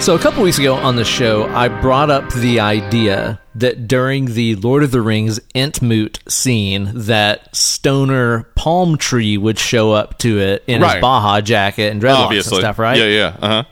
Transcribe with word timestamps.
So, 0.00 0.14
a 0.14 0.18
couple 0.18 0.42
weeks 0.42 0.58
ago 0.58 0.74
on 0.74 0.96
the 0.96 1.04
show, 1.04 1.44
I 1.48 1.68
brought 1.68 2.08
up 2.08 2.32
the 2.32 2.60
idea 2.60 3.38
that 3.56 3.86
during 3.88 4.26
the 4.26 4.54
Lord 4.54 4.82
of 4.82 4.90
the 4.90 5.02
Rings 5.02 5.38
Entmoot 5.54 6.18
scene, 6.30 6.90
that 6.94 7.54
stoner 7.54 8.44
palm 8.54 8.96
tree 8.96 9.36
would 9.36 9.58
show 9.58 9.92
up 9.92 10.16
to 10.20 10.38
it 10.38 10.64
in 10.66 10.80
his 10.82 10.94
Baja 10.94 11.42
jacket 11.42 11.92
and 11.92 12.00
dreadlocks 12.00 12.14
Obviously. 12.26 12.56
and 12.58 12.62
stuff, 12.62 12.78
right? 12.78 12.96
Yeah, 12.96 13.04
yeah. 13.04 13.36
Uh 13.42 13.48
huh. 13.48 13.64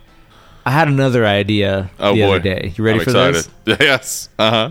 I 0.67 0.71
had 0.73 0.89
another 0.89 1.25
idea 1.25 1.91
Oh 1.99 2.13
the 2.15 2.21
boy. 2.21 2.29
other 2.29 2.41
day. 2.41 2.75
You 2.77 2.85
ready 2.85 2.99
I'm 2.99 3.05
for 3.05 3.11
excited. 3.11 3.47
this? 3.65 3.79
Yes. 3.81 4.29
Uh 4.39 4.51
huh. 4.51 4.71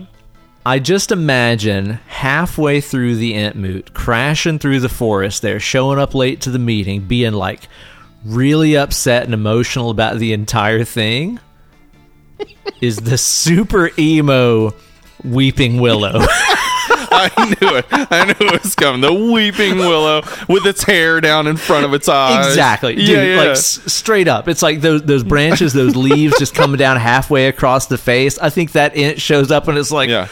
I 0.64 0.78
just 0.78 1.10
imagine 1.10 1.94
halfway 2.06 2.80
through 2.80 3.16
the 3.16 3.32
Entmoot, 3.32 3.92
crashing 3.92 4.60
through 4.60 4.80
the 4.80 4.88
forest 4.88 5.42
there, 5.42 5.58
showing 5.58 5.98
up 5.98 6.14
late 6.14 6.42
to 6.42 6.50
the 6.50 6.58
meeting, 6.60 7.00
being 7.08 7.32
like 7.32 7.62
really 8.24 8.76
upset 8.76 9.24
and 9.24 9.34
emotional 9.34 9.90
about 9.90 10.18
the 10.18 10.32
entire 10.32 10.84
thing, 10.84 11.40
is 12.80 12.98
the 12.98 13.18
super 13.18 13.90
emo 13.98 14.74
Weeping 15.24 15.80
Willow. 15.80 16.12
I 17.08 17.56
knew 17.60 17.76
it. 17.76 17.86
I 17.90 18.24
knew 18.26 18.46
it 18.48 18.62
was 18.62 18.74
coming. 18.74 19.00
The 19.00 19.12
weeping 19.12 19.78
willow 19.78 20.22
with 20.48 20.66
its 20.66 20.82
hair 20.82 21.20
down 21.20 21.46
in 21.46 21.56
front 21.56 21.84
of 21.86 21.94
its 21.94 22.08
eyes. 22.08 22.46
exactly, 22.48 22.94
dude. 22.94 23.08
Yeah, 23.08 23.22
yeah. 23.22 23.36
Like 23.38 23.48
s- 23.50 23.80
straight 23.92 24.28
up, 24.28 24.48
it's 24.48 24.60
like 24.62 24.80
those 24.82 25.02
those 25.02 25.24
branches, 25.24 25.72
those 25.72 25.96
leaves 25.96 26.34
just 26.38 26.54
coming 26.54 26.76
down 26.78 26.96
halfway 26.98 27.46
across 27.48 27.86
the 27.86 27.96
face. 27.98 28.38
I 28.38 28.50
think 28.50 28.72
that 28.72 28.92
Ent 28.96 29.20
shows 29.20 29.50
up 29.50 29.66
and 29.68 29.78
it's 29.78 29.90
like, 29.90 30.10
yeah. 30.10 30.26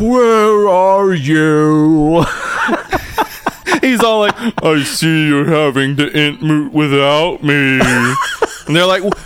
"Where 0.00 0.68
are 0.68 1.12
you?" 1.12 2.24
He's 3.80 4.02
all 4.02 4.20
like, 4.20 4.34
"I 4.62 4.82
see 4.84 5.28
you're 5.28 5.46
having 5.46 5.96
to 5.96 6.06
entmoot 6.06 6.70
without 6.72 7.42
me," 7.42 7.80
and 8.66 8.76
they're 8.76 8.86
like, 8.86 9.02
"W- 9.02 9.24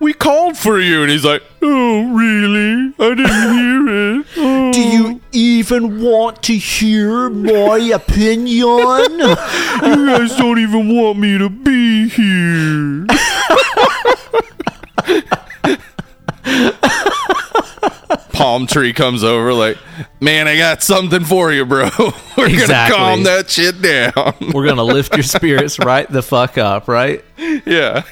"We 0.00 0.12
called 0.12 0.56
for 0.56 0.80
you," 0.80 1.02
and 1.02 1.10
he's 1.10 1.24
like, 1.24 1.42
"Oh, 1.62 2.12
really? 2.14 2.92
I 2.98 3.14
didn't 3.14 3.54
hear 3.54 4.20
it." 4.20 4.26
Oh. 4.36 4.72
Do 4.72 4.80
you 4.80 5.06
oh. 5.16 5.20
even 5.32 6.02
want 6.02 6.42
to 6.44 6.56
hear 6.56 7.30
my 7.30 7.78
opinion? 7.78 8.62
You 9.82 10.06
guys 10.06 10.36
don't 10.36 10.58
even 10.58 10.94
want 10.94 11.18
me 11.18 11.38
to 11.38 11.48
be 11.48 12.08
here. 12.08 13.06
Palm 18.32 18.66
tree 18.66 18.92
comes 18.92 19.22
over 19.24 19.52
like, 19.52 19.76
man, 20.20 20.48
I 20.48 20.56
got 20.56 20.82
something 20.82 21.24
for 21.24 21.52
you, 21.52 21.64
bro. 21.66 21.90
We're 22.36 22.48
Exactly. 22.48 22.66
gonna 22.66 22.94
calm 22.94 23.22
that 23.24 23.50
shit 23.50 23.80
down. 23.82 24.34
We're 24.52 24.66
gonna 24.66 24.82
lift 24.84 25.14
your 25.14 25.22
spirits 25.22 25.78
right 25.78 26.10
the 26.10 26.22
fuck 26.22 26.58
up, 26.58 26.88
right? 26.88 27.24
yeah. 27.66 28.02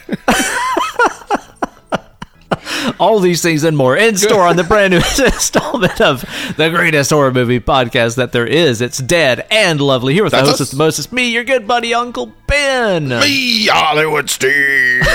All 2.98 3.20
these 3.20 3.42
things 3.42 3.64
and 3.64 3.76
more 3.76 3.96
in 3.96 4.16
store 4.16 4.42
on 4.46 4.56
the 4.56 4.64
brand 4.64 4.92
new 4.92 4.96
installment 5.24 6.00
of 6.00 6.22
the 6.56 6.68
greatest 6.70 7.10
horror 7.10 7.32
movie 7.32 7.60
podcast 7.60 8.16
that 8.16 8.32
there 8.32 8.46
is. 8.46 8.80
It's 8.80 8.98
dead 8.98 9.46
and 9.50 9.80
lovely. 9.80 10.14
Here 10.14 10.24
with 10.24 10.32
the 10.32 10.38
That's 10.38 10.50
hostess, 10.50 10.68
us. 10.68 10.70
the 10.72 10.76
mostest, 10.78 11.12
me, 11.12 11.30
your 11.30 11.44
good 11.44 11.66
buddy 11.66 11.94
Uncle 11.94 12.32
Ben. 12.46 13.08
Me, 13.08 13.66
Hollywood 13.66 14.28
Steve. 14.30 15.06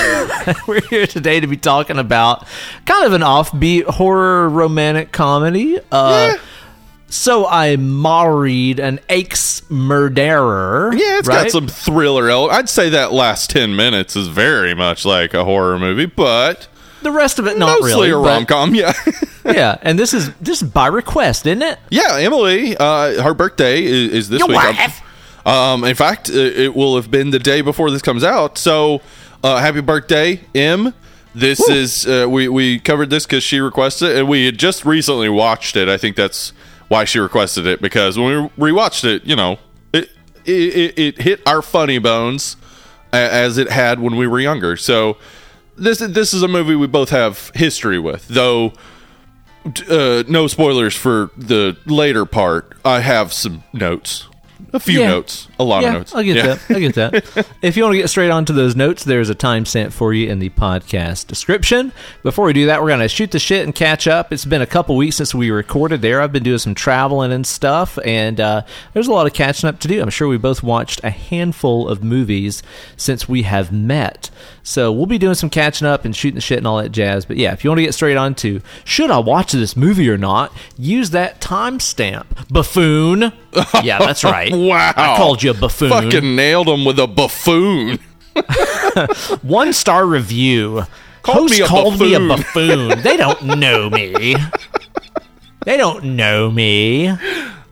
We're 0.68 0.82
here 0.90 1.08
today 1.08 1.40
to 1.40 1.48
be 1.48 1.58
talking 1.58 1.98
about 2.00 2.46
kind 2.86 3.06
of 3.06 3.14
an 3.14 3.22
offbeat 3.22 3.86
horror 3.86 4.48
romantic 4.50 5.12
comedy. 5.12 5.78
Uh, 5.92 6.36
Yeah. 6.36 6.42
So 7.08 7.46
I 7.48 7.76
married 7.78 8.80
an 8.80 9.00
axe 9.10 9.62
murderer. 9.70 10.92
Yeah, 10.94 11.20
it's 11.20 11.28
right? 11.28 11.44
got 11.44 11.52
some 11.52 11.68
thriller. 11.68 12.30
I'd 12.52 12.68
say 12.68 12.90
that 12.90 13.14
last 13.14 13.50
10 13.52 13.76
minutes 13.76 14.16
is 14.16 14.28
very 14.28 14.74
much 14.74 15.06
like 15.06 15.34
a 15.34 15.46
horror 15.46 15.80
movie, 15.80 16.08
but 16.08 16.68
The 17.02 17.12
rest 17.12 17.38
of 17.40 17.46
it, 17.48 17.58
not 17.58 17.80
mostly 17.82 18.10
really. 18.10 18.10
a 18.12 18.16
but- 18.16 18.26
rom 18.26 18.46
com. 18.46 18.76
Yeah. 18.76 18.94
yeah, 19.46 19.78
and 19.82 20.00
this 20.00 20.14
is 20.14 20.34
this 20.42 20.62
is 20.62 20.70
by 20.70 20.88
request, 20.88 21.46
isn't 21.46 21.62
it? 21.62 21.78
Yeah, 21.90 22.16
Emily, 22.18 22.76
uh, 22.78 23.22
her 23.22 23.34
birthday 23.34 23.84
is, 23.84 24.12
is 24.12 24.30
this 24.30 24.40
Your 24.40 24.48
week. 24.48 24.58
wife. 24.58 25.02
Um, 25.46 25.84
in 25.84 25.94
fact, 25.94 26.30
it, 26.30 26.58
it 26.60 26.76
will 26.76 26.96
have 26.96 27.12
been 27.12 27.30
the 27.30 27.38
day 27.38 27.62
before 27.62 27.92
this 27.92 28.02
comes 28.02 28.24
out. 28.24 28.58
So, 28.58 29.02
uh, 29.44 29.58
happy 29.60 29.82
birthday, 29.82 30.40
Em. 30.56 30.94
This 31.36 31.60
is 31.70 32.08
uh, 32.08 32.26
we 32.30 32.48
we 32.48 32.80
covered 32.80 33.10
this 33.12 33.26
because 33.28 33.44
she 33.44 33.60
requested 33.60 34.10
it, 34.12 34.18
and 34.20 34.28
we 34.30 34.46
had 34.46 34.58
just 34.58 34.86
recently 34.86 35.30
watched 35.30 35.76
it. 35.76 35.88
I 35.90 35.98
think 35.98 36.16
that's 36.16 36.54
why 36.88 37.04
she 37.04 37.20
requested 37.20 37.68
it 37.68 37.82
because 37.82 38.18
when 38.18 38.50
we 38.58 38.72
rewatched 38.72 39.04
it, 39.04 39.26
you 39.26 39.36
know, 39.36 39.60
it 39.94 40.10
it, 40.46 40.52
it, 40.76 41.00
it 41.00 41.22
hit 41.22 41.42
our 41.46 41.62
funny 41.62 42.00
bones 42.00 42.56
a- 43.14 43.18
as 43.18 43.58
it 43.60 43.70
had 43.70 44.00
when 44.00 44.16
we 44.16 44.26
were 44.28 44.40
younger. 44.40 44.76
So. 44.78 45.18
This, 45.78 46.00
this 46.00 46.34
is 46.34 46.42
a 46.42 46.48
movie 46.48 46.76
we 46.76 46.88
both 46.88 47.10
have 47.10 47.52
history 47.54 48.00
with, 48.00 48.28
though 48.28 48.74
uh, 49.90 50.24
no 50.28 50.48
spoilers 50.48 50.96
for 50.96 51.32
the 51.38 51.76
later 51.86 52.26
part. 52.26 52.78
I 52.86 53.00
have 53.02 53.34
some 53.34 53.64
notes, 53.74 54.28
a 54.74 54.80
few 54.80 55.02
Yeah. 55.02 55.08
notes, 55.10 55.48
a 55.60 55.64
lot 55.64 55.82
yeah, 55.82 55.88
of 55.90 55.94
notes. 55.96 56.16
I 56.16 56.24
get 56.24 56.38
Yeah. 56.38 56.46
that. 56.54 56.76
I 56.76 56.80
get 56.80 56.96
that. 56.96 57.48
if 57.62 57.76
you 57.76 57.84
want 57.84 57.94
to 57.96 57.98
get 57.98 58.10
straight 58.10 58.30
onto 58.30 58.54
those 58.54 58.76
notes, 58.76 59.04
there's 59.04 59.30
a 59.30 59.36
timestamp 59.36 59.92
for 59.92 60.14
you 60.14 60.30
in 60.30 60.40
the 60.40 60.50
podcast 60.52 61.28
description. 61.28 61.92
Before 62.24 62.46
we 62.46 62.54
do 62.54 62.68
that, 62.68 62.82
we're 62.82 62.90
going 62.90 63.00
to 63.02 63.08
shoot 63.10 63.32
the 63.32 63.40
shit 63.40 63.66
and 63.66 63.74
catch 63.74 64.08
up. 64.08 64.32
It's 64.32 64.46
been 64.46 64.62
a 64.62 64.68
couple 64.68 64.96
weeks 64.96 65.16
since 65.16 65.34
we 65.36 65.50
recorded 65.50 66.02
there. 66.02 66.22
I've 66.22 66.32
been 66.32 66.44
doing 66.44 66.60
some 66.60 66.76
traveling 66.76 67.32
and 67.34 67.46
stuff, 67.46 67.98
and 68.06 68.40
uh, 68.40 68.62
there's 68.94 69.08
a 69.08 69.12
lot 69.14 69.26
of 69.28 69.34
catching 69.34 69.68
up 69.68 69.80
to 69.80 69.88
do. 69.88 70.00
I'm 70.02 70.10
sure 70.12 70.28
we 70.28 70.38
both 70.38 70.62
watched 70.64 71.04
a 71.04 71.10
handful 71.10 71.90
of 71.90 72.04
movies 72.04 72.62
since 72.98 73.28
we 73.28 73.42
have 73.44 73.72
met. 73.72 74.30
So 74.68 74.92
we'll 74.92 75.06
be 75.06 75.20
doing 75.20 75.36
some 75.36 75.52
catching 75.52 75.86
up 75.88 76.06
and 76.06 76.16
shooting 76.16 76.36
the 76.36 76.42
shit 76.42 76.58
and 76.58 76.66
all 76.66 76.78
that 76.78 76.90
jazz. 76.90 77.24
But 77.24 77.38
yeah, 77.38 77.54
if 77.54 77.64
you 77.64 77.70
want 77.70 77.78
to 77.78 77.84
get 77.84 77.94
straight 77.94 78.18
on 78.18 78.34
to 78.36 78.62
should 78.84 79.12
I 79.12 79.20
watch 79.20 79.52
this 79.52 79.78
movie 79.78 80.10
or 80.10 80.18
not, 80.18 80.52
use 80.76 81.12
that 81.12 81.40
timestamp. 81.40 82.50
Buffoon. 82.52 83.32
Yeah, 83.84 84.00
that's 84.00 84.24
right. 84.26 84.52
Wow. 84.52 84.94
I 84.98 85.16
called 85.16 85.42
you 85.44 85.52
a 85.52 85.54
buffoon. 85.54 85.90
Fucking 85.90 86.36
nailed 86.36 86.68
him 86.68 86.84
with 86.84 87.00
a 87.00 87.08
buffoon. 87.08 88.00
One 89.44 89.72
star 89.72 90.06
review. 90.06 90.84
Called 91.22 91.38
Host 91.38 91.60
me 91.60 91.66
called 91.66 92.00
me 92.00 92.16
a 92.16 92.20
buffoon. 92.20 92.90
buffoon. 92.90 93.02
they 93.02 93.16
don't 93.16 93.42
know 93.60 93.90
me. 93.90 94.36
They 95.66 95.78
don't 95.78 96.16
know 96.16 96.52
me. 96.52 97.12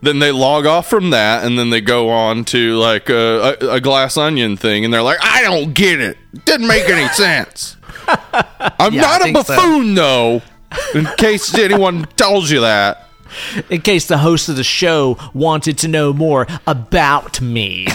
Then 0.04 0.20
they 0.20 0.32
log 0.34 0.66
off 0.66 0.90
from 0.90 1.12
that, 1.12 1.46
and 1.46 1.58
then 1.58 1.70
they 1.70 1.80
go 1.80 2.10
on 2.10 2.44
to 2.46 2.76
like 2.76 3.10
a, 3.10 3.56
a, 3.62 3.70
a 3.76 3.82
glass 3.82 4.18
onion 4.18 4.58
thing, 4.58 4.84
and 4.84 4.94
they're 4.94 5.02
like, 5.02 5.20
"I 5.22 5.42
don't 5.44 5.74
get 5.74 6.02
it. 6.02 6.18
Didn't 6.46 6.68
make 6.68 6.90
any 6.90 7.08
sense." 7.14 7.78
I'm 8.08 8.94
Yeah, 8.94 9.02
not 9.02 9.22
a 9.22 9.24
think 9.24 9.38
so. 9.38 9.56
buffoon, 9.56 9.96
though. 9.96 10.42
In 10.94 11.06
case 11.18 11.54
anyone 11.58 12.04
tells 12.18 12.52
you 12.52 12.62
that. 12.62 13.08
In 13.70 13.82
case 13.82 14.08
the 14.08 14.18
host 14.18 14.50
of 14.50 14.58
the 14.58 14.64
show 14.64 15.18
wanted 15.34 15.78
to 15.80 15.88
know 15.88 16.12
more 16.14 16.48
about 16.68 17.40
me. 17.42 17.88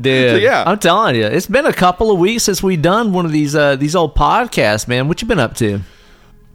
Dude, 0.00 0.42
yeah. 0.42 0.64
I'm 0.66 0.78
telling 0.78 1.16
you, 1.16 1.24
it's 1.24 1.46
been 1.46 1.66
a 1.66 1.72
couple 1.72 2.10
of 2.10 2.18
weeks 2.18 2.42
since 2.44 2.62
we 2.62 2.76
done 2.76 3.12
one 3.12 3.24
of 3.26 3.32
these 3.32 3.54
uh, 3.54 3.76
these 3.76 3.94
old 3.94 4.14
podcasts, 4.14 4.88
man. 4.88 5.08
What 5.08 5.22
you 5.22 5.28
been 5.28 5.38
up 5.38 5.54
to? 5.56 5.80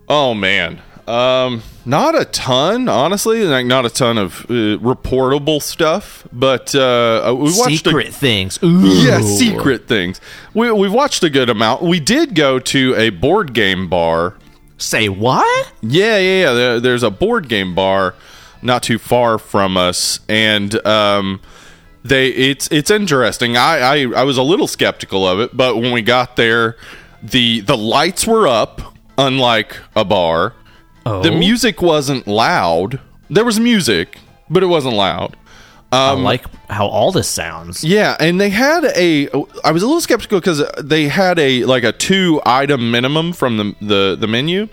Oh 0.10 0.34
man, 0.34 0.82
um, 1.08 1.64
not 1.86 2.20
a 2.20 2.26
ton, 2.26 2.90
honestly. 2.90 3.44
Like 3.44 3.66
not 3.66 3.86
a 3.86 3.90
ton 3.90 4.18
of 4.18 4.42
uh, 4.46 4.78
reportable 4.80 5.62
stuff, 5.62 6.28
but 6.34 6.76
uh, 6.76 7.34
we 7.38 7.52
watched 7.58 7.86
Secret 7.86 8.10
A, 8.10 8.12
things. 8.12 8.60
Ooh. 8.64 8.88
yeah, 8.88 9.22
secret 9.22 9.88
things. 9.88 10.20
We 10.54 10.72
we've 10.72 10.94
watched 10.94 11.24
a 11.24 11.30
good 11.30 11.50
amount. 11.50 11.82
We 11.82 12.00
did 12.00 12.36
go 12.36 12.60
to 12.60 12.96
a 12.96 13.10
board 13.10 13.54
game 13.54 13.88
bar. 13.88 14.36
Say 14.78 15.10
what? 15.10 15.72
Yeah, 15.82 16.18
yeah, 16.18 16.40
yeah. 16.42 16.54
There, 16.54 16.80
there's 16.80 17.04
a 17.04 17.10
board 17.10 17.48
game 17.48 17.74
bar 17.74 18.14
not 18.62 18.84
too 18.84 19.00
far 19.00 19.38
from 19.38 19.78
us, 19.78 20.20
and 20.28 20.86
um, 20.86 21.40
they 22.04 22.30
it's 22.30 22.68
it's 22.72 22.92
interesting. 22.92 23.58
I, 23.58 23.80
I 23.80 24.02
I 24.18 24.24
was 24.24 24.38
a 24.38 24.44
little 24.44 24.68
skeptical 24.68 25.28
of 25.28 25.40
it, 25.40 25.56
but 25.56 25.78
when 25.78 25.92
we 25.92 26.02
got 26.02 26.36
there, 26.36 26.76
the 27.24 27.62
the 27.62 27.78
lights 27.78 28.28
were 28.28 28.48
up, 28.48 28.94
unlike 29.18 29.78
a 29.96 30.06
bar. 30.06 30.54
Oh. 31.08 31.22
The 31.22 31.32
music 31.32 31.82
wasn't 31.82 32.28
loud. 32.28 33.00
There 33.30 33.46
was 33.46 33.60
music, 33.60 34.20
but 34.50 34.62
it 34.62 34.66
wasn't 34.66 34.96
loud. 34.96 35.38
I 35.92 36.10
um, 36.12 36.24
like 36.24 36.46
how 36.70 36.88
all 36.88 37.14
this 37.14 37.30
sounds. 37.30 37.82
Yeah, 37.82 38.18
and 38.20 38.42
they 38.42 38.50
had 38.50 38.84
a. 38.84 39.30
I 39.64 39.72
was 39.72 39.84
a 39.84 39.86
little 39.86 40.02
skeptical 40.02 40.40
because 40.40 40.70
they 40.84 41.08
had 41.08 41.40
a 41.40 41.64
like 41.64 41.86
a 41.86 41.94
two 41.94 42.42
item 42.46 42.92
minimum 42.92 43.32
from 43.32 43.58
the 43.58 43.76
the, 43.82 44.18
the 44.20 44.28
menu. 44.28 44.68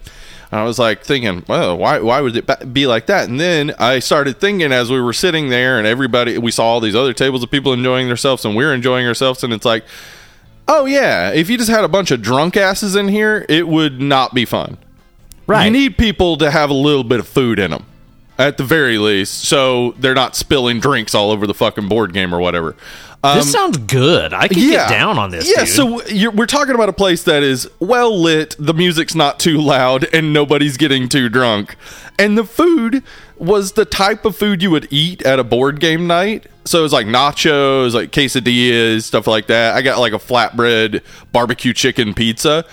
And 0.50 0.60
I 0.60 0.64
was 0.64 0.78
like 0.78 1.04
thinking, 1.04 1.44
well, 1.48 1.78
why 1.78 2.00
why 2.00 2.20
would 2.20 2.36
it 2.36 2.72
be 2.72 2.88
like 2.88 3.06
that? 3.06 3.28
And 3.28 3.38
then 3.38 3.72
I 3.78 4.00
started 4.00 4.40
thinking 4.40 4.72
as 4.72 4.90
we 4.90 5.00
were 5.00 5.12
sitting 5.12 5.50
there, 5.50 5.78
and 5.78 5.86
everybody 5.86 6.36
we 6.38 6.50
saw 6.50 6.64
all 6.64 6.80
these 6.80 6.96
other 6.96 7.12
tables 7.12 7.44
of 7.44 7.50
people 7.50 7.72
enjoying 7.72 8.08
themselves, 8.08 8.44
and 8.44 8.56
we 8.56 8.64
are 8.64 8.74
enjoying 8.74 9.06
ourselves, 9.06 9.44
and 9.44 9.52
it's 9.52 9.64
like, 9.64 9.84
oh 10.66 10.84
yeah, 10.84 11.30
if 11.30 11.48
you 11.48 11.56
just 11.56 11.70
had 11.70 11.84
a 11.84 11.88
bunch 11.88 12.10
of 12.10 12.22
drunk 12.22 12.56
asses 12.56 12.96
in 12.96 13.06
here, 13.06 13.46
it 13.48 13.68
would 13.68 14.00
not 14.00 14.34
be 14.34 14.44
fun. 14.44 14.78
Right. 15.46 15.64
You 15.66 15.70
need 15.70 15.98
people 15.98 16.36
to 16.38 16.50
have 16.50 16.70
a 16.70 16.74
little 16.74 17.04
bit 17.04 17.20
of 17.20 17.28
food 17.28 17.58
in 17.58 17.70
them, 17.70 17.86
at 18.38 18.56
the 18.56 18.64
very 18.64 18.98
least, 18.98 19.44
so 19.44 19.92
they're 19.98 20.14
not 20.14 20.36
spilling 20.36 20.80
drinks 20.80 21.14
all 21.14 21.30
over 21.30 21.46
the 21.46 21.54
fucking 21.54 21.88
board 21.88 22.12
game 22.12 22.34
or 22.34 22.40
whatever. 22.40 22.76
Um, 23.22 23.38
this 23.38 23.50
sounds 23.50 23.78
good. 23.78 24.34
I 24.34 24.48
can 24.48 24.58
get 24.58 24.88
down 24.90 25.18
on 25.18 25.30
this. 25.30 25.48
Yeah, 25.48 25.64
dude. 25.64 25.74
so 25.74 26.04
you're, 26.06 26.30
we're 26.30 26.44
talking 26.46 26.74
about 26.74 26.90
a 26.90 26.92
place 26.92 27.22
that 27.22 27.42
is 27.42 27.66
well 27.80 28.14
lit, 28.20 28.54
the 28.58 28.74
music's 28.74 29.14
not 29.14 29.38
too 29.38 29.58
loud, 29.58 30.06
and 30.12 30.32
nobody's 30.34 30.76
getting 30.76 31.08
too 31.08 31.30
drunk. 31.30 31.76
And 32.18 32.36
the 32.36 32.44
food 32.44 33.02
was 33.38 33.72
the 33.72 33.86
type 33.86 34.24
of 34.26 34.36
food 34.36 34.62
you 34.62 34.70
would 34.70 34.88
eat 34.90 35.22
at 35.22 35.38
a 35.38 35.44
board 35.44 35.80
game 35.80 36.06
night. 36.06 36.46
So 36.66 36.80
it 36.80 36.82
was 36.82 36.92
like 36.92 37.06
nachos, 37.06 37.94
like 37.94 38.10
quesadillas, 38.10 39.02
stuff 39.04 39.26
like 39.26 39.46
that. 39.46 39.74
I 39.74 39.80
got 39.82 39.98
like 39.98 40.12
a 40.12 40.18
flatbread 40.18 41.02
barbecue 41.32 41.72
chicken 41.72 42.12
pizza. 42.14 42.64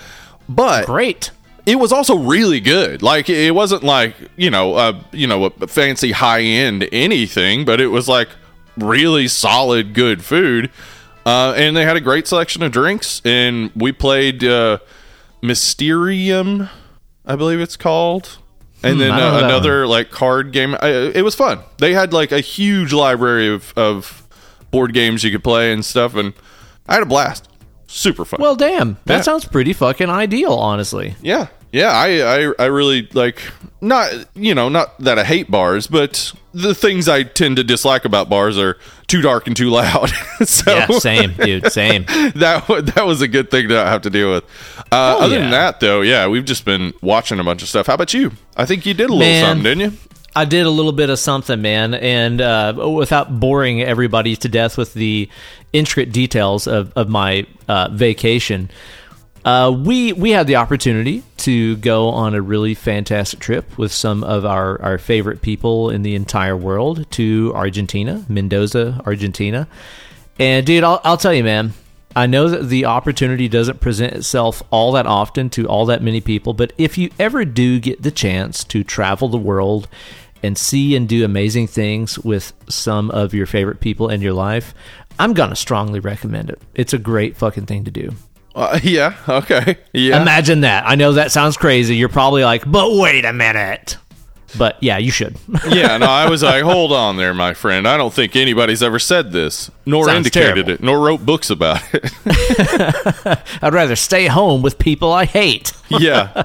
But 0.48 0.86
great. 0.86 1.30
It 1.66 1.76
was 1.76 1.92
also 1.92 2.16
really 2.16 2.60
good. 2.60 3.02
Like 3.02 3.28
it 3.28 3.54
wasn't 3.54 3.82
like 3.82 4.14
you 4.36 4.50
know, 4.50 4.74
uh, 4.74 5.00
you 5.12 5.26
know, 5.26 5.44
a 5.44 5.66
fancy 5.66 6.12
high 6.12 6.42
end 6.42 6.88
anything, 6.92 7.64
but 7.64 7.80
it 7.80 7.88
was 7.88 8.08
like 8.08 8.28
really 8.76 9.28
solid, 9.28 9.94
good 9.94 10.24
food. 10.24 10.70
Uh, 11.24 11.54
and 11.56 11.76
they 11.76 11.84
had 11.84 11.96
a 11.96 12.00
great 12.00 12.26
selection 12.26 12.62
of 12.62 12.72
drinks. 12.72 13.22
And 13.24 13.70
we 13.74 13.92
played 13.92 14.42
uh, 14.44 14.78
Mysterium, 15.40 16.68
I 17.24 17.36
believe 17.36 17.60
it's 17.60 17.76
called. 17.76 18.38
And 18.84 19.00
then 19.00 19.10
don't 19.10 19.18
know 19.18 19.36
uh, 19.36 19.44
another 19.44 19.86
like 19.86 20.10
card 20.10 20.52
game. 20.52 20.74
Uh, 20.74 21.12
it 21.14 21.22
was 21.22 21.36
fun. 21.36 21.60
They 21.78 21.94
had 21.94 22.12
like 22.12 22.32
a 22.32 22.40
huge 22.40 22.92
library 22.92 23.48
of, 23.48 23.72
of 23.76 24.26
board 24.72 24.92
games 24.92 25.22
you 25.22 25.30
could 25.30 25.44
play 25.44 25.72
and 25.72 25.84
stuff. 25.84 26.16
And 26.16 26.34
I 26.88 26.94
had 26.94 27.04
a 27.04 27.06
blast. 27.06 27.48
Super 27.94 28.24
fun. 28.24 28.40
Well, 28.40 28.56
damn, 28.56 28.96
that 29.04 29.16
Yeah. 29.16 29.20
sounds 29.20 29.44
pretty 29.44 29.72
fucking 29.74 30.08
ideal, 30.08 30.54
honestly. 30.54 31.14
Yeah, 31.22 31.48
yeah, 31.72 31.88
I, 31.90 32.46
I, 32.48 32.52
I 32.58 32.64
really 32.66 33.08
like 33.12 33.42
not 33.80 34.12
you 34.34 34.54
know 34.54 34.68
not 34.68 34.98
that 35.00 35.18
I 35.18 35.24
hate 35.24 35.50
bars, 35.50 35.86
but 35.86 36.32
the 36.54 36.74
things 36.74 37.08
I 37.08 37.22
tend 37.22 37.56
to 37.56 37.64
dislike 37.64 38.04
about 38.04 38.28
bars 38.28 38.58
are 38.58 38.78
too 39.08 39.20
dark 39.22 39.46
and 39.46 39.54
too 39.56 39.68
loud. 39.70 40.10
so 40.44 40.74
Yeah, 40.74 40.86
same, 40.98 41.34
dude, 41.34 41.70
same. 41.72 42.04
that 42.36 42.64
that 42.94 43.04
was 43.06 43.20
a 43.20 43.28
good 43.28 43.50
thing 43.50 43.68
to 43.68 43.74
have 43.76 44.02
to 44.02 44.10
deal 44.10 44.30
with. 44.32 44.44
Uh, 44.90 45.16
other 45.20 45.38
than 45.38 45.50
that, 45.50 45.80
though, 45.80 46.00
yeah, 46.00 46.26
we've 46.28 46.44
just 46.46 46.64
been 46.64 46.92
watching 47.02 47.38
a 47.40 47.44
bunch 47.44 47.62
of 47.62 47.68
stuff. 47.68 47.86
How 47.88 47.94
about 47.94 48.14
you? 48.14 48.32
I 48.56 48.64
think 48.66 48.86
you 48.86 48.94
did 48.94 49.10
a 49.10 49.12
little 49.12 49.18
Man. 49.18 49.44
something, 49.44 49.64
didn't 49.64 49.92
you? 49.92 49.98
I 50.34 50.46
did 50.46 50.64
a 50.64 50.70
little 50.70 50.92
bit 50.92 51.10
of 51.10 51.18
something, 51.18 51.60
man, 51.60 51.92
and 51.94 52.40
uh, 52.40 52.90
without 52.94 53.38
boring 53.38 53.82
everybody 53.82 54.34
to 54.36 54.48
death 54.48 54.78
with 54.78 54.94
the 54.94 55.28
intricate 55.72 56.12
details 56.12 56.66
of, 56.66 56.92
of 56.96 57.08
my 57.08 57.46
uh, 57.68 57.88
vacation, 57.92 58.70
uh, 59.44 59.74
we 59.76 60.12
we 60.12 60.30
had 60.30 60.46
the 60.46 60.56
opportunity 60.56 61.22
to 61.38 61.76
go 61.76 62.08
on 62.08 62.34
a 62.34 62.40
really 62.40 62.74
fantastic 62.74 63.40
trip 63.40 63.76
with 63.76 63.92
some 63.92 64.22
of 64.24 64.46
our, 64.46 64.80
our 64.80 64.98
favorite 64.98 65.42
people 65.42 65.90
in 65.90 66.02
the 66.02 66.14
entire 66.14 66.56
world 66.56 67.10
to 67.10 67.52
Argentina, 67.54 68.24
Mendoza, 68.28 69.02
Argentina. 69.04 69.66
And 70.38 70.64
dude, 70.64 70.84
I'll, 70.84 71.00
I'll 71.04 71.16
tell 71.16 71.34
you, 71.34 71.44
man, 71.44 71.74
I 72.14 72.26
know 72.26 72.48
that 72.48 72.68
the 72.68 72.84
opportunity 72.84 73.48
doesn't 73.48 73.80
present 73.80 74.12
itself 74.14 74.62
all 74.70 74.92
that 74.92 75.06
often 75.06 75.50
to 75.50 75.66
all 75.66 75.86
that 75.86 76.02
many 76.02 76.20
people, 76.20 76.52
but 76.54 76.72
if 76.78 76.96
you 76.96 77.10
ever 77.18 77.44
do 77.44 77.80
get 77.80 78.02
the 78.02 78.10
chance 78.10 78.64
to 78.64 78.84
travel 78.84 79.28
the 79.28 79.38
world 79.38 79.88
and 80.42 80.56
see 80.58 80.96
and 80.96 81.08
do 81.08 81.24
amazing 81.24 81.66
things 81.66 82.18
with 82.18 82.52
some 82.68 83.10
of 83.10 83.34
your 83.34 83.46
favorite 83.46 83.80
people 83.80 84.08
in 84.08 84.20
your 84.20 84.32
life, 84.32 84.74
I'm 85.18 85.34
going 85.34 85.50
to 85.50 85.56
strongly 85.56 86.00
recommend 86.00 86.50
it. 86.50 86.60
It's 86.74 86.92
a 86.92 86.98
great 86.98 87.36
fucking 87.36 87.66
thing 87.66 87.84
to 87.84 87.90
do. 87.90 88.12
Uh, 88.54 88.78
yeah. 88.82 89.16
Okay. 89.28 89.78
Yeah. 89.92 90.20
Imagine 90.20 90.60
that. 90.60 90.84
I 90.86 90.94
know 90.94 91.12
that 91.12 91.32
sounds 91.32 91.56
crazy. 91.56 91.96
You're 91.96 92.08
probably 92.08 92.44
like, 92.44 92.70
but 92.70 92.92
wait 92.92 93.24
a 93.24 93.32
minute. 93.32 93.96
But 94.58 94.76
yeah, 94.82 94.98
you 94.98 95.10
should. 95.10 95.36
yeah, 95.70 95.96
no, 95.98 96.06
I 96.06 96.28
was 96.28 96.42
like, 96.42 96.62
hold 96.62 96.92
on 96.92 97.16
there, 97.16 97.32
my 97.32 97.54
friend. 97.54 97.88
I 97.88 97.96
don't 97.96 98.12
think 98.12 98.36
anybody's 98.36 98.82
ever 98.82 98.98
said 98.98 99.32
this, 99.32 99.70
nor 99.86 100.04
Sounds 100.06 100.18
indicated 100.26 100.66
terrible. 100.66 100.72
it, 100.72 100.82
nor 100.82 101.00
wrote 101.00 101.24
books 101.24 101.48
about 101.50 101.82
it. 101.94 102.12
I'd 103.62 103.72
rather 103.72 103.96
stay 103.96 104.26
home 104.26 104.62
with 104.62 104.78
people 104.78 105.12
I 105.12 105.24
hate. 105.24 105.72
yeah. 105.88 106.42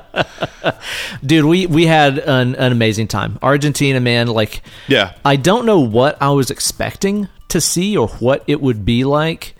Dude, 1.25 1.45
we 1.45 1.65
we 1.65 1.85
had 1.85 2.17
an, 2.19 2.55
an 2.55 2.71
amazing 2.71 3.07
time. 3.07 3.39
Argentina, 3.41 3.99
man, 3.99 4.27
like 4.27 4.61
Yeah. 4.87 5.13
I 5.25 5.35
don't 5.35 5.65
know 5.65 5.79
what 5.79 6.17
I 6.21 6.29
was 6.31 6.49
expecting 6.51 7.27
to 7.49 7.61
see 7.61 7.95
or 7.97 8.07
what 8.07 8.43
it 8.47 8.61
would 8.61 8.85
be 8.85 9.03
like, 9.03 9.55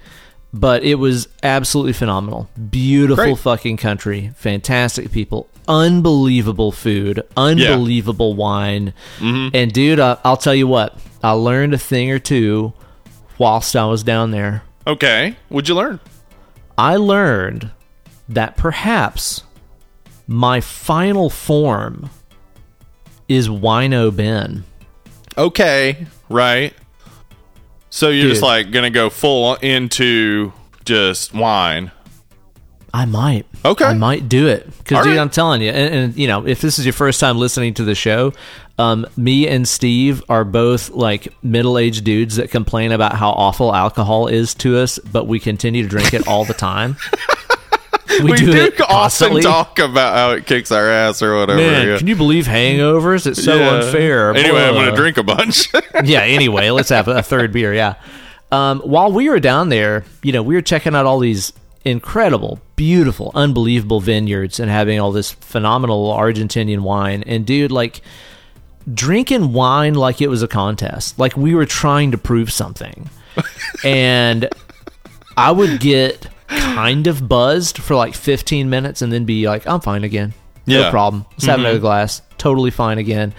but 0.53 0.83
it 0.83 0.95
was 0.95 1.27
absolutely 1.43 1.93
phenomenal. 1.93 2.49
Beautiful 2.69 3.23
Great. 3.25 3.37
fucking 3.39 3.77
country, 3.77 4.31
fantastic 4.35 5.11
people, 5.11 5.49
unbelievable 5.67 6.71
food, 6.71 7.23
unbelievable 7.35 8.33
wine. 8.33 8.93
Mm-hmm. 9.19 9.55
And 9.55 9.73
dude, 9.73 9.99
I, 9.99 10.17
I'll 10.23 10.37
tell 10.37 10.55
you 10.55 10.67
what, 10.67 10.97
I 11.23 11.31
learned 11.31 11.73
a 11.73 11.77
thing 11.77 12.11
or 12.11 12.19
two 12.19 12.73
whilst 13.37 13.75
I 13.75 13.85
was 13.85 14.03
down 14.03 14.31
there. 14.31 14.63
Okay. 14.85 15.35
What'd 15.49 15.67
you 15.67 15.75
learn? 15.75 15.99
I 16.77 16.95
learned 16.95 17.71
that 18.29 18.55
perhaps 18.57 19.43
my 20.27 20.61
final 20.61 21.29
form 21.29 22.09
is 23.27 23.49
Wino 23.49 24.15
Ben. 24.15 24.63
Okay. 25.37 26.07
Right. 26.29 26.73
So 27.89 28.09
you're 28.09 28.29
just 28.29 28.41
like 28.41 28.71
gonna 28.71 28.89
go 28.89 29.09
full 29.09 29.55
into 29.55 30.53
just 30.85 31.33
wine. 31.33 31.91
I 32.93 33.05
might. 33.05 33.45
Okay. 33.65 33.85
I 33.85 33.93
might 33.93 34.29
do 34.29 34.47
it 34.47 34.65
because, 34.77 35.03
dude, 35.05 35.15
right. 35.15 35.21
I'm 35.21 35.29
telling 35.29 35.61
you, 35.61 35.69
and, 35.71 35.93
and 35.93 36.17
you 36.17 36.27
know, 36.27 36.45
if 36.47 36.61
this 36.61 36.79
is 36.79 36.85
your 36.85 36.93
first 36.93 37.19
time 37.19 37.37
listening 37.37 37.73
to 37.75 37.83
the 37.83 37.95
show, 37.95 38.33
um, 38.77 39.05
me 39.17 39.47
and 39.47 39.67
Steve 39.67 40.23
are 40.29 40.43
both 40.45 40.89
like 40.91 41.33
middle-aged 41.43 42.03
dudes 42.03 42.35
that 42.35 42.51
complain 42.51 42.91
about 42.91 43.13
how 43.15 43.29
awful 43.31 43.73
alcohol 43.73 44.27
is 44.27 44.53
to 44.55 44.77
us, 44.77 44.99
but 44.99 45.27
we 45.27 45.39
continue 45.39 45.83
to 45.83 45.89
drink 45.89 46.13
it 46.13 46.27
all 46.27 46.45
the 46.45 46.53
time. 46.53 46.95
we, 48.23 48.31
We 48.31 48.37
do, 48.37 48.71
do, 48.71 48.83
often 48.87 49.41
talk 49.41 49.79
about 49.79 50.15
how 50.15 50.31
it 50.31 50.45
kicks 50.45 50.71
our 50.71 50.89
ass 50.89 51.21
or 51.21 51.35
whatever. 51.37 51.59
Man, 51.59 51.87
yeah. 51.87 51.97
can 51.97 52.07
you 52.07 52.15
believe 52.15 52.45
hangovers? 52.45 53.27
It's 53.27 53.43
so 53.43 53.55
Yeah. 53.55 53.75
unfair. 53.75 54.35
Anyway, 54.35 54.63
I'm 54.63 54.73
gonna 54.75 54.95
drink 54.95 55.17
a 55.17 55.23
bunch. 55.23 55.73
yeah, 56.03 56.21
anyway, 56.21 56.69
let's 56.69 56.89
have 56.89 57.07
a 57.07 57.23
third 57.23 57.51
beer. 57.51 57.73
Yeah. 57.73 57.95
Um, 58.51 58.79
while 58.81 59.11
we 59.11 59.29
were 59.29 59.39
down 59.39 59.69
there, 59.69 60.05
you 60.23 60.31
know, 60.31 60.41
we 60.41 60.55
were 60.55 60.61
checking 60.61 60.95
out 60.95 61.05
all 61.05 61.19
these 61.19 61.51
incredible, 61.87 62.59
beautiful, 62.75 63.31
unbelievable 63.33 63.99
vineyards 63.99 64.59
and 64.59 64.69
having 64.69 64.99
all 64.99 65.11
this 65.11 65.31
phenomenal 65.31 66.11
Argentinian 66.13 66.79
wine. 66.81 67.23
And 67.25 67.45
dude, 67.45 67.71
like 67.71 68.01
drinking 68.93 69.53
wine 69.53 69.93
like 69.95 70.21
it 70.21 70.27
was 70.27 70.43
a 70.43 70.47
contest, 70.47 71.17
like 71.19 71.35
we 71.37 71.55
were 71.55 71.65
trying 71.65 72.11
to 72.11 72.17
prove 72.17 72.51
something. 72.51 73.09
and 73.83 74.49
I 75.35 75.51
would 75.51 75.79
get 75.79 76.27
kind 76.47 77.07
of 77.07 77.27
buzzed 77.27 77.77
for 77.77 77.95
like 77.95 78.13
15 78.13 78.69
minutes 78.69 79.01
and 79.01 79.11
then 79.11 79.25
be 79.25 79.47
like, 79.47 79.67
I'm 79.67 79.81
fine 79.81 80.03
again. 80.03 80.33
No 80.65 80.81
Yeah. 80.81 80.89
problem. 80.91 81.25
Let's 81.31 81.45
have 81.45 81.59
another 81.59 81.79
glass. 81.79 82.21
Totally 82.37 82.71
fine 82.71 82.97
again. 82.97 83.33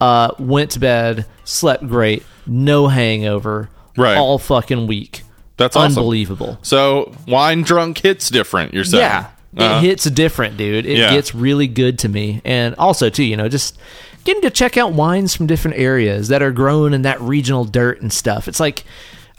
Uh, 0.00 0.30
went 0.38 0.72
to 0.72 0.80
bed, 0.80 1.26
slept 1.44 1.86
great, 1.86 2.24
no 2.46 2.88
hangover, 2.88 3.70
Right. 3.96 4.16
all 4.16 4.38
fucking 4.38 4.86
week. 4.86 5.22
That's 5.56 5.76
awesome. 5.76 5.98
Unbelievable. 5.98 6.58
so 6.62 7.12
wine 7.28 7.62
drunk 7.62 7.98
hits 7.98 8.28
different. 8.28 8.74
You're 8.74 8.84
saying? 8.84 9.02
Yeah, 9.02 9.26
Uh-huh. 9.56 9.76
it 9.78 9.80
hits 9.82 10.04
different, 10.04 10.56
dude. 10.56 10.84
It 10.86 10.98
Yeah. 10.98 11.12
gets 11.12 11.34
really 11.34 11.68
good 11.68 11.98
to 12.00 12.08
me, 12.08 12.40
and 12.44 12.74
also 12.76 13.08
too, 13.08 13.22
you 13.24 13.36
know, 13.36 13.48
just 13.48 13.78
getting 14.24 14.42
to 14.42 14.50
check 14.50 14.76
out 14.76 14.92
wines 14.92 15.34
from 15.36 15.46
different 15.46 15.76
areas 15.78 16.28
that 16.28 16.42
are 16.42 16.50
grown 16.50 16.92
in 16.94 17.02
that 17.02 17.20
regional 17.20 17.64
dirt 17.64 18.00
and 18.02 18.12
stuff. 18.12 18.48
It's 18.48 18.58
like, 18.58 18.84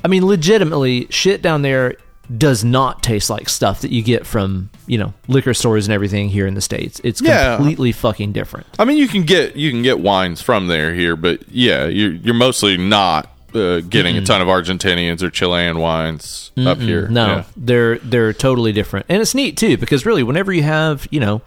I 0.03 0.07
mean, 0.07 0.25
legitimately, 0.25 1.07
shit 1.09 1.41
down 1.41 1.63
there 1.63 1.95
does 2.37 2.63
not 2.63 3.03
taste 3.03 3.29
like 3.29 3.47
stuff 3.49 3.81
that 3.81 3.91
you 3.91 4.01
get 4.01 4.25
from 4.25 4.67
you 4.87 4.97
know 4.97 5.13
liquor 5.27 5.53
stores 5.53 5.85
and 5.85 5.93
everything 5.93 6.27
here 6.29 6.47
in 6.47 6.55
the 6.55 6.61
states. 6.61 6.99
It's 7.03 7.21
Yeah. 7.21 7.55
completely 7.57 7.91
fucking 7.91 8.31
different. 8.31 8.65
I 8.79 8.85
mean, 8.85 8.97
you 8.97 9.07
can 9.07 9.23
get 9.23 9.55
you 9.55 9.69
can 9.69 9.83
get 9.83 9.99
wines 9.99 10.41
from 10.41 10.67
there 10.67 10.93
here, 10.95 11.15
but 11.15 11.41
yeah, 11.51 11.85
you're 11.85 12.13
you're 12.13 12.33
mostly 12.33 12.77
not 12.77 13.29
uh, 13.55 13.79
getting 13.81 14.17
a 14.17 14.21
ton 14.21 14.41
of 14.41 14.47
Argentinians 14.47 15.21
or 15.23 15.29
Chilean 15.29 15.79
wines 15.79 16.51
up 16.57 16.79
here. 16.79 17.07
No, 17.07 17.25
Yeah. 17.27 17.43
they're 17.55 17.97
they're 17.99 18.33
totally 18.33 18.71
different, 18.71 19.05
and 19.09 19.21
it's 19.21 19.33
neat 19.35 19.57
too 19.57 19.77
because 19.77 20.05
really, 20.05 20.23
whenever 20.23 20.51
you 20.53 20.63
have 20.63 21.07
you 21.11 21.19
know 21.19 21.41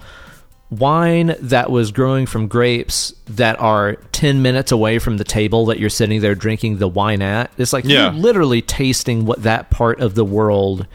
wine 0.70 1.34
that 1.40 1.70
was 1.70 1.92
growing 1.92 2.26
from 2.26 2.46
grapes 2.46 3.14
that 3.26 3.58
are 3.58 3.94
ten 4.12 4.42
minutes 4.42 4.70
away 4.70 4.98
from 4.98 5.16
the 5.16 5.24
table 5.24 5.66
that 5.66 5.78
you're 5.78 5.88
sitting 5.88 6.20
there 6.20 6.34
drinking 6.34 6.76
the 6.78 6.88
wine 6.88 7.22
at, 7.22 7.50
it's 7.56 7.72
like 7.72 7.84
Yeah. 7.84 8.04
you're 8.12 8.20
literally 8.20 8.60
tasting 8.60 9.24
what 9.24 9.42
that 9.44 9.70
part 9.70 10.00
of 10.00 10.14
the 10.14 10.24
world 10.24 10.86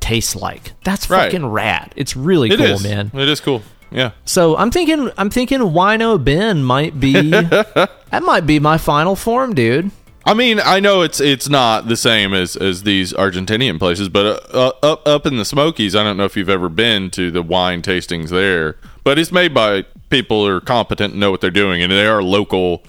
tastes 0.00 0.34
like. 0.34 0.72
That's 0.84 1.08
Right. 1.08 1.24
fucking 1.24 1.46
rad. 1.46 1.92
It's 1.96 2.16
really 2.16 2.50
It 2.50 2.56
cool, 2.56 2.66
is, 2.66 2.82
man. 2.82 3.10
It 3.14 3.28
is 3.28 3.40
cool. 3.40 3.62
Yeah. 3.90 4.10
So 4.24 4.56
I'm 4.56 4.70
thinking, 4.70 5.10
I'm 5.16 5.30
thinking, 5.30 5.60
Wino 5.60 6.22
Ben 6.22 6.62
might 6.64 6.98
be 6.98 7.12
that 7.30 8.22
might 8.22 8.46
be 8.46 8.58
my 8.58 8.78
final 8.78 9.14
form, 9.16 9.54
dude. 9.54 9.90
I 10.28 10.34
mean, 10.34 10.60
I 10.62 10.78
know 10.78 11.00
it's 11.00 11.20
it's 11.20 11.48
not 11.48 11.88
the 11.88 11.96
same 11.96 12.34
as 12.34 12.54
as 12.54 12.82
these 12.82 13.14
Argentinian 13.14 13.78
places, 13.78 14.10
but 14.10 14.44
uh, 14.54 14.72
uh, 14.82 14.86
up 14.86 15.08
up 15.08 15.24
in 15.24 15.38
the 15.38 15.44
Smokies, 15.46 15.96
I 15.96 16.04
don't 16.04 16.18
know 16.18 16.26
if 16.26 16.36
you've 16.36 16.50
ever 16.50 16.68
been 16.68 17.08
to 17.12 17.30
the 17.30 17.40
wine 17.40 17.80
tastings 17.80 18.28
there, 18.28 18.76
but 19.04 19.18
it's 19.18 19.32
made 19.32 19.54
by 19.54 19.86
people 20.10 20.44
who 20.44 20.54
are 20.54 20.60
competent 20.60 21.12
and 21.12 21.20
know 21.20 21.30
what 21.30 21.40
they're 21.40 21.50
doing, 21.50 21.82
and 21.82 21.90
they 21.90 22.06
are 22.06 22.22
local 22.22 22.82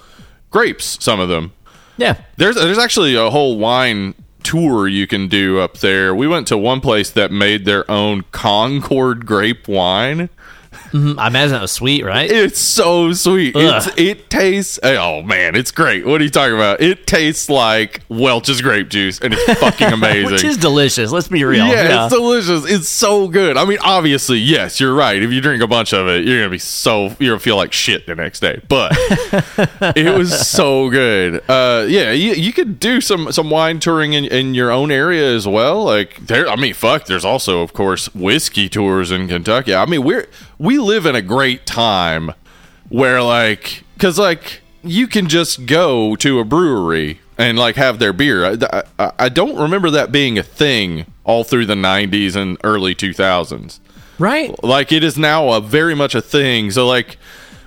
grapes. 0.50 1.02
Some 1.02 1.18
of 1.18 1.30
them. 1.30 1.54
Yeah, 1.96 2.20
There's 2.36 2.56
there's 2.56 2.76
actually 2.76 3.14
a 3.14 3.30
whole 3.30 3.56
wine 3.56 4.14
tour 4.42 4.86
you 4.86 5.06
can 5.06 5.26
do 5.26 5.60
up 5.60 5.78
there. 5.78 6.14
We 6.14 6.28
went 6.28 6.46
to 6.48 6.58
one 6.58 6.82
place 6.82 7.08
that 7.08 7.32
made 7.32 7.64
their 7.64 7.90
own 7.90 8.24
Concord 8.32 9.24
grape 9.24 9.66
wine. 9.66 10.28
I 10.92 11.26
imagine 11.28 11.56
it 11.56 11.60
was 11.60 11.72
sweet, 11.72 12.04
right? 12.04 12.30
It's 12.30 12.58
so 12.58 13.12
sweet. 13.12 13.54
It's, 13.56 13.88
it 13.96 14.28
tastes. 14.30 14.78
Oh 14.82 15.22
man, 15.22 15.54
it's 15.54 15.70
great. 15.70 16.04
What 16.06 16.20
are 16.20 16.24
you 16.24 16.30
talking 16.30 16.54
about? 16.54 16.80
It 16.80 17.06
tastes 17.06 17.48
like 17.48 18.00
Welch's 18.08 18.60
grape 18.60 18.88
juice, 18.88 19.20
and 19.20 19.34
it's 19.34 19.60
fucking 19.60 19.88
amazing. 19.92 20.32
Which 20.32 20.44
is 20.44 20.56
delicious. 20.56 21.12
Let's 21.12 21.28
be 21.28 21.44
real. 21.44 21.66
yeah, 21.66 22.06
it's 22.06 22.14
delicious. 22.14 22.70
It's 22.70 22.88
so 22.88 23.28
good. 23.28 23.56
I 23.56 23.64
mean, 23.64 23.78
obviously, 23.82 24.38
yes, 24.38 24.80
you're 24.80 24.94
right. 24.94 25.22
If 25.22 25.30
you 25.30 25.40
drink 25.40 25.62
a 25.62 25.66
bunch 25.66 25.92
of 25.92 26.08
it, 26.08 26.24
you're 26.24 26.38
gonna 26.38 26.50
be 26.50 26.58
so 26.58 27.14
you're 27.18 27.32
gonna 27.32 27.38
feel 27.40 27.56
like 27.56 27.72
shit 27.72 28.06
the 28.06 28.14
next 28.14 28.40
day. 28.40 28.60
But 28.68 28.92
it 29.96 30.16
was 30.16 30.46
so 30.48 30.90
good. 30.90 31.42
Uh, 31.48 31.86
yeah, 31.88 32.10
you, 32.12 32.32
you 32.32 32.52
could 32.52 32.80
do 32.80 33.00
some 33.00 33.30
some 33.32 33.50
wine 33.50 33.80
touring 33.80 34.12
in, 34.12 34.24
in 34.24 34.54
your 34.54 34.70
own 34.70 34.90
area 34.90 35.34
as 35.34 35.46
well. 35.46 35.84
Like 35.84 36.16
there, 36.26 36.48
I 36.48 36.56
mean, 36.56 36.74
fuck. 36.74 37.06
There's 37.06 37.24
also, 37.24 37.62
of 37.62 37.72
course, 37.72 38.12
whiskey 38.14 38.68
tours 38.68 39.10
in 39.10 39.28
Kentucky. 39.28 39.74
I 39.74 39.86
mean, 39.86 40.04
we're 40.04 40.26
we 40.60 40.78
live 40.78 41.06
in 41.06 41.16
a 41.16 41.22
great 41.22 41.64
time 41.64 42.32
where 42.90 43.22
like 43.22 43.82
because 43.94 44.18
like 44.18 44.60
you 44.82 45.06
can 45.06 45.26
just 45.26 45.64
go 45.64 46.14
to 46.16 46.38
a 46.38 46.44
brewery 46.44 47.18
and 47.38 47.58
like 47.58 47.76
have 47.76 47.98
their 47.98 48.12
beer. 48.12 48.44
I, 48.44 48.82
I, 48.98 49.12
I 49.18 49.28
don't 49.30 49.56
remember 49.56 49.90
that 49.90 50.12
being 50.12 50.38
a 50.38 50.42
thing 50.42 51.06
all 51.24 51.44
through 51.44 51.64
the 51.64 51.74
90s 51.74 52.36
and 52.36 52.58
early 52.62 52.94
2000s 52.94 53.80
right. 54.18 54.62
like 54.62 54.92
it 54.92 55.02
is 55.02 55.16
now 55.16 55.50
a 55.52 55.62
very 55.62 55.94
much 55.94 56.14
a 56.14 56.20
thing. 56.20 56.70
So 56.70 56.86
like 56.86 57.16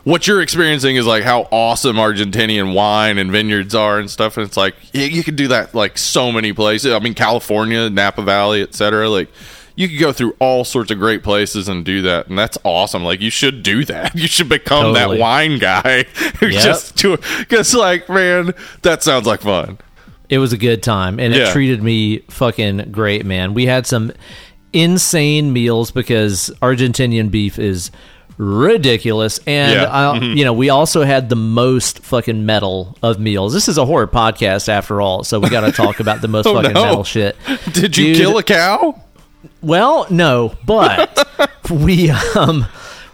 what 0.03 0.27
you're 0.27 0.41
experiencing 0.41 0.95
is 0.95 1.07
like 1.07 1.23
how 1.23 1.47
awesome 1.50 1.95
argentinian 1.95 2.75
wine 2.75 3.17
and 3.17 3.31
vineyards 3.31 3.73
are 3.73 3.97
and 3.97 4.12
stuff. 4.12 4.38
And 4.38 4.45
it's 4.45 4.57
like 4.57 4.75
you, 4.93 5.05
you 5.05 5.23
can 5.23 5.35
do 5.35 5.47
that 5.47 5.73
like 5.73 5.97
so 5.97 6.31
many 6.31 6.53
places. 6.53 6.93
I 6.93 7.00
mean 7.00 7.15
california 7.15 7.89
napa 7.89 8.21
valley 8.21 8.62
etc 8.62 9.09
like 9.09 9.29
you 9.75 9.89
could 9.89 10.00
go 10.00 10.12
through 10.13 10.36
all 10.39 10.63
sorts 10.63 10.92
of 10.92 11.00
great 11.00 11.24
places 11.24 11.68
and 11.68 11.84
do 11.84 12.01
that 12.03 12.27
and 12.27 12.38
that's 12.38 12.58
awesome 12.63 13.03
like 13.03 13.22
you 13.22 13.30
should 13.32 13.63
do 13.63 13.84
that 13.86 14.15
you 14.20 14.27
should 14.27 14.50
become 14.50 14.94
Totally. 14.94 15.18
that 15.18 15.22
wine 15.22 15.58
guy 15.60 16.03
who 16.39 16.48
Yep. 16.50 16.62
just 16.63 16.96
do 16.96 17.18
because 17.39 17.74
like 17.74 18.08
man 18.10 18.53
that 18.84 19.01
sounds 19.03 19.25
like 19.25 19.42
fun 19.42 19.77
It 20.30 20.38
was 20.39 20.53
a 20.53 20.58
good 20.58 20.82
time, 20.82 21.20
and 21.20 21.34
it 21.34 21.51
treated 21.51 21.84
me 21.84 22.20
fucking 22.30 22.92
great, 22.92 23.24
man. 23.25 23.53
We 23.53 23.65
had 23.68 23.86
some 23.86 24.12
insane 24.72 25.53
meals 25.53 25.92
because 25.92 26.50
Argentinian 26.62 27.30
beef 27.30 27.60
is 27.60 27.92
ridiculous, 28.38 29.39
and 29.46 29.74
Yeah. 29.74 29.89
I, 29.92 30.18
Mm-hmm. 30.18 30.38
you 30.38 30.46
know 30.46 30.53
we 30.53 30.70
also 30.70 31.03
had 31.03 31.30
the 31.30 31.36
most 31.36 32.00
fucking 32.00 32.46
metal 32.46 32.98
of 33.03 33.20
meals. 33.20 33.53
This 33.53 33.68
is 33.68 33.77
a 33.77 33.86
horror 33.86 34.08
podcast 34.08 34.70
after 34.70 35.01
all, 35.01 35.24
so 35.24 35.39
we 35.39 35.50
got 35.50 35.62
to 35.62 35.72
talk 35.72 36.00
about 36.00 36.22
the 36.22 36.27
most 36.27 36.46
Oh, 36.48 36.56
fucking 36.56 36.74
no. 36.74 36.84
metal 36.86 37.03
shit. 37.03 37.36
did 37.74 37.96
you 37.98 38.08
Dude, 38.13 38.18
kill 38.18 38.38
a 38.38 38.44
cow 38.44 39.00
Well, 39.62 40.07
no, 40.09 40.55
but 40.65 41.27
we 41.69 42.09
um 42.09 42.65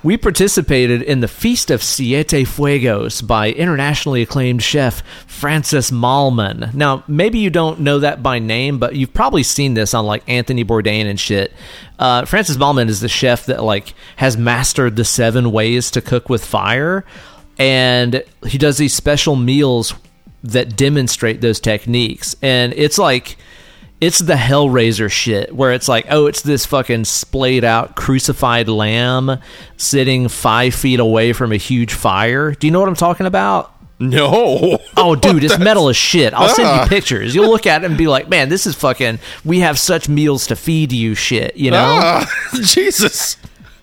we 0.01 0.15
participated 0.15 1.01
in 1.01 1.19
the 1.19 1.27
Feast 1.27 1.69
of 1.69 1.83
Siete 1.83 2.45
Fuegos 2.45 3.25
by 3.25 3.51
internationally 3.51 4.21
acclaimed 4.21 4.63
chef 4.63 5.03
Francis 5.27 5.91
Mallmann. 5.91 6.73
Now, 6.73 7.03
maybe 7.07 7.39
you 7.39 7.49
don't 7.49 7.81
know 7.81 7.99
that 7.99 8.23
by 8.23 8.39
name, 8.39 8.79
but 8.79 8.95
you've 8.95 9.13
probably 9.13 9.43
seen 9.43 9.73
this 9.73 9.93
on 9.93 10.05
like 10.05 10.23
Anthony 10.27 10.63
Bourdain 10.63 11.05
and 11.05 11.19
shit. 11.19 11.51
Uh, 11.97 12.23
Francis 12.23 12.55
Mallmann 12.55 12.87
is 12.87 13.01
the 13.01 13.09
chef 13.09 13.45
that 13.47 13.61
like 13.63 13.93
has 14.15 14.37
mastered 14.37 14.95
the 14.95 15.05
seven 15.05 15.51
ways 15.51 15.91
to 15.91 16.01
cook 16.01 16.29
with 16.29 16.45
fire, 16.45 17.03
and 17.57 18.23
he 18.47 18.57
does 18.57 18.77
these 18.77 18.93
special 18.93 19.35
meals 19.35 19.93
that 20.43 20.77
demonstrate 20.77 21.41
those 21.41 21.59
techniques. 21.59 22.35
And 22.41 22.73
it's 22.73 22.97
like 22.97 23.37
it's 24.01 24.19
the 24.19 24.33
Hellraiser 24.35 25.11
shit 25.11 25.53
where 25.53 25.73
it's 25.73 25.87
like, 25.87 26.05
oh, 26.09 26.27
it's 26.27 26.41
this 26.41 26.65
fucking 26.65 27.05
splayed 27.05 27.63
out 27.63 27.95
crucified 27.95 28.69
lamb 28.69 29.39
sitting 29.77 30.27
five 30.29 30.73
feet 30.73 30.99
away 30.99 31.33
from 31.33 31.51
a 31.51 31.57
huge 31.57 31.93
fire. 31.93 32.51
Do 32.51 32.67
you 32.67 32.71
know 32.71 32.79
what 32.79 32.89
I'm 32.89 32.95
talking 32.95 33.25
about? 33.25 33.73
no 34.01 34.79
Oh, 34.95 35.15
dude, 35.21 35.43
it's 35.43 35.59
metal 35.59 35.89
as 35.89 35.97
shit. 35.97 36.33
I'll 36.33 36.47
send 36.47 36.67
Ah. 36.69 36.83
you 36.83 36.89
pictures. 36.89 37.35
You'll 37.35 37.49
look 37.49 37.67
at 37.67 37.83
it 37.83 37.87
and 37.87 37.97
be 37.97 38.07
like, 38.07 38.29
man, 38.29 38.47
this 38.47 38.65
is 38.65 38.73
fucking. 38.75 39.19
We 39.43 39.59
have 39.59 39.77
such 39.77 40.07
meals 40.07 40.47
to 40.47 40.55
feed 40.55 40.93
you, 40.93 41.15
shit. 41.15 41.57
You 41.57 41.71
know, 41.71 41.99
Ah, 42.01 42.31
jesus 42.61 43.35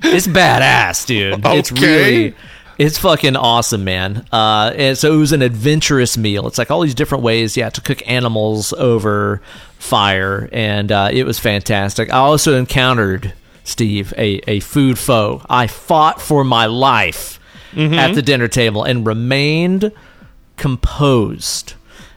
it's 0.02 0.26
badass, 0.26 1.06
dude. 1.06 1.40
It's 1.44 1.70
Okay. 1.72 1.86
really. 2.20 2.34
It's 2.78 2.98
fucking 2.98 3.36
awesome, 3.36 3.84
man. 3.84 4.26
Uh, 4.30 4.72
and 4.76 4.98
so 4.98 5.12
it 5.12 5.16
was 5.16 5.32
an 5.32 5.40
adventurous 5.42 6.18
meal. 6.18 6.46
It's 6.46 6.58
like 6.58 6.70
all 6.70 6.82
these 6.82 6.94
different 6.94 7.24
ways, 7.24 7.56
yeah, 7.56 7.70
to 7.70 7.80
cook 7.80 8.02
animals 8.06 8.72
over 8.74 9.40
fire, 9.78 10.48
and 10.52 10.92
uh, 10.92 11.08
it 11.12 11.24
was 11.24 11.38
fantastic. 11.38 12.12
I 12.12 12.18
also 12.18 12.56
encountered 12.58 13.32
Steve 13.64 14.12
a 14.18 14.40
a 14.46 14.60
food 14.60 14.98
foe. 14.98 15.42
I 15.48 15.66
fought 15.66 16.20
for 16.20 16.44
my 16.44 16.66
life 16.66 17.40
Mm-hmm. 17.72 17.94
at 17.94 18.14
the 18.14 18.22
dinner 18.22 18.48
table 18.48 18.84
and 18.84 19.06
remained 19.06 19.92
composed. 20.56 21.74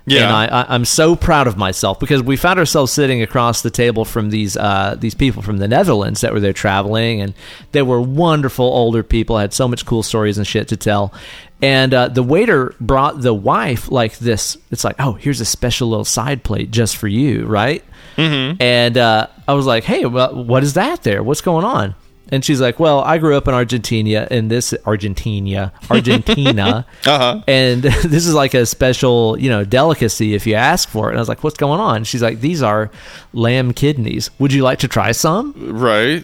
Yeah. 0.09 0.23
And 0.23 0.31
I, 0.31 0.61
I, 0.61 0.73
I'm 0.73 0.85
so 0.85 1.15
proud 1.15 1.47
of 1.47 1.57
myself 1.57 1.99
because 1.99 2.21
we 2.21 2.35
found 2.35 2.59
ourselves 2.59 2.91
sitting 2.91 3.21
across 3.21 3.61
the 3.61 3.69
table 3.69 4.05
from 4.05 4.29
these 4.29 4.57
uh, 4.57 4.95
these 4.97 5.15
people 5.15 5.41
from 5.41 5.57
the 5.57 5.67
Netherlands 5.67 6.21
that 6.21 6.33
were 6.33 6.39
there 6.39 6.53
traveling, 6.53 7.21
and 7.21 7.33
they 7.71 7.81
were 7.81 8.01
wonderful 8.01 8.65
older 8.65 9.03
people. 9.03 9.37
Had 9.37 9.53
so 9.53 9.67
much 9.67 9.85
cool 9.85 10.03
stories 10.03 10.37
and 10.37 10.45
shit 10.47 10.67
to 10.69 10.77
tell. 10.77 11.13
And 11.61 11.93
uh, 11.93 12.07
the 12.07 12.23
waiter 12.23 12.73
brought 12.79 13.21
the 13.21 13.33
wife 13.33 13.91
like 13.91 14.17
this. 14.19 14.57
It's 14.71 14.83
like, 14.85 14.95
oh, 14.99 15.13
here's 15.13 15.41
a 15.41 15.45
special 15.45 15.89
little 15.89 16.05
side 16.05 16.43
plate 16.43 16.71
just 16.71 16.95
for 16.95 17.09
you, 17.09 17.45
right? 17.45 17.83
Mm-hmm. 18.15 18.61
And 18.61 18.97
uh, 18.97 19.27
I 19.47 19.53
was 19.53 19.65
like, 19.65 19.83
hey, 19.83 20.05
well, 20.05 20.43
what 20.43 20.63
is 20.63 20.73
that 20.75 21.03
there? 21.03 21.21
What's 21.21 21.41
going 21.41 21.65
on? 21.65 21.95
And 22.31 22.45
she's 22.45 22.61
like, 22.61 22.79
"Well, 22.79 22.99
I 23.01 23.17
grew 23.17 23.35
up 23.35 23.47
in 23.47 23.53
Argentina, 23.53 24.27
and 24.29 24.51
this 24.51 24.73
Argentina, 24.85 25.71
Argentina, 25.89 26.85
Uh-huh. 27.05 27.41
and 27.47 27.81
this 28.05 28.27
is 28.27 28.33
like 28.33 28.53
a 28.53 28.65
special, 28.65 29.35
you 29.39 29.49
know, 29.49 29.63
delicacy 29.65 30.35
if 30.35 30.45
you 30.45 30.53
ask 30.55 30.87
for 30.89 31.07
it." 31.07 31.11
And 31.11 31.17
I 31.17 31.21
was 31.21 31.29
like, 31.29 31.43
"What's 31.43 31.57
going 31.57 31.79
on?" 31.79 32.03
She's 32.03 32.21
like, 32.21 32.39
"These 32.41 32.61
are 32.61 32.91
lamb 33.33 33.73
kidneys. 33.73 34.29
Would 34.39 34.53
you 34.53 34.63
like 34.63 34.79
to 34.79 34.87
try 34.87 35.11
some?" 35.11 35.53
right 35.57 36.23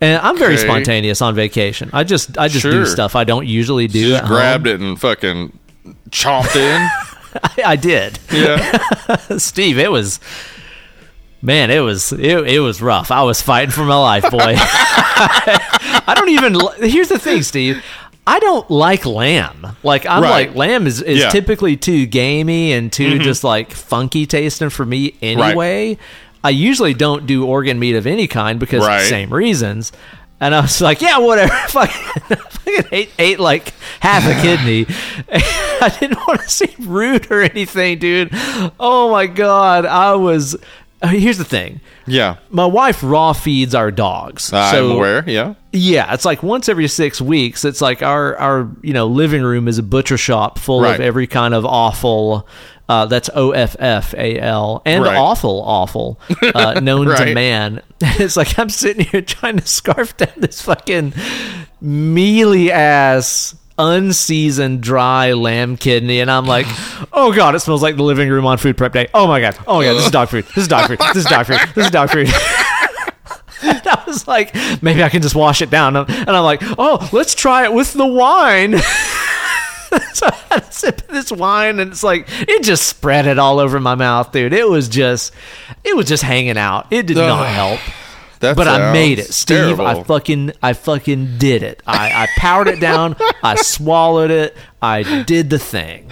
And 0.00 0.20
I'm 0.22 0.38
very 0.38 0.54
Okay. 0.54 0.64
spontaneous 0.64 1.22
on 1.22 1.34
vacation. 1.34 1.90
I 1.92 2.04
just, 2.04 2.36
I 2.38 2.48
just 2.48 2.64
do 2.64 2.84
stuff 2.86 3.14
I 3.16 3.24
don't 3.24 3.46
usually 3.46 3.86
do. 3.86 4.10
just 4.10 4.24
grabbed 4.26 4.66
home. 4.66 4.74
it 4.74 4.80
and 4.80 5.00
fucking 5.00 5.58
chomped 6.10 6.56
in 6.56 6.88
I, 7.42 7.72
I 7.72 7.76
did, 7.76 8.18
yeah 8.32 9.16
Steve. 9.38 9.78
It 9.78 9.90
was. 9.90 10.18
Man, 11.44 11.70
it 11.70 11.80
was 11.80 12.10
it, 12.10 12.48
it 12.48 12.60
was 12.60 12.80
rough. 12.80 13.10
I 13.10 13.22
was 13.22 13.42
fighting 13.42 13.70
for 13.70 13.84
my 13.84 13.98
life, 13.98 14.22
boy. 14.30 14.54
I 14.56 16.14
don't 16.16 16.30
even. 16.30 16.56
Here's 16.88 17.10
the 17.10 17.18
thing, 17.18 17.42
Steve. 17.42 17.84
I 18.26 18.38
don't 18.38 18.70
like 18.70 19.04
lamb. 19.04 19.76
Like 19.82 20.06
I'm 20.06 20.22
Right. 20.22 20.48
like 20.48 20.56
lamb 20.56 20.86
is, 20.86 21.02
is 21.02 21.20
Yeah. 21.20 21.28
typically 21.28 21.76
too 21.76 22.06
gamey 22.06 22.72
and 22.72 22.90
too 22.90 23.14
mm-hmm. 23.14 23.22
just 23.24 23.44
like 23.44 23.72
funky 23.72 24.24
tasting 24.24 24.70
for 24.70 24.86
me 24.86 25.16
anyway. 25.20 25.98
I 26.42 26.48
usually 26.50 26.94
don't 26.94 27.26
do 27.26 27.44
organ 27.44 27.78
meat 27.78 27.94
of 27.94 28.06
any 28.06 28.26
kind 28.26 28.58
because 28.58 28.82
of 28.82 28.90
the 28.90 29.00
same 29.00 29.32
reasons. 29.32 29.92
And 30.40 30.54
I 30.54 30.62
was 30.62 30.80
like, 30.80 31.00
yeah, 31.00 31.18
whatever. 31.18 31.54
Fucking, 31.68 32.36
fucking 32.36 32.84
ate, 32.90 33.10
ate 33.18 33.40
like 33.40 33.72
half 34.00 34.24
a 34.26 34.34
kidney. 34.42 34.86
I 35.30 35.94
didn't 36.00 36.18
want 36.26 36.40
to 36.40 36.48
seem 36.48 36.74
rude 36.80 37.30
or 37.30 37.42
anything, 37.42 37.98
dude. 37.98 38.30
Oh 38.80 39.10
my 39.10 39.26
god, 39.26 39.86
I 39.86 40.14
was. 40.14 40.56
Uh, 41.04 41.08
Here's 41.08 41.38
the 41.38 41.44
thing. 41.44 41.80
yeah 42.06 42.36
My 42.50 42.66
wife 42.66 43.00
raw 43.02 43.32
feeds 43.32 43.74
our 43.74 43.90
dogs. 43.90 44.52
i'm 44.52 44.74
so 44.74 44.92
aware 44.92 45.24
yeah 45.28 45.54
yeah, 45.76 46.14
it's 46.14 46.24
like 46.24 46.40
once 46.44 46.68
every 46.68 46.86
six 46.86 47.20
weeks. 47.20 47.64
It's 47.64 47.80
like 47.80 48.00
our 48.00 48.36
our 48.36 48.70
you 48.82 48.92
know 48.92 49.08
living 49.08 49.42
room 49.42 49.66
is 49.66 49.76
a 49.76 49.82
butcher 49.82 50.16
shop 50.16 50.56
full 50.60 50.82
Right. 50.82 50.94
of 50.94 51.00
every 51.00 51.26
kind 51.26 51.52
of 51.52 51.64
awful. 51.66 52.46
Uh, 52.88 53.06
that's 53.06 53.28
O 53.34 53.50
F 53.50 53.74
F 53.80 54.14
A 54.14 54.38
L 54.38 54.82
and 54.84 55.02
Right. 55.02 55.16
awful, 55.16 55.62
awful, 55.66 56.20
uh, 56.54 56.78
known 56.82 57.06
to 57.16 57.34
man. 57.34 57.82
It's 58.00 58.36
like 58.36 58.56
I'm 58.56 58.68
sitting 58.68 59.04
here 59.06 59.20
trying 59.22 59.56
to 59.56 59.66
scarf 59.66 60.16
down 60.16 60.34
this 60.36 60.62
fucking 60.62 61.12
mealy 61.80 62.70
ass, 62.70 63.56
unseasoned, 63.78 64.82
dry 64.82 65.32
lamb 65.32 65.76
kidney, 65.76 66.20
and 66.20 66.30
I'm 66.30 66.46
like, 66.46 66.66
oh 67.12 67.32
god, 67.34 67.54
it 67.54 67.60
smells 67.60 67.82
like 67.82 67.96
the 67.96 68.02
living 68.02 68.28
room 68.28 68.46
on 68.46 68.58
food 68.58 68.76
prep 68.76 68.92
day. 68.92 69.08
Oh 69.14 69.26
my 69.26 69.40
god, 69.40 69.58
oh 69.66 69.78
my 69.78 69.84
god, 69.84 69.94
this 69.94 70.06
is 70.06 70.10
dog 70.10 70.28
food. 70.28 70.44
This 70.46 70.58
is 70.58 70.68
dog 70.68 70.88
food. 70.88 70.98
This 70.98 71.16
is 71.16 71.26
dog 71.26 71.46
food. 71.46 71.58
This 71.74 71.86
is 71.86 71.90
dog 71.90 72.10
food. 72.10 72.28
I 73.66 74.04
was 74.06 74.28
like, 74.28 74.54
maybe 74.82 75.02
I 75.02 75.08
can 75.08 75.22
just 75.22 75.34
wash 75.34 75.62
it 75.62 75.70
down. 75.70 75.96
And 75.96 76.28
I'm 76.28 76.44
like, 76.44 76.60
oh, 76.78 77.08
let's 77.12 77.34
try 77.34 77.64
it 77.64 77.72
with 77.72 77.92
the 77.94 78.06
wine. 78.06 78.78
so 80.12 80.26
I 80.26 80.38
had 80.50 80.62
a 80.64 80.72
sip 80.72 81.00
of 81.00 81.08
this 81.08 81.32
wine, 81.32 81.80
and 81.80 81.90
it's 81.92 82.02
like 82.02 82.26
it 82.28 82.62
just 82.62 82.86
spread 82.86 83.26
it 83.26 83.38
all 83.38 83.58
over 83.58 83.80
my 83.80 83.94
mouth, 83.94 84.32
dude. 84.32 84.52
It 84.52 84.68
was 84.68 84.88
just, 84.88 85.32
it 85.82 85.96
was 85.96 86.06
just 86.06 86.22
hanging 86.22 86.58
out. 86.58 86.88
It 86.90 87.06
did 87.06 87.16
not 87.16 87.46
help. 87.48 87.80
That 88.44 88.56
But 88.56 88.68
I 88.68 88.92
made 88.92 89.18
it, 89.18 89.32
Steve. 89.32 89.80
I 89.80 90.02
fucking, 90.02 90.52
I 90.62 90.74
fucking 90.74 91.38
did 91.38 91.62
it. 91.62 91.82
I, 91.86 92.24
I 92.24 92.28
powered 92.38 92.68
it 92.68 92.78
down. 92.78 93.16
I 93.42 93.56
swallowed 93.56 94.30
it. 94.30 94.56
I 94.82 95.24
did 95.24 95.50
the 95.50 95.58
thing. 95.58 96.10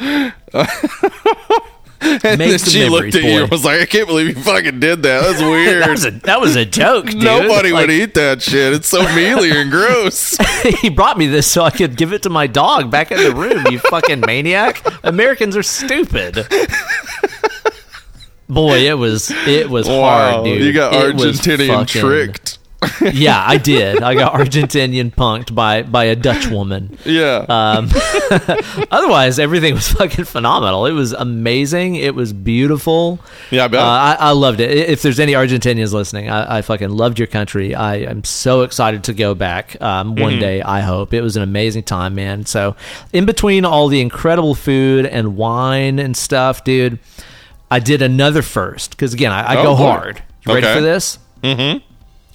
And 2.05 2.37
Make 2.37 2.51
then 2.51 2.59
she 2.59 2.89
looked 2.89 3.15
at 3.15 3.23
you 3.23 3.31
boy. 3.31 3.43
and 3.43 3.51
was 3.53 3.65
like, 3.65 3.81
"I 3.81 3.87
can't 3.87 4.09
believe 4.09 4.37
you 4.37 4.43
fucking 4.43 4.81
did 4.81 5.05
that. 5.05 5.23
That's 5.23 5.41
weird. 5.41 5.83
that 5.85 5.89
was 5.91 6.05
a 6.05 6.11
that 6.11 6.41
was 6.41 6.57
a 6.57 6.65
joke, 6.65 7.07
dude. 7.07 7.23
Nobody 7.23 7.71
Like, 7.71 7.83
would 7.87 7.91
eat 7.93 8.15
that 8.15 8.43
shit. 8.43 8.73
It's 8.73 8.89
so 8.89 9.03
mealy 9.15 9.53
and 9.53 9.71
gross." 9.71 10.37
he 10.81 10.91
brought 10.91 11.17
me 11.17 11.29
this 11.29 11.47
so 11.49 11.63
I 11.63 11.71
could 11.71 11.97
give 11.97 12.13
it 12.13 12.25
to 12.25 12.29
my 12.29 12.49
dog 12.49 12.91
back 12.91 13.13
in 13.13 13.23
the 13.23 13.33
room. 13.33 13.65
You 13.71 13.79
fucking 13.79 14.19
maniac! 14.19 14.85
Americans 15.05 15.57
are 15.57 15.63
stupid. 15.63 16.45
Boy, 18.53 18.89
it 18.89 18.95
was 18.99 19.31
it 19.47 19.69
was 19.71 19.87
hard, 19.87 20.45
dude. 20.45 20.63
you 20.63 20.73
got 20.73 20.95
It 20.95 21.17
Argentinian 21.17 21.67
fucking- 21.69 22.01
tricked. 22.01 22.59
Yeah, 23.13 23.41
I 23.47 23.59
did. 23.59 24.03
I 24.03 24.15
got 24.17 24.33
Argentinian 24.41 25.15
punked 25.15 25.55
by 25.55 25.83
by 25.83 26.05
a 26.07 26.17
Dutch 26.17 26.49
woman. 26.49 26.99
Yeah. 27.05 27.47
Um, 27.49 27.89
otherwise, 28.91 29.39
everything 29.39 29.75
was 29.75 29.89
fucking 29.89 30.25
phenomenal. 30.25 30.87
It 30.87 30.93
was 30.93 31.13
amazing. 31.13 31.95
It 31.95 32.17
was 32.17 32.33
beautiful. 32.33 33.21
Yeah, 33.53 33.65
I 33.65 33.69
bet. 33.69 33.81
Uh, 33.81 33.85
I, 33.85 34.17
I 34.19 34.31
loved 34.33 34.59
it. 34.61 34.71
If 34.73 35.03
there's 35.03 35.21
any 35.21 35.33
Argentinians 35.33 35.93
listening, 35.93 36.29
I, 36.29 36.59
I 36.59 36.63
fucking 36.63 36.91
loved 36.91 37.21
your 37.21 37.29
country. 37.29 37.73
I 37.75 37.97
am 37.99 38.25
so 38.25 38.63
excited 38.63 39.05
to 39.05 39.15
go 39.15 39.35
back 39.37 39.81
um, 39.81 40.15
Mm-hmm. 40.17 40.23
one 40.23 40.39
day. 40.41 40.61
I 40.63 40.81
hope 40.81 41.15
it 41.15 41.21
was 41.21 41.37
an 41.37 41.45
amazing 41.45 41.85
time, 41.85 42.17
man. 42.17 42.47
So, 42.47 42.75
in 43.13 43.27
between 43.27 43.65
all 43.65 43.87
the 43.89 44.01
incredible 44.01 44.57
food 44.57 45.07
and 45.07 45.37
wine 45.37 46.01
and 46.01 46.17
stuff, 46.17 46.65
dude, 46.65 46.99
I 47.73 47.79
did 47.81 48.03
another 48.03 48.43
first 48.43 48.91
because 48.91 49.15
again, 49.15 49.33
I, 49.33 49.55
I 49.55 49.57
Oh, 49.57 49.63
go 49.63 49.71
boy. 49.77 49.83
hard. 49.83 50.23
You 50.47 50.55
ready 50.55 50.67
for 50.67 50.81
this? 50.81 51.19
Mm-hmm. 51.43 51.79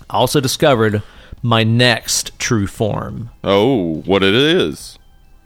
I 0.09 0.13
also 0.13 0.39
discovered 0.39 1.03
my 1.41 1.63
next 1.63 2.37
true 2.39 2.67
form. 2.67 3.29
oh, 3.43 4.01
what 4.05 4.23
it 4.23 4.33
is? 4.33 4.97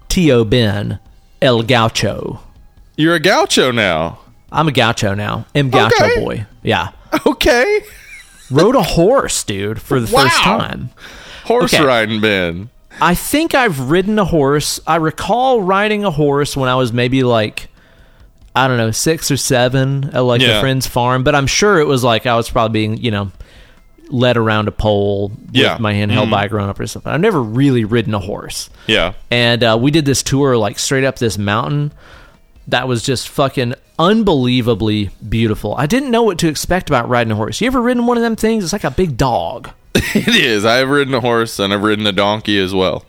Tio 0.09 0.43
Ben 0.43 0.99
El 1.41 1.63
Gaucho. 1.63 2.39
You're 2.97 3.15
a 3.15 3.19
gaucho 3.19 3.71
now. 3.71 4.19
I'm 4.51 4.67
a 4.67 4.71
gaucho 4.71 5.13
now. 5.15 5.45
M 5.55 5.69
Gaucho 5.69 5.95
Okay. 6.03 6.23
boy. 6.23 6.45
Yeah. 6.63 6.89
Okay. 7.25 7.81
Rode 8.51 8.75
a 8.75 8.83
horse, 8.83 9.43
dude, 9.43 9.81
for 9.81 9.99
the 9.99 10.07
first 10.07 10.37
time. 10.37 10.89
Horse 11.45 11.73
Okay. 11.73 11.83
riding, 11.83 12.21
Ben. 12.21 12.69
I 13.01 13.15
think 13.15 13.55
I've 13.55 13.89
ridden 13.89 14.19
a 14.19 14.25
horse. 14.25 14.79
I 14.85 14.97
recall 14.97 15.61
riding 15.61 16.03
a 16.03 16.11
horse 16.11 16.55
when 16.57 16.69
I 16.69 16.75
was 16.75 16.91
maybe 16.93 17.23
like, 17.23 17.69
I 18.55 18.67
don't 18.67 18.77
know, 18.77 18.91
six 18.91 19.31
or 19.31 19.37
seven 19.37 20.11
at 20.13 20.19
like 20.21 20.41
Yeah. 20.41 20.57
a 20.57 20.59
friend's 20.61 20.87
farm. 20.87 21.23
But 21.23 21.35
I'm 21.35 21.47
sure 21.47 21.79
it 21.79 21.87
was 21.87 22.03
like 22.03 22.25
I 22.25 22.35
was 22.35 22.49
probably 22.49 22.73
being, 22.73 22.97
you 22.97 23.11
know, 23.11 23.31
led 24.09 24.35
around 24.35 24.67
a 24.67 24.71
pole 24.73 25.31
Yeah. 25.53 25.73
with 25.73 25.79
my 25.81 25.93
handheld 25.93 26.29
bike 26.29 26.49
growing 26.49 26.69
up 26.69 26.79
or 26.79 26.85
something. 26.87 27.11
I've 27.11 27.21
never 27.21 27.41
really 27.41 27.85
ridden 27.85 28.13
a 28.13 28.19
horse. 28.19 28.69
Yeah. 28.87 29.13
and 29.29 29.63
uh, 29.63 29.77
we 29.79 29.89
did 29.91 30.05
this 30.05 30.21
tour 30.21 30.57
like 30.57 30.79
straight 30.79 31.05
up 31.05 31.17
this 31.17 31.37
mountain 31.37 31.93
that 32.67 32.87
was 32.89 33.03
just 33.03 33.29
fucking 33.29 33.73
unbelievably 33.97 35.09
beautiful. 35.27 35.75
I 35.77 35.85
didn't 35.85 36.11
know 36.11 36.23
what 36.23 36.37
to 36.39 36.47
expect 36.47 36.89
about 36.89 37.09
riding 37.09 37.31
a 37.31 37.35
horse. 37.35 37.61
You 37.61 37.67
ever 37.67 37.81
ridden 37.81 38.05
one 38.05 38.17
of 38.17 38.23
them 38.23 38.35
things? 38.35 38.63
It's 38.63 38.73
like 38.73 38.83
a 38.83 38.91
big 38.91 39.17
dog. 39.17 39.69
It 40.13 40.27
is. 40.35 40.65
I've 40.65 40.89
ridden 40.89 41.13
a 41.13 41.21
horse 41.21 41.57
and 41.59 41.73
I've 41.73 41.83
ridden 41.83 42.05
a 42.05 42.11
donkey 42.11 42.59
as 42.59 42.73
well. 42.73 43.05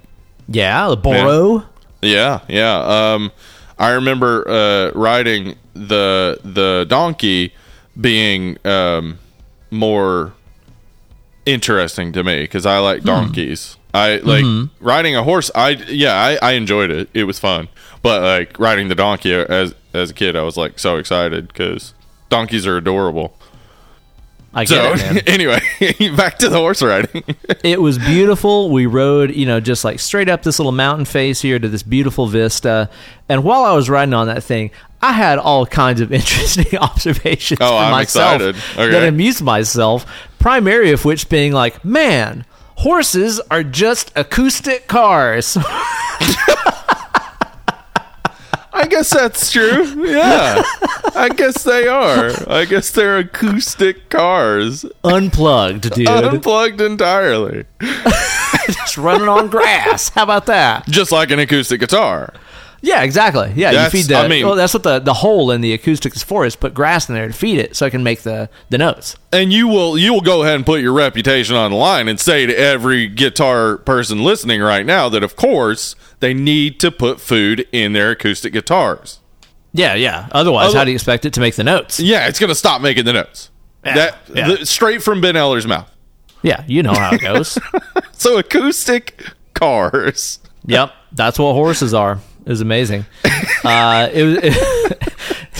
Yeah, 0.48 0.88
the 0.88 0.96
burro. 0.96 1.64
Yeah, 2.00 2.40
yeah. 2.48 2.78
Um, 3.14 3.32
I 3.78 3.90
remember 3.92 4.48
uh, 4.48 4.90
riding 4.98 5.56
the 5.74 6.38
the 6.44 6.86
donkey 6.88 7.52
being 8.00 8.58
um, 8.66 9.18
more 9.70 10.32
interesting 11.46 12.12
to 12.12 12.22
me 12.22 12.40
because 12.42 12.66
I 12.66 12.78
Hmm. 12.78 12.84
like 12.84 13.02
donkeys. 13.02 13.76
I 13.94 14.16
like 14.18 14.44
Mm-hmm. 14.44 14.84
riding 14.84 15.16
a 15.16 15.22
horse. 15.22 15.50
I 15.54 15.70
yeah, 15.88 16.14
I, 16.14 16.38
I 16.50 16.52
enjoyed 16.52 16.90
it. 16.90 17.08
It 17.12 17.24
was 17.24 17.38
fun. 17.38 17.68
But 18.02 18.22
like 18.22 18.58
riding 18.58 18.88
the 18.88 18.94
donkey 18.94 19.32
as 19.34 19.74
as 19.92 20.10
a 20.10 20.14
kid, 20.14 20.34
I 20.36 20.42
was 20.42 20.56
like 20.56 20.78
so 20.78 20.96
excited 20.96 21.48
because 21.48 21.92
donkeys 22.30 22.66
are 22.66 22.76
adorable. 22.78 23.36
I 24.54 24.64
get 24.64 24.98
So 24.98 25.04
it, 25.06 25.14
man. 25.14 25.22
anyway, 25.26 25.60
back 26.16 26.38
to 26.38 26.48
the 26.48 26.58
horse 26.58 26.82
riding. 26.82 27.24
it 27.64 27.80
was 27.80 27.98
beautiful. 27.98 28.70
We 28.70 28.86
rode, 28.86 29.34
you 29.34 29.46
know, 29.46 29.60
just 29.60 29.84
like 29.84 29.98
straight 29.98 30.28
up 30.28 30.42
this 30.42 30.58
little 30.58 30.72
mountain 30.72 31.04
face 31.06 31.40
here 31.40 31.58
to 31.58 31.68
this 31.68 31.82
beautiful 31.82 32.26
vista. 32.26 32.90
And 33.28 33.44
while 33.44 33.64
I 33.64 33.72
was 33.72 33.88
riding 33.88 34.12
on 34.14 34.26
that 34.26 34.42
thing, 34.44 34.70
I 35.00 35.12
had 35.12 35.38
all 35.38 35.64
kinds 35.66 36.00
of 36.00 36.12
interesting 36.12 36.78
observations 36.78 37.60
Oh, 37.60 37.68
for 37.68 37.74
I'm 37.76 37.90
myself. 37.92 38.42
Okay. 38.42 38.90
that 38.90 39.08
amused 39.08 39.42
myself. 39.42 40.04
Primary 40.38 40.92
of 40.92 41.04
which 41.04 41.28
being 41.28 41.52
like, 41.52 41.84
man, 41.84 42.44
horses 42.76 43.40
are 43.50 43.62
just 43.62 44.12
acoustic 44.16 44.86
cars. 44.86 45.56
I 48.74 48.86
guess 48.86 49.10
that's 49.10 49.50
true. 49.52 50.06
Yeah. 50.08 50.62
I 51.14 51.28
guess 51.36 51.62
they 51.62 51.86
are. 51.86 52.30
I 52.48 52.64
guess 52.64 52.90
they're 52.90 53.18
acoustic 53.18 54.08
cars. 54.08 54.84
Unplugged, 55.04 55.90
dude. 55.92 56.08
Unplugged 56.08 56.80
entirely. 56.80 57.64
just 58.66 58.96
running 58.96 59.28
on 59.28 59.48
grass. 59.48 60.08
How 60.10 60.22
about 60.22 60.46
that? 60.46 60.86
Just 60.86 61.12
like 61.12 61.30
an 61.30 61.38
acoustic 61.38 61.80
guitar. 61.80 62.32
Yeah, 62.84 63.02
exactly. 63.04 63.52
Yeah, 63.54 63.70
That's- 63.70 63.94
you 63.94 64.00
feed 64.02 64.08
the. 64.08 64.16
I 64.16 64.26
mean- 64.28 64.44
well, 64.44 64.56
that's 64.56 64.74
what 64.74 64.82
the, 64.82 64.98
the 64.98 65.14
hole 65.14 65.52
in 65.52 65.60
the 65.60 65.72
acoustics 65.72 66.16
is 66.16 66.22
for. 66.24 66.44
Is 66.44 66.56
put 66.56 66.74
grass 66.74 67.08
in 67.08 67.14
there 67.14 67.28
to 67.28 67.32
feed 67.32 67.58
it 67.58 67.76
so 67.76 67.86
it 67.86 67.90
can 67.90 68.02
make 68.02 68.22
the 68.22 68.50
the 68.70 68.78
notes. 68.78 69.16
And 69.32 69.52
you 69.52 69.68
will 69.68 69.96
you 69.96 70.12
will 70.12 70.20
go 70.20 70.42
ahead 70.42 70.56
and 70.56 70.66
put 70.66 70.80
your 70.80 70.92
reputation 70.92 71.54
on 71.54 71.70
the 71.70 71.76
line 71.76 72.08
and 72.08 72.18
say 72.18 72.44
to 72.44 72.52
every 72.58 73.06
guitar 73.06 73.78
person 73.78 74.22
listening 74.24 74.60
right 74.60 74.84
now 74.84 75.08
that 75.10 75.22
of 75.22 75.36
course 75.36 75.94
they 76.20 76.34
need 76.34 76.80
to 76.80 76.90
put 76.90 77.20
food 77.20 77.66
in 77.72 77.92
their 77.92 78.10
acoustic 78.10 78.52
guitars. 78.52 79.20
Yeah, 79.72 79.94
yeah. 79.94 80.28
Otherwise, 80.32 80.70
Other- 80.70 80.78
how 80.78 80.84
do 80.84 80.90
you 80.90 80.96
expect 80.96 81.24
it 81.24 81.32
to 81.34 81.40
make 81.40 81.54
the 81.54 81.64
notes? 81.64 81.98
Yeah, 82.00 82.26
it's 82.26 82.38
going 82.38 82.48
to 82.48 82.54
stop 82.54 82.82
making 82.82 83.04
the 83.04 83.12
notes. 83.14 83.50
Yeah, 83.84 83.94
that 83.94 84.18
yeah. 84.34 84.56
straight 84.64 85.02
from 85.02 85.20
Ben 85.20 85.34
Eller's 85.36 85.66
mouth. 85.66 85.90
Yeah, 86.42 86.62
you 86.66 86.82
know 86.82 86.92
how 86.94 87.14
it 87.14 87.20
goes. 87.20 87.58
So 88.12 88.38
acoustic 88.38 89.24
cars. 89.54 90.38
yep, 90.64 90.92
that's 91.10 91.38
what 91.40 91.54
horses 91.54 91.92
are. 91.94 92.20
It 92.44 92.48
was 92.48 92.60
amazing. 92.60 93.06
Uh, 93.64 94.08
it 94.12 94.22
was. 94.24 94.38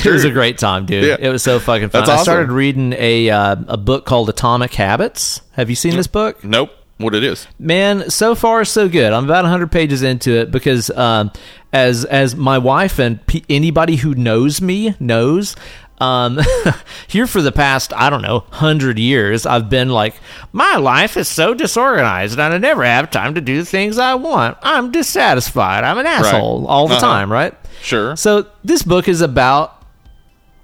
It, 0.04 0.10
was 0.10 0.24
a 0.24 0.30
great 0.30 0.58
time, 0.58 0.86
dude. 0.86 1.04
Yeah. 1.04 1.16
It 1.20 1.28
was 1.28 1.44
so 1.44 1.60
fucking 1.60 1.90
fun. 1.90 2.04
That's 2.04 2.20
I 2.20 2.22
started 2.24 2.50
reading 2.50 2.92
a 2.94 3.30
uh, 3.30 3.54
a 3.68 3.76
book 3.76 4.04
called 4.04 4.28
Atomic 4.28 4.74
Habits. 4.74 5.40
Have 5.52 5.70
you 5.70 5.76
seen 5.76 5.94
this 5.94 6.08
book? 6.08 6.42
Nope. 6.42 6.72
What 6.98 7.14
it 7.14 7.22
is? 7.22 7.46
man 7.58 8.10
so 8.10 8.34
far 8.34 8.64
so 8.64 8.88
good 8.88 9.12
i'm 9.12 9.24
about 9.24 9.42
100 9.42 9.72
pages 9.72 10.02
into 10.02 10.32
it 10.32 10.52
because 10.52 10.88
um, 10.90 11.32
as 11.72 12.04
as 12.04 12.36
my 12.36 12.58
wife 12.58 12.98
and 13.00 13.24
pe 13.26 13.42
anybody 13.48 13.96
who 13.96 14.14
knows 14.14 14.60
me 14.60 14.94
knows 15.00 15.56
um, 15.98 16.40
here 17.06 17.26
for 17.26 17.40
the 17.42 17.52
past 17.52 17.92
i 17.94 18.10
don't 18.10 18.22
know 18.22 18.38
100 18.48 18.98
years 18.98 19.46
i've 19.46 19.68
been 19.70 19.88
like 19.88 20.14
my 20.52 20.76
life 20.76 21.16
is 21.16 21.28
so 21.28 21.54
disorganized 21.54 22.38
and 22.38 22.54
i 22.54 22.58
never 22.58 22.82
have 22.84 23.10
time 23.10 23.34
to 23.34 23.40
do 23.40 23.58
the 23.58 23.64
things 23.64 23.98
i 23.98 24.14
want 24.14 24.56
i'm 24.62 24.90
dissatisfied 24.90 25.84
i'm 25.84 25.98
an 25.98 26.06
asshole 26.06 26.66
all 26.66 26.88
the 26.88 26.94
Uh-huh. 26.94 27.00
time 27.06 27.30
right 27.30 27.54
Sure. 27.82 28.16
so 28.16 28.46
this 28.64 28.82
book 28.82 29.06
is 29.08 29.20
about 29.20 29.80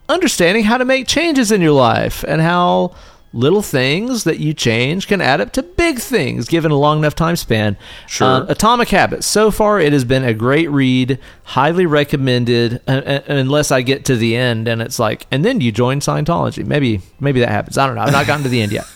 understanding 0.08 0.64
how 0.64 0.78
to 0.78 0.84
make 0.84 1.06
changes 1.06 1.52
in 1.52 1.60
your 1.60 1.72
life 1.72 2.24
and 2.26 2.40
how 2.40 2.94
little 3.32 3.62
things 3.62 4.24
that 4.24 4.38
you 4.38 4.54
change 4.54 5.06
can 5.06 5.20
add 5.20 5.40
up 5.40 5.52
to 5.52 5.62
big 5.62 5.98
things 5.98 6.48
given 6.48 6.70
a 6.70 6.76
long 6.76 6.98
enough 6.98 7.14
time 7.14 7.36
span. 7.36 7.76
Sure. 8.06 8.26
Uh, 8.26 8.46
Atomic 8.48 8.88
Habits. 8.88 9.26
So 9.26 9.50
far, 9.50 9.78
it 9.80 9.92
has 9.92 10.04
been 10.04 10.24
a 10.24 10.34
great 10.34 10.70
read, 10.70 11.18
highly 11.44 11.86
recommended. 11.86 12.80
uh, 12.88 12.92
uh, 12.92 13.20
unless 13.28 13.70
I 13.70 13.82
get 13.82 14.04
to 14.06 14.16
the 14.16 14.36
end 14.36 14.68
and 14.68 14.80
it's 14.80 14.98
like, 14.98 15.26
and 15.30 15.44
then 15.44 15.60
you 15.60 15.72
join 15.72 16.00
Scientology. 16.00 16.64
Maybe, 16.64 17.02
maybe 17.20 17.40
that 17.40 17.50
happens. 17.50 17.76
I 17.78 17.86
don't 17.86 17.96
know. 17.96 18.02
I've 18.02 18.12
not 18.12 18.26
gotten 18.26 18.44
to 18.44 18.48
the 18.48 18.62
end 18.62 18.72
yet. 18.72 18.86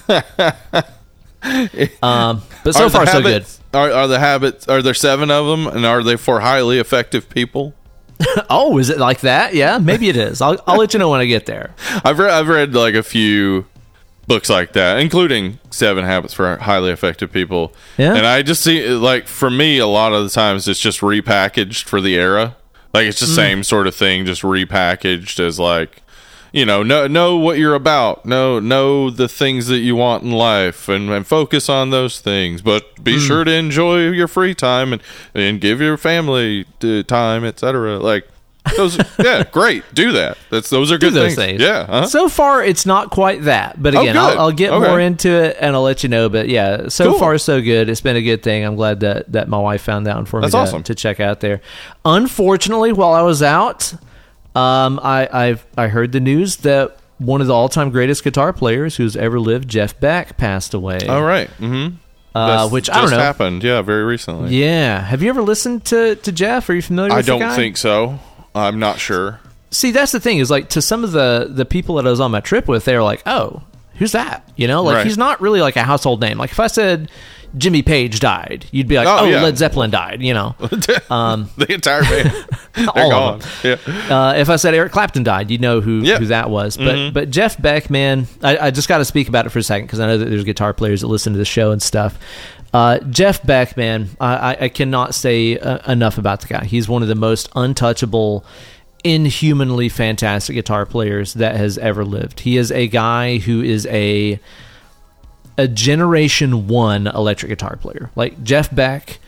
um, 2.03 2.42
but 2.64 2.75
so 2.75 2.88
far, 2.88 3.07
so 3.07 3.21
good. 3.21 3.45
Are, 3.75 3.90
are 3.90 4.09
the 4.09 4.18
habits? 4.18 4.68
Are 4.68 4.83
there 4.83 4.95
seven 4.95 5.31
of 5.31 5.47
them, 5.47 5.66
and 5.66 5.87
are 5.87 6.03
they 6.03 6.16
for 6.16 6.40
highly 6.40 6.79
effective 6.79 7.29
people? 7.29 7.75
Oh, 8.49 8.79
is 8.79 8.88
it 8.88 8.99
like 8.99 9.21
that? 9.23 9.53
Yeah, 9.55 9.79
maybe 9.79 10.09
it 10.09 10.16
is. 10.16 10.40
I'll, 10.40 10.57
I'll 10.66 10.79
let 10.79 10.92
you 10.92 11.01
know 11.01 11.11
when 11.11 11.21
I 11.21 11.25
get 11.25 11.47
there. 11.47 11.75
I've 12.05 12.21
read 12.21 12.31
I've 12.31 12.47
read 12.47 12.73
like 12.73 12.95
a 12.95 13.03
few 13.03 13.66
books 14.33 14.49
like 14.49 14.73
that, 14.73 14.99
including 14.99 15.59
Seven 15.71 16.05
Habits 16.05 16.33
for 16.33 16.57
Highly 16.57 16.90
Effective 16.90 17.31
People. 17.31 17.75
Yeah. 17.99 18.14
and 18.14 18.27
I 18.27 18.40
just 18.42 18.62
see 18.62 18.88
like 18.88 19.27
for 19.29 19.51
me, 19.51 19.79
a 19.79 19.87
lot 19.87 20.12
of 20.14 20.25
the 20.25 20.31
times 20.31 20.66
it's 20.68 20.81
just 20.81 21.01
repackaged 21.01 21.85
for 21.85 22.01
the 22.01 22.14
era. 22.16 22.57
Like 22.95 23.07
it's 23.07 23.21
the 23.21 23.27
Mm. 23.27 23.35
same 23.37 23.62
sort 23.64 23.87
of 23.87 23.95
thing, 23.95 24.25
just 24.27 24.42
repackaged 24.42 25.38
as 25.40 25.59
like. 25.59 25.99
You 26.55 26.66
know, 26.66 26.83
know 26.83 27.07
know 27.07 27.37
what 27.38 27.57
you're 27.57 27.75
about. 27.75 28.27
Know 28.27 28.59
know 28.61 29.09
the 29.09 29.27
things 29.27 29.68
that 29.68 29.79
you 29.79 29.97
want 29.97 30.23
in 30.23 30.33
life, 30.33 30.87
and, 30.87 31.09
and 31.09 31.27
focus 31.27 31.71
on 31.71 31.88
those 31.90 32.21
things. 32.21 32.61
But 32.61 32.95
Mm. 32.97 33.05
be 33.05 33.18
sure 33.18 33.45
to 33.45 33.51
enjoy 33.51 34.09
your 34.11 34.29
free 34.29 34.55
time 34.55 34.92
and 34.92 35.03
and 35.35 35.61
give 35.62 35.81
your 35.81 35.97
family 35.97 36.66
uh, 36.85 37.03
time, 37.05 37.42
etc. 37.47 37.99
Like 37.99 38.29
those, 38.77 38.99
yeah, 39.19 39.45
great. 39.51 39.85
Do 39.95 40.13
that. 40.13 40.37
That's 40.51 40.69
those 40.71 40.91
are 40.93 40.99
good 40.99 41.13
those 41.13 41.35
things. 41.35 41.59
things. 41.59 41.61
Yeah. 41.63 41.81
uh-huh. 41.89 42.07
So 42.07 42.29
far, 42.29 42.63
it's 42.65 42.85
not 42.87 43.11
quite 43.11 43.43
that, 43.45 43.83
but 43.83 43.95
Oh, 43.95 44.01
again, 44.01 44.15
good. 44.15 44.21
I'll, 44.21 44.39
I'll 44.41 44.53
get 44.53 44.73
Okay. 44.73 44.89
more 44.89 45.01
into 45.01 45.31
it 45.31 45.57
and 45.61 45.75
I'll 45.77 45.83
let 45.83 46.03
you 46.03 46.09
know. 46.09 46.29
But 46.29 46.49
yeah, 46.49 46.89
so 46.89 47.11
Cool. 47.11 47.19
far 47.19 47.39
so 47.39 47.61
good. 47.61 47.89
It's 47.89 48.01
been 48.01 48.17
a 48.17 48.23
good 48.23 48.43
thing. 48.43 48.65
I'm 48.65 48.77
glad 48.77 49.01
that 49.01 49.33
that 49.33 49.49
my 49.49 49.59
wife 49.59 49.83
found 49.83 50.07
out 50.09 50.29
for 50.29 50.41
That's 50.41 50.53
me 50.55 50.59
to, 50.59 50.63
awesome. 50.63 50.83
to 50.85 50.95
check 50.95 51.21
out 51.21 51.41
there. 51.41 51.61
Unfortunately, 52.05 52.93
while 52.93 53.13
I 53.13 53.23
was 53.23 53.43
out, 53.43 53.93
Um, 54.55 55.01
I 55.03 55.29
I've 55.33 55.65
I 55.79 55.89
heard 55.89 56.13
the 56.13 56.21
news 56.21 56.57
that 56.59 56.99
one 57.19 57.41
of 57.41 57.47
the 57.47 57.55
all-time 57.55 57.91
greatest 57.91 58.23
guitar 58.25 58.53
players 58.53 58.97
who's 58.97 59.17
ever 59.17 59.41
lived, 59.41 59.67
Jeff 59.69 59.99
Beck, 59.99 60.37
passed 60.37 60.75
away. 60.75 60.99
All 61.09 61.23
right. 61.23 61.49
Mm-hmm. 61.59 61.97
Uh, 62.35 62.69
which 62.69 62.91
I 62.91 63.01
don't 63.01 63.11
know. 63.11 63.19
happened. 63.19 63.63
Yeah, 63.63 63.81
very 63.83 64.05
recently. 64.05 64.55
Yeah. 64.57 65.01
Have 65.01 65.23
you 65.23 65.31
ever 65.31 65.41
listened 65.43 65.85
to 65.87 66.17
to 66.17 66.33
Jeff? 66.33 66.69
Are 66.69 66.75
you 66.75 66.83
familiar? 66.83 67.13
I 67.13 67.23
don't 67.23 67.41
guy? 67.41 67.57
think 67.57 67.77
so. 67.79 68.19
I'm 68.55 68.79
not 68.79 68.99
sure. 68.99 69.41
See, 69.71 69.91
that's 69.91 70.12
the 70.12 70.21
thing 70.21 70.38
is 70.38 70.51
like 70.51 70.69
to 70.71 70.83
some 70.83 71.05
of 71.05 71.12
the 71.12 71.49
the 71.51 71.65
people 71.65 71.95
that 71.97 72.07
I 72.07 72.11
was 72.11 72.21
on 72.21 72.31
my 72.31 72.41
trip 72.41 72.69
with, 72.69 72.85
they 72.85 72.95
were 72.95 73.03
like, 73.03 73.23
"Oh, 73.27 73.62
who's 73.97 74.12
that?" 74.12 74.47
You 74.57 74.67
know, 74.69 74.83
like 74.83 74.97
Right. 74.97 75.07
he's 75.07 75.17
not 75.19 75.41
really 75.41 75.61
like 75.61 75.77
a 75.77 75.83
household 75.83 76.21
name. 76.21 76.37
Like 76.38 76.51
if 76.51 76.61
I 76.61 76.67
said 76.67 77.11
Jimmy 77.59 77.83
Page 77.83 78.21
died, 78.21 78.65
you'd 78.71 78.88
be 78.88 78.97
like, 78.97 79.07
Oh, 79.07 79.19
"Oh, 79.21 79.25
yeah. 79.27 79.43
Led 79.43 79.59
Zeppelin 79.59 79.91
died," 79.91 80.23
you 80.23 80.33
know. 80.33 80.55
the 80.61 81.67
entire 81.69 82.03
band. 82.03 82.88
All 82.95 83.11
gone. 83.11 83.35
of 83.41 83.65
Yeah. 83.65 83.77
Uh, 84.09 84.35
if 84.35 84.49
I 84.49 84.57
said 84.57 84.75
Eric 84.75 84.93
Clapton 84.93 85.23
died, 85.23 85.51
you'd 85.51 85.61
know 85.61 85.81
who, 85.81 86.01
Yeah. 86.03 86.19
who 86.19 86.27
that 86.27 86.49
was. 86.51 86.77
But 86.77 87.11
but 87.12 87.31
Jeff 87.31 87.61
Beck, 87.61 87.91
man, 87.91 88.27
I, 88.43 88.57
I 88.59 88.71
just 88.71 88.88
got 88.88 88.99
to 88.99 89.05
speak 89.05 89.29
about 89.29 89.45
it 89.47 89.51
for 89.51 89.59
a 89.59 89.62
second 89.62 89.87
because 89.87 90.01
I 90.01 90.07
know 90.07 90.19
that 90.19 90.25
there's 90.31 90.45
guitar 90.45 90.73
players 90.73 91.03
that 91.03 91.09
listen 91.09 91.33
to 91.35 91.38
the 91.38 91.45
show 91.45 91.71
and 91.73 91.83
stuff. 91.83 92.19
Uh, 92.73 92.99
Jeff 93.01 93.43
Beck, 93.45 93.77
man, 93.77 94.09
I, 94.19 94.35
I, 94.53 94.57
I 94.62 94.69
cannot 94.71 95.15
say 95.15 95.59
uh, 95.59 95.93
enough 95.93 96.17
about 96.17 96.41
the 96.41 96.47
guy. 96.49 96.65
He's 96.65 96.88
one 96.88 97.03
of 97.03 97.09
the 97.09 97.15
most 97.15 97.51
untouchable, 97.55 98.47
inhumanly 99.05 99.91
fantastic 99.91 100.55
guitar 100.55 100.87
players 100.87 101.35
that 101.35 101.57
has 101.57 101.77
ever 101.77 102.03
lived. 102.05 102.41
He 102.41 102.57
is 102.57 102.73
a 102.73 102.88
guy 102.88 103.38
who 103.38 103.61
is 103.61 103.87
a 103.87 104.41
a 105.59 105.69
generation 105.69 106.67
one 106.69 107.07
electric 107.07 107.51
guitar 107.51 107.77
player. 107.77 108.11
Like 108.17 108.43
Jeff 108.43 108.75
Beck 108.75 109.19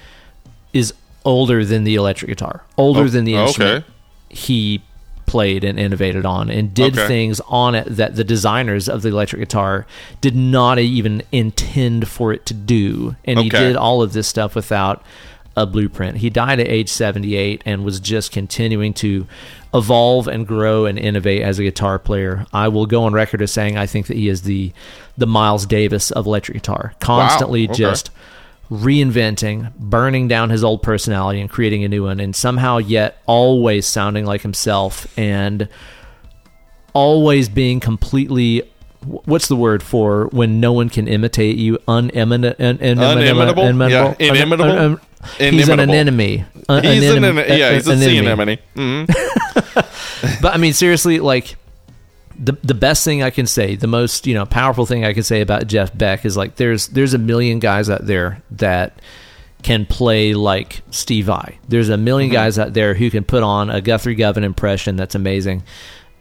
is 0.72 0.94
older 1.24 1.64
than 1.64 1.84
the 1.84 1.94
electric 1.94 2.28
guitar, 2.30 2.62
older 2.76 3.02
Oh, 3.02 3.08
than 3.08 3.24
the 3.24 3.34
okay. 3.37 3.46
instrument 3.46 3.84
he 4.30 4.82
played 5.26 5.64
and 5.64 5.78
innovated 5.78 6.26
on 6.26 6.50
and 6.50 6.74
did 6.74 6.92
Okay. 6.98 7.06
things 7.08 7.40
on 7.48 7.74
it 7.74 7.87
that 7.87 8.14
the 8.16 8.24
designers 8.24 8.88
of 8.88 9.00
the 9.02 9.08
electric 9.08 9.40
guitar 9.40 9.87
did 10.20 10.37
not 10.37 10.78
even 10.78 11.22
intend 11.32 12.06
for 12.08 12.32
it 12.32 12.44
to 12.46 12.52
do 12.52 13.16
and 13.24 13.38
he 13.38 13.48
did 13.48 13.74
all 13.76 14.02
of 14.02 14.12
this 14.12 14.28
stuff 14.28 14.54
without 14.54 15.02
a 15.56 15.66
blueprint 15.66 16.16
he 16.18 16.30
died 16.30 16.58
at 16.58 16.68
age 16.68 16.88
78 16.88 17.62
and 17.64 17.84
was 17.84 18.00
just 18.00 18.32
continuing 18.32 18.92
to 18.92 19.26
evolve 19.72 20.26
and 20.26 20.46
grow 20.46 20.84
and 20.84 20.98
innovate 20.98 21.42
as 21.42 21.58
a 21.58 21.62
guitar 21.62 21.98
player 21.98 22.44
i 22.52 22.68
will 22.68 22.86
go 22.86 23.04
on 23.04 23.12
record 23.12 23.40
as 23.40 23.52
saying 23.52 23.76
i 23.76 23.86
think 23.86 24.06
that 24.08 24.16
he 24.16 24.28
is 24.28 24.42
the 24.42 24.72
the 25.16 25.26
miles 25.26 25.64
davis 25.66 26.10
of 26.10 26.26
electric 26.26 26.56
guitar 26.56 26.94
constantly 27.00 27.64
okay. 27.64 27.74
just 27.74 28.10
reinventing, 28.70 29.74
burning 29.76 30.28
down 30.28 30.50
his 30.50 30.64
old 30.64 30.82
personality 30.82 31.40
and 31.40 31.50
creating 31.50 31.84
a 31.84 31.88
new 31.88 32.04
one, 32.04 32.20
and 32.20 32.34
somehow 32.34 32.78
yet 32.78 33.18
always 33.26 33.86
sounding 33.86 34.24
like 34.24 34.42
himself 34.42 35.06
and 35.18 35.68
always 36.92 37.48
being 37.48 37.80
completely. 37.80 38.62
What's 39.04 39.48
the 39.48 39.56
word 39.56 39.82
for 39.82 40.28
when 40.28 40.60
no 40.60 40.72
one 40.72 40.88
can 40.88 41.08
imitate 41.08 41.56
you? 41.56 41.78
Uneminent, 41.86 42.58
un, 42.58 42.78
Unimitable? 42.78 43.64
Yeah, 44.18 44.26
inimitable? 44.32 44.98
He's 45.38 45.68
an 45.68 45.80
anemone. 45.80 46.46
He's 46.68 47.10
an, 47.10 47.22
anem- 47.24 47.48
yeah, 47.58 47.72
he's 47.74 47.87
a 47.88 47.92
an 47.92 47.98
sea 47.98 48.18
anemone. 48.18 48.58
anemone. 48.76 49.06
Mhm. 49.06 50.40
But 50.40 50.54
I 50.54 50.56
mean, 50.56 50.72
seriously, 50.72 51.20
like 51.20 51.56
the 52.38 52.52
the 52.62 52.74
best 52.74 53.04
thing 53.04 53.22
I 53.22 53.30
can 53.30 53.46
say, 53.46 53.76
the 53.76 53.87
most 53.87 54.26
you 54.26 54.34
know 54.34 54.46
powerful 54.46 54.87
thing 54.87 55.04
I 55.04 55.12
can 55.12 55.22
say 55.22 55.40
about 55.42 55.66
Jeff 55.66 55.96
Beck 55.96 56.24
is 56.24 56.37
like 56.37 56.56
there's 56.56 56.88
there's 56.88 57.12
a 57.14 57.18
million 57.18 57.58
guys 57.58 57.90
out 57.90 58.06
there 58.06 58.42
that 58.52 59.00
can 59.62 59.84
play 59.87 60.32
like 60.34 60.80
Steve 60.90 61.26
Vai. 61.26 61.58
There's 61.68 61.88
a 61.90 61.96
1000000 61.96 62.30
guys 62.32 62.58
out 62.58 62.72
there 62.74 62.94
who 62.94 63.10
can 63.10 63.24
put 63.24 63.42
on 63.42 63.70
a 63.70 63.80
Guthrie 63.80 64.14
Govan 64.14 64.44
impression 64.44 64.96
that's 64.96 65.14
amazing. 65.14 65.62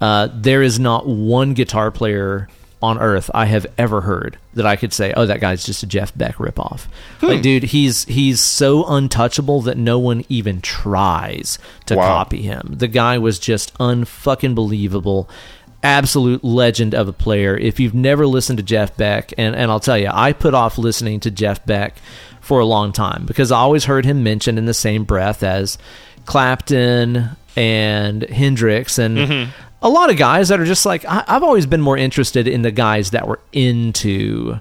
Uh, 0.01 0.27
there 0.33 0.61
is 0.61 0.79
not 0.79 1.07
one 1.07 1.53
guitar 1.53 1.91
player 1.91 2.47
on 2.83 2.99
earth 2.99 3.31
I 3.33 3.45
have 3.45 3.65
ever 3.77 4.01
heard 4.01 4.37
that 4.53 4.65
I 4.67 4.75
could 4.75 4.93
say, 4.93 5.13
"Oh, 5.15 5.25
that 5.25 5.39
guy's 5.39 5.65
just 5.65 5.81
a 5.81 5.87
Jeff 5.87 6.15
Beck 6.15 6.35
ripoff." 6.35 6.85
Like, 7.21 7.41
dude, 7.41 7.63
he's 7.63 8.03
he's 8.05 8.39
so 8.41 8.83
untouchable 8.85 9.61
that 9.61 9.77
no 9.77 9.97
one 9.97 10.25
even 10.29 10.61
tries 10.61 11.57
to 11.85 11.95
Wow. 11.95 12.07
copy 12.07 12.41
him. 12.41 12.75
The 12.77 12.87
guy 12.89 13.17
was 13.17 13.39
just 13.39 13.73
unfucking 13.79 14.53
believable. 14.53 15.29
Absolute 15.81 16.43
legend 16.43 16.93
of 16.93 17.07
a 17.07 17.13
player. 17.13 17.57
If 17.57 17.79
you've 17.79 17.93
never 17.93 18.25
listened 18.27 18.57
to 18.57 18.63
Jeff 18.63 18.95
Beck, 18.95 19.33
and, 19.37 19.55
and 19.55 19.69
I'll 19.71 19.81
tell 19.81 19.97
you, 19.97 20.09
I 20.11 20.31
put 20.33 20.53
off 20.53 20.77
listening 20.77 21.19
to 21.21 21.31
Jeff 21.31 21.65
Beck 21.65 21.95
for 22.39 22.59
a 22.59 22.65
long 22.65 22.91
time 22.91 23.25
because 23.25 23.51
I 23.51 23.59
always 23.59 23.85
heard 23.85 24.05
him 24.05 24.23
mentioned 24.23 24.57
in 24.57 24.65
the 24.65 24.73
same 24.73 25.03
breath 25.05 25.43
as 25.43 25.77
Clapton 26.25 27.29
and 27.55 28.23
Hendrix 28.23 28.97
and 28.97 29.17
mm-hmm. 29.17 29.51
A 29.83 29.89
lot 29.89 30.09
of 30.09 30.17
guys 30.17 30.49
that 30.49 30.59
are 30.59 30.65
just 30.65 30.85
like 30.85 31.05
I, 31.05 31.23
I've 31.27 31.43
always 31.43 31.65
been 31.67 31.81
more 31.81 31.97
interested 31.97 32.47
in 32.47 32.63
the 32.63 32.71
guys 32.71 33.11
that 33.11 33.27
were 33.27 33.39
into 33.51 34.57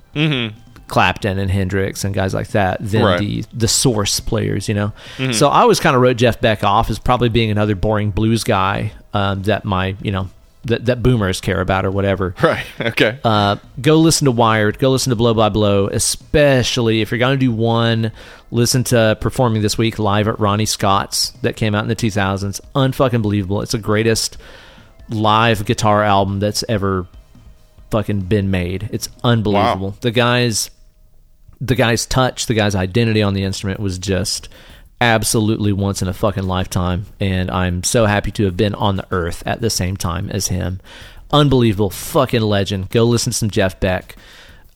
Clapton 0.89 1.39
and 1.39 1.51
Hendrix 1.51 2.05
and 2.05 2.15
guys 2.15 2.35
like 2.35 2.49
that 2.49 2.79
than 2.81 3.03
Right. 3.05 3.19
the 3.19 3.45
the 3.55 3.69
source 3.69 4.21
players, 4.21 4.69
you 4.69 4.75
know. 4.75 4.93
So 5.33 5.49
I 5.49 5.61
always 5.61 5.81
kind 5.81 5.97
of 5.97 6.03
wrote 6.03 6.17
Jeff 6.19 6.41
Beck 6.41 6.63
off 6.65 6.91
as 6.91 6.99
probably 6.99 7.31
being 7.31 7.51
another 7.51 7.75
boring 7.75 8.11
blues 8.11 8.45
guy 8.45 8.93
um, 9.15 9.43
that 9.45 9.65
my 9.65 9.97
you 10.03 10.13
know 10.13 10.29
that 10.65 10.85
that 10.87 11.03
boomers 11.03 11.41
care 11.41 11.61
about 11.61 11.85
or 11.87 11.91
whatever. 11.91 12.35
Right. 12.43 12.67
Okay. 12.81 13.19
Uh, 13.25 13.57
go 13.81 13.97
listen 13.97 14.27
to 14.27 14.31
Wired. 14.33 14.79
Go 14.79 14.91
listen 14.91 15.11
to 15.11 15.17
Blow 15.17 15.33
by 15.35 15.49
Blow, 15.49 15.87
especially 15.89 17.01
if 17.01 17.11
you're 17.11 17.19
going 17.19 17.39
to 17.39 17.45
do 17.47 17.53
one. 17.53 18.13
Listen 18.51 18.85
to 18.85 19.17
performing 19.21 19.63
this 19.63 19.79
week 19.79 19.99
live 19.99 20.29
at 20.29 20.39
Ronnie 20.39 20.67
Scott's 20.67 21.31
that 21.43 21.57
came 21.57 21.75
out 21.75 21.83
in 21.85 21.89
the 21.89 21.97
2000s. 21.97 22.61
Unfucking 22.75 23.23
believable. 23.23 23.63
It's 23.63 23.73
the 23.73 23.79
greatest 23.79 24.37
live 25.13 25.65
guitar 25.65 26.03
album 26.03 26.41
that's 26.41 26.65
ever 26.69 27.07
fucking 27.91 28.23
been 28.23 28.51
made. 28.51 28.89
It's 28.93 29.09
unbelievable. 29.23 29.91
Wow. 29.91 29.97
The 30.01 30.11
guy's 30.11 30.71
the 31.61 31.75
guy's 31.77 32.07
touch, 32.07 32.47
the 32.47 32.55
guy's 32.55 32.75
identity 32.75 33.23
on 33.23 33.35
the 33.35 33.45
instrument 33.45 33.79
was 33.79 33.99
just 33.99 34.49
absolutely 35.01 35.73
once 35.73 36.01
in 36.03 36.09
a 36.09 36.13
fucking 36.13 36.45
lifetime 36.45 37.07
and 37.21 37.51
I'm 37.51 37.83
so 37.83 38.07
happy 38.07 38.31
to 38.33 38.45
have 38.45 38.57
been 38.57 38.75
on 38.75 38.97
the 38.97 39.07
earth 39.11 39.43
at 39.47 39.61
the 39.61 39.71
same 39.71 39.97
time 39.97 40.29
as 40.31 40.49
him. 40.49 40.81
Unbelievable 41.33 41.91
fucking 41.91 42.43
legend. 42.43 42.91
Go 42.91 43.05
listen 43.05 43.33
to 43.33 43.37
some 43.39 43.51
Jeff 43.51 43.79
Beck. 43.81 44.17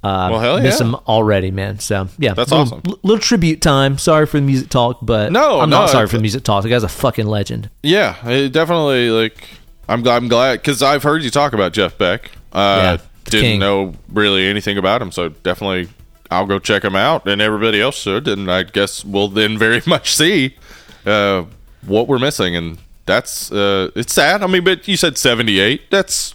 Uh, 0.03 0.29
Well, 0.31 0.40
hell 0.40 0.57
yeah. 0.59 0.62
miss 0.64 0.81
him 0.81 0.94
already, 1.09 1.51
man. 1.51 1.79
So 1.81 2.09
yeah, 2.18 2.35
That's 2.35 2.51
little, 2.51 2.66
awesome. 2.79 2.83
Little 3.03 3.18
tribute 3.20 3.61
time. 3.61 3.99
Sorry 3.99 4.27
for 4.27 4.38
the 4.38 4.46
music 4.46 4.68
talk, 4.68 4.99
but 5.03 5.33
No, 5.33 5.61
I'm 5.61 5.70
no, 5.70 5.81
not 5.81 5.90
sorry 5.90 6.07
for 6.07 6.16
the 6.16 6.22
music 6.22 6.44
talk. 6.44 6.62
The 6.62 6.68
guy's 6.70 6.83
a 6.83 6.88
fucking 6.88 7.27
legend. 7.27 7.70
Yeah, 7.83 8.16
it 8.29 8.51
definitely. 8.53 9.11
Like, 9.11 9.49
I'm 9.88 10.03
glad. 10.03 10.16
I'm 10.16 10.29
glad 10.29 10.61
because 10.61 10.83
I've 10.83 11.03
heard 11.03 11.22
you 11.22 11.31
talk 11.31 11.53
about 11.53 11.72
Jeff 11.72 11.96
Beck. 11.99 12.31
Uh, 12.53 12.99
Yeah, 12.99 13.07
didn't 13.25 13.51
king. 13.53 13.61
know 13.61 13.94
really 14.09 14.46
anything 14.46 14.79
about 14.79 15.01
him, 15.03 15.12
so 15.12 15.29
definitely 15.29 15.88
I'll 16.31 16.46
go 16.46 16.59
check 16.59 16.85
him 16.85 16.96
out, 16.96 17.27
and 17.29 17.40
everybody 17.40 17.81
else 17.81 17.96
should. 17.96 18.27
And 18.29 18.51
I 18.51 18.64
guess 18.64 19.05
we'll 19.05 19.29
then 19.29 19.57
very 19.66 19.83
much 19.87 20.14
see 20.14 20.57
uh, 21.05 21.44
what 21.87 22.09
we're 22.09 22.18
missing, 22.18 22.57
and 22.57 22.79
that's 23.07 23.53
uh, 23.53 23.90
it's 23.94 24.12
sad. 24.12 24.42
I 24.42 24.46
mean, 24.49 24.64
but 24.64 24.88
you 24.88 24.96
said 24.96 25.16
78. 25.18 25.90
That's 25.90 26.35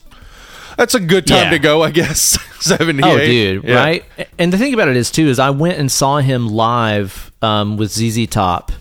that's 0.77 0.95
a 0.95 0.99
good 1.01 1.27
time 1.27 1.45
Yeah. 1.45 1.49
to 1.51 1.59
go, 1.59 1.83
I 1.83 1.91
guess. 1.91 2.39
78. 2.61 3.03
Oh, 3.03 3.17
dude, 3.17 3.63
Yeah. 3.65 3.75
right? 3.75 4.05
And 4.39 4.53
the 4.53 4.57
thing 4.57 4.73
about 4.73 4.87
it 4.87 4.95
is 4.95 5.11
too 5.11 5.27
is 5.27 5.39
I 5.39 5.49
went 5.49 5.77
and 5.77 5.91
saw 5.91 6.17
him 6.19 6.47
live 6.47 7.31
um, 7.41 7.75
with 7.75 7.91
ZZ 7.91 8.27
Top 8.27 8.71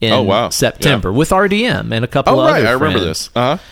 in 0.00 0.12
Oh, 0.12 0.22
wow. 0.22 0.48
September 0.48 1.12
with 1.12 1.30
RDM 1.30 1.92
and 1.92 2.04
a 2.04 2.08
couple 2.08 2.40
Oh, 2.40 2.44
right. 2.44 2.60
other 2.60 2.68
I 2.68 2.72
remember 2.72 2.98
friends. 3.00 3.04
this. 3.26 3.30
Uh 3.36 3.56
huh. 3.56 3.62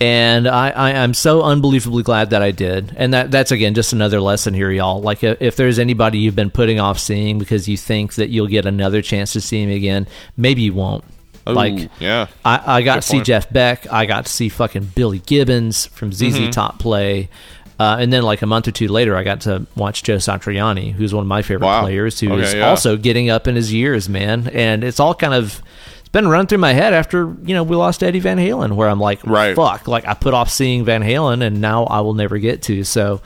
And 0.00 0.48
I, 0.48 0.70
I 0.70 0.90
I'm 0.92 1.12
so 1.14 1.42
unbelievably 1.42 2.02
glad 2.04 2.30
that 2.30 2.42
I 2.42 2.50
did. 2.50 2.94
And 2.96 3.12
that 3.12 3.30
that's 3.30 3.52
again 3.52 3.74
just 3.74 3.92
another 3.92 4.20
lesson 4.20 4.54
here, 4.54 4.70
y'all. 4.70 5.00
Like 5.00 5.22
if, 5.22 5.56
there's 5.56 5.78
anybody 5.78 6.18
you've 6.18 6.36
been 6.36 6.50
putting 6.50 6.80
off 6.80 6.98
seeing 6.98 7.38
because 7.38 7.68
you 7.68 7.76
think 7.76 8.14
that 8.14 8.30
you'll 8.30 8.46
get 8.46 8.64
another 8.66 9.02
chance 9.02 9.32
to 9.34 9.40
see 9.40 9.62
him 9.62 9.70
again, 9.70 10.06
maybe 10.36 10.62
you 10.62 10.72
won't. 10.74 11.04
like 11.46 11.90
yeah. 11.98 12.28
I, 12.44 12.78
I 12.78 12.82
got 12.82 12.96
Good 12.96 13.02
to 13.02 13.06
see 13.08 13.16
point. 13.18 13.26
Jeff 13.26 13.50
Beck. 13.52 13.92
I 13.92 14.06
got 14.06 14.26
to 14.26 14.32
see 14.32 14.48
fucking 14.48 14.92
Billy 14.94 15.18
Gibbons 15.20 15.86
from 15.86 16.12
ZZ 16.12 16.22
Mm-hmm. 16.22 16.50
Top 16.50 16.78
play. 16.78 17.28
Uh, 17.78 17.96
and 17.98 18.12
then, 18.12 18.22
like 18.22 18.42
a 18.42 18.46
month 18.46 18.68
or 18.68 18.72
two 18.72 18.88
later, 18.88 19.16
I 19.16 19.24
got 19.24 19.40
to 19.42 19.66
watch 19.74 20.02
Joe 20.02 20.16
Satriani, 20.16 20.92
who's 20.92 21.14
one 21.14 21.22
of 21.22 21.28
my 21.28 21.40
favorite 21.40 21.66
Wow. 21.66 21.80
players, 21.80 22.20
who 22.20 22.30
is 22.36 22.50
Okay, 22.50 22.58
yeah. 22.58 22.68
also 22.68 22.98
getting 22.98 23.30
up 23.30 23.48
in 23.48 23.56
his 23.56 23.72
years, 23.72 24.06
man. 24.06 24.48
And 24.52 24.84
it's 24.84 25.00
all 25.00 25.14
kind 25.14 25.32
of 25.32 25.62
been 26.12 26.26
run 26.28 26.46
through 26.46 26.58
my 26.58 26.72
head 26.72 26.92
after 26.92 27.34
you 27.44 27.54
know 27.54 27.62
we 27.62 27.76
lost 27.76 28.02
Eddie 28.02 28.20
Van 28.20 28.38
Halen, 28.38 28.72
where 28.72 28.88
I'm 28.88 29.00
like, 29.00 29.24
Right. 29.24 29.54
fuck, 29.56 29.86
like 29.88 30.06
I 30.06 30.14
put 30.14 30.34
off 30.34 30.50
seeing 30.50 30.84
Van 30.84 31.02
Halen, 31.02 31.42
and 31.44 31.60
now 31.60 31.84
I 31.84 32.00
will 32.00 32.14
never 32.14 32.38
get 32.38 32.62
to. 32.62 32.84
So. 32.84 33.20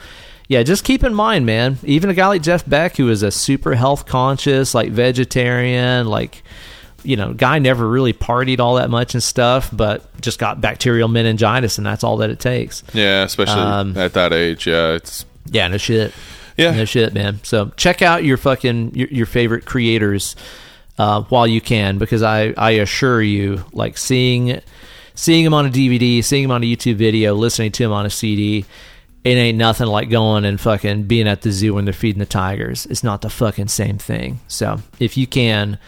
Yeah, 0.47 0.61
just 0.61 0.83
keep 0.83 1.03
in 1.03 1.15
mind, 1.15 1.47
man. 1.47 1.79
Even 1.83 2.11
a 2.11 2.13
guy 2.13 2.27
like 2.27 2.43
Jeff 2.43 2.69
Beck, 2.69 2.97
who 2.97 3.09
is 3.09 3.23
a 3.23 3.31
super 3.31 3.73
health 3.73 4.05
conscious, 4.05 4.75
like 4.75 4.91
vegetarian, 4.91 6.05
like 6.05 6.43
you 7.03 7.15
know, 7.15 7.33
guy 7.33 7.57
never 7.57 7.87
really 7.89 8.13
partied 8.13 8.59
all 8.59 8.75
that 8.75 8.91
much 8.91 9.15
and 9.15 9.23
stuff, 9.23 9.71
but 9.73 10.03
just 10.21 10.37
got 10.37 10.61
bacterial 10.61 11.07
meningitis, 11.07 11.79
and 11.79 11.85
that's 11.87 12.03
all 12.03 12.17
that 12.17 12.29
it 12.29 12.39
takes. 12.39 12.83
Yeah, 12.93 13.23
especially 13.23 13.59
Um, 13.59 13.97
at 13.97 14.13
that 14.13 14.33
age. 14.33 14.67
Yeah, 14.67 14.91
it's 14.93 15.25
Yeah, 15.49 15.67
no 15.67 15.77
shit. 15.77 16.13
Yeah. 16.57 16.75
no 16.75 16.85
shit, 16.85 17.15
man. 17.15 17.39
So 17.41 17.71
check 17.75 18.03
out 18.03 18.23
your 18.23 18.37
fucking 18.37 18.93
your, 18.93 19.07
your 19.07 19.25
favorite 19.25 19.65
creators 19.65 20.35
uh, 20.97 21.21
while 21.23 21.47
you 21.47 21.61
can, 21.61 21.97
because 21.97 22.23
I 22.23 22.53
I 22.57 22.71
assure 22.71 23.21
you, 23.21 23.63
like 23.73 23.97
seeing 23.97 24.59
seeing 25.13 25.45
him 25.45 25.53
on 25.53 25.65
a 25.65 25.69
DVD, 25.69 26.23
seeing 26.23 26.43
him 26.43 26.51
on 26.51 26.63
a 26.63 26.65
YouTube 26.65 26.95
video, 26.95 27.33
listening 27.35 27.71
to 27.73 27.83
him 27.85 27.91
on 27.91 28.05
a 28.05 28.09
CD, 28.09 28.65
it 29.23 29.29
ain't 29.29 29.57
nothing 29.57 29.87
like 29.87 30.09
going 30.09 30.45
and 30.45 30.59
fucking 30.59 31.03
being 31.03 31.27
at 31.27 31.41
the 31.41 31.51
zoo 31.51 31.73
when 31.73 31.85
they're 31.85 31.93
feeding 31.93 32.19
the 32.19 32.25
tigers. 32.25 32.85
It's 32.87 33.03
not 33.03 33.21
the 33.21 33.29
fucking 33.29 33.69
same 33.69 33.97
thing. 33.97 34.39
So 34.47 34.79
if 34.99 35.15
you 35.17 35.25
can 35.27 35.79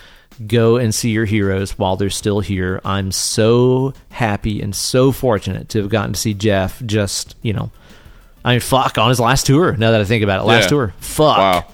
go 0.46 0.78
and 0.78 0.94
see 0.96 1.10
your 1.10 1.26
heroes 1.26 1.78
while 1.78 1.98
they're 1.98 2.10
still 2.10 2.40
here, 2.40 2.80
I'm 2.86 3.12
so 3.12 3.94
happy 4.12 4.62
and 4.62 4.74
so 4.76 5.12
fortunate 5.12 5.68
to 5.70 5.80
have 5.82 5.90
gotten 5.90 6.14
to 6.14 6.20
see 6.20 6.34
Jeff 6.34 6.82
just, 6.86 7.36
you 7.42 7.54
know, 7.54 7.70
I 8.46 8.52
mean, 8.52 8.60
fuck, 8.62 8.98
on 8.98 9.10
his 9.10 9.20
last 9.20 9.46
tour. 9.46 9.76
Now 9.76 9.92
that 9.92 10.00
I 10.00 10.06
think 10.06 10.24
about 10.24 10.40
it, 10.42 10.44
last 10.46 10.64
Yeah. 10.64 10.70
tour. 10.70 10.94
Fuck. 11.00 11.38
Wow. 11.38 11.66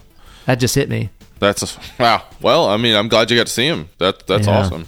That 0.48 0.56
just 0.56 0.74
hit 0.76 0.90
me. 0.90 1.10
That's 1.44 1.76
a, 1.78 1.80
wow. 2.00 2.24
Well, 2.42 2.68
I 2.68 2.78
mean, 2.78 2.96
I'm 2.96 3.08
glad 3.10 3.30
you 3.30 3.38
got 3.38 3.48
to 3.48 3.54
see 3.54 3.68
him. 3.68 3.90
That 4.00 4.26
that's 4.28 4.48
Yeah. 4.48 4.60
awesome. 4.60 4.86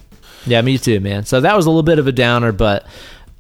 Yeah, 0.48 0.62
me 0.62 0.78
too, 0.78 1.00
man. 1.00 1.26
So 1.26 1.41
that 1.41 1.56
was 1.56 1.65
a 1.65 1.70
little 1.70 1.84
bit 1.84 2.00
of 2.00 2.08
a 2.08 2.12
downer, 2.12 2.52
but 2.52 2.86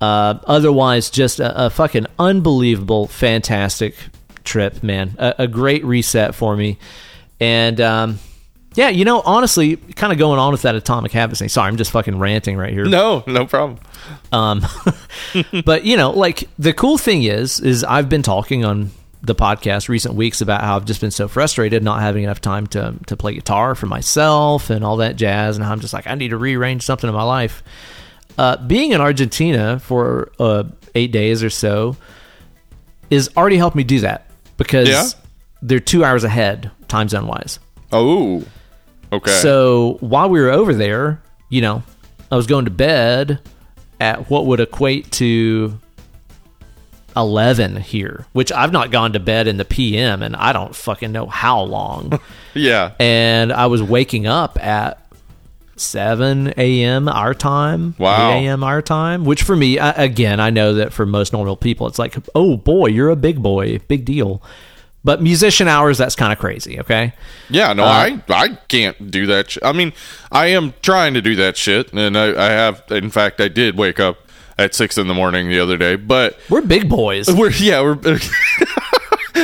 uh, 0.01 0.35
otherwise, 0.45 1.09
just 1.09 1.39
a, 1.39 1.65
a 1.65 1.69
fucking 1.69 2.07
unbelievable, 2.19 3.07
fantastic 3.07 3.95
trip, 4.43 4.81
man. 4.83 5.15
A, 5.19 5.35
a 5.39 5.47
great 5.47 5.85
reset 5.85 6.35
for 6.35 6.55
me. 6.55 6.77
And 7.39 7.79
um, 7.81 8.19
yeah, 8.73 8.89
you 8.89 9.05
know, 9.05 9.21
honestly, 9.21 9.77
kind 9.77 10.11
of 10.13 10.19
going 10.19 10.39
on 10.39 10.51
with 10.51 10.63
that 10.63 10.75
atomic 10.75 11.11
habits 11.11 11.39
thing. 11.39 11.49
Sorry, 11.49 11.67
I'm 11.67 11.77
just 11.77 11.91
fucking 11.91 12.17
ranting 12.19 12.57
right 12.57 12.73
here. 12.73 12.85
No, 12.85 13.23
no 13.27 13.45
problem. 13.45 13.79
Um, 14.31 14.65
but 15.65 15.85
you 15.85 15.97
know, 15.97 16.09
like 16.11 16.49
the 16.57 16.73
cool 16.73 16.97
thing 16.97 17.23
is, 17.23 17.59
is 17.59 17.83
I've 17.83 18.09
been 18.09 18.23
talking 18.23 18.65
on 18.65 18.91
the 19.25 19.35
podcast 19.35 19.89
recent 19.89 20.13
weeks 20.15 20.41
about 20.41 20.61
how 20.61 20.75
I've 20.75 20.85
just 20.85 21.01
been 21.01 21.11
so 21.11 21.27
frustrated 21.27 21.83
not 21.83 22.01
having 22.01 22.23
enough 22.23 22.41
time 22.41 22.67
to 22.67 22.95
to 23.07 23.17
play 23.17 23.33
guitar 23.33 23.75
for 23.75 23.85
myself 23.87 24.69
and 24.69 24.83
all 24.85 24.97
that 24.97 25.15
jazz, 25.15 25.57
and 25.57 25.65
how 25.65 25.71
I'm 25.71 25.79
just 25.79 25.93
like 25.93 26.07
I 26.07 26.15
need 26.15 26.29
to 26.29 26.37
rearrange 26.37 26.83
something 26.83 27.07
in 27.07 27.13
my 27.15 27.23
life. 27.23 27.63
Uh, 28.37 28.57
being 28.57 28.91
in 28.91 29.01
Argentina 29.01 29.79
for 29.79 30.31
uh, 30.39 30.63
eight 30.93 31.11
days 31.11 31.43
or 31.43 31.49
so 31.49 31.95
is 33.09 33.29
already 33.37 33.57
helped 33.57 33.75
me 33.75 33.83
do 33.83 34.01
that 34.01 34.29
because 34.57 34.89
Yeah? 34.89 35.05
they're 35.61 35.79
two 35.79 36.03
hours 36.03 36.23
ahead 36.23 36.69
time 36.87 37.07
zone 37.07 37.27
wise. 37.27 37.59
Oh, 37.91 38.43
okay. 39.13 39.31
So 39.41 39.97
while 40.01 40.29
we 40.29 40.41
were 40.41 40.49
over 40.49 40.73
there, 40.73 41.21
you 41.49 41.61
know, 41.61 41.83
I 42.31 42.35
was 42.35 42.45
going 42.47 42.65
to 42.65 42.71
bed 42.71 43.39
at 44.01 44.29
what 44.29 44.45
would 44.47 44.59
equate 44.59 45.11
to 45.13 45.79
11 47.15 47.77
here, 47.77 48.25
which 48.33 48.51
I've 48.51 48.71
not 48.71 48.91
gone 48.91 49.13
to 49.13 49.19
bed 49.19 49.47
in 49.47 49.57
the 49.57 49.65
PM 49.65 50.21
and 50.21 50.35
I 50.35 50.53
don't 50.53 50.75
fucking 50.75 51.11
know 51.11 51.27
how 51.27 51.61
long. 51.61 52.19
yeah, 52.53 52.91
and 52.99 53.51
I 53.53 53.67
was 53.67 53.81
waking 53.81 54.27
up 54.27 54.61
at 54.63 55.01
7 55.77 56.53
a.m. 56.57 57.09
our 57.09 57.33
time, 57.33 57.95
Wow. 57.97 58.31
8 58.31 58.45
a.m. 58.45 58.63
our 58.63 58.81
time, 58.81 59.25
which 59.25 59.43
for 59.43 59.55
me, 59.55 59.77
I, 59.77 59.91
again, 59.91 60.39
I 60.39 60.49
know 60.49 60.75
that 60.75 60.93
for 60.93 61.05
most 61.05 61.33
normal 61.33 61.57
people, 61.57 61.87
it's 61.87 61.99
like, 61.99 62.15
oh 62.33 62.55
boy, 62.57 62.87
you're 62.87 63.09
a 63.09 63.15
big 63.17 63.41
boy, 63.41 63.79
big 63.87 64.05
deal. 64.05 64.41
But 65.03 65.21
musician 65.21 65.67
hours, 65.67 65.97
that's 65.99 66.15
kind 66.15 66.33
of 66.33 66.39
crazy, 66.39 66.79
okay? 66.79 67.13
yeah. 67.49 67.73
No, 67.73 67.83
Uh, 67.83 67.87
I 67.87 68.21
I 68.29 68.47
can't 68.67 69.11
do 69.11 69.27
that. 69.27 69.51
Sh- 69.51 69.57
I 69.61 69.71
mean, 69.71 69.93
I 70.31 70.47
am 70.47 70.73
trying 70.81 71.13
to 71.13 71.21
do 71.21 71.35
that 71.35 71.57
shit, 71.57 71.93
and 71.93 72.17
I, 72.17 72.29
I 72.43 72.49
have. 72.49 72.81
In 72.89 73.11
fact, 73.11 73.39
I 73.39 73.47
did 73.47 73.77
wake 73.77 73.99
up 73.99 74.17
at 74.57 74.73
six 74.75 74.97
in 74.97 75.07
the 75.07 75.13
morning 75.13 75.49
the 75.49 75.59
other 75.59 75.77
day, 75.77 75.95
but 75.95 76.39
We're 76.49 76.61
big 76.61 76.89
boys. 76.89 77.31
we're 77.33 77.51
yeah 77.51 77.81
we're. 77.81 77.97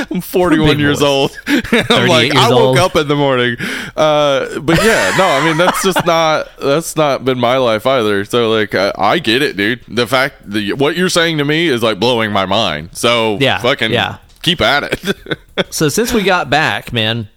I'm 0.10 0.22
41 0.22 0.68
big 0.70 0.80
years 0.80 1.00
boys. 1.00 1.04
old. 1.08 1.40
I'm 1.48 1.62
38 1.64 2.08
like, 2.10 2.36
I 2.36 2.50
woke 2.50 2.60
old. 2.60 2.78
up 2.80 2.96
in 2.96 3.08
the 3.10 3.16
morning. 3.16 3.58
Uh, 3.96 4.60
but 4.60 4.78
yeah, 4.84 5.14
no, 5.18 5.26
I 5.26 5.44
mean, 5.46 5.58
that's 5.58 5.84
just 5.84 6.06
not, 6.06 6.48
that's 6.62 6.96
not 6.96 7.26
been 7.26 7.38
my 7.40 7.58
life 7.58 7.86
either. 7.86 8.24
So, 8.26 8.50
like, 8.52 8.74
I, 8.74 8.94
I 8.98 9.20
get 9.20 9.42
it, 9.42 9.58
dude. 9.58 9.82
The 9.90 10.08
fact 10.08 10.50
that 10.50 10.78
what 10.78 10.96
you're 10.96 11.10
saying 11.10 11.40
to 11.40 11.46
me 11.46 11.68
is 11.68 11.84
like 11.84 12.00
blowing 12.00 12.32
my 12.32 12.46
mind. 12.46 12.96
So, 12.96 13.38
Yeah, 13.40 13.58
fucking 13.60 13.92
yeah. 13.92 14.18
keep 14.42 14.62
at 14.62 14.84
it. 14.84 15.38
so 15.74 15.90
since 15.90 16.14
we 16.14 16.24
got 16.24 16.50
back, 16.50 16.94
man, 16.94 17.28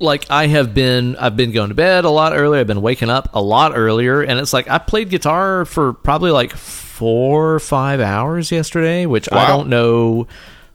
like 0.00 0.28
I 0.30 0.48
have 0.48 0.74
been 0.74 1.14
I've 1.16 1.36
been 1.36 1.52
going 1.52 1.68
to 1.68 1.74
bed 1.76 2.04
a 2.04 2.10
lot 2.10 2.34
earlier. 2.36 2.60
I've 2.60 2.66
been 2.66 2.82
waking 2.82 3.10
up 3.10 3.30
a 3.34 3.40
lot 3.40 3.72
earlier 3.74 4.20
and 4.20 4.40
it's 4.40 4.52
like 4.52 4.68
I 4.68 4.78
played 4.78 5.10
guitar 5.10 5.64
for 5.64 5.92
probably 5.92 6.32
like 6.32 6.52
4 6.94 7.54
or 7.54 7.58
5 7.60 8.00
hours 8.00 8.52
yesterday, 8.52 9.06
which 9.06 9.30
I 9.32 9.46
don't 9.48 9.68
know 9.68 10.26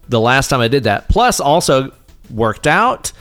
the 0.08 0.20
last 0.20 0.50
time 0.50 0.60
I 0.60 0.68
did 0.68 0.84
that. 0.84 1.08
Plus 1.08 1.40
also 1.40 1.92
worked 2.30 2.68
out 2.68 3.12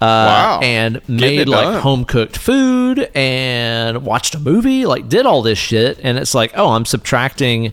uh, 0.00 0.04
Wow. 0.06 0.60
and 0.62 1.00
made 1.08 1.48
like 1.48 1.80
home 1.82 2.04
cooked 2.04 2.36
food 2.38 3.10
and 3.14 4.04
watched 4.04 4.34
a 4.34 4.38
movie, 4.38 4.86
like 4.86 5.08
did 5.08 5.26
all 5.26 5.42
this 5.42 5.58
shit 5.58 5.98
and 6.02 6.18
it's 6.18 6.34
like, 6.34 6.52
oh, 6.56 6.68
I'm 6.70 6.84
subtracting 6.84 7.72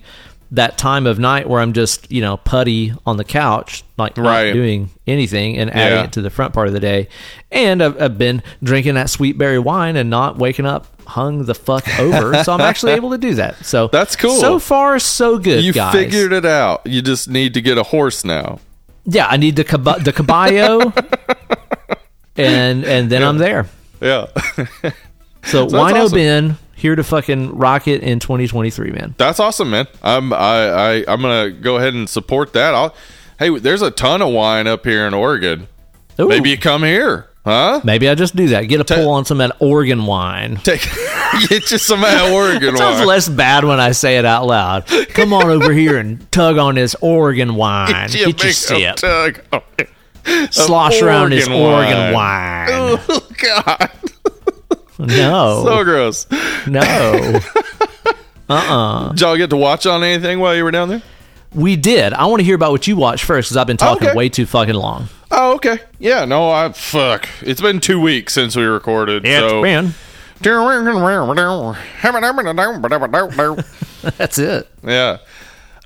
that 0.54 0.78
time 0.78 1.06
of 1.08 1.18
night 1.20 1.50
where 1.50 1.60
I'm 1.60 1.74
just, 1.74 2.12
you 2.12 2.22
know, 2.22 2.38
putty 2.38 2.94
on 3.06 3.18
the 3.18 3.24
couch, 3.24 3.84
like 3.98 4.16
not 4.18 4.26
Right. 4.26 4.54
doing 4.54 4.90
anything 5.08 5.58
and 5.58 5.70
adding 5.74 5.98
Yeah. 5.98 6.04
it 6.06 6.12
to 6.14 6.22
the 6.22 6.30
front 6.30 6.54
part 6.54 6.68
of 6.68 6.74
the 6.74 6.80
day. 6.80 7.08
And 7.52 7.82
I've, 7.84 8.00
I've 8.02 8.18
been 8.18 8.42
drinking 8.62 8.94
that 8.96 9.10
sweet 9.10 9.38
berry 9.38 9.58
wine 9.60 9.96
and 9.96 10.10
not 10.10 10.38
waking 10.38 10.66
up 10.68 10.88
hung 11.08 11.44
the 11.46 11.56
fuck 11.56 11.88
over. 12.00 12.44
so 12.44 12.54
I'm 12.54 12.62
actually 12.62 12.92
able 13.02 13.10
to 13.12 13.18
do 13.18 13.34
that. 13.36 13.66
So 13.66 13.90
That's 13.92 14.16
cool. 14.16 14.40
So 14.40 14.58
far, 14.60 15.00
so 15.00 15.38
good, 15.38 15.64
you 15.64 15.74
guys. 15.74 15.92
figured 15.94 16.32
it 16.32 16.46
out. 16.46 16.86
You 16.86 17.02
just 17.02 17.28
need 17.30 17.54
to 17.56 17.62
get 17.62 17.78
a 17.78 17.84
horse 17.84 18.24
now. 18.24 18.60
yeah, 19.06 19.28
I 19.28 19.36
need 19.38 19.56
the 19.58 19.64
cab- 19.66 20.04
the 20.04 20.14
caballo, 20.14 20.94
and 22.38 22.86
and 22.86 23.10
then 23.10 23.24
I'm 23.24 23.38
there. 23.38 23.68
Yeah. 24.02 24.28
So, 25.46 25.64
that's 25.66 25.74
Wino 25.74 26.06
awesome. 26.06 26.18
Ben 26.18 26.58
here 26.84 26.96
to 26.96 27.04
fucking 27.04 27.58
rock 27.58 27.88
it 27.88 28.04
in 28.04 28.20
2023, 28.20 28.92
man. 28.92 29.16
That's 29.18 29.40
awesome, 29.40 29.72
man. 29.72 29.88
I'm 30.04 30.32
I, 30.34 30.38
I 30.38 30.94
I'm 31.08 31.22
gonna 31.22 31.50
go 31.50 31.78
ahead 31.78 31.96
and 31.96 32.08
support 32.08 32.54
that. 32.54 32.76
I'll, 32.76 32.94
hey, 33.40 33.58
there's 33.58 33.82
a 33.82 33.90
ton 33.90 34.22
of 34.22 34.32
wine 34.32 34.68
up 34.68 34.86
here 34.86 35.08
in 35.08 35.16
Oregon. 35.16 35.68
Ooh, 36.20 36.28
Maybe 36.28 36.52
you 36.52 36.58
come 36.60 36.84
here, 36.84 37.28
huh? 37.44 37.82
maybe 37.84 38.08
I 38.08 38.14
just 38.14 38.36
do 38.36 38.50
that. 38.50 38.64
Get 38.64 38.80
a 38.82 38.86
pull 38.86 39.10
on 39.10 39.26
some 39.26 39.42
of 39.42 39.50
that 39.50 39.58
Oregon 39.60 40.06
wine. 40.06 40.58
Take 40.64 40.82
get 41.50 41.72
you 41.72 41.80
some 41.80 42.04
of 42.04 42.12
that 42.12 42.32
Oregon 42.32 42.76
It 42.76 42.78
sounds 42.78 43.00
wine. 43.00 43.08
less 43.08 43.28
bad 43.30 43.64
when 43.66 43.80
I 43.80 43.94
say 43.94 44.18
it 44.18 44.26
out 44.26 44.46
loud. 44.46 44.86
Come 45.10 45.34
on 45.34 45.46
over 45.50 45.74
here 45.82 45.98
and 45.98 46.32
tug 46.32 46.58
on 46.60 46.76
this 46.76 46.96
Oregon 47.02 47.56
wine. 47.56 47.88
Get 48.10 48.14
you 48.14 48.26
Get 48.28 48.44
your 48.44 48.54
sip. 48.54 48.96
tug 48.98 49.42
on. 49.52 49.62
Slosh 50.52 51.02
around 51.02 51.32
this 51.32 51.48
Oregon 51.48 51.62
Oregon 51.62 52.14
wine. 52.14 52.14
wine. 52.14 53.00
Oh 53.10 53.28
God, 53.38 53.90
No. 55.00 55.64
so 55.66 55.84
gross. 55.84 56.28
no. 56.68 57.40
Uh-uh. 58.50 59.10
Did 59.10 59.22
y'all 59.22 59.38
get 59.38 59.50
to 59.52 59.58
watch 59.58 59.86
on 59.86 60.04
anything 60.04 60.40
while 60.40 60.56
you 60.56 60.64
were 60.64 60.72
down 60.72 60.90
there? 60.90 61.02
We 61.54 61.76
did. 61.76 62.14
I 62.14 62.26
want 62.26 62.40
to 62.40 62.44
hear 62.44 62.56
about 62.56 62.72
what 62.72 62.88
you 62.88 62.96
watched 62.96 63.24
first 63.26 63.48
because 63.50 63.58
I've 63.58 63.68
been 63.68 63.78
talking 63.78 64.08
Okay. 64.10 64.18
way 64.18 64.30
too 64.30 64.46
fucking 64.46 64.74
long. 64.74 65.08
Oh, 65.32 65.56
okay. 65.56 65.80
Yeah, 66.00 66.26
no, 66.26 66.50
I 66.50 66.72
fuck. 66.74 67.28
It's 67.42 67.62
been 67.62 67.80
two 67.80 68.00
weeks 68.02 68.34
since 68.34 68.56
we 68.56 68.64
recorded. 68.64 69.26
so 69.26 69.62
man. 69.62 69.94
That's 74.18 74.38
it. 74.38 74.68
Yeah. 74.84 75.20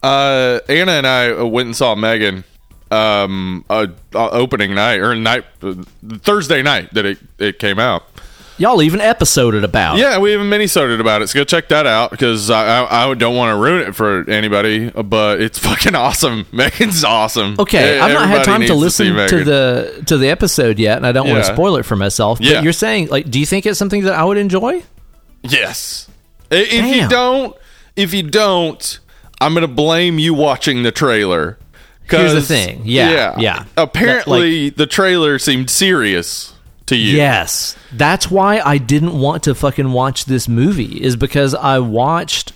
Uh, 0.02 0.60
Anna 0.68 0.94
and 0.94 1.06
I 1.08 1.44
went 1.44 1.68
and 1.68 1.76
saw 1.76 1.96
Megan 1.96 2.44
um 2.90 3.66
uh, 3.70 3.86
opening 4.14 4.74
night 4.74 5.02
or 5.02 5.14
night 5.14 5.44
uh, 5.62 5.74
Thursday 6.20 6.62
night 6.64 6.94
that 6.94 7.06
it, 7.06 7.20
it 7.38 7.60
came 7.60 7.78
out. 7.80 8.04
Y'all 8.60 8.82
even 8.82 9.00
episoded 9.02 9.64
about. 9.64 9.98
Yeah, 9.98 10.18
we 10.18 10.34
even 10.34 10.50
mini-soded 10.50 11.00
about 11.00 11.22
it. 11.22 11.28
So 11.28 11.40
go 11.40 11.44
check 11.44 11.68
that 11.70 11.86
out 11.86 12.10
because 12.12 12.50
I, 12.50 12.82
I 12.84 13.12
I 13.12 13.14
don't 13.14 13.36
want 13.36 13.52
to 13.56 13.62
ruin 13.62 13.88
it 13.88 13.96
for 13.96 14.28
anybody, 14.30 14.90
but 14.90 15.40
it's 15.42 15.60
fucking 15.68 15.94
awesome. 15.96 16.46
Megan's 16.52 17.04
awesome. 17.04 17.56
Okay, 17.60 18.00
I've 18.00 18.14
not 18.14 18.28
had 18.30 18.44
time 18.46 18.62
to 18.64 18.74
listen 18.74 19.08
to, 19.08 19.14
Megan. 19.14 19.46
the 19.46 20.04
to 20.08 20.18
the 20.18 20.30
episode 20.30 20.80
yet, 20.80 20.98
and 20.98 21.06
I 21.06 21.12
don't 21.12 21.30
want 21.30 21.44
to 21.46 21.54
spoil 21.54 21.76
it 21.78 21.84
for 21.84 21.96
myself. 21.96 22.40
But 22.40 22.48
Yeah. 22.48 22.62
you're 22.62 22.74
saying, 22.74 23.08
like, 23.10 23.30
do 23.30 23.40
you 23.40 23.46
think 23.46 23.66
it's 23.66 23.78
something 23.78 24.04
that 24.06 24.14
I 24.14 24.24
would 24.24 24.38
enjoy? 24.38 24.84
Yes. 25.44 26.10
If 26.50 26.96
you 26.96 27.08
don't, 27.08 27.56
if 27.96 28.14
you 28.14 28.24
don't, 28.24 29.00
I'm 29.40 29.54
gonna 29.54 29.68
blame 29.68 30.18
you 30.18 30.34
watching 30.34 30.82
the 30.84 30.92
trailer. 30.92 31.58
Here's 32.10 32.34
the 32.34 32.42
thing. 32.42 32.82
Yeah, 32.86 33.38
yeah. 33.38 33.66
Apparently, 33.76 34.70
the 34.70 34.88
trailer 34.88 35.38
seemed 35.40 35.70
serious 35.70 36.54
to 36.88 36.96
you. 36.96 37.16
Yes. 37.16 37.78
That's 37.94 38.30
why 38.30 38.60
I 38.60 38.78
didn't 38.78 39.18
want 39.18 39.44
to 39.44 39.56
fucking 39.56 39.92
watch 39.92 40.26
this 40.26 40.48
movie 40.48 41.02
is 41.02 41.16
because 41.16 41.54
I 41.54 41.80
watched 41.80 42.54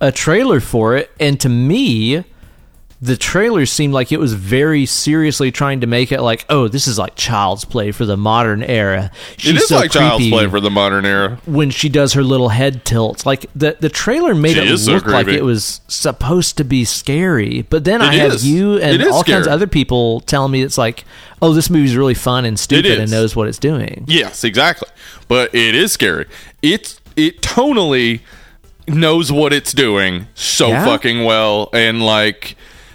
a 0.00 0.12
trailer 0.12 0.60
for 0.60 0.96
it 0.96 1.10
and 1.18 1.40
to 1.40 1.48
me 1.48 2.24
the 3.02 3.16
trailer 3.16 3.66
seemed 3.66 3.92
like 3.92 4.12
it 4.12 4.18
was 4.18 4.32
very 4.34 4.86
seriously 4.86 5.50
trying 5.50 5.80
to 5.82 5.86
make 5.86 6.10
it 6.12 6.22
like, 6.22 6.46
oh, 6.48 6.68
this 6.68 6.86
is 6.86 6.98
like 6.98 7.16
child's 7.16 7.64
play 7.64 7.92
for 7.92 8.06
the 8.06 8.16
modern 8.16 8.62
era. 8.62 9.10
She's 9.36 9.50
it 9.50 9.56
is 9.56 9.68
so 9.68 9.76
like 9.76 9.90
child's 9.90 10.28
play 10.28 10.46
for 10.48 10.60
the 10.60 10.70
modern 10.70 11.04
era. 11.04 11.38
when 11.44 11.70
she 11.70 11.88
does 11.88 12.14
her 12.14 12.22
little 12.22 12.48
head 12.50 12.84
tilts. 12.84 13.26
Like 13.26 13.46
the 13.54 13.76
the 13.78 13.88
trailer 13.90 14.34
made 14.34 14.54
She 14.54 14.60
it 14.60 14.68
is 14.68 14.84
so 14.86 14.92
look 14.92 15.06
like 15.06 15.26
it 15.26 15.44
was 15.44 15.80
supposed 15.88 16.56
to 16.56 16.64
be 16.64 16.84
scary. 16.84 17.62
But 17.62 17.84
then 17.84 18.00
I 18.00 18.14
It 18.14 18.30
have 18.30 18.42
you 18.42 18.74
and 18.78 18.94
It 18.94 19.00
is 19.02 19.12
all 19.12 19.24
kinds 19.24 19.46
of 19.46 19.52
other 19.52 19.66
people 19.66 20.20
telling 20.20 20.52
me 20.52 20.62
it's 20.62 20.78
like, 20.78 21.04
oh, 21.42 21.52
this 21.52 21.68
movie's 21.68 21.96
really 21.96 22.14
fun 22.14 22.44
and 22.44 22.58
stupid 22.58 22.98
and 22.98 23.10
knows 23.10 23.36
what 23.36 23.48
it's 23.48 23.58
doing. 23.58 24.04
Yes, 24.06 24.44
exactly. 24.44 24.88
But 25.28 25.54
it 25.54 25.74
is 25.74 25.92
scary. 25.92 26.26
It's 26.62 27.00
it 27.16 27.42
tonally. 27.42 28.20
knows 28.86 29.32
what 29.32 29.52
it's 29.52 29.72
doing 29.72 30.26
so 30.34 30.68
Yeah? 30.68 30.84
fucking 30.84 31.24
well 31.24 31.70
and 31.72 32.02
like 32.02 32.54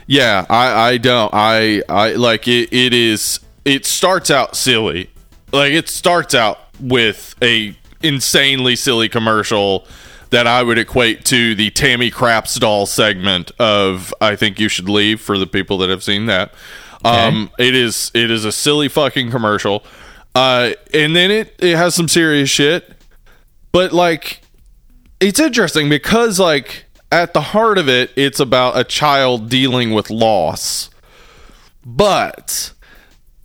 yeah 0.09 0.43
i 0.49 0.89
i 0.89 0.97
don't 0.97 1.31
i 1.33 1.83
i 1.87 2.13
like 2.13 2.47
it 2.47 2.73
it 2.73 2.93
is 2.93 3.39
it 3.65 3.85
starts 3.85 4.31
out 4.31 4.55
silly. 4.55 5.09
Like 5.51 5.73
it 5.73 5.87
starts 5.89 6.33
out 6.33 6.57
with 6.79 7.35
a 7.41 7.75
insanely 8.01 8.75
silly 8.75 9.07
commercial 9.07 9.85
that 10.31 10.47
i 10.47 10.63
would 10.63 10.77
equate 10.77 11.25
to 11.25 11.53
the 11.53 11.69
tammy 11.69 12.09
craps 12.09 12.55
doll 12.55 12.85
segment 12.85 13.51
of 13.59 14.13
i 14.21 14.35
think 14.35 14.59
you 14.59 14.69
should 14.69 14.87
leave 14.89 15.19
for 15.21 15.37
the 15.37 15.45
people 15.45 15.77
that 15.79 15.89
have 15.89 16.03
seen 16.03 16.25
that. 16.25 16.53
Um 17.05 17.51
it 17.59 17.75
is 17.75 18.11
it 18.15 18.31
is 18.31 18.45
a 18.45 18.51
silly 18.51 18.87
fucking 18.87 19.29
commercial. 19.29 19.83
Uh 20.33 20.71
and 20.93 21.15
then 21.15 21.29
it 21.29 21.55
it 21.59 21.75
has 21.75 21.93
some 21.93 22.07
serious 22.07 22.49
shit. 22.49 22.91
But 23.71 23.93
like 23.93 24.41
it's 25.19 25.39
interesting 25.39 25.89
because 25.89 26.39
like 26.39 26.85
at 27.11 27.33
the 27.33 27.41
heart 27.41 27.77
of 27.77 27.89
it 27.89 28.11
it's 28.15 28.39
about 28.39 28.77
a 28.77 28.83
child 28.83 29.49
dealing 29.49 29.91
with 29.91 30.09
loss. 30.09 30.89
But 31.85 32.73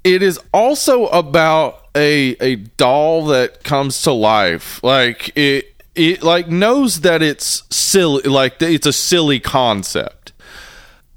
it 0.03 0.23
is 0.23 0.39
also 0.53 1.07
about 1.07 1.87
a 1.97 2.37
a 2.41 2.57
doll 2.57 3.27
that 3.27 3.65
comes 3.65 4.03
to 4.03 4.13
life. 4.13 4.83
Like 4.83 5.37
it 5.37 5.75
it 5.95 6.23
like 6.23 6.49
knows 6.49 7.01
that 7.03 7.23
it's 7.23 7.63
silly 7.75 8.23
like 8.25 8.61
it's 8.61 8.87
a 8.87 8.93
silly 8.93 9.41
concept. 9.41 10.33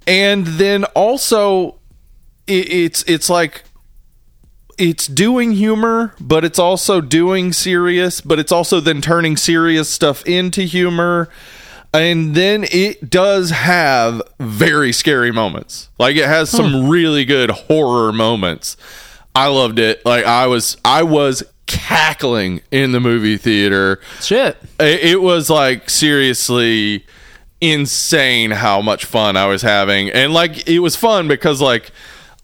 And 0.06 0.46
then 0.46 0.86
also 0.86 1.80
it, 2.48 2.72
it's 2.72 3.04
it's 3.04 3.30
like 3.30 3.64
it's 4.78 5.08
doing 5.08 5.54
humor, 5.54 6.14
but 6.20 6.46
it's 6.46 6.60
also 6.60 7.02
doing 7.02 7.52
serious, 7.52 8.22
but 8.22 8.38
it's 8.38 8.52
also 8.52 8.80
then 8.80 9.02
turning 9.02 9.36
serious 9.36 9.90
stuff 9.90 10.26
into 10.26 10.62
humor. 10.62 11.30
And 11.94 12.36
then 12.36 12.66
it 12.72 13.10
does 13.10 13.50
have 13.50 14.22
very 14.40 14.92
scary 14.92 15.32
moments. 15.32 15.90
Like 15.98 16.16
it 16.16 16.26
has 16.26 16.50
some 16.50 16.90
really 16.90 17.26
good 17.26 17.50
horror 17.50 18.12
moments. 18.12 18.78
I 19.36 19.48
loved 19.48 19.80
it. 19.80 20.06
Like 20.06 20.26
I 20.26 20.48
was 20.48 20.78
I 20.84 21.04
was 21.04 21.44
cackling 21.66 22.62
in 22.72 22.92
the 22.92 23.00
movie 23.00 23.38
theater. 23.38 24.00
Shit. 24.22 24.58
It, 24.80 25.02
it 25.02 25.22
was 25.22 25.50
like 25.50 25.90
seriously 25.90 27.06
insane 27.62 28.52
how 28.52 28.82
much 28.82 29.06
fun 29.06 29.38
I 29.38 29.46
was 29.48 29.62
having. 29.62 30.10
And 30.10 30.34
like 30.34 30.68
it 30.68 30.80
was 30.80 30.96
fun 30.96 31.28
because 31.28 31.62
like 31.62 31.92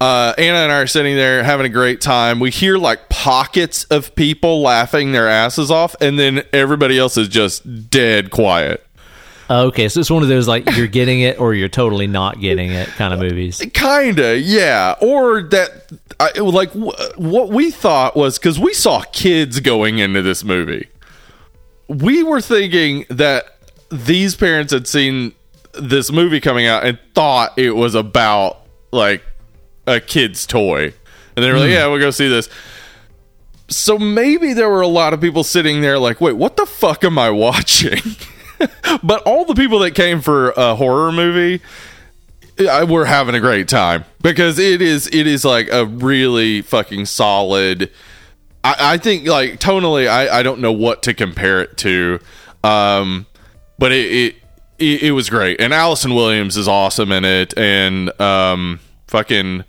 uh, 0.03 0.33
Anna 0.37 0.57
and 0.57 0.71
I 0.71 0.81
are 0.81 0.87
sitting 0.87 1.15
there 1.15 1.43
having 1.43 1.65
a 1.65 1.69
great 1.69 2.01
time. 2.01 2.39
We 2.39 2.51
hear 2.51 2.77
like 2.77 3.07
pockets 3.09 3.85
of 3.85 4.13
people 4.15 4.61
laughing 4.61 5.13
their 5.13 5.29
asses 5.29 5.71
off, 5.71 5.95
and 6.01 6.19
then 6.19 6.43
everybody 6.51 6.99
else 6.99 7.15
is 7.15 7.29
just 7.29 7.89
dead 7.89 8.29
quiet. 8.29 8.85
Oh, 9.49 9.67
okay, 9.67 9.89
so 9.89 9.99
it's 9.99 10.09
one 10.09 10.23
of 10.23 10.29
those 10.29 10.47
like 10.47 10.69
you're 10.75 10.87
getting 10.87 11.21
it 11.21 11.39
or 11.39 11.53
you're 11.53 11.69
totally 11.69 12.07
not 12.07 12.39
getting 12.39 12.71
it 12.71 12.87
kind 12.89 13.13
of 13.13 13.19
movies. 13.19 13.61
Kinda, 13.73 14.39
yeah. 14.39 14.95
Or 15.01 15.43
that, 15.43 15.91
I, 16.19 16.39
like, 16.39 16.71
wh- 16.71 17.19
what 17.19 17.49
we 17.49 17.69
thought 17.69 18.15
was 18.15 18.37
because 18.37 18.57
we 18.57 18.73
saw 18.73 19.03
kids 19.11 19.59
going 19.59 19.99
into 19.99 20.21
this 20.21 20.43
movie. 20.43 20.87
We 21.89 22.23
were 22.23 22.41
thinking 22.41 23.05
that 23.09 23.57
these 23.91 24.35
parents 24.35 24.71
had 24.71 24.87
seen 24.87 25.33
this 25.73 26.11
movie 26.11 26.39
coming 26.39 26.65
out 26.65 26.85
and 26.85 26.97
thought 27.13 27.57
it 27.57 27.71
was 27.71 27.95
about 27.95 28.61
like 28.91 29.23
a 29.85 29.99
kid's 29.99 30.47
toy. 30.47 30.93
And 31.35 31.43
they 31.43 31.51
were 31.51 31.57
like, 31.57 31.67
hmm. 31.67 31.73
yeah, 31.73 31.87
we'll 31.87 31.99
go 31.99 32.11
see 32.11 32.27
this. 32.27 32.47
So 33.69 33.97
maybe 33.97 34.53
there 34.53 34.69
were 34.69 34.81
a 34.81 34.87
lot 34.87 35.13
of 35.13 35.21
people 35.21 35.43
sitting 35.43 35.81
there 35.81 35.97
like, 35.97 36.21
wait, 36.21 36.33
what 36.33 36.57
the 36.57 36.65
fuck 36.65 37.03
am 37.03 37.17
I 37.17 37.29
watching? 37.29 37.99
but 39.03 39.23
all 39.23 39.45
the 39.45 39.55
people 39.55 39.79
that 39.79 39.91
came 39.91 40.21
for 40.21 40.51
a 40.51 40.75
horror 40.75 41.11
movie, 41.11 41.61
I, 42.59 42.83
we're 42.83 43.05
having 43.05 43.35
a 43.35 43.39
great 43.39 43.67
time 43.67 44.05
because 44.21 44.59
it 44.59 44.81
is 44.81 45.07
it 45.07 45.27
is 45.27 45.43
like 45.43 45.69
a 45.71 45.85
really 45.85 46.61
fucking 46.61 47.05
solid. 47.05 47.91
I, 48.63 48.75
I 48.79 48.97
think 48.97 49.27
like 49.27 49.59
tonally, 49.59 50.07
I, 50.07 50.39
I 50.39 50.43
don't 50.43 50.59
know 50.59 50.71
what 50.71 51.03
to 51.03 51.13
compare 51.13 51.61
it 51.61 51.77
to, 51.77 52.19
um, 52.63 53.25
but 53.77 53.91
it, 53.91 54.11
it 54.11 54.35
it 54.77 55.03
it 55.03 55.11
was 55.11 55.29
great, 55.29 55.59
and 55.59 55.73
Allison 55.73 56.13
Williams 56.13 56.57
is 56.57 56.67
awesome 56.67 57.11
in 57.11 57.25
it, 57.25 57.57
and 57.57 58.19
um, 58.21 58.79
fucking 59.07 59.63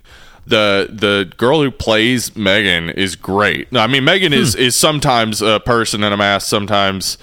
the 0.45 0.87
the 0.91 1.31
girl 1.37 1.61
who 1.61 1.71
plays 1.71 2.35
Megan 2.35 2.89
is 2.89 3.15
great. 3.15 3.67
I 3.75 3.87
mean 3.87 4.03
Megan 4.03 4.33
is 4.33 4.55
is 4.55 4.75
sometimes 4.75 5.41
a 5.41 5.59
person 5.59 6.03
in 6.03 6.13
a 6.13 6.17
mask, 6.17 6.47
sometimes 6.47 7.17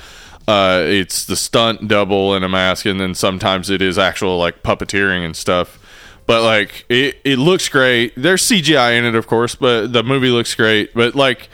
uh, 0.49 0.83
it's 0.85 1.25
the 1.25 1.37
stunt 1.37 1.89
double 1.89 2.35
in 2.35 2.43
a 2.43 2.49
mask, 2.49 2.87
and 2.87 3.01
then 3.01 3.15
sometimes 3.15 3.71
it 3.71 3.81
is 3.81 3.99
actual 3.99 4.39
like 4.39 4.63
puppeteering 4.63 5.25
and 5.25 5.37
stuff. 5.37 5.79
But 6.27 6.43
like 6.43 6.85
it, 6.89 7.19
it 7.25 7.39
looks 7.39 7.69
great. 7.69 8.15
There's 8.17 8.43
CGI 8.43 8.99
in 8.99 9.05
it, 9.05 9.15
of 9.15 9.27
course, 9.27 9.55
but 9.55 9.93
the 9.93 10.03
movie 10.03 10.31
looks 10.31 10.55
great. 10.55 10.95
But 10.95 11.15
like 11.15 11.49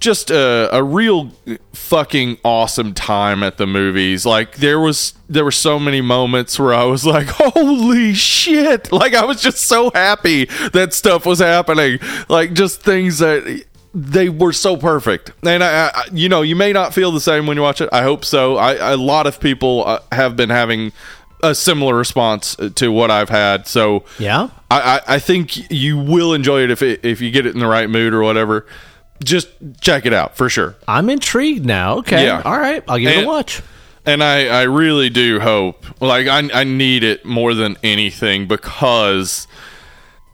just 0.00 0.30
a, 0.30 0.68
a 0.72 0.82
real 0.82 1.32
fucking 1.72 2.38
awesome 2.44 2.94
time 2.94 3.42
at 3.42 3.56
the 3.56 3.66
movies. 3.66 4.24
Like 4.24 4.56
there 4.56 4.78
was 4.78 5.14
there 5.28 5.44
were 5.44 5.50
so 5.50 5.78
many 5.78 6.00
moments 6.00 6.58
where 6.58 6.74
I 6.74 6.84
was 6.84 7.04
like, 7.04 7.26
"Holy 7.30 8.14
shit!" 8.14 8.92
Like 8.92 9.14
I 9.14 9.24
was 9.24 9.42
just 9.42 9.62
so 9.62 9.90
happy 9.94 10.46
that 10.72 10.92
stuff 10.92 11.26
was 11.26 11.40
happening. 11.40 11.98
Like 12.28 12.52
just 12.52 12.82
things 12.82 13.18
that 13.18 13.64
they 13.94 14.28
were 14.28 14.52
so 14.52 14.76
perfect. 14.76 15.32
And 15.44 15.64
I, 15.64 15.88
I 15.88 16.04
you 16.12 16.28
know, 16.28 16.42
you 16.42 16.56
may 16.56 16.72
not 16.72 16.94
feel 16.94 17.10
the 17.10 17.20
same 17.20 17.46
when 17.46 17.56
you 17.56 17.62
watch 17.62 17.80
it. 17.80 17.88
I 17.92 18.02
hope 18.02 18.24
so. 18.24 18.56
I 18.56 18.92
a 18.92 18.96
lot 18.96 19.26
of 19.26 19.40
people 19.40 19.84
uh, 19.86 20.00
have 20.12 20.36
been 20.36 20.50
having 20.50 20.92
a 21.42 21.54
similar 21.54 21.94
response 21.94 22.56
to 22.74 22.90
what 22.90 23.10
I've 23.10 23.28
had. 23.28 23.66
So 23.66 24.04
Yeah. 24.18 24.48
I, 24.70 24.80
I, 24.80 25.14
I 25.14 25.18
think 25.18 25.70
you 25.70 25.96
will 25.96 26.34
enjoy 26.34 26.62
it 26.62 26.70
if 26.70 26.82
it, 26.82 27.04
if 27.04 27.20
you 27.20 27.30
get 27.30 27.46
it 27.46 27.54
in 27.54 27.60
the 27.60 27.66
right 27.66 27.88
mood 27.88 28.12
or 28.12 28.22
whatever. 28.22 28.66
Just 29.24 29.48
check 29.80 30.06
it 30.06 30.12
out 30.12 30.36
for 30.36 30.48
sure. 30.48 30.76
I'm 30.86 31.10
intrigued 31.10 31.64
now. 31.64 31.98
Okay. 31.98 32.24
Yeah. 32.24 32.42
All 32.44 32.58
right. 32.58 32.84
I'll 32.88 32.98
give 32.98 33.16
it 33.16 33.24
a 33.24 33.26
watch. 33.26 33.62
And 34.06 34.22
I, 34.22 34.46
I 34.46 34.62
really 34.62 35.10
do 35.10 35.38
hope, 35.38 35.84
like, 36.00 36.28
I, 36.28 36.48
I 36.54 36.64
need 36.64 37.02
it 37.02 37.26
more 37.26 37.52
than 37.52 37.76
anything 37.82 38.46
because 38.46 39.46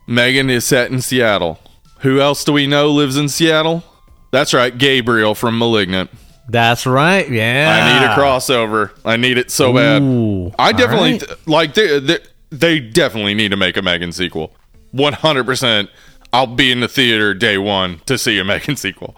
Megan 0.07 0.49
is 0.49 0.65
set 0.65 0.91
in 0.91 1.01
Seattle. 1.01 1.59
Who 2.05 2.21
else 2.21 2.45
do 2.45 2.53
we 2.53 2.67
know 2.67 2.91
lives 2.91 3.17
in 3.17 3.31
Seattle? 3.31 3.83
That's 4.31 4.53
right, 4.53 4.77
Gabriel 4.77 5.35
from 5.35 5.59
Malignant. 5.59 6.11
That's 6.47 6.87
right. 6.87 7.27
Yeah. 7.31 7.71
I 7.73 7.99
need 7.99 8.05
a 8.05 8.15
crossover. 8.15 8.91
I 9.07 9.17
need 9.17 9.39
it 9.39 9.51
so 9.51 9.73
bad. 9.73 10.03
Ooh, 10.03 10.53
I 10.59 10.73
definitely 10.73 11.13
right. 11.13 11.21
th- 11.21 11.47
like 11.47 11.73
they, 11.73 11.99
they 12.01 12.19
they 12.51 12.79
definitely 12.79 13.33
need 13.33 13.53
to 13.53 13.57
make 13.57 13.79
a 13.79 13.83
Megan 13.83 14.13
sequel. 14.13 14.53
One 14.91 15.15
hundred 15.15 15.47
percent. 15.47 15.89
I'll 16.31 16.47
be 16.47 16.71
in 16.71 16.81
the 16.81 16.89
theater 16.89 17.33
day 17.33 17.57
one 17.57 18.01
to 18.05 18.19
see 18.19 18.39
a 18.39 18.45
Megan 18.45 18.77
sequel. 18.77 19.17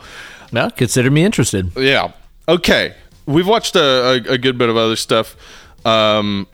Well, 0.53 0.70
consider 0.70 1.11
me 1.11 1.25
interested. 1.25 1.72
Yeah. 1.77 2.12
Okay. 2.49 2.94
We've 3.27 3.49
watched 3.49 3.75
a, 3.75 3.81
a, 4.29 4.35
a 4.35 4.38
good 4.38 4.57
bit 4.59 4.68
of 4.68 4.77
other 4.77 4.94
stuff. 4.94 5.35
Um, 5.85 6.46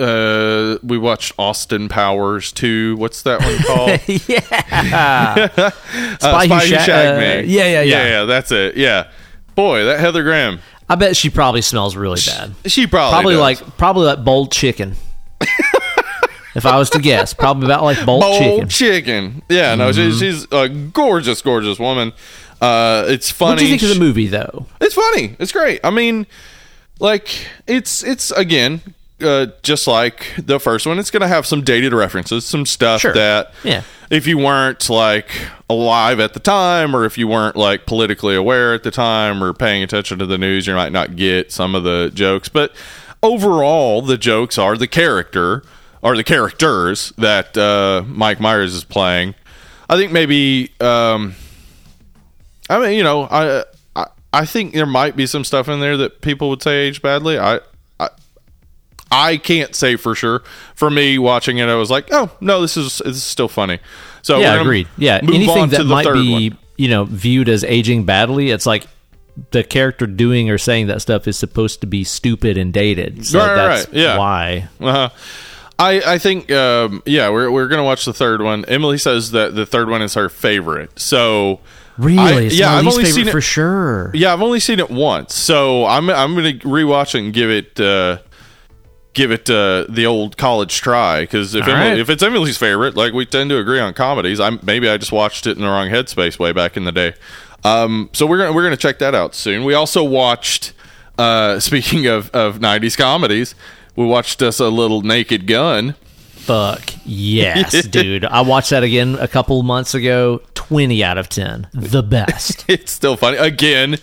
uh, 0.00 0.78
we 0.82 0.98
watched 0.98 1.32
Austin 1.38 1.88
Powers 1.88 2.52
2. 2.52 2.96
What's 2.96 3.22
that 3.22 3.40
one 3.40 3.58
called? 3.64 4.00
yeah. 4.28 5.70
Uh, 6.22 6.44
Spy 6.44 6.46
Who 6.46 6.60
Sha- 6.60 6.78
Shagged 6.84 7.16
uh, 7.16 7.20
Me. 7.42 7.52
yeah, 7.52 7.64
yeah, 7.64 7.82
yeah. 7.82 8.06
Yeah, 8.06 8.24
that's 8.24 8.50
it. 8.52 8.76
Yeah. 8.76 9.10
Boy, 9.54 9.84
that 9.84 10.00
Heather 10.00 10.22
Graham. 10.22 10.60
I 10.88 10.94
bet 10.96 11.16
she 11.16 11.30
probably 11.30 11.62
smells 11.62 11.96
really 11.96 12.20
bad. 12.26 12.54
She 12.66 12.86
probably 12.86 13.12
Probably 13.12 13.34
does. 13.34 13.40
like 13.62 13.76
probably 13.76 14.06
like 14.06 14.24
boiled 14.24 14.52
chicken. 14.52 14.96
if 16.54 16.66
I 16.66 16.78
was 16.78 16.90
to 16.90 16.98
guess, 16.98 17.32
probably 17.32 17.66
about 17.66 17.82
like 17.82 18.04
boiled, 18.04 18.20
Bold 18.22 18.38
chicken. 18.38 18.58
Bold 18.58 18.70
chicken. 18.70 19.42
Yeah, 19.48 19.74
no, 19.76 19.92
she, 19.92 20.10
she's 20.12 20.46
a 20.50 20.68
gorgeous, 20.68 21.42
gorgeous 21.42 21.78
woman. 21.78 22.12
Uh, 22.60 23.04
it's 23.08 23.30
funny. 23.30 23.52
What 23.52 23.58
do 23.60 23.64
you 23.66 23.78
think 23.78 23.82
of 23.90 23.96
the 23.96 24.04
movie 24.04 24.26
though? 24.26 24.66
It's 24.80 24.94
funny. 24.94 25.36
It's 25.38 25.52
great. 25.52 25.80
I 25.84 25.90
mean, 25.90 26.26
like 26.98 27.28
it's 27.66 28.02
it's 28.02 28.30
again 28.32 28.82
uh, 29.22 29.46
just 29.62 29.86
like 29.86 30.26
the 30.38 30.58
first 30.60 30.86
one. 30.86 30.98
It's 30.98 31.10
going 31.10 31.20
to 31.22 31.28
have 31.28 31.46
some 31.46 31.62
dated 31.62 31.92
references, 31.92 32.44
some 32.44 32.66
stuff 32.66 33.00
Sure. 33.02 33.12
that 33.14 33.52
Yeah. 33.64 33.82
if 34.10 34.26
you 34.26 34.38
weren't 34.38 34.88
like 34.90 35.28
alive 35.68 36.20
at 36.20 36.34
the 36.34 36.40
time, 36.40 36.94
or 36.96 37.04
if 37.04 37.16
you 37.18 37.28
weren't 37.28 37.56
like 37.56 37.86
politically 37.86 38.34
aware 38.34 38.74
at 38.74 38.82
the 38.82 38.90
time, 38.90 39.42
or 39.42 39.52
paying 39.52 39.82
attention 39.82 40.18
to 40.18 40.26
the 40.26 40.38
news, 40.38 40.66
you 40.66 40.74
might 40.74 40.92
not 40.92 41.16
get 41.16 41.52
some 41.52 41.74
of 41.74 41.84
the 41.84 42.10
jokes. 42.14 42.48
But 42.48 42.72
overall, 43.22 44.02
the 44.02 44.16
jokes 44.18 44.58
are 44.58 44.76
the 44.76 44.86
character 44.88 45.62
or 46.02 46.16
the 46.16 46.24
characters 46.24 47.12
that 47.18 47.56
uh, 47.58 48.02
Mike 48.06 48.40
Myers 48.40 48.74
is 48.74 48.84
playing. 48.84 49.34
I 49.88 49.96
think 49.96 50.12
maybe. 50.12 50.70
Um, 50.80 51.34
I 52.68 52.78
mean, 52.78 52.92
you 52.96 53.02
know, 53.02 53.22
I, 53.24 53.64
I 53.96 54.06
I 54.32 54.46
think 54.46 54.72
there 54.74 54.86
might 54.86 55.16
be 55.16 55.26
some 55.26 55.42
stuff 55.44 55.68
in 55.68 55.80
there 55.80 55.96
that 55.96 56.20
people 56.20 56.48
would 56.50 56.62
say 56.62 56.86
aged 56.86 57.02
badly. 57.02 57.38
I 57.38 57.58
I 59.10 59.36
can't 59.38 59.74
say 59.74 59.96
for 59.96 60.14
sure. 60.14 60.42
For 60.74 60.90
me, 60.90 61.18
watching 61.18 61.58
it, 61.58 61.68
I 61.68 61.74
was 61.74 61.90
like, 61.90 62.08
oh 62.12 62.30
no, 62.40 62.60
this 62.60 62.76
is 62.76 62.98
this 63.04 63.16
is 63.16 63.22
still 63.22 63.48
funny. 63.48 63.78
So 64.22 64.38
yeah, 64.38 64.60
agreed. 64.60 64.86
Yeah, 64.96 65.18
anything 65.22 65.68
that 65.70 65.84
might 65.84 66.12
be 66.12 66.50
one. 66.50 66.58
you 66.76 66.88
know 66.88 67.04
viewed 67.04 67.48
as 67.48 67.64
aging 67.64 68.04
badly, 68.04 68.50
it's 68.50 68.66
like 68.66 68.86
the 69.52 69.64
character 69.64 70.06
doing 70.06 70.50
or 70.50 70.58
saying 70.58 70.88
that 70.88 71.00
stuff 71.00 71.26
is 71.26 71.36
supposed 71.36 71.80
to 71.80 71.86
be 71.86 72.04
stupid 72.04 72.58
and 72.58 72.72
dated. 72.72 73.24
So 73.26 73.38
Right, 73.38 73.54
that's 73.54 73.86
right. 73.88 73.94
Yeah. 73.96 74.18
why. 74.18 74.68
Uh-huh. 74.80 75.08
I 75.78 76.02
I 76.14 76.18
think 76.18 76.52
um, 76.52 77.02
yeah 77.06 77.30
we're 77.30 77.50
we're 77.50 77.68
gonna 77.68 77.84
watch 77.84 78.04
the 78.04 78.12
third 78.12 78.42
one. 78.42 78.64
Emily 78.66 78.98
says 78.98 79.30
that 79.30 79.54
the 79.54 79.64
third 79.66 79.88
one 79.88 80.02
is 80.02 80.14
her 80.14 80.28
favorite. 80.28 80.98
So 81.00 81.60
Really? 81.98 82.46
I- 82.46 82.50
yeah, 82.50 82.74
I've 82.76 82.86
only 82.86 83.04
seen 83.06 83.28
it- 83.28 83.30
for 83.32 83.40
sure. 83.40 84.10
yeah, 84.14 84.32
I've 84.32 84.42
only 84.42 84.60
seen 84.60 84.78
it 84.78 84.90
once, 84.90 85.34
so 85.34 85.86
I'm 85.86 86.08
I'm 86.10 86.34
gonna 86.34 86.52
rewatch 86.54 87.14
it 87.14 87.24
and 87.24 87.32
give 87.32 87.50
it 87.50 87.80
uh, 87.80 88.18
give 89.12 89.30
it 89.32 89.48
uh, 89.50 89.86
the 89.88 90.06
old 90.06 90.36
college 90.36 90.80
try 90.80 91.22
because 91.22 91.54
if 91.54 91.66
Emily, 91.66 91.90
right. 91.90 91.98
if 91.98 92.08
it's 92.08 92.22
Emily's 92.22 92.56
favorite, 92.56 92.96
like 92.96 93.12
we 93.12 93.26
tend 93.26 93.50
to 93.50 93.58
agree 93.58 93.80
on 93.80 93.94
comedies, 93.94 94.40
I'm 94.40 94.60
maybe 94.62 94.88
I 94.88 94.96
just 94.96 95.12
watched 95.12 95.46
it 95.46 95.56
in 95.56 95.62
the 95.62 95.68
wrong 95.68 95.88
headspace 95.88 96.38
way 96.38 96.52
back 96.52 96.76
in 96.76 96.84
the 96.84 96.92
day. 96.92 97.14
Um, 97.64 98.10
so 98.12 98.26
we're 98.26 98.38
gonna 98.38 98.52
we're 98.52 98.62
gonna 98.62 98.76
check 98.76 98.98
that 99.00 99.14
out 99.14 99.34
soon. 99.34 99.64
We 99.64 99.74
also 99.74 100.04
watched. 100.04 100.72
Uh, 101.18 101.60
speaking 101.60 102.06
of 102.06 102.30
of 102.30 102.58
'90s 102.58 102.96
comedies, 102.96 103.54
we 103.96 104.06
watched 104.06 104.40
us 104.42 104.60
a 104.60 104.68
little 104.68 105.02
Naked 105.02 105.46
Gun. 105.46 105.94
Fuck 106.30 106.94
yes, 107.04 107.86
dude. 107.86 108.24
I 108.24 108.40
watched 108.40 108.70
that 108.70 108.82
again 108.82 109.16
a 109.20 109.28
couple 109.28 109.62
months 109.62 109.94
ago. 109.94 110.40
Twenty 110.54 111.04
out 111.04 111.18
of 111.18 111.28
ten, 111.28 111.68
the 111.74 112.02
best. 112.02 112.64
it's 112.68 112.92
still 112.92 113.16
funny. 113.16 113.36
Again, 113.36 113.98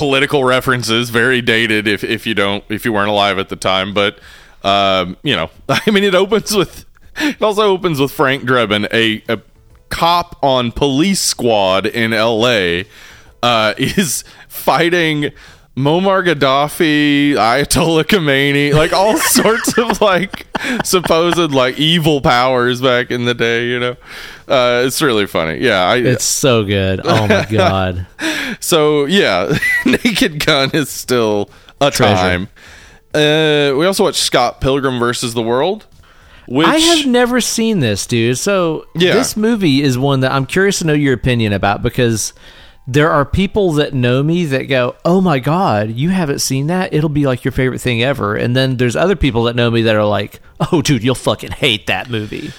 political 0.00 0.44
references, 0.44 1.10
very 1.10 1.42
dated 1.42 1.86
if 1.86 2.02
if 2.02 2.26
you 2.26 2.34
don't 2.34 2.64
if 2.70 2.86
you 2.86 2.92
weren't 2.92 3.10
alive 3.10 3.38
at 3.38 3.50
the 3.50 3.54
time. 3.54 3.92
But 3.92 4.18
um, 4.64 5.18
you 5.22 5.36
know, 5.36 5.50
I 5.68 5.90
mean, 5.90 6.04
it 6.04 6.14
opens 6.14 6.56
with 6.56 6.86
it 7.16 7.42
also 7.42 7.64
opens 7.64 8.00
with 8.00 8.10
Frank 8.10 8.44
Drebin, 8.44 8.88
a, 8.94 9.22
a 9.30 9.42
cop 9.90 10.38
on 10.42 10.72
police 10.72 11.20
squad 11.20 11.84
in 11.84 12.14
L.A. 12.14 12.86
Uh, 13.42 13.74
is 13.78 14.24
fighting. 14.48 15.32
Muammar 15.76 16.26
Gaddafi, 16.26 17.34
Ayatollah 17.34 18.04
Khomeini, 18.04 18.74
like 18.74 18.92
all 18.92 19.16
sorts 19.16 19.78
of 19.78 20.00
like 20.00 20.46
supposed 20.84 21.52
like 21.52 21.78
evil 21.78 22.20
powers 22.20 22.82
back 22.82 23.10
in 23.10 23.24
the 23.24 23.34
day, 23.34 23.66
you 23.66 23.78
know. 23.78 23.96
Uh, 24.50 24.82
it's 24.84 25.00
really 25.00 25.26
funny. 25.26 25.58
Yeah, 25.64 25.82
I, 25.82 25.96
It's 25.98 26.24
so 26.24 26.64
good. 26.64 27.00
Oh 27.04 27.26
my 27.28 27.46
god. 27.50 28.06
so 28.58 29.04
yeah, 29.04 29.56
Naked 29.86 30.44
Gun 30.44 30.70
is 30.74 30.88
still 30.90 31.48
a 31.80 31.90
Treasure. 31.90 32.14
time. 32.16 32.48
Uh, 33.14 33.74
we 33.76 33.86
also 33.86 34.04
watched 34.04 34.18
Scott 34.18 34.60
Pilgrim 34.60 34.98
versus 34.98 35.34
the 35.34 35.42
World, 35.42 35.86
which 36.46 36.66
I 36.66 36.78
have 36.78 37.06
never 37.06 37.40
seen 37.40 37.80
this, 37.80 38.06
dude. 38.06 38.38
So 38.38 38.86
Yeah. 38.96 39.14
this 39.14 39.36
movie 39.36 39.82
is 39.82 39.96
one 39.98 40.20
that 40.20 40.32
I'm 40.32 40.46
curious 40.46 40.78
to 40.80 40.86
know 40.86 40.92
your 40.94 41.14
opinion 41.14 41.52
about 41.52 41.82
because 41.82 42.32
there 42.88 43.10
are 43.10 43.24
people 43.24 43.72
that 43.74 43.94
know 43.94 44.22
me 44.22 44.46
that 44.46 44.64
go, 44.64 44.96
"Oh 45.04 45.20
my 45.20 45.38
god, 45.38 45.90
you 45.92 46.10
haven't 46.10 46.40
seen 46.40 46.66
that? 46.68 46.92
It'll 46.92 47.08
be 47.08 47.26
like 47.26 47.44
your 47.44 47.52
favorite 47.52 47.80
thing 47.80 48.02
ever." 48.02 48.34
And 48.34 48.56
then 48.56 48.78
there's 48.78 48.96
other 48.96 49.14
people 49.16 49.44
that 49.44 49.54
know 49.54 49.70
me 49.70 49.82
that 49.82 49.94
are 49.94 50.04
like, 50.04 50.40
"Oh, 50.72 50.82
dude, 50.82 51.04
you'll 51.04 51.14
fucking 51.14 51.52
hate 51.52 51.86
that 51.86 52.10
movie." 52.10 52.52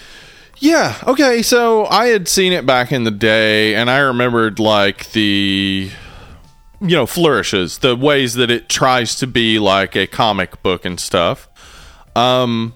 Yeah 0.62 0.95
okay. 1.05 1.41
So 1.41 1.86
I 1.86 2.07
had 2.07 2.28
seen 2.28 2.53
it 2.53 2.66
back 2.66 2.91
in 2.93 3.03
the 3.03 3.12
day, 3.12 3.76
and 3.76 3.89
I 3.89 3.97
remembered 3.99 4.59
like 4.59 5.12
the 5.12 5.91
you 6.80 6.95
know 6.95 7.05
flourishes, 7.05 7.80
the 7.80 7.95
ways 7.95 8.36
that 8.36 8.49
it 8.49 8.70
tries 8.70 9.16
to 9.16 9.28
be 9.28 9.59
like 9.59 9.95
a 9.95 10.07
comic 10.07 10.64
book 10.64 10.86
and 10.86 10.99
stuff. 10.99 11.49
Um, 12.16 12.74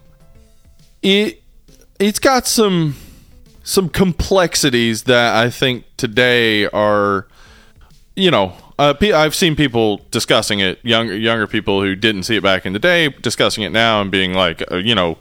it 1.02 1.42
it's 2.00 2.20
got 2.20 2.48
some 2.48 2.96
some 3.64 3.90
complexities 3.90 5.04
that 5.04 5.36
I 5.36 5.50
think 5.50 5.86
today 5.96 6.68
are 6.68 7.28
you 8.16 8.32
know, 8.32 8.54
uh, 8.80 8.94
I've 9.02 9.36
seen 9.36 9.56
people 9.56 10.02
discussing 10.12 10.60
it, 10.60 10.80
younger 10.84 11.16
younger 11.16 11.48
people 11.48 11.82
who 11.82 11.96
didn't 11.96 12.24
see 12.24 12.36
it 12.38 12.44
back 12.44 12.66
in 12.66 12.74
the 12.74 12.80
day, 12.80 13.10
discussing 13.10 13.64
it 13.64 13.72
now 13.72 14.02
and 14.02 14.10
being 14.10 14.34
like, 14.34 14.64
uh, 14.72 14.78
you 14.78 14.96
know, 14.96 15.18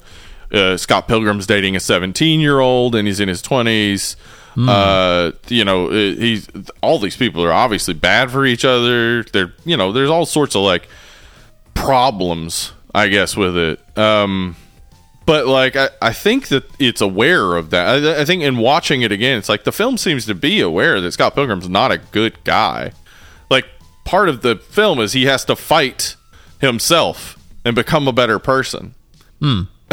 uh, 0.53 0.77
Scott 0.77 1.09
Pilgrim's 1.09 1.47
dating 1.47 1.77
a 1.77 1.81
17 1.81 2.41
year 2.41 2.61
old 2.61 2.95
and 2.95 3.07
he's 3.07 3.21
in 3.21 3.29
his 3.29 3.43
20s. 3.43 4.17
Uh, 4.57 5.33
you 5.49 5.65
know, 5.65 5.89
uh, 5.89 5.93
he's 5.93 6.49
all 6.81 6.99
these 7.01 7.17
people 7.17 7.43
are 7.45 7.53
obviously 7.53 7.93
bad 7.95 8.31
for 8.31 8.47
each 8.47 8.65
other. 8.65 9.25
They're, 9.25 9.53
you 9.65 9.77
know, 9.77 9.91
there's 9.93 10.11
all 10.11 10.27
sorts 10.27 10.55
of 10.55 10.63
like 10.63 10.89
problems, 11.75 12.73
I 12.95 13.09
guess, 13.09 13.37
with 13.37 13.57
it. 13.57 13.99
Um, 13.99 14.55
but 15.27 15.47
like 15.47 15.77
I, 15.77 15.89
I 16.01 16.13
think 16.13 16.49
that 16.49 16.65
it's 16.79 17.01
aware 17.01 17.57
of 17.57 17.71
that 17.71 18.05
I, 18.05 18.21
I 18.21 18.25
think 18.25 18.43
in 18.43 18.59
watching 18.59 19.03
it 19.03 19.11
again 19.11 19.39
it's 19.39 19.49
like 19.49 19.65
the 19.65 19.73
film 19.73 19.97
seems 19.97 20.27
to 20.27 20.35
be 20.35 20.61
aware 20.61 21.01
that 21.01 21.13
scott 21.13 21.35
pilgrim's 21.35 21.69
not 21.69 21.91
a 21.91 21.99
good 21.99 22.43
guy 22.45 22.93
like 23.51 23.65
part 24.05 24.29
of 24.29 24.43
the 24.43 24.57
film 24.57 25.01
is 25.01 25.13
he 25.15 25.25
has 25.25 25.45
to 25.47 25.57
fight 25.57 26.17
himself 26.61 27.39
and 27.65 27.75
become 27.75 28.07
a 28.07 28.13
better 28.13 28.39
person 28.39 28.95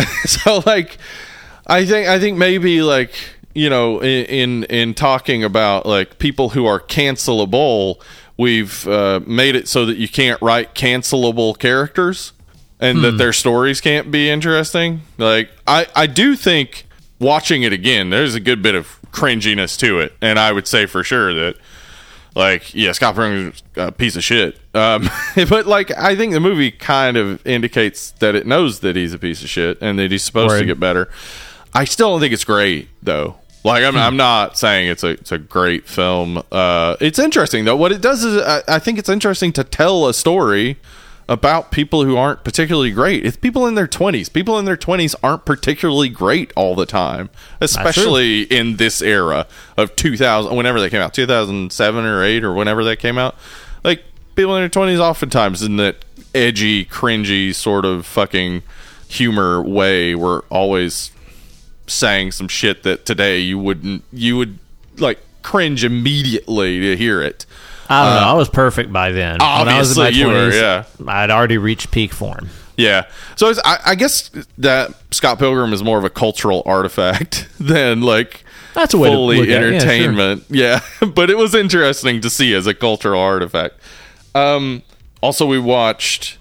so 0.26 0.62
like 0.66 0.98
i 1.68 1.86
think 1.86 2.08
i 2.08 2.20
think 2.20 2.38
maybe 2.38 2.82
like 2.82 3.14
you 3.54 3.70
know 3.70 4.02
in 4.02 4.26
in, 4.26 4.64
in 4.66 4.94
talking 4.94 5.44
about 5.44 5.86
like 5.86 6.20
people 6.20 6.50
who 6.50 6.66
are 6.66 6.80
cancelable 6.80 8.02
we've 8.38 8.88
uh, 8.88 9.20
made 9.28 9.56
it 9.56 9.68
so 9.68 9.86
that 9.86 9.98
you 9.98 10.08
can't 10.08 10.42
write 10.42 10.74
cancelable 10.74 11.58
characters 11.58 12.34
and 12.80 13.04
that 13.04 13.18
their 13.20 13.32
stories 13.32 13.80
can't 13.80 14.10
be 14.10 14.30
interesting. 14.30 15.02
Like 15.18 15.52
i 15.68 15.86
i 15.96 16.08
do 16.08 16.36
think 16.36 16.88
watching 17.20 17.62
it 17.62 17.72
again 17.72 18.10
there's 18.10 18.34
a 18.34 18.40
good 18.40 18.64
bit 18.64 18.74
of 18.74 19.00
cringiness 19.12 19.78
to 19.80 20.00
it. 20.00 20.14
And 20.22 20.40
i 20.40 20.52
would 20.52 20.68
say 20.68 20.88
for 20.88 21.04
sure 21.04 21.34
that 21.34 21.56
like 22.36 22.74
yeah 22.74 22.92
scott 22.94 23.16
pilgrim's 23.16 23.62
a 23.76 23.92
piece 23.92 24.16
of 24.16 24.24
shit. 24.24 24.58
Um 24.74 25.10
but 25.50 25.68
like 25.68 25.92
i 25.98 26.16
think 26.16 26.34
the 26.34 26.40
movie 26.40 26.72
kind 26.72 27.18
of 27.18 27.46
indicates 27.46 28.12
that 28.20 28.36
it 28.36 28.48
knows 28.48 28.80
that 28.80 28.96
he's 28.96 29.14
a 29.14 29.20
piece 29.20 29.44
of 29.44 29.50
shit 29.50 29.78
and 29.82 30.00
that 30.00 30.12
he's 30.12 30.24
supposed 30.24 30.58
to 30.58 30.66
get 30.66 30.80
better. 30.80 31.10
I 31.74 31.86
still 31.86 32.12
don't 32.12 32.20
think 32.22 32.34
it's 32.34 32.46
great 32.46 32.90
though. 33.04 33.38
Like 33.64 33.84
I'm, 33.84 33.96
I'm 33.96 34.18
not 34.18 34.58
saying 34.58 34.90
it's 34.90 35.04
a 35.04 35.10
it's 35.10 35.32
a 35.32 35.38
great 35.38 35.88
film. 35.88 36.42
Uh 36.52 36.96
it's 37.00 37.20
interesting 37.20 37.66
though. 37.66 37.76
What 37.76 37.92
it 37.92 38.02
does 38.02 38.24
is 38.24 38.42
I, 38.42 38.62
I 38.68 38.80
think 38.80 38.98
it's 38.98 39.10
interesting 39.10 39.52
to 39.54 39.64
tell 39.64 40.08
a 40.08 40.14
story 40.14 40.78
about 41.32 41.72
people 41.72 42.04
who 42.04 42.18
aren't 42.18 42.44
particularly 42.44 42.92
great. 42.92 43.26
It's 43.26 43.38
people 43.38 43.66
in 43.66 43.76
their 43.76 43.88
20s. 43.88 44.32
People 44.32 44.60
in 44.60 44.66
their 44.66 44.76
20s 44.76 45.16
aren't 45.24 45.46
particularly 45.46 46.10
great 46.10 46.52
all 46.58 46.76
the 46.76 46.86
time, 46.86 47.30
especially 47.62 48.42
in 48.42 48.76
this 48.76 49.02
era 49.02 49.48
of 49.78 49.96
2000 49.96 50.54
whenever 50.54 50.82
they 50.82 50.90
came 50.90 51.00
out, 51.00 51.14
2007 51.14 52.04
or 52.06 52.22
8 52.22 52.44
or 52.44 52.54
whenever 52.54 52.84
they 52.84 52.98
came 52.98 53.18
out. 53.18 53.36
Like 53.82 54.04
people 54.36 54.58
in 54.58 54.62
their 54.62 54.70
20s 54.70 55.00
oftentimes 55.00 55.64
in 55.64 55.78
that 55.78 56.04
edgy, 56.36 56.84
cringy 56.84 57.56
sort 57.56 57.86
of 57.86 58.06
fucking 58.06 58.64
humor 59.08 59.62
way 59.62 60.14
were 60.14 60.44
always 60.50 61.12
saying 61.88 62.34
some 62.34 62.50
shit 62.50 62.84
that 62.84 63.06
today 63.06 63.40
you 63.40 63.58
wouldn't 63.58 64.04
you 64.12 64.36
would 64.36 64.60
like 64.98 65.20
cringe 65.44 65.86
immediately 65.86 66.82
to 66.82 66.98
hear 66.98 67.22
it. 67.22 67.46
I 67.92 68.06
don't 68.14 68.22
know. 68.22 68.28
I 68.30 68.34
was 68.34 68.50
perfect 68.50 68.92
by 68.94 69.12
then. 69.12 69.34
when 69.40 69.42
I 69.42 69.78
was 69.80 69.98
in 69.98 70.02
my 70.04 70.08
Uh, 70.08 70.10
obviously 70.10 70.20
you 70.22 70.28
were, 70.28 70.52
yeah. 70.52 70.84
I'd 71.08 71.30
already 71.32 71.58
reached 71.58 71.92
peak 71.92 72.14
form. 72.14 72.50
Yeah. 72.78 73.06
So 73.36 73.54
I, 73.64 73.78
I 73.88 73.96
guess 73.96 74.30
that 74.58 74.92
Scott 75.12 75.38
Pilgrim 75.40 75.74
is 75.74 75.84
more 75.84 75.98
of 75.98 76.04
a 76.04 76.10
cultural 76.10 76.64
artifact 76.66 77.48
than 77.60 78.02
like 78.02 78.44
That's 78.74 78.94
a 78.94 78.98
way 78.98 79.10
fully 79.10 79.42
at. 79.42 79.48
Yeah, 79.48 79.60
sure. 79.60 79.68
entertainment. 79.74 80.44
Yeah, 80.50 80.80
but 81.14 81.30
it 81.30 81.38
was 81.38 81.54
interesting 81.54 82.22
to 82.22 82.30
see 82.30 82.54
as 82.54 82.66
a 82.68 82.74
cultural 82.74 83.22
artifact. 83.22 83.76
Um, 84.34 84.82
also, 85.22 85.46
we 85.46 85.60
watched 85.60 86.38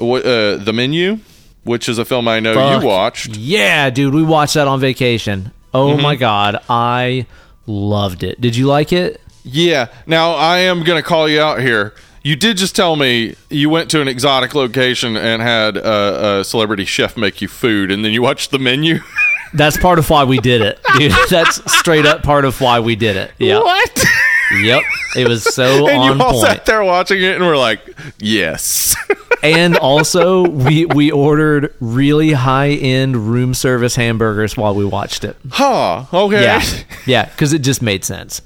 uh, 0.00 0.56
the 0.56 0.72
menu, 0.74 1.18
which 1.62 1.88
is 1.88 1.98
a 1.98 2.04
film 2.04 2.26
I 2.26 2.40
know 2.40 2.54
Fuck. 2.54 2.82
you 2.82 2.88
watched. 2.88 3.36
Yeah, 3.36 3.90
dude, 3.90 4.14
we 4.14 4.22
watched 4.24 4.54
that 4.54 4.66
on 4.66 4.80
vacation. 4.80 5.52
Oh 5.72 5.88
Mm-hmm. 5.92 6.02
my 6.02 6.16
god, 6.16 6.58
I 6.68 7.26
loved 7.66 8.22
it. 8.22 8.40
Did 8.40 8.56
you 8.56 8.66
like 8.66 8.92
it? 8.92 9.20
Yeah. 9.44 9.88
Now 10.06 10.32
I 10.32 10.58
am 10.58 10.82
going 10.82 11.00
to 11.00 11.06
call 11.06 11.28
you 11.28 11.40
out 11.40 11.60
here. 11.60 11.94
You 12.22 12.36
did 12.36 12.56
just 12.56 12.74
tell 12.74 12.96
me 12.96 13.36
you 13.50 13.68
went 13.68 13.90
to 13.90 14.00
an 14.00 14.08
exotic 14.08 14.54
location 14.54 15.14
and 15.16 15.42
had 15.42 15.76
a, 15.76 16.38
a 16.40 16.44
celebrity 16.44 16.86
chef 16.86 17.16
make 17.18 17.42
you 17.42 17.48
food, 17.48 17.90
and 17.90 18.02
then 18.02 18.12
you 18.12 18.22
watched 18.22 18.50
the 18.50 18.58
menu. 18.58 19.00
That's 19.52 19.76
part 19.76 19.98
of 20.00 20.08
why 20.10 20.24
we 20.24 20.38
did 20.38 20.62
it, 20.62 20.80
dude. 20.98 21.12
That's 21.30 21.60
straight 21.78 22.06
up 22.06 22.22
part 22.22 22.44
of 22.44 22.60
why 22.60 22.80
we 22.80 22.96
did 22.96 23.16
it. 23.16 23.30
Yeah. 23.38 23.58
What? 23.58 24.04
Yep. 24.52 24.82
It 25.16 25.28
was 25.28 25.44
so 25.54 25.86
and 25.88 25.98
on 25.98 26.16
you 26.18 26.24
all 26.24 26.32
point. 26.32 26.46
sat 26.46 26.66
there 26.66 26.82
watching 26.82 27.22
it 27.22 27.36
and 27.36 27.44
we're 27.44 27.56
like, 27.56 27.80
"Yes." 28.18 28.96
And 29.44 29.76
also, 29.76 30.48
we 30.48 30.86
we 30.86 31.10
ordered 31.10 31.74
really 31.80 32.32
high 32.32 32.70
end 32.70 33.16
room 33.16 33.54
service 33.54 33.94
hamburgers 33.96 34.56
while 34.56 34.74
we 34.74 34.84
watched 34.84 35.24
it. 35.24 35.36
huh. 35.50 36.04
Okay. 36.12 36.42
Yeah, 36.42 36.64
yeah, 37.06 37.24
because 37.26 37.52
it 37.52 37.60
just 37.60 37.82
made 37.82 38.04
sense. 38.04 38.42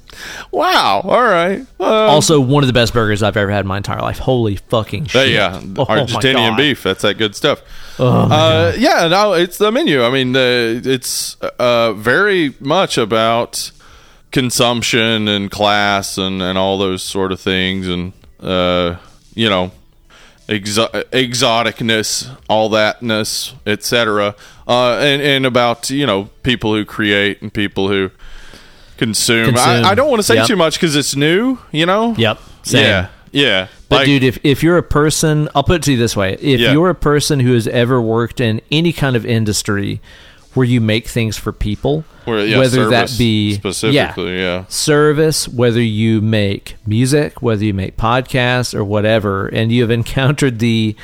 Wow. 0.50 1.02
All 1.04 1.22
right. 1.22 1.60
Um, 1.60 1.66
Also, 1.78 2.40
one 2.40 2.64
of 2.64 2.66
the 2.66 2.72
best 2.72 2.92
burgers 2.92 3.22
I've 3.22 3.36
ever 3.36 3.50
had 3.50 3.60
in 3.60 3.66
my 3.68 3.76
entire 3.76 4.00
life. 4.00 4.18
Holy 4.18 4.56
fucking 4.56 5.06
shit! 5.06 5.30
yeah, 5.30 5.60
Oh 5.76 5.86
Argentinian 5.86 6.56
beef. 6.56 6.82
That's 6.82 7.02
that 7.02 7.18
good 7.18 7.36
stuff. 7.36 7.62
Oh 7.98 8.30
uh, 8.30 8.72
yeah, 8.76 9.06
no, 9.08 9.32
it's 9.34 9.58
the 9.58 9.70
menu. 9.70 10.02
I 10.02 10.10
mean, 10.10 10.34
uh, 10.34 10.80
it's 10.84 11.36
uh, 11.36 11.92
very 11.92 12.54
much 12.60 12.98
about 12.98 13.70
consumption 14.30 15.28
and 15.28 15.50
class 15.50 16.18
and, 16.18 16.42
and 16.42 16.58
all 16.58 16.78
those 16.78 17.02
sort 17.02 17.32
of 17.32 17.40
things. 17.40 17.86
And 17.88 18.12
uh, 18.40 18.96
you 19.34 19.48
know, 19.48 19.70
exo- 20.48 20.90
exoticness, 21.10 22.36
all 22.48 22.70
thatness, 22.70 23.54
etc. 23.66 24.34
Uh, 24.66 24.94
and 24.98 25.22
and 25.22 25.46
about 25.46 25.90
you 25.90 26.06
know 26.06 26.24
people 26.42 26.74
who 26.74 26.84
create 26.84 27.40
and 27.42 27.52
people 27.52 27.88
who 27.88 28.10
consume. 28.96 29.54
Consume. 29.54 29.84
I, 29.84 29.90
I 29.90 29.94
don't 29.94 30.08
want 30.10 30.20
to 30.20 30.24
say 30.24 30.34
Yep. 30.36 30.46
too 30.46 30.56
much 30.56 30.74
because 30.74 30.96
it's 30.96 31.14
new. 31.16 31.58
You 31.72 31.86
know. 31.86 32.14
Yep. 32.16 32.38
Same. 32.62 32.82
Yeah. 32.84 33.08
Yeah. 33.30 33.68
But 33.88 33.96
Like- 33.96 34.06
dude, 34.06 34.24
if, 34.24 34.38
if 34.42 34.62
you're 34.62 34.76
a 34.78 34.82
person, 34.82 35.48
I'll 35.54 35.62
put 35.62 35.76
it 35.76 35.82
to 35.84 35.92
you 35.92 35.98
this 35.98 36.16
way: 36.16 36.34
if 36.40 36.60
Yeah. 36.60 36.72
you're 36.72 36.90
a 36.90 36.94
person 36.94 37.40
who 37.40 37.54
has 37.54 37.66
ever 37.68 38.00
worked 38.00 38.40
in 38.40 38.60
any 38.70 38.92
kind 38.92 39.16
of 39.16 39.24
industry 39.24 40.00
where 40.54 40.66
you 40.66 40.80
make 40.80 41.06
things 41.06 41.36
for 41.36 41.52
people, 41.52 42.04
Where- 42.24 42.44
yeah, 42.44 42.58
whether 42.58 42.88
that 42.90 43.14
be 43.18 43.54
specifically, 43.54 44.38
yeah. 44.40 44.64
service, 44.68 45.46
whether 45.48 45.82
you 45.82 46.20
make 46.20 46.76
music, 46.86 47.42
whether 47.42 47.64
you 47.64 47.74
make 47.74 47.96
podcasts 47.96 48.74
or 48.74 48.82
whatever, 48.84 49.46
and 49.48 49.70
you 49.70 49.82
have 49.82 49.90
encountered 50.02 50.58
the 50.58 50.96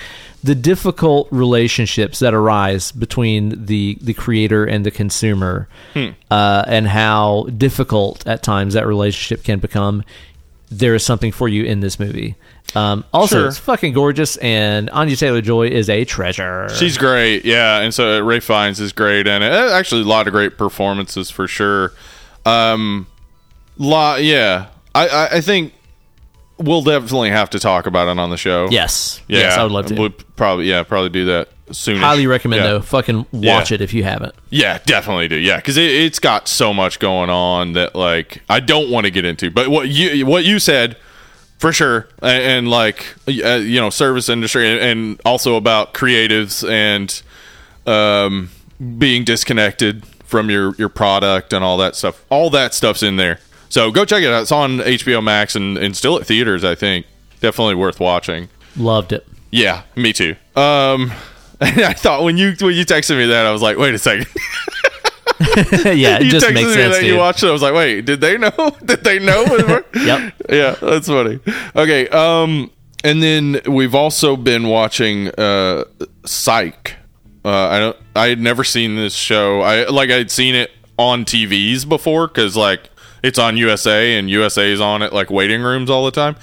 the 0.42 0.55
difficult 0.55 1.26
relationships 1.30 2.18
that 2.18 2.34
arise 2.34 2.92
between 2.92 3.64
the 3.66 3.97
the 4.03 4.12
creator 4.14 4.64
and 4.64 4.84
the 4.84 4.90
consumer, 4.90 5.68
Hmm. 5.95 6.09
uh, 6.30 6.64
and 6.66 6.88
how 6.88 7.45
difficult 7.57 8.26
at 8.26 8.42
times 8.42 8.74
that 8.74 8.86
relationship 8.86 9.42
can 9.45 9.59
become. 9.59 10.03
There 10.70 10.95
is 10.95 11.05
something 11.05 11.32
for 11.32 11.49
you 11.49 11.64
in 11.64 11.80
this 11.80 11.99
movie. 12.01 12.34
Um, 12.75 13.05
also, 13.12 13.37
Sure. 13.39 13.47
it's 13.49 13.59
fucking 13.59 13.93
gorgeous, 13.93 14.37
and 14.39 14.91
Anya 14.91 15.16
Taylor 15.16 15.41
Joy 15.41 15.68
is 15.68 15.89
a 15.89 16.05
treasure. 16.05 16.68
She's 16.77 16.99
great, 16.99 17.45
yeah, 17.45 17.81
and 17.81 17.95
so 17.95 18.18
uh, 18.18 18.22
Ralph 18.22 18.45
Fiennes 18.45 18.81
is 18.81 18.93
great, 18.93 19.27
and 19.29 19.45
uh, 19.45 19.70
actually 19.72 20.03
a 20.03 20.07
lot 20.07 20.27
of 20.27 20.33
great 20.33 20.59
performances 20.59 21.31
for 21.31 21.47
sure. 21.47 21.93
Um, 22.45 23.07
lot, 23.79 24.22
yeah, 24.25 24.66
I, 24.95 25.09
I, 25.09 25.29
I 25.37 25.41
think 25.41 25.72
we'll 26.59 26.83
definitely 26.83 27.31
have 27.31 27.51
to 27.51 27.59
talk 27.59 27.87
about 27.87 28.09
it 28.09 28.18
on 28.18 28.31
the 28.31 28.37
show. 28.37 28.68
yes, 28.70 29.20
yeah, 29.29 29.39
yes, 29.41 29.57
I 29.59 29.62
would 29.62 29.72
love 29.72 29.87
to. 29.87 29.95
We'll 29.95 30.11
probably, 30.37 30.68
yeah, 30.68 30.83
probably 30.83 31.11
do 31.11 31.27
that 31.27 31.49
soon. 31.70 31.99
Highly 31.99 32.27
recommend 32.27 32.62
yeah. 32.64 32.70
though. 32.72 32.81
Fucking 32.83 33.27
watch 33.33 33.70
Yeah. 33.70 33.77
it 33.77 33.81
if 33.81 33.95
you 33.95 34.03
haven't. 34.05 34.35
Yeah, 34.51 34.79
definitely 34.85 35.29
do. 35.29 35.37
Yeah, 35.37 35.57
because 35.57 35.77
it, 35.77 35.91
it's 35.91 36.18
got 36.18 36.49
so 36.49 36.75
much 36.75 36.99
going 36.99 37.31
on 37.31 37.72
that 37.75 37.95
like 37.95 38.43
I 38.49 38.61
don't 38.61 38.91
want 38.91 39.05
to 39.07 39.11
get 39.11 39.25
into. 39.25 39.51
But 39.51 39.68
what 39.68 39.89
you 39.89 40.27
what 40.27 40.45
you 40.45 40.59
said 40.59 40.97
for 41.59 41.73
sure, 41.73 42.09
and, 42.21 42.43
and 42.43 42.69
like 42.69 43.15
uh, 43.29 43.57
you 43.57 43.81
know, 43.81 43.91
service 43.91 44.29
industry, 44.29 44.69
and, 44.69 44.81
and 44.81 45.21
also 45.25 45.57
about 45.57 45.95
creatives 45.95 46.69
and 46.69 47.23
um, 47.87 48.51
being 48.99 49.25
disconnected 49.25 50.07
from 50.25 50.51
your 50.51 50.75
your 50.77 50.89
product 50.89 51.53
and 51.53 51.65
all 51.65 51.77
that 51.79 51.97
stuff. 51.97 52.25
All 52.31 52.51
that 52.51 52.75
stuff's 52.75 53.03
in 53.03 53.17
there. 53.17 53.41
So 53.69 53.91
go 53.91 54.05
check 54.05 54.23
it 54.23 54.29
out. 54.33 54.43
It's 54.43 54.53
on 54.53 54.79
HBO 54.79 55.23
Max 55.23 55.57
and, 55.57 55.77
and 55.79 55.97
still 55.97 56.17
at 56.19 56.27
theaters. 56.27 56.65
I 56.65 56.75
think 56.75 57.07
definitely 57.41 57.75
worth 57.75 57.99
watching. 57.99 58.49
Loved 58.77 59.13
it. 59.13 59.27
Yeah, 59.51 59.83
me 59.97 60.13
too. 60.13 60.37
Um, 60.57 61.13
I 61.61 61.93
thought 61.93 62.23
when 62.23 62.37
you 62.37 62.55
when 62.61 62.75
you 62.75 62.85
texted 62.85 63.17
me 63.17 63.27
that, 63.27 63.47
I 63.47 63.53
was 63.53 63.63
like, 63.63 63.77
wait 63.77 63.95
a 63.95 63.99
second. 63.99 64.27
yeah, 65.85 66.16
it 66.18 66.24
you 66.24 66.30
just 66.30 66.53
makes 66.53 66.72
sense. 66.74 66.97
that 66.97 67.05
you 67.05 67.16
watched 67.16 67.43
it. 67.43 67.49
I 67.49 67.53
was 67.53 67.62
like, 67.62 67.74
wait, 67.74 68.05
did 68.05 68.20
they 68.20 68.39
know? 68.39 68.51
did 68.85 69.03
they 69.05 69.18
know? 69.18 69.45
Yep. 69.95 70.35
Yeah, 70.51 70.70
that's 70.80 71.07
funny. 71.09 71.41
Okay. 71.74 72.09
Um, 72.09 72.70
and 73.03 73.22
then 73.22 73.61
we've 73.66 73.95
also 73.95 74.37
been 74.37 74.68
watching 74.68 75.28
uh, 75.39 75.85
Psych. 76.24 76.97
Uh, 77.45 77.51
I 77.51 77.78
don't. 77.78 77.97
I 78.16 78.26
had 78.28 78.41
never 78.41 78.64
seen 78.64 78.97
this 78.97 79.14
show. 79.14 79.61
I 79.61 79.89
like 79.89 80.11
I'd 80.11 80.30
seen 80.30 80.55
it 80.55 80.70
on 80.99 81.24
TVs 81.24 81.89
before 81.89 82.28
because 82.28 82.57
like 82.57 82.89
it's 83.22 83.39
on 83.39 83.57
USA 83.57 84.16
and 84.18 84.30
USA 84.30 84.70
is 84.70 84.80
on 84.80 85.03
it 85.03 85.12
like 85.12 85.30
waiting 85.30 85.61
rooms 85.62 85.91
all 85.91 86.05
the 86.05 86.11
time. 86.11 86.37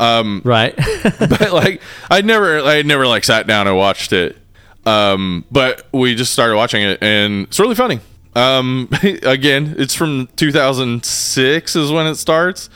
Um, 0.00 0.42
Right. 0.44 0.74
but 1.18 1.52
like 1.52 1.80
I 2.10 2.20
never 2.22 2.60
I 2.60 2.82
never 2.82 3.06
like 3.06 3.24
sat 3.24 3.46
down 3.46 3.66
and 3.68 3.76
watched 3.76 4.12
it. 4.12 4.36
Um, 4.84 5.44
but 5.50 5.86
we 5.92 6.14
just 6.16 6.32
started 6.32 6.56
watching 6.56 6.82
it 6.82 6.98
and 7.02 7.44
it's 7.46 7.60
really 7.60 7.76
funny. 7.76 8.00
Um, 8.34 8.88
again, 9.22 9.74
it's 9.78 9.94
from 9.94 10.28
2006 10.36 11.76
is 11.76 11.90
when 11.92 12.06
it 12.06 12.16
starts. 12.16 12.70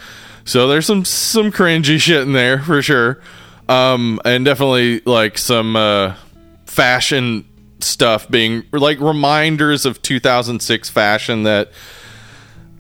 So 0.44 0.68
there's 0.68 0.86
some 0.86 1.04
some 1.04 1.50
cringy 1.50 2.00
shit 2.00 2.22
in 2.22 2.32
there 2.32 2.60
for 2.60 2.82
sure. 2.82 3.20
Um, 3.68 4.20
and 4.24 4.44
definitely 4.44 5.00
like 5.00 5.38
some 5.38 5.74
uh 5.74 6.14
fashion 6.66 7.44
stuff 7.80 8.28
being 8.28 8.64
like 8.72 9.00
reminders 9.00 9.86
of 9.86 10.00
2006 10.02 10.88
fashion 10.90 11.42
that 11.44 11.72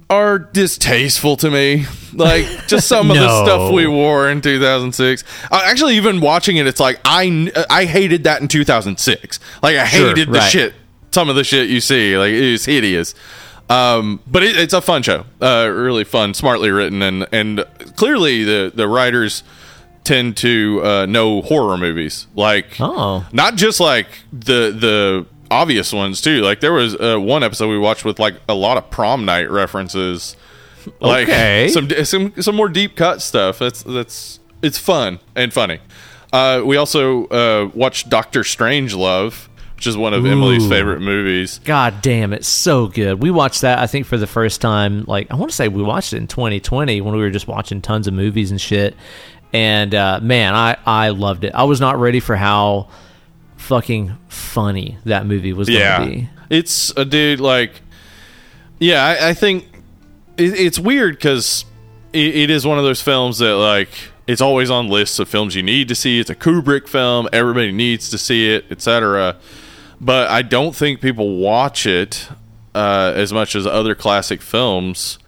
are 0.08 0.38
distasteful 0.38 1.36
to 1.38 1.50
me. 1.50 1.86
Like 2.12 2.46
just 2.68 2.86
some 2.86 3.10
of 3.10 3.16
the 3.16 3.44
stuff 3.44 3.72
we 3.72 3.86
wore 3.86 4.30
in 4.30 4.40
2006. 4.40 5.24
Uh, 5.50 5.60
actually, 5.64 5.96
even 5.96 6.20
watching 6.20 6.56
it, 6.56 6.66
it's 6.66 6.78
like 6.80 7.00
I 7.04 7.52
I 7.68 7.84
hated 7.84 8.24
that 8.24 8.40
in 8.40 8.48
2006. 8.48 9.40
Like 9.62 9.76
I 9.76 9.86
Sure, 9.88 10.08
hated 10.08 10.28
the 10.28 10.38
right. 10.38 10.50
shit. 10.50 10.74
Some 11.16 11.30
of 11.30 11.34
the 11.36 11.44
shit 11.44 11.70
you 11.70 11.80
see, 11.80 12.18
like 12.18 12.30
it's 12.34 12.66
hideous. 12.66 13.14
Um, 13.70 14.20
but 14.26 14.42
it, 14.42 14.54
it's 14.58 14.74
a 14.74 14.82
fun 14.82 15.02
show. 15.02 15.24
Uh, 15.40 15.72
really 15.74 16.04
fun, 16.04 16.34
smartly 16.34 16.70
written, 16.70 17.00
and 17.00 17.26
and 17.32 17.64
clearly 17.96 18.44
the 18.44 18.70
the 18.74 18.86
writers 18.86 19.42
tend 20.04 20.36
to 20.36 20.82
uh, 20.84 21.06
know 21.06 21.40
horror 21.40 21.78
movies. 21.78 22.26
Like 22.34 22.76
Oh. 22.80 23.26
not 23.32 23.54
just 23.56 23.80
like 23.80 24.08
the 24.30 24.76
the 24.78 25.24
obvious 25.50 25.90
ones 25.90 26.20
too. 26.20 26.42
Like 26.42 26.60
there 26.60 26.74
was 26.74 26.94
uh, 26.94 27.16
one 27.18 27.42
episode 27.42 27.68
we 27.70 27.78
watched 27.78 28.04
with 28.04 28.18
like 28.18 28.34
a 28.46 28.54
lot 28.54 28.76
of 28.76 28.90
prom 28.90 29.24
night 29.24 29.50
references. 29.50 30.36
Like 31.00 31.28
Okay. 31.28 31.68
some 31.68 31.88
some 32.04 32.34
some 32.42 32.54
more 32.56 32.68
deep 32.68 32.94
cut 32.94 33.22
stuff. 33.22 33.58
That's 33.58 33.82
that's 33.84 34.38
it's 34.60 34.76
fun 34.76 35.18
and 35.34 35.50
funny. 35.50 35.78
Uh, 36.30 36.60
we 36.62 36.76
also 36.76 37.26
uh, 37.28 37.70
watched 37.74 38.10
Doctor 38.10 38.42
Strangelove, 38.42 39.48
which 39.76 39.86
is 39.86 39.96
one 39.96 40.12
of 40.14 40.24
Emily's 40.26 40.66
favorite 40.68 41.00
movies. 41.00 41.60
God 41.64 42.02
damn, 42.02 42.32
it's 42.32 42.48
so 42.48 42.86
good. 42.88 43.22
We 43.22 43.30
watched 43.30 43.60
that, 43.60 43.78
I 43.78 43.86
think, 43.86 44.06
for 44.06 44.16
the 44.16 44.26
first 44.26 44.60
time. 44.60 45.04
Like, 45.06 45.30
I 45.30 45.36
want 45.36 45.50
to 45.50 45.56
say 45.56 45.68
we 45.68 45.82
watched 45.82 46.12
it 46.12 46.16
in 46.16 46.26
2020 46.26 47.00
when 47.02 47.14
we 47.14 47.20
were 47.20 47.30
just 47.30 47.46
watching 47.46 47.80
tons 47.82 48.06
of 48.06 48.14
movies 48.14 48.50
and 48.50 48.60
shit. 48.60 48.96
And 49.52 49.94
uh, 49.94 50.20
man, 50.22 50.54
I, 50.54 50.76
I 50.84 51.10
loved 51.10 51.44
it. 51.44 51.54
I 51.54 51.64
was 51.64 51.80
not 51.80 51.98
ready 51.98 52.20
for 52.20 52.36
how 52.36 52.88
fucking 53.56 54.16
funny 54.28 54.98
that 55.04 55.26
movie 55.26 55.52
was 55.52 55.68
going 55.68 55.78
to 55.80 55.84
Yeah, 55.84 56.04
be. 56.04 56.28
it's 56.50 56.90
a 56.96 57.04
dude 57.04 57.40
like. 57.40 57.80
Yeah, 58.78 59.04
I, 59.04 59.28
I 59.30 59.34
think 59.34 59.64
it, 60.36 60.52
it's 60.58 60.78
weird 60.78 61.14
because 61.16 61.64
it, 62.12 62.34
it 62.36 62.50
is 62.50 62.66
one 62.66 62.78
of 62.78 62.84
those 62.84 63.00
films 63.00 63.38
that 63.38 63.54
like 63.56 63.88
it's 64.26 64.40
always 64.42 64.68
on 64.70 64.88
lists 64.88 65.18
of 65.18 65.28
films 65.28 65.54
you 65.54 65.62
need 65.62 65.88
to 65.88 65.94
see. 65.94 66.18
It's 66.20 66.28
a 66.30 66.34
Kubrick 66.34 66.88
film; 66.88 67.28
everybody 67.32 67.72
needs 67.72 68.10
to 68.10 68.18
see 68.18 68.52
it, 68.54 68.66
etc. 68.70 69.36
But 70.00 70.28
I 70.30 70.42
don't 70.42 70.74
think 70.74 71.00
people 71.00 71.36
watch 71.38 71.86
it 71.86 72.28
uh, 72.74 73.12
as 73.14 73.32
much 73.32 73.54
as 73.56 73.66
other 73.66 73.94
classic 73.94 74.42
films, 74.42 75.18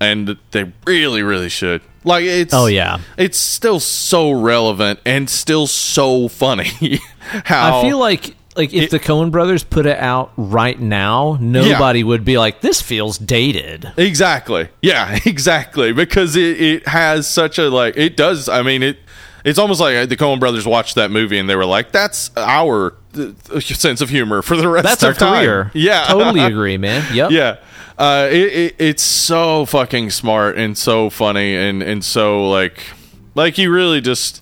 and 0.00 0.36
they 0.50 0.72
really, 0.86 1.22
really 1.22 1.48
should. 1.48 1.80
Like 2.04 2.24
it's 2.24 2.54
Oh, 2.54 2.66
yeah. 2.66 2.98
it's 3.16 3.38
still 3.38 3.80
so 3.80 4.30
relevant 4.30 5.00
and 5.04 5.28
still 5.28 5.66
so 5.66 6.28
funny. 6.28 7.00
How 7.44 7.80
I 7.80 7.82
feel 7.82 7.98
like 7.98 8.34
like 8.56 8.72
if 8.74 8.84
It- 8.84 8.90
the 8.90 8.98
Coen 9.00 9.30
brothers 9.30 9.62
put 9.64 9.86
it 9.86 9.98
out 9.98 10.32
right 10.36 10.78
now, 10.78 11.36
nobody 11.40 12.02
would 12.04 12.24
be 12.24 12.38
like, 12.38 12.60
this 12.60 12.80
feels 12.82 13.16
dated. 13.18 13.92
Exactly. 13.96 14.68
Yeah, 14.82 15.18
exactly. 15.26 15.92
Because 15.92 16.34
it, 16.36 16.60
it 16.60 16.88
has 16.88 17.28
such 17.28 17.58
a 17.58 17.68
like 17.70 17.96
it 17.96 18.16
does 18.16 18.48
I 18.48 18.62
mean 18.62 18.82
it 18.82 18.98
it's 19.48 19.58
almost 19.58 19.80
like 19.80 20.08
the 20.08 20.16
Coen 20.16 20.38
brothers 20.38 20.66
watched 20.66 20.96
that 20.96 21.10
movie 21.10 21.38
and 21.38 21.48
they 21.48 21.56
were 21.56 21.64
like, 21.64 21.90
That's 21.92 22.30
our 22.36 22.94
uh, 23.16 23.60
sense 23.60 24.00
of 24.00 24.10
humor 24.10 24.42
for 24.42 24.56
the 24.56 24.68
rest 24.68 24.84
That's 24.84 25.02
of 25.02 25.08
our 25.08 25.14
time. 25.14 25.44
career. 25.44 25.70
Yeah. 25.74 26.04
Totally 26.08 26.40
agree, 26.44 26.76
man. 26.76 27.04
Yep. 27.14 27.30
yeah. 27.30 27.56
Uh, 27.96 28.28
it, 28.30 28.52
it, 28.52 28.74
it's 28.78 29.02
so 29.02 29.64
fucking 29.66 30.10
smart 30.10 30.56
and 30.56 30.76
so 30.78 31.10
funny 31.10 31.56
and, 31.56 31.82
and 31.82 32.04
so 32.04 32.48
like 32.48 32.84
like 33.34 33.58
you 33.58 33.72
really 33.72 34.00
just 34.00 34.40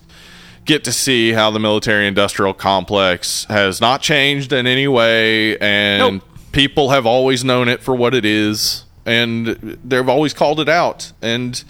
get 0.65 0.83
to 0.83 0.91
see 0.91 1.31
how 1.31 1.49
the 1.49 1.59
military 1.59 2.05
industrial 2.07 2.53
complex 2.53 3.45
has 3.45 3.81
not 3.81 4.01
changed 4.01 4.53
in 4.53 4.67
any 4.67 4.87
way 4.87 5.57
and 5.57 6.17
Nope. 6.17 6.23
people 6.51 6.89
have 6.91 7.05
always 7.07 7.43
known 7.43 7.67
it 7.67 7.81
for 7.81 7.95
what 7.95 8.13
it 8.13 8.25
is 8.25 8.83
and 9.07 9.47
they've 9.83 10.07
always 10.09 10.33
called 10.33 10.59
it 10.59 10.69
out 10.69 11.11
and 11.21 11.63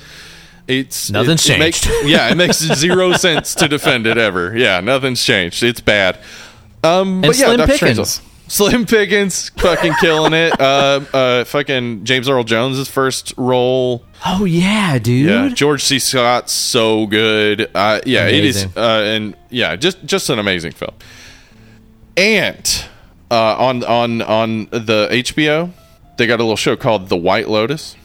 it's 0.67 1.09
Nothing's 1.09 1.49
it- 1.49 1.55
it 1.55 1.59
makes- 1.59 1.81
changed. 1.81 2.09
yeah, 2.09 2.29
it 2.29 2.35
makes 2.35 2.57
zero 2.79 3.13
sense 3.13 3.55
to 3.55 3.67
defend 3.67 4.05
it 4.07 4.17
ever. 4.17 4.55
Yeah, 4.57 4.79
nothing's 4.81 5.23
changed. 5.23 5.63
It's 5.63 5.81
bad. 5.81 6.19
Um, 6.83 7.21
but 7.21 7.37
yeah, 7.37 7.45
Slim 7.47 7.57
Dr. 7.57 7.77
Pickens. 7.77 8.21
Slim 8.49 8.85
Pickens, 8.85 9.49
fucking 9.57 9.93
killing 9.99 10.33
it. 10.33 10.53
Uh, 10.59 11.03
uh, 11.13 11.43
fucking 11.43 12.05
James 12.05 12.29
Earl 12.29 12.43
Jones' 12.45 12.87
first 12.87 13.33
role. 13.35 14.03
Oh 14.25 14.45
yeah, 14.45 14.97
dude. 14.99 15.29
Yeah, 15.29 15.49
George 15.49 15.83
C. 15.83 15.99
Scott's 15.99 16.53
so 16.53 17.05
good. 17.07 17.69
Uh, 17.75 17.99
yeah, 18.05 18.27
it 18.27 18.45
is, 18.45 18.65
uh, 18.77 18.79
and 19.05 19.35
yeah, 19.49 19.75
just 19.75 20.03
just 20.05 20.29
an 20.29 20.39
amazing 20.39 20.71
film. 20.71 20.93
And 22.15 22.85
uh, 23.29 23.55
on 23.57 23.83
on 23.83 24.21
on 24.21 24.65
the 24.71 25.07
HBO, 25.11 25.71
they 26.17 26.25
got 26.25 26.39
a 26.39 26.43
little 26.43 26.55
show 26.55 26.75
called 26.75 27.09
The 27.09 27.17
White 27.17 27.47
Lotus, 27.49 27.95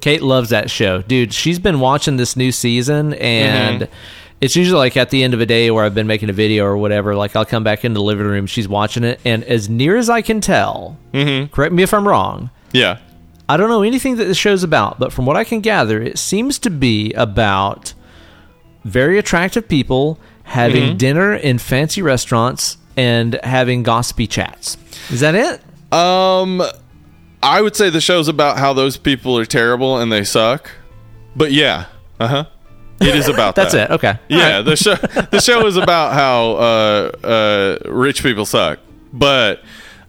Kate 0.00 0.22
loves 0.22 0.50
that 0.50 0.70
show, 0.70 1.02
dude. 1.02 1.32
She's 1.32 1.58
been 1.58 1.80
watching 1.80 2.16
this 2.16 2.36
new 2.36 2.52
season, 2.52 3.14
and 3.14 3.82
mm-hmm. 3.82 3.94
it's 4.40 4.56
usually 4.56 4.78
like 4.78 4.96
at 4.96 5.10
the 5.10 5.22
end 5.22 5.34
of 5.34 5.40
a 5.40 5.46
day 5.46 5.70
where 5.70 5.84
I've 5.84 5.94
been 5.94 6.06
making 6.06 6.30
a 6.30 6.32
video 6.32 6.64
or 6.64 6.76
whatever. 6.76 7.14
Like 7.14 7.36
I'll 7.36 7.44
come 7.44 7.64
back 7.64 7.84
into 7.84 7.98
the 7.98 8.02
living 8.02 8.26
room, 8.26 8.46
she's 8.46 8.68
watching 8.68 9.04
it, 9.04 9.20
and 9.24 9.44
as 9.44 9.68
near 9.68 9.96
as 9.96 10.08
I 10.08 10.22
can 10.22 10.40
tell, 10.40 10.96
mm-hmm. 11.12 11.52
correct 11.52 11.72
me 11.74 11.82
if 11.82 11.92
I'm 11.92 12.06
wrong. 12.06 12.50
Yeah. 12.72 12.98
I 13.48 13.56
don't 13.56 13.68
know 13.68 13.82
anything 13.82 14.16
that 14.16 14.24
this 14.24 14.36
show's 14.36 14.62
about, 14.62 14.98
but 15.00 15.12
from 15.12 15.26
what 15.26 15.36
I 15.36 15.42
can 15.44 15.60
gather, 15.60 16.00
it 16.00 16.18
seems 16.18 16.58
to 16.60 16.70
be 16.70 17.12
about 17.14 17.94
very 18.84 19.18
attractive 19.18 19.68
people 19.68 20.18
having 20.44 20.82
mm-hmm. 20.82 20.96
dinner 20.96 21.34
in 21.34 21.58
fancy 21.58 22.00
restaurants 22.00 22.76
and 22.96 23.38
having 23.42 23.82
gossipy 23.82 24.26
chats. 24.26 24.76
Is 25.10 25.20
that 25.20 25.34
it? 25.34 25.60
Um, 25.92 26.62
I 27.42 27.62
would 27.62 27.74
say 27.74 27.90
the 27.90 28.00
show's 28.00 28.28
about 28.28 28.58
how 28.58 28.72
those 28.72 28.96
people 28.96 29.36
are 29.38 29.46
terrible 29.46 29.98
and 29.98 30.12
they 30.12 30.24
suck. 30.24 30.70
But 31.34 31.52
yeah, 31.52 31.86
uh 32.18 32.28
huh. 32.28 32.44
It 33.00 33.16
is 33.16 33.28
about 33.28 33.54
That's 33.56 33.72
that. 33.72 33.90
it. 33.90 33.94
Okay. 33.94 34.18
Yeah, 34.28 34.60
the 34.60 34.76
show 34.76 34.94
the 34.94 35.40
show 35.44 35.66
is 35.66 35.76
about 35.76 36.12
how 36.12 36.52
uh, 36.52 37.26
uh, 37.26 37.90
rich 37.90 38.22
people 38.22 38.44
suck. 38.44 38.78
But 39.12 39.62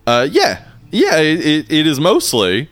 uh, 0.06 0.28
yeah, 0.30 0.66
yeah, 0.92 1.18
it, 1.18 1.46
it, 1.46 1.72
it 1.72 1.88
is 1.88 2.00
mostly 2.00 2.70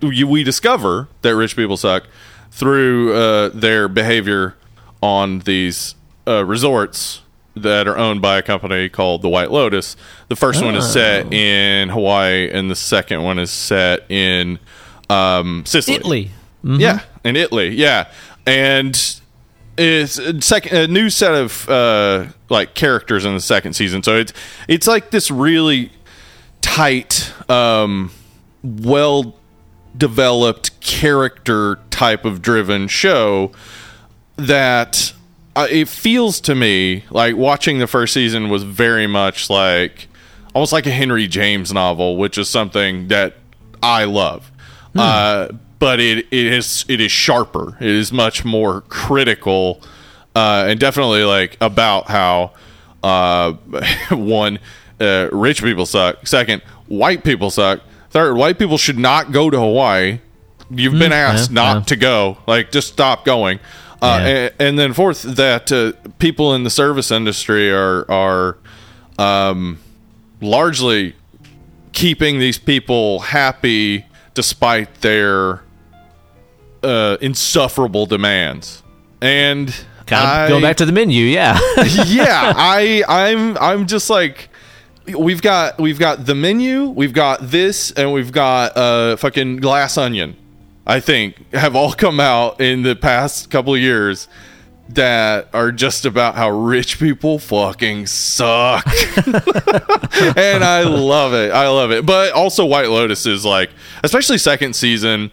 we 0.00 0.44
discover 0.44 1.08
that 1.22 1.34
rich 1.34 1.56
people 1.56 1.76
suck 1.76 2.04
through 2.50 3.12
uh, 3.14 3.48
their 3.52 3.88
behavior 3.88 4.54
on 5.02 5.40
these 5.40 5.94
uh, 6.28 6.44
resorts 6.44 7.22
that 7.56 7.88
are 7.88 7.96
owned 7.96 8.20
by 8.22 8.38
a 8.38 8.42
company 8.42 8.88
called 8.88 9.22
the 9.22 9.28
White 9.28 9.50
Lotus. 9.50 9.96
The 10.28 10.36
first 10.36 10.62
one 10.62 10.76
is 10.76 10.90
set 10.92 11.32
in 11.32 11.88
Hawaii, 11.88 12.50
and 12.50 12.70
the 12.70 12.76
second 12.76 13.22
one 13.22 13.38
is 13.38 13.50
set 13.50 14.10
in 14.10 14.58
um, 15.08 15.64
Sicily. 15.66 15.96
Italy. 15.96 16.30
Yeah, 16.62 17.00
in 17.24 17.36
Italy. 17.36 17.68
Yeah, 17.68 18.10
and 18.46 18.94
it's 19.78 20.18
a 20.18 20.40
second 20.40 20.76
a 20.76 20.88
new 20.88 21.10
set 21.10 21.34
of 21.34 21.68
uh, 21.68 22.26
like 22.48 22.74
characters 22.74 23.24
in 23.24 23.34
the 23.34 23.40
second 23.40 23.74
season. 23.74 24.02
So 24.02 24.16
it's 24.16 24.32
it's 24.68 24.86
like 24.86 25.10
this 25.10 25.30
really 25.30 25.92
tight, 26.60 27.32
um, 27.48 28.10
well 28.62 29.36
developed 29.96 30.78
character 30.80 31.78
type 31.90 32.24
of 32.24 32.42
driven 32.42 32.88
show 32.88 33.52
that 34.36 35.14
uh, 35.56 35.66
it 35.70 35.88
feels 35.88 36.40
to 36.42 36.54
me 36.54 37.04
like 37.10 37.34
watching 37.34 37.78
the 37.78 37.86
first 37.86 38.12
season 38.12 38.50
was 38.50 38.62
very 38.62 39.06
much 39.06 39.48
like 39.50 40.08
almost 40.54 40.72
like 40.72 40.86
a 40.86 40.90
Henry 40.90 41.26
James 41.26 41.72
novel, 41.72 42.16
which 42.16 42.38
is 42.38 42.48
something 42.48 43.08
that 43.08 43.34
I 43.82 44.04
love. 44.04 44.50
Uh, 44.94 45.48
but 45.78 46.00
it, 46.00 46.26
it 46.30 46.46
is 46.46 46.84
it 46.88 47.00
is 47.00 47.12
sharper. 47.12 47.76
It 47.80 47.88
is 47.88 48.12
much 48.12 48.44
more 48.44 48.80
critical, 48.82 49.82
uh, 50.34 50.66
and 50.68 50.80
definitely 50.80 51.24
like 51.24 51.58
about 51.60 52.08
how 52.08 52.52
uh, 53.02 53.52
one 54.10 54.58
uh, 55.00 55.28
rich 55.32 55.62
people 55.62 55.84
suck. 55.84 56.26
Second, 56.26 56.62
white 56.86 57.24
people 57.24 57.50
suck. 57.50 57.80
Third, 58.10 58.36
white 58.36 58.58
people 58.58 58.78
should 58.78 58.98
not 58.98 59.32
go 59.32 59.50
to 59.50 59.58
Hawaii. 59.58 60.20
You've 60.70 60.98
been 60.98 61.12
asked 61.12 61.50
yeah, 61.50 61.54
not 61.54 61.76
yeah. 61.76 61.84
to 61.84 61.96
go. 61.96 62.38
Like, 62.46 62.72
just 62.72 62.88
stop 62.88 63.24
going. 63.24 63.60
Uh, 64.02 64.18
Yeah. 64.20 64.26
and, 64.28 64.52
and 64.58 64.78
then 64.78 64.92
fourth, 64.92 65.22
that 65.22 65.72
uh, 65.72 65.92
people 66.18 66.54
in 66.54 66.64
the 66.64 66.70
service 66.70 67.10
industry 67.10 67.70
are 67.72 68.04
are 68.10 68.58
um, 69.18 69.78
largely 70.40 71.14
keeping 71.92 72.38
these 72.38 72.58
people 72.58 73.20
happy 73.20 74.04
despite 74.34 75.00
their 75.00 75.62
uh, 76.82 77.16
insufferable 77.20 78.06
demands. 78.06 78.82
And 79.22 79.68
Kind 80.06 80.22
of 80.22 80.28
I- 80.28 80.48
going 80.48 80.62
back 80.62 80.76
to 80.76 80.86
the 80.86 80.92
menu, 80.92 81.24
yeah. 81.24 81.58
yeah, 82.06 82.52
I 82.56 83.02
I'm 83.08 83.56
I'm 83.58 83.86
just 83.86 84.08
like 84.10 84.50
we've 85.18 85.40
got 85.42 85.78
we've 85.80 85.98
got 85.98 86.26
the 86.26 86.34
menu, 86.34 86.90
we've 86.90 87.12
got 87.14 87.50
this, 87.50 87.90
and 87.92 88.12
we've 88.12 88.30
got 88.30 88.76
uh 88.76 89.16
fucking 89.16 89.56
glass 89.56 89.96
onion. 89.98 90.36
I 90.86 91.00
think 91.00 91.52
have 91.52 91.74
all 91.74 91.92
come 91.92 92.20
out 92.20 92.60
in 92.60 92.82
the 92.82 92.94
past 92.94 93.50
couple 93.50 93.74
of 93.74 93.80
years 93.80 94.28
that 94.90 95.48
are 95.52 95.72
just 95.72 96.04
about 96.04 96.36
how 96.36 96.48
rich 96.48 97.00
people 97.00 97.40
fucking 97.40 98.06
suck. 98.06 98.86
and 99.26 100.62
I 100.62 100.82
love 100.84 101.34
it. 101.34 101.50
I 101.52 101.68
love 101.68 101.90
it. 101.90 102.06
But 102.06 102.32
also 102.32 102.64
White 102.64 102.88
Lotus 102.88 103.26
is 103.26 103.44
like 103.44 103.70
especially 104.04 104.38
second 104.38 104.76
season. 104.76 105.32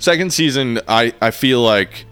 Second 0.00 0.32
season 0.32 0.80
I 0.88 1.12
I 1.20 1.30
feel 1.30 1.60
like 1.60 2.06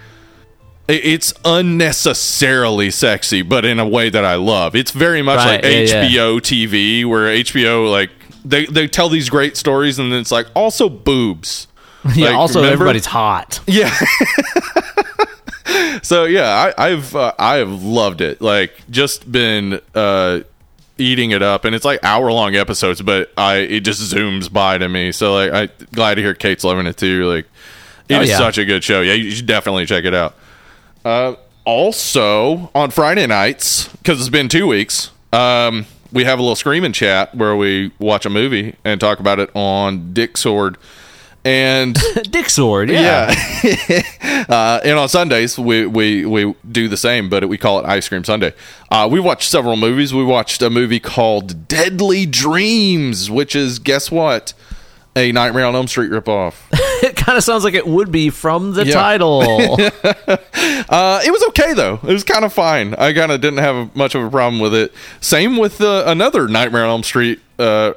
it's 0.89 1.35
unnecessarily 1.45 2.93
sexy, 2.93 3.43
but 3.43 3.65
in 3.65 3.81
a 3.81 3.87
way 3.89 4.09
that 4.09 4.25
I 4.25 4.37
love. 4.37 4.77
It's 4.77 4.93
very 4.93 5.23
much 5.23 5.39
Right, 5.39 5.63
like 5.63 5.65
yeah, 5.65 6.03
yeah. 6.03 6.09
HBO 6.09 6.41
TV, 6.41 7.05
where 7.05 7.35
HBO 7.35 7.91
like 7.91 8.11
they 8.45 8.67
they 8.67 8.87
tell 8.87 9.09
these 9.09 9.29
great 9.29 9.57
stories, 9.57 9.99
and 9.99 10.13
then 10.13 10.21
it's 10.21 10.31
like 10.31 10.47
also 10.55 10.89
boobs. 10.89 11.67
Yeah. 12.15 12.27
Like, 12.27 12.35
also, 12.37 12.61
remember? 12.61 12.75
everybody's 12.75 13.07
hot. 13.07 13.61
Yeah. 13.67 13.93
so 16.03 16.25
yeah, 16.25 16.73
I, 16.79 16.89
I've 16.91 17.15
uh, 17.15 17.33
I 17.39 17.57
have 17.57 17.83
loved 17.83 18.21
it. 18.21 18.41
Like 18.41 18.73
just 18.91 19.31
been 19.31 19.81
uh, 19.95 20.41
eating 20.99 21.31
it 21.33 21.43
up, 21.43 21.65
and 21.65 21.75
it's 21.75 21.85
like 21.85 22.03
hour 22.05 22.31
long 22.33 22.55
episodes, 22.55 23.03
but 23.03 23.33
I 23.37 23.57
it 23.57 23.81
just 23.81 24.01
zooms 24.13 24.53
by 24.53 24.79
to 24.79 24.89
me. 24.89 25.13
So 25.13 25.35
like 25.35 25.53
I 25.53 25.85
glad 25.93 26.17
to 26.17 26.23
hear 26.23 26.35
Kate's 26.35 26.65
loving 26.65 26.87
it 26.87 26.97
too. 26.97 27.27
Like 27.29 27.47
it 28.09 28.23
is 28.23 28.29
Oh, 28.29 28.33
yeah. 28.33 28.39
such 28.39 28.59
a 28.59 28.65
good 28.65 28.85
show. 28.85 29.01
Yeah, 29.01 29.15
you 29.15 29.31
should 29.33 29.47
definitely 29.47 29.87
check 29.87 30.05
it 30.05 30.15
out. 30.15 30.35
Uh, 31.05 31.35
also 31.65 32.71
on 32.75 32.91
Friday 32.91 33.27
nights 33.27 33.89
because 33.89 34.21
it's 34.21 34.29
been 34.29 34.49
two 34.49 34.67
weeks. 34.67 35.11
Um, 35.33 35.87
we 36.13 36.25
have 36.25 36.39
a 36.39 36.43
little 36.43 36.57
screaming 36.57 36.93
chat 36.93 37.35
where 37.35 37.57
we 37.57 37.91
watch 37.99 38.25
a 38.25 38.31
movie 38.31 38.77
and 38.85 39.01
talk 39.01 39.19
about 39.19 39.41
it 39.41 39.51
on 39.55 40.15
Dick 40.15 40.37
Sword. 40.37 40.79
And 41.47 41.97
Dick 42.31 42.51
sword, 42.51 42.91
yeah. 42.91 43.33
yeah. 43.63 44.03
uh, 44.49 44.81
and 44.85 44.99
on 44.99 45.09
Sundays, 45.09 45.57
we, 45.57 45.87
we, 45.87 46.27
we 46.27 46.55
do 46.71 46.89
the 46.89 46.97
same, 46.97 47.29
but 47.29 47.49
we 47.49 47.57
call 47.57 47.79
it 47.79 47.87
Ice 47.87 48.09
Cream 48.09 48.25
Sunday. 48.25 48.53
Uh, 48.91 49.09
we 49.11 49.21
watched 49.21 49.49
several 49.49 49.77
movies. 49.77 50.13
We 50.13 50.25
watched 50.25 50.61
a 50.61 50.71
movie 50.71 50.99
called 50.99 51.69
Deadly 51.69 52.27
Dreams, 52.27 53.31
which 53.31 53.55
is, 53.55 53.79
guess 53.79 54.11
what? 54.11 54.55
A 55.15 55.31
Nightmare 55.31 55.67
on 55.67 55.75
Elm 55.77 55.87
Street 55.89 56.11
ripoff. 56.11 56.55
It 57.03 57.15
kind 57.15 57.37
of 57.37 57.45
sounds 57.45 57.63
like 57.63 57.75
it 57.75 57.87
would 57.87 58.11
be 58.11 58.31
from 58.31 58.73
the 58.73 58.87
Yeah. 58.87 58.95
title. 58.95 59.43
Uh, 59.79 61.21
it 61.25 61.31
was 61.31 61.43
okay, 61.49 61.75
though. 61.75 62.01
It 62.03 62.13
was 62.13 62.25
kind 62.25 62.43
of 62.43 62.55
fine. 62.55 62.95
I 62.95 63.13
kind 63.13 63.31
of 63.31 63.41
didn't 63.43 63.59
have 63.59 63.95
much 63.95 64.15
of 64.15 64.25
a 64.25 64.31
problem 64.31 64.61
with 64.61 64.75
it. 64.75 64.95
Same 65.21 65.59
with 65.59 65.81
uh, 65.83 66.05
another 66.07 66.49
Nightmare 66.49 66.85
on 66.85 66.89
Elm 66.89 67.03
Street 67.03 67.41
uh, 67.59 67.93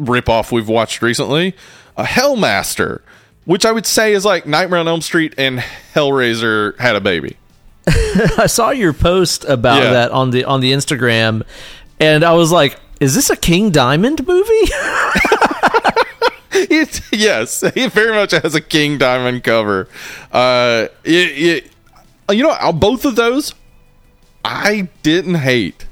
ripoff 0.00 0.50
we've 0.52 0.68
watched 0.68 1.02
recently, 1.02 1.54
a 2.00 2.04
Hellmaster, 2.04 3.00
which 3.44 3.64
I 3.64 3.72
would 3.72 3.86
say 3.86 4.12
is 4.12 4.24
like 4.24 4.46
Nightmare 4.46 4.80
on 4.80 4.88
Elm 4.88 5.00
Street 5.00 5.34
and 5.38 5.58
Hellraiser 5.94 6.78
had 6.78 6.96
a 6.96 7.00
baby. 7.00 7.36
I 7.86 8.46
saw 8.46 8.70
your 8.70 8.92
post 8.92 9.44
about 9.44 9.82
Yeah. 9.82 9.90
that 9.92 10.10
on 10.12 10.30
the 10.30 10.44
on 10.44 10.60
the 10.60 10.72
Instagram, 10.72 11.42
and 11.98 12.22
I 12.24 12.32
was 12.34 12.52
like, 12.52 12.78
"Is 13.00 13.14
this 13.14 13.30
a 13.30 13.36
King 13.36 13.70
Diamond 13.70 14.26
movie?" 14.26 14.50
It, 16.52 17.00
yes, 17.12 17.62
it 17.62 17.92
very 17.92 18.12
much 18.12 18.32
has 18.32 18.54
a 18.54 18.60
King 18.60 18.98
Diamond 18.98 19.44
cover. 19.44 19.88
Uh, 20.32 20.88
it, 21.04 21.64
it, 22.28 22.36
you 22.36 22.42
know, 22.42 22.72
both 22.72 23.04
of 23.04 23.14
those 23.16 23.54
I 24.44 24.88
didn't 25.02 25.36
hate. 25.36 25.86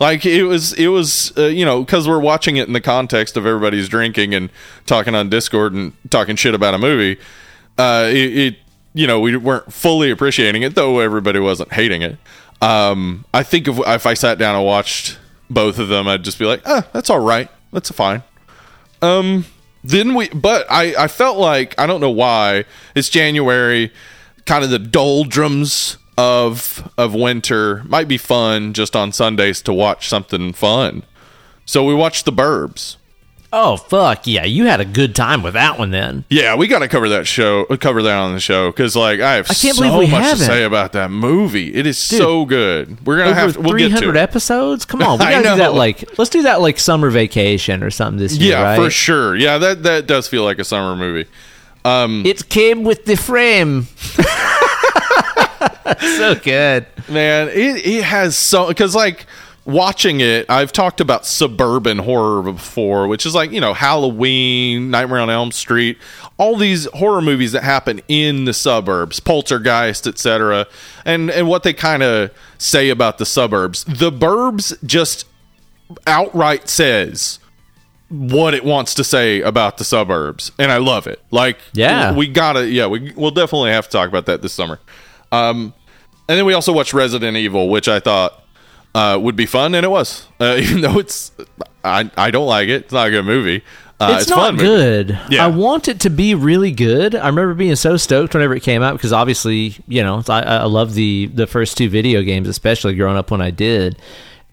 Like 0.00 0.26
it 0.26 0.44
was, 0.44 0.72
it 0.72 0.88
was, 0.88 1.32
uh, 1.38 1.46
you 1.46 1.64
know, 1.64 1.84
because 1.84 2.08
we're 2.08 2.18
watching 2.20 2.56
it 2.56 2.66
in 2.66 2.72
the 2.72 2.80
context 2.80 3.36
of 3.36 3.46
everybody's 3.46 3.88
drinking 3.88 4.34
and 4.34 4.50
talking 4.86 5.14
on 5.14 5.28
Discord 5.28 5.72
and 5.72 5.92
talking 6.10 6.36
shit 6.36 6.54
about 6.54 6.74
a 6.74 6.78
movie. 6.78 7.20
Uh, 7.78 8.06
it, 8.08 8.38
it, 8.38 8.56
you 8.92 9.06
know, 9.06 9.20
we 9.20 9.36
weren't 9.36 9.72
fully 9.72 10.10
appreciating 10.10 10.62
it, 10.62 10.74
though 10.74 11.00
everybody 11.00 11.38
wasn't 11.38 11.72
hating 11.72 12.02
it. 12.02 12.16
Um, 12.60 13.24
I 13.34 13.42
think 13.42 13.68
if 13.68 13.78
if 13.78 14.06
I 14.06 14.14
sat 14.14 14.38
down 14.38 14.54
and 14.56 14.64
watched 14.64 15.18
both 15.50 15.78
of 15.78 15.88
them, 15.88 16.08
I'd 16.08 16.24
just 16.24 16.38
be 16.38 16.44
like, 16.44 16.62
ah, 16.66 16.86
that's 16.92 17.10
all 17.10 17.20
right, 17.20 17.48
that's 17.72 17.90
fine. 17.90 18.22
Um, 19.02 19.44
then 19.82 20.14
we, 20.14 20.28
but 20.30 20.66
I, 20.70 20.94
I 20.96 21.08
felt 21.08 21.36
like 21.36 21.78
I 21.78 21.86
don't 21.86 22.00
know 22.00 22.10
why 22.10 22.64
it's 22.94 23.08
January, 23.08 23.92
kind 24.46 24.64
of 24.64 24.70
the 24.70 24.78
doldrums 24.78 25.98
of 26.16 26.90
of 26.96 27.14
winter 27.14 27.82
might 27.86 28.08
be 28.08 28.18
fun 28.18 28.72
just 28.72 28.94
on 28.94 29.12
Sundays 29.12 29.60
to 29.62 29.72
watch 29.72 30.08
something 30.08 30.52
fun. 30.52 31.02
So 31.66 31.84
we 31.84 31.94
watched 31.94 32.24
The 32.24 32.32
Burbs. 32.32 32.96
oh 33.52 33.76
fuck 33.76 34.26
yeah! 34.26 34.44
You 34.44 34.66
had 34.66 34.80
a 34.80 34.84
good 34.84 35.14
time 35.14 35.42
with 35.42 35.54
that 35.54 35.78
one 35.78 35.90
then. 35.90 36.24
Yeah, 36.28 36.56
we 36.56 36.66
got 36.66 36.80
to 36.80 36.88
cover 36.88 37.08
that 37.10 37.26
show, 37.26 37.64
cover 37.64 38.02
that 38.02 38.16
on 38.18 38.34
the 38.34 38.40
show 38.40 38.70
because 38.70 38.94
like 38.96 39.20
I 39.20 39.34
have 39.34 39.50
I 39.50 39.54
can't 39.54 39.76
so 39.76 39.82
believe 39.82 39.98
we 39.98 40.06
much 40.10 40.20
to 40.22 40.28
haven't. 40.28 40.46
say 40.46 40.64
about 40.64 40.92
that 40.92 41.10
movie. 41.10 41.74
It 41.74 41.86
is 41.86 41.96
so 41.98 42.44
good. 42.44 43.04
We're 43.06 43.16
gonna 43.18 43.30
Over 43.30 43.40
have 43.40 43.52
to. 43.54 43.60
We'll 43.60 43.70
three 43.70 43.82
to 43.88 43.90
hundred 43.90 44.16
episodes. 44.16 44.84
Come 44.84 45.02
on, 45.04 45.18
we 45.18 45.24
gotta 45.24 45.48
do 45.50 45.56
that. 45.56 45.74
Like, 45.74 46.18
let's 46.18 46.30
do 46.30 46.42
that 46.42 46.60
like 46.60 46.78
summer 46.78 47.10
vacation 47.10 47.82
or 47.82 47.90
something 47.90 48.18
this 48.18 48.36
year. 48.36 48.50
Yeah, 48.52 48.62
right? 48.62 48.76
for 48.76 48.90
sure. 48.90 49.34
Yeah, 49.36 49.58
that 49.58 49.82
that 49.84 50.06
does 50.06 50.28
feel 50.28 50.44
like 50.44 50.58
a 50.58 50.64
summer 50.64 50.94
movie. 50.96 51.28
Um, 51.86 52.24
It 52.26 52.48
came 52.48 52.82
with 52.84 53.04
the 53.04 53.16
frame. 53.16 53.86
so 56.00 56.34
good. 56.34 56.86
man, 57.08 57.48
it 57.48 57.86
it 57.86 58.04
has 58.04 58.36
so 58.36 58.68
because 58.68 58.94
like 58.94 59.26
watching 59.66 60.20
it, 60.20 60.44
I've 60.50 60.72
talked 60.72 61.00
about 61.00 61.24
suburban 61.24 61.98
horror 61.98 62.42
before, 62.42 63.06
which 63.08 63.24
is 63.26 63.34
like 63.34 63.50
you 63.50 63.60
know 63.60 63.74
Halloween, 63.74 64.90
Nightmare 64.90 65.20
on 65.20 65.30
Elm 65.30 65.52
Street, 65.52 65.98
all 66.38 66.56
these 66.56 66.86
horror 66.94 67.22
movies 67.22 67.52
that 67.52 67.62
happen 67.64 68.00
in 68.08 68.44
the 68.44 68.52
suburbs, 68.54 69.20
Poltergeist, 69.20 70.06
etc. 70.06 70.66
And 71.04 71.30
and 71.30 71.48
what 71.48 71.62
they 71.62 71.72
kind 71.72 72.02
of 72.02 72.30
say 72.58 72.90
about 72.90 73.18
the 73.18 73.26
suburbs, 73.26 73.84
the 73.84 74.10
Burbs 74.10 74.76
just 74.84 75.26
outright 76.06 76.68
says 76.68 77.38
what 78.10 78.54
it 78.54 78.64
wants 78.64 78.94
to 78.94 79.02
say 79.04 79.40
about 79.40 79.78
the 79.78 79.84
suburbs, 79.84 80.52
and 80.58 80.70
I 80.70 80.76
love 80.76 81.06
it. 81.06 81.20
Like, 81.30 81.58
Yeah. 81.72 82.14
we 82.14 82.28
gotta, 82.28 82.68
yeah, 82.68 82.86
we 82.86 83.12
we'll 83.16 83.30
definitely 83.32 83.70
have 83.70 83.86
to 83.86 83.90
talk 83.90 84.08
about 84.08 84.26
that 84.26 84.40
this 84.42 84.52
summer. 84.52 84.78
Um, 85.34 85.74
and 86.28 86.38
then 86.38 86.46
we 86.46 86.54
also 86.54 86.72
watched 86.72 86.94
Resident 86.94 87.36
Evil, 87.36 87.68
which 87.68 87.88
I 87.88 88.00
thought 88.00 88.42
uh, 88.94 89.18
would 89.20 89.36
be 89.36 89.46
fun, 89.46 89.74
and 89.74 89.84
it 89.84 89.90
was. 89.90 90.28
Uh, 90.40 90.56
even 90.60 90.80
though 90.80 90.98
it's, 90.98 91.32
I 91.82 92.10
I 92.16 92.30
don't 92.30 92.46
like 92.46 92.68
it. 92.68 92.84
It's 92.84 92.92
not 92.92 93.08
a 93.08 93.10
good 93.10 93.24
movie. 93.24 93.62
Uh, 94.00 94.18
it's, 94.20 94.26
a 94.26 94.30
not 94.30 94.38
fun 94.38 94.56
movie. 94.56 94.66
good. 94.66 95.20
Yeah. 95.30 95.44
I 95.44 95.48
want 95.48 95.86
it 95.86 96.00
to 96.00 96.10
be 96.10 96.34
really 96.34 96.72
good. 96.72 97.14
I 97.14 97.28
remember 97.28 97.54
being 97.54 97.76
so 97.76 97.96
stoked 97.96 98.34
whenever 98.34 98.54
it 98.54 98.62
came 98.62 98.82
out 98.82 98.94
because 98.94 99.12
obviously, 99.12 99.76
you 99.86 100.02
know, 100.02 100.22
I, 100.28 100.42
I 100.42 100.64
love 100.64 100.94
the 100.94 101.26
the 101.26 101.46
first 101.46 101.78
two 101.78 101.88
video 101.88 102.22
games, 102.22 102.48
especially 102.48 102.94
growing 102.94 103.16
up 103.16 103.30
when 103.30 103.40
I 103.40 103.50
did. 103.50 103.96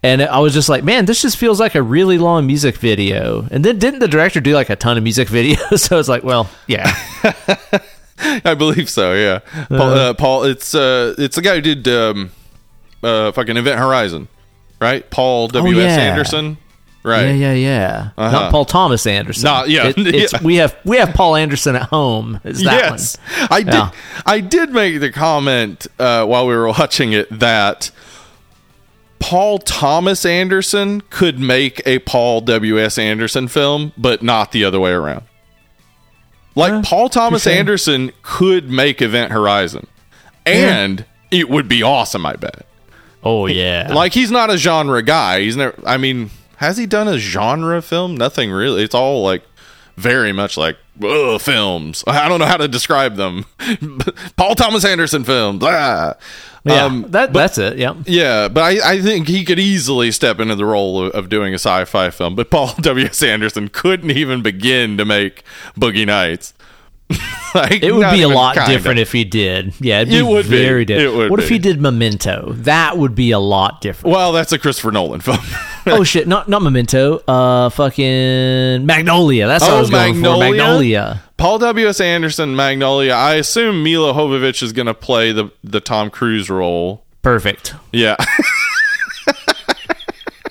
And 0.04 0.20
I 0.20 0.40
was 0.40 0.52
just 0.52 0.68
like, 0.68 0.82
man, 0.82 1.06
this 1.06 1.22
just 1.22 1.36
feels 1.36 1.60
like 1.60 1.76
a 1.76 1.82
really 1.82 2.18
long 2.18 2.44
music 2.46 2.76
video. 2.76 3.46
And 3.52 3.64
then 3.64 3.78
didn't 3.78 4.00
the 4.00 4.08
director 4.08 4.40
do 4.40 4.52
like 4.52 4.68
a 4.68 4.74
ton 4.74 4.96
of 4.96 5.04
music 5.04 5.28
videos? 5.28 5.80
so 5.80 5.96
I 5.96 5.98
was 5.98 6.08
like, 6.08 6.24
well, 6.24 6.50
yeah, 6.66 6.92
I 8.44 8.54
believe 8.54 8.88
so. 8.88 9.14
Yeah, 9.14 9.40
Paul. 9.68 9.90
Uh, 9.90 10.14
Paul 10.14 10.44
it's 10.44 10.74
uh, 10.74 11.14
it's 11.18 11.36
the 11.36 11.42
guy 11.42 11.56
who 11.56 11.60
did 11.60 11.88
um, 11.88 12.30
uh, 13.02 13.32
fucking 13.32 13.56
Event 13.56 13.78
Horizon, 13.78 14.28
right? 14.80 15.08
Paul 15.10 15.48
W. 15.48 15.80
S. 15.80 15.84
Oh, 15.84 15.86
yeah. 15.86 16.10
Anderson, 16.10 16.58
right? 17.02 17.22
yeah, 17.26 17.32
yeah, 17.32 17.52
yeah. 17.54 18.10
Uh-huh. 18.16 18.30
Not 18.30 18.50
Paul 18.52 18.64
Thomas 18.64 19.06
Anderson. 19.06 19.44
Not- 19.44 19.68
yeah, 19.68 19.88
It- 19.88 19.98
it's, 19.98 20.32
yeah. 20.32 20.42
We 20.42 20.56
have 20.56 20.76
we 20.84 20.98
have 20.98 21.14
Paul 21.14 21.36
Anderson 21.36 21.76
at 21.76 21.88
home. 21.88 22.40
Is 22.44 22.62
that 22.62 22.90
yes, 22.90 23.16
one? 23.38 23.48
I 23.50 23.62
did. 23.62 23.74
Yeah. 23.74 23.90
I 24.26 24.40
did 24.40 24.70
make 24.70 25.00
the 25.00 25.10
comment 25.10 25.86
uh, 25.98 26.26
while 26.26 26.46
we 26.46 26.54
were 26.54 26.68
watching 26.78 27.12
it 27.12 27.28
that 27.30 27.90
Paul 29.18 29.58
Thomas 29.58 30.26
Anderson 30.26 31.00
could 31.02 31.38
make 31.38 31.80
a 31.86 32.00
Paul 32.00 32.40
W. 32.42 32.78
S. 32.78 32.98
Anderson 32.98 33.48
film, 33.48 33.92
but 33.96 34.22
not 34.22 34.52
the 34.52 34.64
other 34.64 34.80
way 34.80 34.90
around. 34.90 35.24
Like 36.54 36.72
Huh, 36.72 36.82
Paul 36.84 37.08
Thomas. 37.08 37.46
Anderson 37.46 38.12
could 38.22 38.68
make 38.70 39.00
Event 39.00 39.32
Horizon, 39.32 39.86
and 40.44 41.04
it 41.30 41.48
would 41.48 41.68
be 41.68 41.82
awesome. 41.82 42.26
I 42.26 42.34
bet. 42.34 42.66
Oh 43.24 43.46
yeah. 43.46 43.90
Like 43.92 44.12
he's 44.12 44.30
not 44.30 44.50
a 44.50 44.58
genre 44.58 45.02
guy. 45.02 45.40
He's 45.40 45.56
never. 45.56 45.74
I 45.86 45.96
mean, 45.96 46.30
has 46.56 46.76
he 46.76 46.86
done 46.86 47.08
a 47.08 47.18
genre 47.18 47.80
film? 47.82 48.16
Nothing 48.16 48.50
really. 48.50 48.82
It's 48.82 48.94
all 48.94 49.22
like 49.22 49.42
very 49.96 50.32
much 50.32 50.56
like 50.56 50.76
ugh, 51.02 51.40
films. 51.40 52.02
I 52.06 52.28
don't 52.28 52.38
know 52.40 52.46
how 52.46 52.56
to 52.56 52.68
describe 52.68 53.16
them. 53.16 53.44
Paul 54.36 54.54
Thomas 54.54 54.84
Anderson 54.84 55.24
films. 55.24 55.62
Ah. 55.64 56.14
yeah, 56.64 56.84
Um, 56.84 57.04
that, 57.08 57.32
that's 57.32 57.58
it. 57.58 57.76
Yeah. 57.78 57.94
yeah, 58.06 58.48
but 58.48 58.62
I, 58.62 58.92
I 58.94 59.00
think 59.02 59.28
he 59.28 59.44
could 59.44 59.58
easily 59.58 60.10
step 60.12 60.40
into 60.40 60.54
the 60.54 60.64
role 60.64 61.04
of, 61.06 61.12
of 61.12 61.28
doing 61.28 61.52
a 61.52 61.58
sci-fi 61.58 62.10
film. 62.10 62.34
But 62.34 62.50
Paul 62.50 62.74
W. 62.80 63.06
S. 63.06 63.22
Anderson 63.22 63.68
couldn't 63.68 64.10
even 64.10 64.42
begin 64.42 64.96
to 64.98 65.04
make 65.04 65.42
Boogie 65.78 66.06
Nights. 66.06 66.54
like, 67.54 67.82
It 67.82 67.92
would 67.94 68.10
be 68.12 68.22
a 68.22 68.28
lot 68.28 68.54
kinda. 68.54 68.70
different 68.70 68.98
if 69.00 69.12
he 69.12 69.24
did. 69.24 69.74
Yeah, 69.80 70.00
it'd 70.00 70.08
be 70.08 70.18
It 70.18 70.22
would 70.26 70.44
be. 70.48 70.56
very 70.64 70.84
different. 70.86 71.12
It 71.12 71.16
would 71.16 71.30
what 71.30 71.40
if 71.40 71.48
he 71.50 71.58
did 71.58 71.80
Memento? 71.80 72.52
That 72.54 72.96
would 72.96 73.14
be 73.14 73.32
a 73.32 73.38
lot 73.38 73.80
different. 73.82 74.14
Well, 74.14 74.32
that's 74.32 74.52
a 74.52 74.58
Christopher 74.58 74.92
Nolan 74.92 75.20
film. 75.20 75.38
oh 75.86 76.04
shit, 76.04 76.26
not 76.28 76.48
not 76.48 76.62
Memento. 76.62 77.18
Uh, 77.26 77.68
fucking 77.70 78.86
Magnolia. 78.86 79.46
That's 79.46 79.62
what 79.62 79.72
I 79.72 79.76
Oh, 79.76 79.80
was 79.80 79.90
going 79.90 80.14
for. 80.14 80.20
Magnolia? 80.20 80.50
Magnolia. 80.50 81.22
Paul 81.36 81.58
W. 81.58 81.88
S. 81.88 82.00
Anderson, 82.00 82.54
Magnolia. 82.54 83.12
I 83.14 83.34
assume 83.34 83.82
Milla 83.82 84.12
Jovovich 84.14 84.62
is 84.62 84.72
going 84.72 84.86
to 84.86 84.94
play 84.94 85.32
the 85.32 85.50
the 85.64 85.80
Tom 85.80 86.10
Cruise 86.10 86.48
role. 86.50 87.04
Perfect. 87.22 87.74
Yeah, 87.92 88.16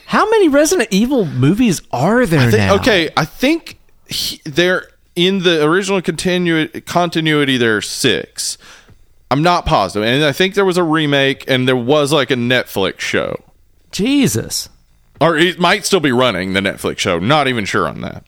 How 0.06 0.30
many 0.30 0.50
Resident 0.50 0.90
Evil 0.92 1.26
movies 1.26 1.82
are 1.92 2.26
there 2.26 2.52
now? 2.52 2.76
okay. 2.76 3.10
I 3.16 3.24
think 3.26 3.80
he, 4.10 4.42
they're 4.44 4.88
in 5.16 5.40
the 5.44 5.66
original 5.66 6.02
continu- 6.02 6.86
continuity. 6.86 7.56
There 7.58 7.78
are 7.78 7.82
six. 7.82 8.58
I'm 9.30 9.42
not 9.42 9.66
positive, 9.66 10.06
and 10.06 10.26
I 10.26 10.34
think 10.34 10.56
there 10.56 10.66
was 10.66 10.78
a 10.78 10.84
remake, 10.84 11.46
and 11.50 11.66
there 11.66 11.78
was 11.78 12.12
like 12.12 12.30
a 12.32 12.36
Netflix 12.36 13.00
show, 13.00 13.42
Jesus, 13.94 14.68
or 15.22 15.38
it 15.38 15.58
might 15.60 15.86
still 15.86 16.00
be 16.02 16.12
running 16.12 16.52
the 16.54 16.60
Netflix 16.60 16.98
show. 17.00 17.20
Not 17.20 17.48
even 17.48 17.64
sure 17.64 17.88
on 17.88 18.02
that. 18.02 18.26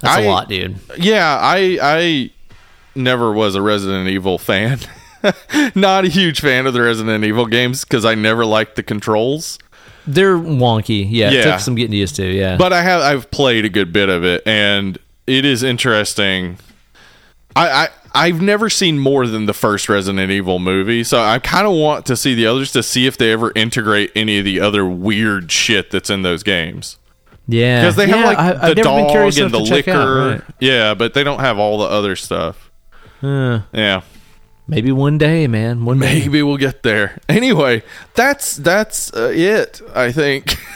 that's 0.00 0.16
I- 0.16 0.20
a 0.22 0.28
lot, 0.28 0.48
dude. 0.48 0.76
Yeah, 0.98 1.38
I 1.40 1.78
I 1.82 2.30
never 2.94 3.32
was 3.32 3.54
a 3.54 3.60
Resident 3.62 4.08
Evil 4.08 4.38
fan. 4.38 4.78
Not 5.74 6.04
a 6.04 6.08
huge 6.08 6.40
fan 6.40 6.66
of 6.66 6.74
the 6.74 6.82
Resident 6.82 7.24
Evil 7.24 7.46
games 7.46 7.84
because 7.84 8.04
I 8.04 8.14
never 8.14 8.44
liked 8.46 8.76
the 8.76 8.82
controls. 8.82 9.58
They're 10.06 10.36
wonky. 10.36 11.06
Yeah, 11.10 11.28
it 11.28 11.32
Yeah. 11.34 11.42
took 11.44 11.60
some 11.60 11.74
getting 11.74 11.96
used 11.96 12.16
to. 12.16 12.26
Yeah, 12.30 12.56
But 12.58 12.72
I 12.74 12.82
have 12.82 13.00
I've 13.02 13.30
played 13.30 13.64
a 13.64 13.70
good 13.70 13.90
bit 13.92 14.08
of 14.10 14.22
it, 14.24 14.42
and 14.46 14.98
it 15.26 15.44
is 15.46 15.62
interesting. 15.62 16.58
I, 17.56 17.68
I 17.84 17.88
I've 18.16 18.40
never 18.40 18.70
seen 18.70 18.98
more 18.98 19.26
than 19.26 19.46
the 19.46 19.52
first 19.54 19.88
Resident 19.88 20.30
Evil 20.30 20.58
movie, 20.60 21.02
so 21.04 21.20
I 21.20 21.38
kind 21.40 21.66
of 21.66 21.72
want 21.74 22.06
to 22.06 22.16
see 22.16 22.34
the 22.34 22.46
others 22.46 22.70
to 22.72 22.82
see 22.82 23.06
if 23.06 23.16
they 23.18 23.32
ever 23.32 23.52
integrate 23.56 24.12
any 24.14 24.38
of 24.38 24.44
the 24.44 24.60
other 24.60 24.86
weird 24.86 25.50
shit 25.50 25.90
that's 25.90 26.10
in 26.10 26.22
those 26.22 26.42
games. 26.44 26.96
yeah, 27.48 27.80
Because 27.80 27.96
they 27.96 28.06
Yeah, 28.06 28.16
have 28.16 28.24
like 28.26 28.38
I- 28.38 28.68
the 28.68 28.74
dog 28.82 29.36
and 29.36 29.50
the 29.52 29.64
check 29.64 29.88
out, 29.88 29.98
Licker, 30.08 30.28
right. 30.30 30.42
yeah, 30.60 30.94
but 30.94 31.14
they 31.14 31.24
don't 31.24 31.40
have 31.40 31.58
all 31.58 31.78
the 31.78 31.84
other 31.86 32.14
stuff. 32.16 32.70
Uh, 33.22 33.60
Yeah. 33.72 34.02
Maybe 34.66 34.92
one 34.92 35.18
day, 35.18 35.46
man. 35.46 35.84
One 35.84 35.98
day. 35.98 36.20
Maybe 36.20 36.42
we'll 36.42 36.56
get 36.56 36.82
there. 36.82 37.18
Anyway, 37.28 37.82
that's 38.14 38.56
that's 38.56 39.12
uh, 39.14 39.30
it. 39.34 39.80
I 39.94 40.12
think. 40.12 40.56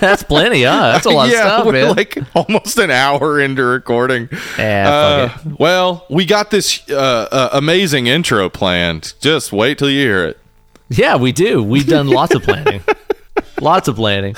That's 0.00 0.22
plenty. 0.22 0.62
Huh? 0.62 0.92
That's 0.92 1.06
a 1.06 1.10
lot 1.10 1.28
yeah, 1.30 1.40
of 1.40 1.46
stuff, 1.46 1.66
we're 1.66 1.72
man. 1.72 1.96
like 1.96 2.18
almost 2.34 2.78
an 2.78 2.90
hour 2.90 3.40
into 3.40 3.64
recording. 3.64 4.28
Yeah, 4.58 5.30
Uh, 5.42 5.50
well, 5.58 6.06
we 6.10 6.26
got 6.26 6.50
this 6.50 6.88
uh, 6.90 6.94
uh, 7.32 7.48
amazing 7.54 8.06
intro 8.06 8.48
planned. 8.50 9.14
Just 9.20 9.50
wait 9.52 9.78
till 9.78 9.90
you 9.90 10.00
hear 10.00 10.26
it. 10.26 10.38
Yeah, 10.90 11.16
we 11.16 11.32
do. 11.32 11.62
We've 11.62 11.86
done 11.86 12.08
lots 12.08 12.34
of 12.34 12.42
planning. 12.42 12.82
lots 13.60 13.88
of 13.88 13.96
planning. 13.96 14.36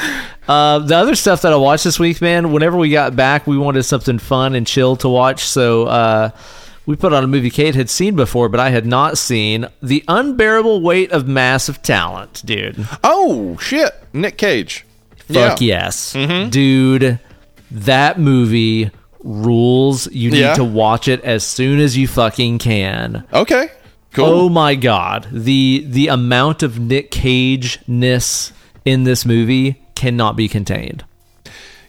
Uh, 0.48 0.78
the 0.78 0.96
other 0.96 1.14
stuff 1.16 1.42
that 1.42 1.52
I 1.52 1.56
watched 1.56 1.84
this 1.84 1.98
week, 1.98 2.20
man, 2.22 2.52
whenever 2.52 2.78
we 2.78 2.88
got 2.90 3.14
back, 3.14 3.46
we 3.46 3.58
wanted 3.58 3.82
something 3.82 4.18
fun 4.18 4.54
and 4.54 4.66
chill 4.66 4.96
to 4.96 5.08
watch. 5.08 5.42
So 5.42 5.84
uh, 5.86 6.30
we 6.90 6.96
put 6.96 7.12
on 7.12 7.22
a 7.22 7.26
movie 7.28 7.50
Kate 7.50 7.76
had 7.76 7.88
seen 7.88 8.16
before, 8.16 8.48
but 8.48 8.58
I 8.58 8.70
had 8.70 8.84
not 8.84 9.16
seen 9.16 9.66
The 9.80 10.02
Unbearable 10.08 10.80
Weight 10.80 11.12
of 11.12 11.28
Massive 11.28 11.80
Talent, 11.82 12.42
dude. 12.44 12.84
Oh 13.04 13.56
shit, 13.58 13.92
Nick 14.12 14.36
Cage. 14.36 14.84
Fuck 15.28 15.60
Yeah. 15.60 15.84
yes. 15.84 16.14
Mm-hmm. 16.14 16.50
Dude, 16.50 17.20
that 17.70 18.18
movie 18.18 18.90
rules. 19.20 20.10
You 20.10 20.32
need 20.32 20.40
Yeah. 20.40 20.54
to 20.54 20.64
watch 20.64 21.06
it 21.06 21.22
as 21.22 21.44
soon 21.44 21.78
as 21.78 21.96
you 21.96 22.08
fucking 22.08 22.58
can. 22.58 23.24
Okay. 23.32 23.68
Cool. 24.12 24.24
Oh 24.26 24.48
my 24.48 24.74
god, 24.74 25.28
the 25.30 25.84
the 25.86 26.08
amount 26.08 26.64
of 26.64 26.80
Nick 26.80 27.12
Cage 27.12 27.78
ness 27.86 28.52
in 28.84 29.04
this 29.04 29.24
movie 29.24 29.80
cannot 29.94 30.34
be 30.34 30.48
contained. 30.48 31.04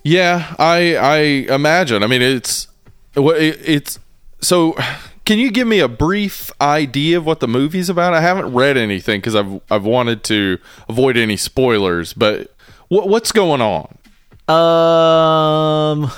Yeah, 0.03 0.53
I 0.59 0.95
I 0.95 1.17
imagine. 1.55 2.03
I 2.03 2.07
mean, 2.07 2.21
it's 2.21 2.67
it's 3.15 3.97
so. 4.41 4.75
Can 5.23 5.37
you 5.37 5.51
give 5.51 5.67
me 5.67 5.79
a 5.79 5.87
brief 5.87 6.49
idea 6.59 7.15
of 7.17 7.25
what 7.27 7.41
the 7.41 7.47
movie's 7.47 7.89
about? 7.89 8.13
I 8.15 8.21
haven't 8.21 8.53
read 8.53 8.75
anything 8.75 9.19
because 9.21 9.35
I've 9.35 9.61
I've 9.69 9.85
wanted 9.85 10.23
to 10.25 10.57
avoid 10.89 11.15
any 11.15 11.37
spoilers. 11.37 12.11
But 12.13 12.51
what 12.87 13.07
what's 13.07 13.31
going 13.31 13.61
on? 13.61 13.97
Um. 14.49 16.11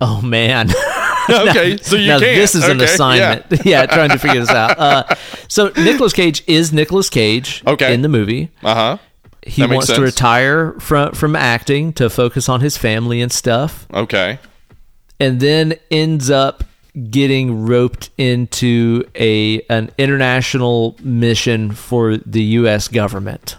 Oh 0.00 0.20
man. 0.22 0.70
Okay, 1.26 1.78
so 1.78 1.96
you 1.96 2.08
now 2.08 2.18
can't. 2.18 2.36
this 2.36 2.54
is 2.54 2.64
an 2.68 2.82
assignment. 2.82 3.46
Yeah. 3.64 3.86
trying 3.86 4.10
to 4.10 4.18
figure 4.18 4.40
this 4.40 4.50
out. 4.50 4.78
Uh, 4.78 5.04
so 5.48 5.68
Nicolas 5.74 6.12
Cage 6.12 6.44
is 6.46 6.70
Nicolas 6.70 7.08
Cage 7.08 7.62
Okay. 7.66 7.94
in 7.94 8.02
the 8.02 8.10
movie. 8.10 8.50
Uh 8.62 8.74
huh. 8.74 8.98
He 9.42 9.66
wants 9.66 9.86
to 9.86 10.02
retire 10.02 10.72
from 10.80 11.12
from 11.14 11.34
acting 11.34 11.94
to 11.94 12.10
focus 12.10 12.50
on 12.50 12.60
his 12.60 12.76
family 12.76 13.22
and 13.22 13.32
stuff, 13.32 13.86
Okay. 13.94 14.38
and 15.18 15.40
then 15.40 15.76
ends 15.90 16.28
up 16.30 16.62
getting 17.10 17.66
roped 17.66 18.10
into 18.18 19.04
a 19.14 19.60
an 19.62 19.90
international 19.98 20.96
mission 21.02 21.72
for 21.72 22.16
the 22.18 22.42
U.S. 22.42 22.88
government, 22.88 23.56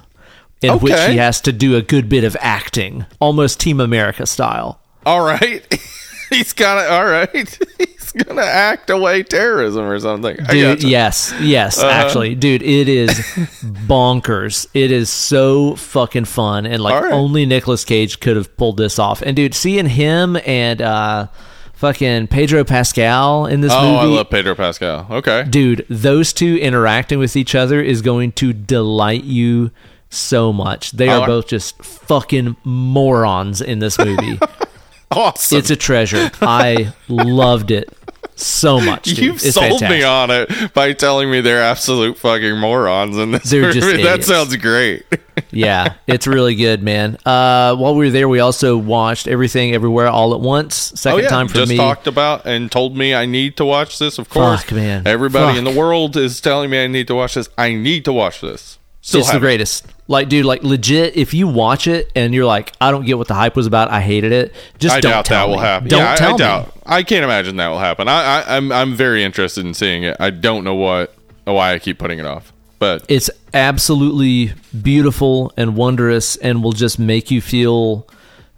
in 0.62 0.80
which 0.80 1.00
he 1.10 1.18
has 1.18 1.42
to 1.42 1.52
do 1.52 1.76
a 1.76 1.82
good 1.82 2.08
bit 2.10 2.24
of 2.24 2.36
acting, 2.40 3.06
almost 3.20 3.60
Team 3.60 3.80
America 3.80 4.26
style. 4.26 4.80
All 5.06 5.24
right. 5.26 5.62
He's 6.30 6.54
it. 6.54 6.62
All 6.90 7.06
right. 7.06 7.60
He's 7.78 8.12
gonna 8.12 8.42
act 8.42 8.90
away 8.90 9.22
terrorism 9.24 9.84
or 9.86 10.00
something. 10.00 10.36
Dude 10.50 10.80
gotcha. 10.80 10.88
yes 10.88 11.34
yes 11.42 11.78
Uh-huh. 11.78 11.90
actually 11.92 12.34
dude 12.34 12.64
it 12.64 12.88
is 12.90 13.10
bonkers 13.88 14.66
it 14.74 14.90
is 14.92 15.10
so 15.10 15.76
fucking 15.76 16.26
fun 16.26 16.66
and 16.66 16.82
like 16.82 17.04
right. 17.04 17.14
only 17.14 17.46
Nicolas 17.46 17.84
Cage 17.86 18.20
could 18.20 18.36
have 18.38 18.56
pulled 18.58 18.78
this 18.78 18.98
off 19.00 19.22
and 19.22 19.36
dude 19.36 19.54
seeing 19.54 19.86
him 19.86 20.38
and 20.46 20.82
uh 20.82 21.28
fucking 21.76 22.28
Pedro 22.28 22.64
Pascal 22.64 23.46
in 23.46 23.62
this 23.62 23.72
Oh, 23.74 23.82
movie 23.82 23.96
Oh, 23.96 24.00
I 24.00 24.16
love 24.18 24.30
Pedro 24.30 24.56
Pascal. 24.56 25.08
Okay. 25.10 25.44
dude 25.50 25.86
those 25.90 26.34
two 26.34 26.58
interacting 26.58 27.20
with 27.20 27.36
each 27.36 27.54
other 27.56 27.82
is 27.82 28.02
going 28.02 28.32
to 28.34 28.54
delight 28.54 29.24
you 29.24 29.72
so 30.10 30.54
much 30.54 30.92
they 30.92 31.10
are 31.10 31.28
both 31.28 31.48
just 31.48 31.78
fucking 31.84 32.56
morons 32.64 33.62
in 33.62 33.80
this 33.80 33.98
movie 34.00 34.40
Awesome. 35.12 35.58
it's 35.60 35.70
a 35.70 35.76
treasure 35.76 36.32
i 36.42 36.94
loved 37.10 37.72
it 37.72 37.90
so 38.36 38.80
much 38.80 39.04
dude. 39.04 39.18
You've 39.20 39.36
It's 39.36 39.54
sold 39.54 39.80
fantastic. 39.80 39.90
me 39.90 40.04
on 40.04 40.32
it 40.32 40.74
by 40.74 40.94
telling 40.94 41.30
me 41.32 41.42
they're 41.42 41.62
absolute 41.62 42.18
fucking 42.18 42.58
morons 42.58 43.18
in 43.18 43.32
this 43.32 43.50
They're 43.50 43.62
movie. 43.64 43.80
just 43.80 43.88
that 44.04 44.24
sounds 44.24 44.56
great. 44.58 45.04
yeah, 45.52 45.94
it's 46.08 46.28
really 46.28 46.56
good, 46.56 46.82
man. 46.84 47.18
Uh, 47.26 47.76
while 47.76 47.96
we 47.96 48.06
were 48.06 48.12
there, 48.12 48.28
we 48.30 48.40
also 48.40 48.78
watched 48.78 49.28
Everything 49.28 49.74
Everywhere 49.74 50.08
All 50.08 50.34
at 50.34 50.40
Once. 50.40 50.76
Second 50.96 51.20
oh 51.20 51.24
yeah, 51.24 51.30
time 51.30 51.48
for 51.48 51.56
just 51.56 51.70
me. 51.70 51.78
talked 51.78 52.08
about 52.08 52.46
and 52.46 52.72
told 52.72 52.96
me 52.98 53.14
I 53.14 53.26
need 53.26 53.58
to 53.58 53.66
watch 53.66 54.00
this. 54.00 54.18
Of 54.18 54.30
course, 54.30 54.64
Fuck, 54.64 54.74
man. 54.76 55.06
Everybody 55.06 55.58
in 55.58 55.64
the 55.64 55.72
world 55.72 56.16
is 56.18 56.40
telling 56.42 56.70
me 56.70 56.84
I 56.84 56.88
need 56.88 57.08
to 57.08 57.16
watch 57.16 57.36
this. 57.36 57.50
I 57.58 57.74
need 57.74 58.06
to 58.06 58.14
watch 58.14 58.42
this. 58.42 58.80
Still 59.06 59.20
it's 59.20 59.32
the 59.32 59.40
greatest. 59.40 59.86
Like, 60.08 60.30
dude, 60.30 60.46
like 60.48 60.64
legit. 60.64 61.16
If 61.16 61.36
you 61.36 61.48
watch 61.48 61.86
it 61.86 62.12
and 62.16 62.34
you're 62.34 62.46
like, 62.46 62.74
I 62.82 62.90
don't 62.90 63.06
get 63.06 63.20
what 63.20 63.28
the 63.28 63.36
hype 63.36 63.56
was 63.56 63.68
about. 63.68 63.92
I 63.92 64.02
hated 64.02 64.32
it. 64.32 64.52
Just 64.80 64.96
I 64.96 65.00
don't 65.00 65.12
doubt 65.12 65.26
tell 65.26 65.48
that 65.48 65.52
will 65.54 65.60
happen. 65.60 65.90
Don't 65.90 66.00
yeah, 66.00 66.14
I- 66.14 66.16
tell 66.16 66.30
I, 66.30 66.32
me. 66.32 66.38
doubt. 66.40 66.74
I 66.88 67.04
can't 67.04 67.24
imagine 67.24 67.58
that 67.58 67.68
will 67.68 67.78
happen. 67.78 68.08
I, 68.08 68.42
I, 68.42 68.58
I'm 68.58 68.72
I'm 68.72 68.96
very 68.96 69.24
interested 69.24 69.64
in 69.64 69.76
seeing 69.76 70.02
it. 70.02 70.18
I 70.20 70.32
don't 70.32 70.64
know 70.64 70.74
what 70.74 71.14
why 71.44 71.74
I 71.74 71.78
keep 71.78 72.00
putting 72.00 72.18
it 72.18 72.26
off, 72.26 72.52
but 72.80 73.06
It's 73.08 73.30
absolutely 73.54 74.54
beautiful 74.82 75.54
and 75.56 75.76
wondrous, 75.76 76.36
and 76.38 76.64
will 76.64 76.72
just 76.72 76.98
make 76.98 77.30
you 77.30 77.42
feel 77.42 78.08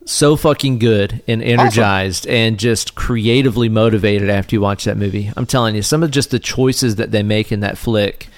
so 0.06 0.38
fucking 0.38 0.80
good 0.80 1.22
and 1.28 1.44
energized 1.44 2.26
and 2.28 2.58
just 2.58 2.96
creatively 2.96 3.68
motivated 3.68 4.30
after 4.30 4.56
you 4.56 4.62
watch 4.62 4.86
that 4.86 4.96
movie. 4.96 5.30
I'm 5.36 5.46
telling 5.46 5.76
you, 5.76 5.82
some 5.82 6.04
of 6.04 6.12
just 6.12 6.32
the 6.32 6.40
choices 6.40 6.96
that 6.96 7.12
they 7.12 7.22
make 7.24 7.52
in 7.52 7.60
that 7.60 7.78
flick 7.78 8.30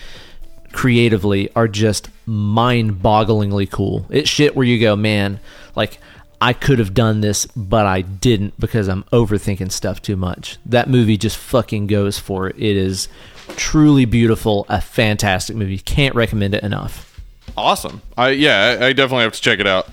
creatively 0.72 1.52
are 1.56 1.68
just 1.68 2.10
mind-bogglingly 2.26 3.70
cool. 3.70 4.06
It's 4.10 4.30
shit 4.30 4.56
where 4.56 4.66
you 4.66 4.80
go, 4.80 4.96
man, 4.96 5.40
like 5.76 6.00
I 6.42 6.54
could 6.54 6.80
have 6.80 6.94
done 6.94 7.22
this, 7.22 7.46
but 7.48 7.86
I 7.86 8.02
didn't 8.02 8.60
because 8.60 8.88
I'm 8.88 9.04
overthinking 9.12 9.72
stuff 9.72 10.02
too 10.02 10.16
much. 10.16 10.58
That 10.66 10.90
movie 10.90 11.18
just 11.18 11.38
fucking 11.38 11.88
goes 11.88 12.18
for 12.18 12.48
it. 12.48 12.56
It 12.58 12.78
is 12.78 13.10
truly 13.58 14.06
beautiful, 14.06 14.66
a 14.70 14.80
fantastic 14.80 15.56
movie. 15.56 15.80
Can't 15.80 16.16
recommend 16.16 16.54
it 16.56 16.64
enough. 16.64 17.22
awesome. 17.58 18.02
I 18.18 18.30
yeah, 18.30 18.78
I, 18.80 18.94
definitely 18.94 19.24
have 19.24 19.34
to 19.34 19.42
check 19.42 19.60
it 19.60 19.68
out. 19.68 19.90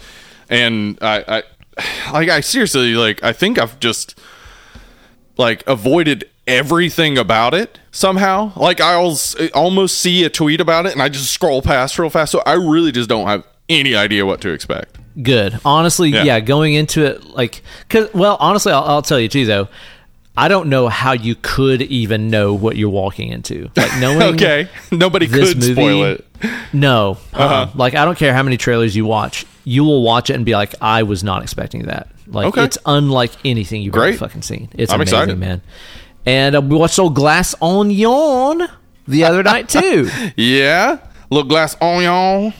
And 0.49 0.99
I, 1.01 1.43
I 1.77 2.13
like 2.13 2.29
I 2.29 2.41
seriously 2.41 2.95
like 2.95 3.25
I 3.25 3.33
think 3.33 3.59
I've 3.59 3.81
just 3.81 4.19
like 5.37 5.67
avoided 5.67 6.31
everything 6.47 7.19
about 7.19 7.55
it 7.55 7.79
somehow. 7.91 8.53
Like 8.57 8.81
I'll 8.81 9.17
almost 9.55 9.99
see 9.99 10.25
a 10.25 10.31
tweet 10.31 10.61
about 10.61 10.87
it 10.87 10.93
and 10.93 11.03
I 11.03 11.09
just 11.09 11.31
scroll 11.31 11.63
past 11.63 11.99
real 11.99 12.11
fast. 12.11 12.33
So 12.33 12.43
I 12.47 12.55
really 12.55 12.93
just 12.93 13.09
don't 13.09 13.27
have 13.27 13.45
any 13.69 13.95
idea 13.95 14.25
what 14.27 14.41
to 14.43 14.51
expect. 14.51 14.99
Good. 15.23 15.59
Honestly, 15.65 16.11
Yeah. 16.11 16.25
yeah, 16.25 16.41
going 16.41 16.75
into 16.75 17.05
it 17.05 17.25
like 17.25 17.63
cuz 17.89 18.09
well, 18.15 18.37
honestly, 18.41 18.73
I'll, 18.73 18.85
I'll 18.85 19.03
tell 19.03 19.19
you 19.21 19.29
too 19.29 19.47
though. 19.47 19.69
I 20.39 20.49
don't 20.49 20.69
know 20.69 20.89
how 20.89 21.13
you 21.13 21.35
could 21.35 21.81
even 21.81 22.29
know 22.29 22.53
what 22.53 22.77
you're 22.77 22.91
walking 22.91 23.33
into. 23.33 23.71
Like 23.75 23.97
knowing 23.99 24.35
Okay, 24.35 24.69
nobody 24.93 25.27
this 25.27 25.49
could 25.55 25.59
movie- 25.63 25.73
spoil 25.73 26.05
it. 26.05 26.25
No. 26.75 27.17
uh 27.33 27.37
Uh-huh. 27.39 27.67
Like 27.75 27.95
I 27.95 28.05
don't 28.05 28.19
care 28.19 28.35
how 28.35 28.43
many 28.43 28.57
trailers 28.59 28.95
you 28.95 29.07
watch. 29.07 29.47
You 29.65 29.83
will 29.83 30.03
watch 30.03 30.29
it 30.31 30.35
and 30.35 30.45
be 30.45 30.53
like, 30.55 30.75
I 30.81 31.03
was 31.05 31.25
not 31.25 31.43
expecting 31.43 31.85
that. 31.87 32.09
Like 32.29 32.49
Okay. 32.49 32.65
it's 32.65 32.77
unlike 32.85 33.33
anything 33.45 33.81
you've 33.83 33.97
ever 33.97 34.13
fucking 34.13 34.43
seen. 34.43 34.69
It's 34.75 34.93
I'm 34.93 35.01
amazing, 35.01 35.17
excited. 35.19 35.39
man. 35.39 35.63
And 36.27 36.57
uh, 36.57 36.61
we 36.61 36.77
watched 36.77 36.99
old 36.99 37.15
Glass 37.15 37.55
Onion 37.63 38.67
the 39.07 39.25
other 39.25 39.43
night 39.43 39.69
too. 39.71 40.09
Yeah, 40.37 40.99
little 41.31 41.49
glass 41.49 41.77
onion. 41.81 42.53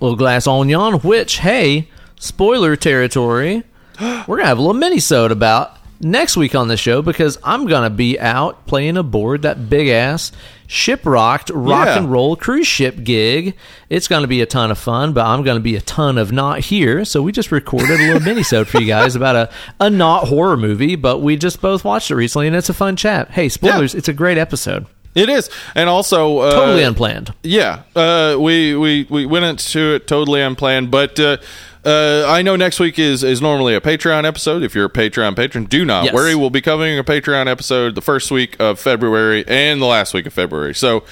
little 0.00 0.16
Glass 0.16 0.46
Onion, 0.46 0.94
which 1.00 1.38
hey, 1.38 1.88
spoiler 2.18 2.74
territory. 2.76 3.62
We're 4.00 4.36
gonna 4.38 4.46
have 4.46 4.58
a 4.58 4.62
little 4.62 4.74
mini 4.74 4.98
sode 5.00 5.30
about 5.32 5.76
next 6.00 6.36
week 6.36 6.54
on 6.54 6.68
the 6.68 6.76
show 6.76 7.02
because 7.02 7.38
I'm 7.44 7.66
gonna 7.66 7.90
be 7.90 8.18
out 8.18 8.66
playing 8.66 8.96
aboard 8.96 9.42
that 9.42 9.68
big 9.68 9.88
ass 9.88 10.32
shipwrecked 10.66 11.50
rock 11.50 11.86
Yeah. 11.86 11.98
and 11.98 12.10
roll 12.10 12.36
cruise 12.36 12.66
ship 12.66 13.02
gig. 13.04 13.54
It's 13.88 14.08
gonna 14.08 14.26
be 14.26 14.40
a 14.40 14.46
ton 14.46 14.70
of 14.70 14.78
fun, 14.78 15.12
but 15.12 15.24
I'm 15.24 15.42
gonna 15.42 15.60
be 15.60 15.76
a 15.76 15.80
ton 15.80 16.18
of 16.18 16.32
not 16.32 16.60
here. 16.60 17.04
So 17.04 17.22
we 17.22 17.32
just 17.32 17.52
recorded 17.52 18.00
a 18.00 18.06
little 18.06 18.20
mini 18.28 18.42
sode 18.42 18.68
for 18.68 18.80
you 18.80 18.86
guys 18.86 19.16
about 19.16 19.36
a, 19.36 19.50
a 19.80 19.88
not 19.90 20.28
horror 20.28 20.56
movie, 20.56 20.96
but 20.96 21.18
we 21.20 21.36
just 21.36 21.60
both 21.60 21.84
watched 21.84 22.10
it 22.10 22.16
recently 22.16 22.46
and 22.46 22.56
it's 22.56 22.68
a 22.68 22.74
fun 22.74 22.96
chat. 22.96 23.30
Hey, 23.30 23.48
spoilers, 23.48 23.94
it's 23.94 24.08
a 24.08 24.12
great 24.12 24.38
episode. 24.38 24.86
It 25.14 25.30
is, 25.30 25.48
and 25.74 25.88
also 25.88 26.40
uh, 26.40 26.50
Totally 26.52 26.82
unplanned. 26.82 27.32
Yeah, 27.42 27.84
uh, 27.94 28.36
we, 28.38 28.76
we 28.76 29.06
we 29.08 29.24
went 29.24 29.46
into 29.46 29.94
it 29.94 30.06
totally 30.06 30.42
unplanned, 30.42 30.90
but 30.90 31.18
uh, 31.18 31.38
uh, 31.86 32.24
I 32.28 32.42
know 32.42 32.56
next 32.56 32.80
week 32.80 32.98
is 32.98 33.22
is 33.24 33.40
normally 33.40 33.74
a 33.74 33.80
Patreon 33.80 34.24
episode. 34.24 34.62
If 34.62 34.74
you're 34.74 34.86
a 34.86 34.90
Patreon 34.90 35.36
patron, 35.36 35.64
do 35.64 35.84
not 35.84 36.04
Yes. 36.04 36.14
worry. 36.14 36.34
We'll 36.34 36.50
be 36.50 36.60
covering 36.60 36.98
a 36.98 37.04
Patreon 37.04 37.46
episode 37.46 37.94
the 37.94 38.02
first 38.02 38.30
week 38.30 38.56
of 38.60 38.78
February 38.80 39.44
and 39.46 39.80
the 39.80 39.86
last 39.86 40.12
week 40.12 40.26
of 40.26 40.32
February. 40.32 40.74
So 40.74 41.04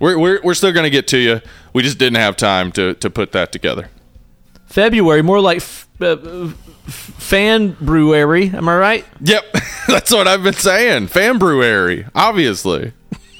we're 0.00 0.18
we're, 0.18 0.40
we're 0.42 0.54
still 0.54 0.72
going 0.72 0.84
to 0.84 0.90
get 0.90 1.06
to 1.08 1.18
you. 1.18 1.40
We 1.72 1.82
just 1.82 1.98
didn't 1.98 2.16
have 2.18 2.36
time 2.36 2.72
to 2.72 2.94
to 2.94 3.08
put 3.08 3.32
that 3.32 3.52
together. 3.52 3.88
February, 4.66 5.22
more 5.22 5.40
like 5.40 5.58
f- 5.58 5.86
uh, 6.00 6.16
f- 6.48 6.52
fan 6.86 7.76
brewery. 7.80 8.48
Am 8.48 8.68
I 8.68 8.76
right? 8.76 9.04
Yep, 9.20 9.44
that's 9.88 10.10
what 10.10 10.26
I've 10.26 10.42
been 10.42 10.52
saying. 10.54 11.06
Fan 11.06 11.38
Brewery, 11.38 12.04
obviously. 12.14 12.92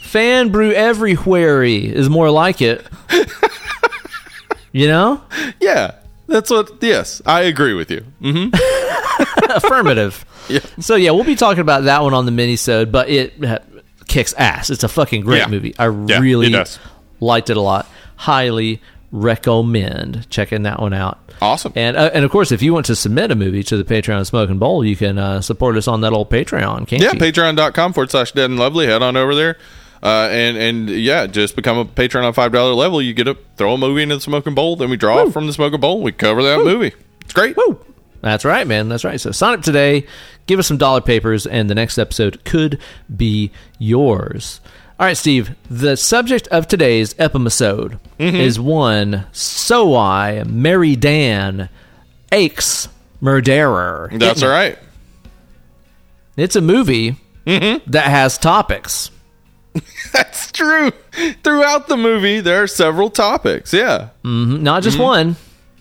Fan 0.02 0.50
brew 0.50 0.70
everywhere 0.72 1.64
is 1.64 2.08
more 2.08 2.30
like 2.30 2.62
it. 2.62 2.86
you 4.72 4.86
know? 4.88 5.22
Yeah, 5.60 5.96
that's 6.26 6.50
what. 6.50 6.82
Yes, 6.82 7.22
I 7.26 7.42
agree 7.42 7.74
with 7.74 7.90
you. 7.90 8.04
hmm 8.20 8.48
Affirmative. 9.50 10.24
Yeah. 10.48 10.60
So 10.78 10.94
yeah, 10.94 11.10
we'll 11.10 11.24
be 11.24 11.34
talking 11.34 11.60
about 11.60 11.84
that 11.84 12.02
one 12.04 12.14
on 12.14 12.24
the 12.24 12.30
minisode, 12.30 12.92
but 12.92 13.08
it 13.08 13.44
uh, 13.44 13.58
kicks 14.06 14.32
ass. 14.34 14.70
It's 14.70 14.84
a 14.84 14.88
fucking 14.88 15.22
great 15.22 15.38
Yeah. 15.38 15.48
movie. 15.48 15.74
I 15.76 15.86
Yeah, 15.88 16.20
really 16.20 16.54
it 16.54 16.78
liked 17.18 17.50
it 17.50 17.56
a 17.56 17.60
lot. 17.60 17.88
Highly 18.14 18.80
recommend 19.10 20.30
checking 20.30 20.62
that 20.62 20.80
one 20.80 20.92
out. 20.92 21.18
Awesome. 21.42 21.72
And 21.74 21.96
uh, 21.96 22.10
and 22.14 22.24
of 22.24 22.30
course, 22.30 22.52
if 22.52 22.62
you 22.62 22.72
want 22.72 22.86
to 22.86 22.94
submit 22.94 23.32
a 23.32 23.34
movie 23.34 23.64
to 23.64 23.76
the 23.76 23.82
Patreon 23.82 24.20
of 24.20 24.26
Smoke 24.28 24.48
and 24.50 24.60
Bowl, 24.60 24.84
you 24.84 24.94
can 24.94 25.18
uh, 25.18 25.40
support 25.40 25.76
us 25.76 25.88
on 25.88 26.02
that 26.02 26.12
old 26.12 26.30
Patreon, 26.30 26.86
can't 26.86 27.02
Yeah, 27.02 27.12
you? 27.12 27.18
patreon.com 27.18 27.92
forward 27.92 28.12
slash 28.12 28.30
dead 28.30 28.48
and 28.48 28.56
lovely. 28.58 28.86
Head 28.86 29.02
on 29.02 29.16
over 29.16 29.34
there. 29.34 29.58
Uh, 30.06 30.28
and 30.30 30.56
and 30.56 30.88
yeah, 30.88 31.26
just 31.26 31.56
become 31.56 31.78
a 31.78 31.84
patron 31.84 32.24
on 32.24 32.32
five 32.32 32.52
dollar 32.52 32.74
level. 32.74 33.02
You 33.02 33.12
get 33.12 33.24
to 33.24 33.36
throw 33.56 33.74
a 33.74 33.78
movie 33.78 34.02
into 34.02 34.14
the 34.14 34.20
smoking 34.20 34.54
bowl, 34.54 34.76
then 34.76 34.88
we 34.88 34.96
draw 34.96 35.28
from 35.30 35.46
the 35.48 35.52
smoking 35.52 35.80
bowl. 35.80 36.00
We 36.00 36.12
cover 36.12 36.42
that 36.44 36.58
movie. 36.64 36.92
It's 37.22 37.32
great. 37.32 37.56
Woo! 37.56 37.84
That's 38.20 38.44
right, 38.44 38.66
man. 38.66 38.88
That's 38.88 39.04
right. 39.04 39.20
So 39.20 39.32
sign 39.32 39.54
up 39.54 39.62
today, 39.62 40.06
give 40.46 40.58
us 40.60 40.68
some 40.68 40.76
dollar 40.78 41.00
papers, 41.00 41.44
and 41.46 41.68
the 41.68 41.74
next 41.74 41.98
episode 41.98 42.44
could 42.44 42.78
be 43.14 43.50
yours. 43.80 44.60
All 45.00 45.06
right, 45.06 45.16
Steve. 45.16 45.54
The 45.68 45.96
subject 45.96 46.46
of 46.48 46.68
today's 46.68 47.14
episode 47.18 47.98
Mm-hmm. 48.18 48.36
is 48.36 48.58
one 48.60 49.26
so 49.32 49.94
I 49.96 50.42
Married 50.44 51.04
an 51.04 51.68
axe 52.32 52.88
murderer. 53.20 54.08
That's 54.12 54.42
all 54.42 54.48
right. 54.50 54.78
It's 56.36 56.54
a 56.56 56.60
movie 56.60 57.16
Mm-hmm. 57.46 57.90
that 57.92 58.06
has 58.06 58.38
topics. 58.38 59.10
That's 60.12 60.50
true. 60.52 60.90
Throughout 61.42 61.88
the 61.88 61.96
movie, 61.96 62.40
there 62.40 62.62
are 62.62 62.66
several 62.66 63.10
topics. 63.10 63.72
Yeah. 63.72 64.08
Mhm, 64.24 64.60
Not 64.60 64.80
Mm-hmm. 64.80 64.84
just 64.84 64.98
one. 64.98 65.36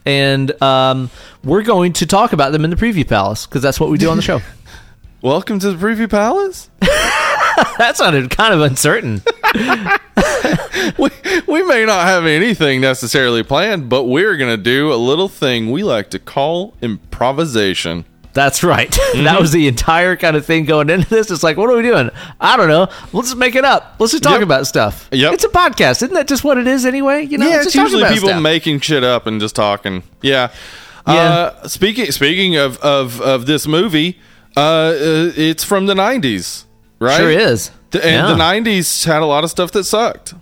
And 0.05 0.61
um, 0.61 1.09
we're 1.43 1.63
going 1.63 1.93
to 1.93 2.05
talk 2.05 2.31
about 2.33 2.51
them 2.51 2.63
in 2.63 2.69
the 2.69 2.75
preview 2.75 3.07
palace 3.07 3.45
because 3.47 3.61
that's 3.63 3.79
what 3.79 3.89
we 3.89 3.97
do 3.97 4.09
on 4.09 4.17
the 4.17 4.23
show. 4.23 4.39
Welcome 5.23 5.57
to 5.59 5.71
the 5.73 5.83
Preview 5.83 6.07
Palace. 6.07 6.69
that 6.79 7.93
sounded 7.95 8.29
kind 8.29 8.53
of 8.53 8.61
uncertain. 8.61 9.23
we, 10.99 11.09
we 11.47 11.63
may 11.63 11.85
not 11.85 12.05
have 12.05 12.27
anything 12.27 12.81
necessarily 12.81 13.41
planned, 13.41 13.89
but 13.89 14.03
we're 14.03 14.37
going 14.37 14.55
to 14.55 14.61
do 14.61 14.93
a 14.93 14.95
little 14.95 15.27
thing 15.29 15.71
we 15.71 15.81
like 15.83 16.11
to 16.11 16.19
call 16.19 16.75
improvisation. 16.83 18.05
That's 18.35 18.63
right. 18.63 18.91
that 19.15 19.39
was 19.39 19.51
the 19.51 19.67
entire 19.67 20.15
kind 20.15 20.35
of 20.35 20.45
thing 20.45 20.65
going 20.65 20.89
into 20.91 21.09
this. 21.09 21.31
It's 21.31 21.41
like, 21.41 21.57
what 21.57 21.69
are 21.71 21.75
we 21.75 21.81
doing? 21.81 22.11
I 22.39 22.55
don't 22.57 22.67
know. 22.67 22.87
Let's 23.13 23.29
just 23.29 23.37
make 23.37 23.55
it 23.55 23.65
up. 23.65 23.95
Let's 23.97 24.11
just 24.11 24.23
talk 24.23 24.33
Yep. 24.33 24.41
about 24.43 24.67
stuff. 24.67 25.09
Yep. 25.11 25.33
It's 25.33 25.43
a 25.45 25.49
podcast. 25.49 26.03
Isn't 26.03 26.13
that 26.13 26.27
just 26.27 26.43
what 26.43 26.57
it 26.59 26.67
is 26.67 26.85
anyway? 26.85 27.23
You 27.23 27.37
know, 27.39 27.47
yeah, 27.47 27.61
it's 27.63 27.73
usually 27.73 28.03
people 28.13 28.29
stuff. 28.29 28.41
making 28.43 28.81
shit 28.81 29.03
up 29.03 29.25
and 29.25 29.39
just 29.41 29.55
talking. 29.55 30.03
Yeah. 30.21 30.51
Yeah. 31.07 31.13
Uh, 31.13 31.67
speaking 31.67 32.11
speaking 32.11 32.55
of 32.57 32.77
of 32.79 33.21
of 33.21 33.45
this 33.45 33.67
movie, 33.67 34.19
uh, 34.57 34.59
uh, 34.59 34.93
it's 35.37 35.63
from 35.63 35.85
the 35.85 35.93
'90s, 35.93 36.65
right? 36.99 37.17
Sure 37.17 37.29
is. 37.31 37.71
The- 37.91 38.03
and 38.05 38.27
Yeah. 38.27 38.33
the 38.33 38.35
'90s 38.35 39.05
had 39.05 39.21
a 39.21 39.25
lot 39.25 39.43
of 39.43 39.49
stuff 39.51 39.71
that 39.71 39.83
sucked. 39.85 40.33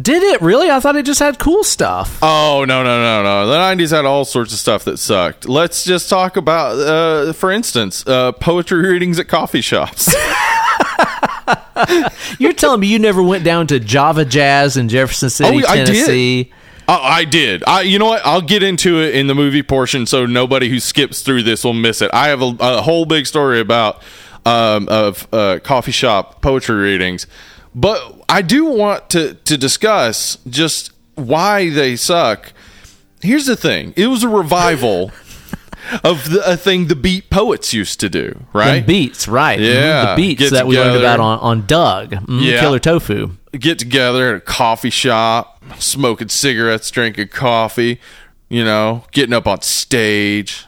Did 0.00 0.22
it 0.22 0.40
really? 0.40 0.70
I 0.70 0.78
thought 0.80 0.94
it 0.96 1.04
just 1.06 1.18
had 1.18 1.38
cool 1.38 1.64
stuff. 1.64 2.18
Oh 2.22 2.64
no 2.68 2.84
no 2.84 3.02
no 3.02 3.22
no! 3.24 3.46
The 3.48 3.56
'90s 3.56 3.90
had 3.90 4.04
all 4.04 4.24
sorts 4.24 4.52
of 4.52 4.58
stuff 4.60 4.84
that 4.84 4.98
sucked. 4.98 5.48
Let's 5.48 5.84
just 5.84 6.08
talk 6.08 6.36
about, 6.36 6.78
uh, 6.78 7.32
for 7.32 7.50
instance, 7.50 8.06
uh, 8.06 8.30
poetry 8.32 8.86
readings 8.86 9.18
at 9.18 9.26
coffee 9.26 9.60
shops. 9.60 10.14
You're 12.38 12.52
telling 12.52 12.80
me 12.80 12.88
you 12.88 12.98
never 12.98 13.22
went 13.22 13.44
down 13.44 13.66
to 13.68 13.80
Java 13.80 14.24
Jazz 14.24 14.76
in 14.76 14.88
Jefferson 14.88 15.30
City, 15.30 15.64
Oh, 15.64 15.68
I 15.68 15.76
did. 15.76 15.86
Tennessee? 15.86 16.52
I, 16.86 16.94
I 17.20 17.24
did. 17.24 17.64
I, 17.66 17.80
you 17.82 17.98
know 17.98 18.06
what? 18.06 18.22
I'll 18.24 18.40
get 18.42 18.62
into 18.62 19.00
it 19.02 19.14
in 19.14 19.26
the 19.26 19.34
movie 19.34 19.62
portion, 19.62 20.06
so 20.06 20.26
nobody 20.26 20.68
who 20.68 20.80
skips 20.80 21.22
through 21.22 21.42
this 21.42 21.64
will 21.64 21.74
miss 21.74 22.02
it. 22.02 22.10
I 22.12 22.28
have 22.28 22.42
a, 22.42 22.56
a 22.60 22.82
whole 22.82 23.04
big 23.04 23.26
story 23.26 23.60
about 23.60 24.02
um, 24.46 24.88
of 24.88 25.26
uh, 25.32 25.58
coffee 25.62 25.92
shop 25.92 26.40
poetry 26.42 26.76
readings, 26.76 27.26
but 27.74 28.17
I 28.28 28.42
do 28.42 28.64
want 28.66 29.10
to 29.10 29.34
to 29.34 29.56
discuss 29.56 30.38
just 30.48 30.92
why 31.14 31.70
they 31.70 31.96
suck. 31.96 32.52
Here's 33.22 33.46
the 33.46 33.56
thing: 33.56 33.92
it 33.96 34.06
was 34.08 34.22
a 34.22 34.28
revival 34.28 35.10
of 36.04 36.30
the, 36.30 36.42
a 36.44 36.56
thing 36.56 36.86
the 36.88 36.96
beat 36.96 37.30
poets 37.30 37.72
used 37.72 38.00
to 38.00 38.08
do, 38.08 38.44
right? 38.52 38.80
The 38.80 38.86
beats, 38.86 39.26
right? 39.28 39.58
Mhm. 39.58 39.74
Yeah. 39.74 40.10
the 40.10 40.16
beats 40.16 40.40
Get 40.40 40.52
that 40.52 40.66
we 40.66 40.76
learned 40.78 40.96
about 40.98 41.20
on 41.20 41.38
on 41.40 41.66
Doug, 41.66 42.10
Mhm, 42.12 42.42
Yeah. 42.44 42.60
Killer 42.60 42.78
Tofu. 42.78 43.30
get 43.58 43.78
together 43.78 44.30
at 44.30 44.36
a 44.36 44.40
coffee 44.40 44.90
shop, 44.90 45.62
smoking 45.78 46.28
cigarettes, 46.28 46.90
drinking 46.90 47.28
coffee, 47.28 47.98
you 48.50 48.64
know, 48.64 49.04
getting 49.12 49.32
up 49.32 49.46
on 49.46 49.62
stage, 49.62 50.66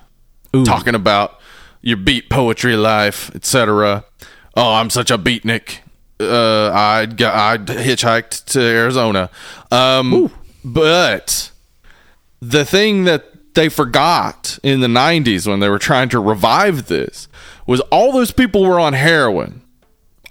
Ooh. 0.56 0.64
talking 0.64 0.94
about 0.94 1.38
your 1.82 1.96
beat 1.98 2.30
poetry 2.30 2.76
life, 2.76 3.30
etc. 3.34 4.04
Oh, 4.56 4.72
I'm 4.74 4.90
such 4.90 5.10
a 5.10 5.18
beatnik. 5.18 5.78
Uh, 6.20 6.70
I 6.72 7.06
got 7.06 7.34
I 7.34 7.56
hitchhiked 7.58 8.44
to 8.52 8.60
Arizona. 8.60 9.30
Um, 9.70 10.30
but 10.64 11.50
the 12.40 12.64
thing 12.64 13.04
that 13.04 13.54
they 13.54 13.68
forgot 13.68 14.58
in 14.62 14.80
the 14.80 14.86
90s 14.86 15.46
when 15.46 15.60
they 15.60 15.68
were 15.68 15.78
trying 15.78 16.08
to 16.10 16.20
revive 16.20 16.86
this 16.86 17.28
was 17.66 17.80
all 17.90 18.12
those 18.12 18.30
people 18.30 18.62
were 18.64 18.78
on 18.78 18.92
heroin. 18.92 19.62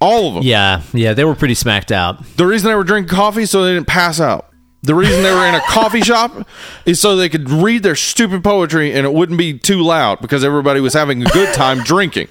All 0.01 0.29
of 0.29 0.33
them. 0.35 0.43
Yeah, 0.43 0.81
yeah, 0.93 1.13
they 1.13 1.25
were 1.25 1.35
pretty 1.35 1.55
smacked 1.55 1.91
out. 1.91 2.23
The 2.37 2.45
reason 2.45 2.69
they 2.69 2.75
were 2.75 2.85
drinking 2.85 3.13
coffee 3.13 3.45
so 3.45 3.65
they 3.65 3.73
didn't 3.73 3.87
pass 3.87 4.19
out. 4.21 4.45
The 4.83 4.95
reason 4.95 5.23
they 5.23 5.31
were 5.33 5.45
in 5.45 5.55
a 5.55 5.61
coffee 5.61 6.01
shop 6.01 6.47
is 6.85 7.01
so 7.01 7.17
they 7.17 7.27
could 7.27 7.49
read 7.49 7.83
their 7.83 7.95
stupid 7.95 8.45
poetry 8.45 8.93
and 8.93 9.05
it 9.05 9.11
wouldn't 9.11 9.37
be 9.37 9.57
too 9.59 9.81
loud 9.81 10.21
because 10.21 10.43
everybody 10.45 10.79
was 10.79 10.93
having 10.93 11.21
a 11.21 11.25
good 11.25 11.53
time 11.53 11.83
drinking. 11.83 12.29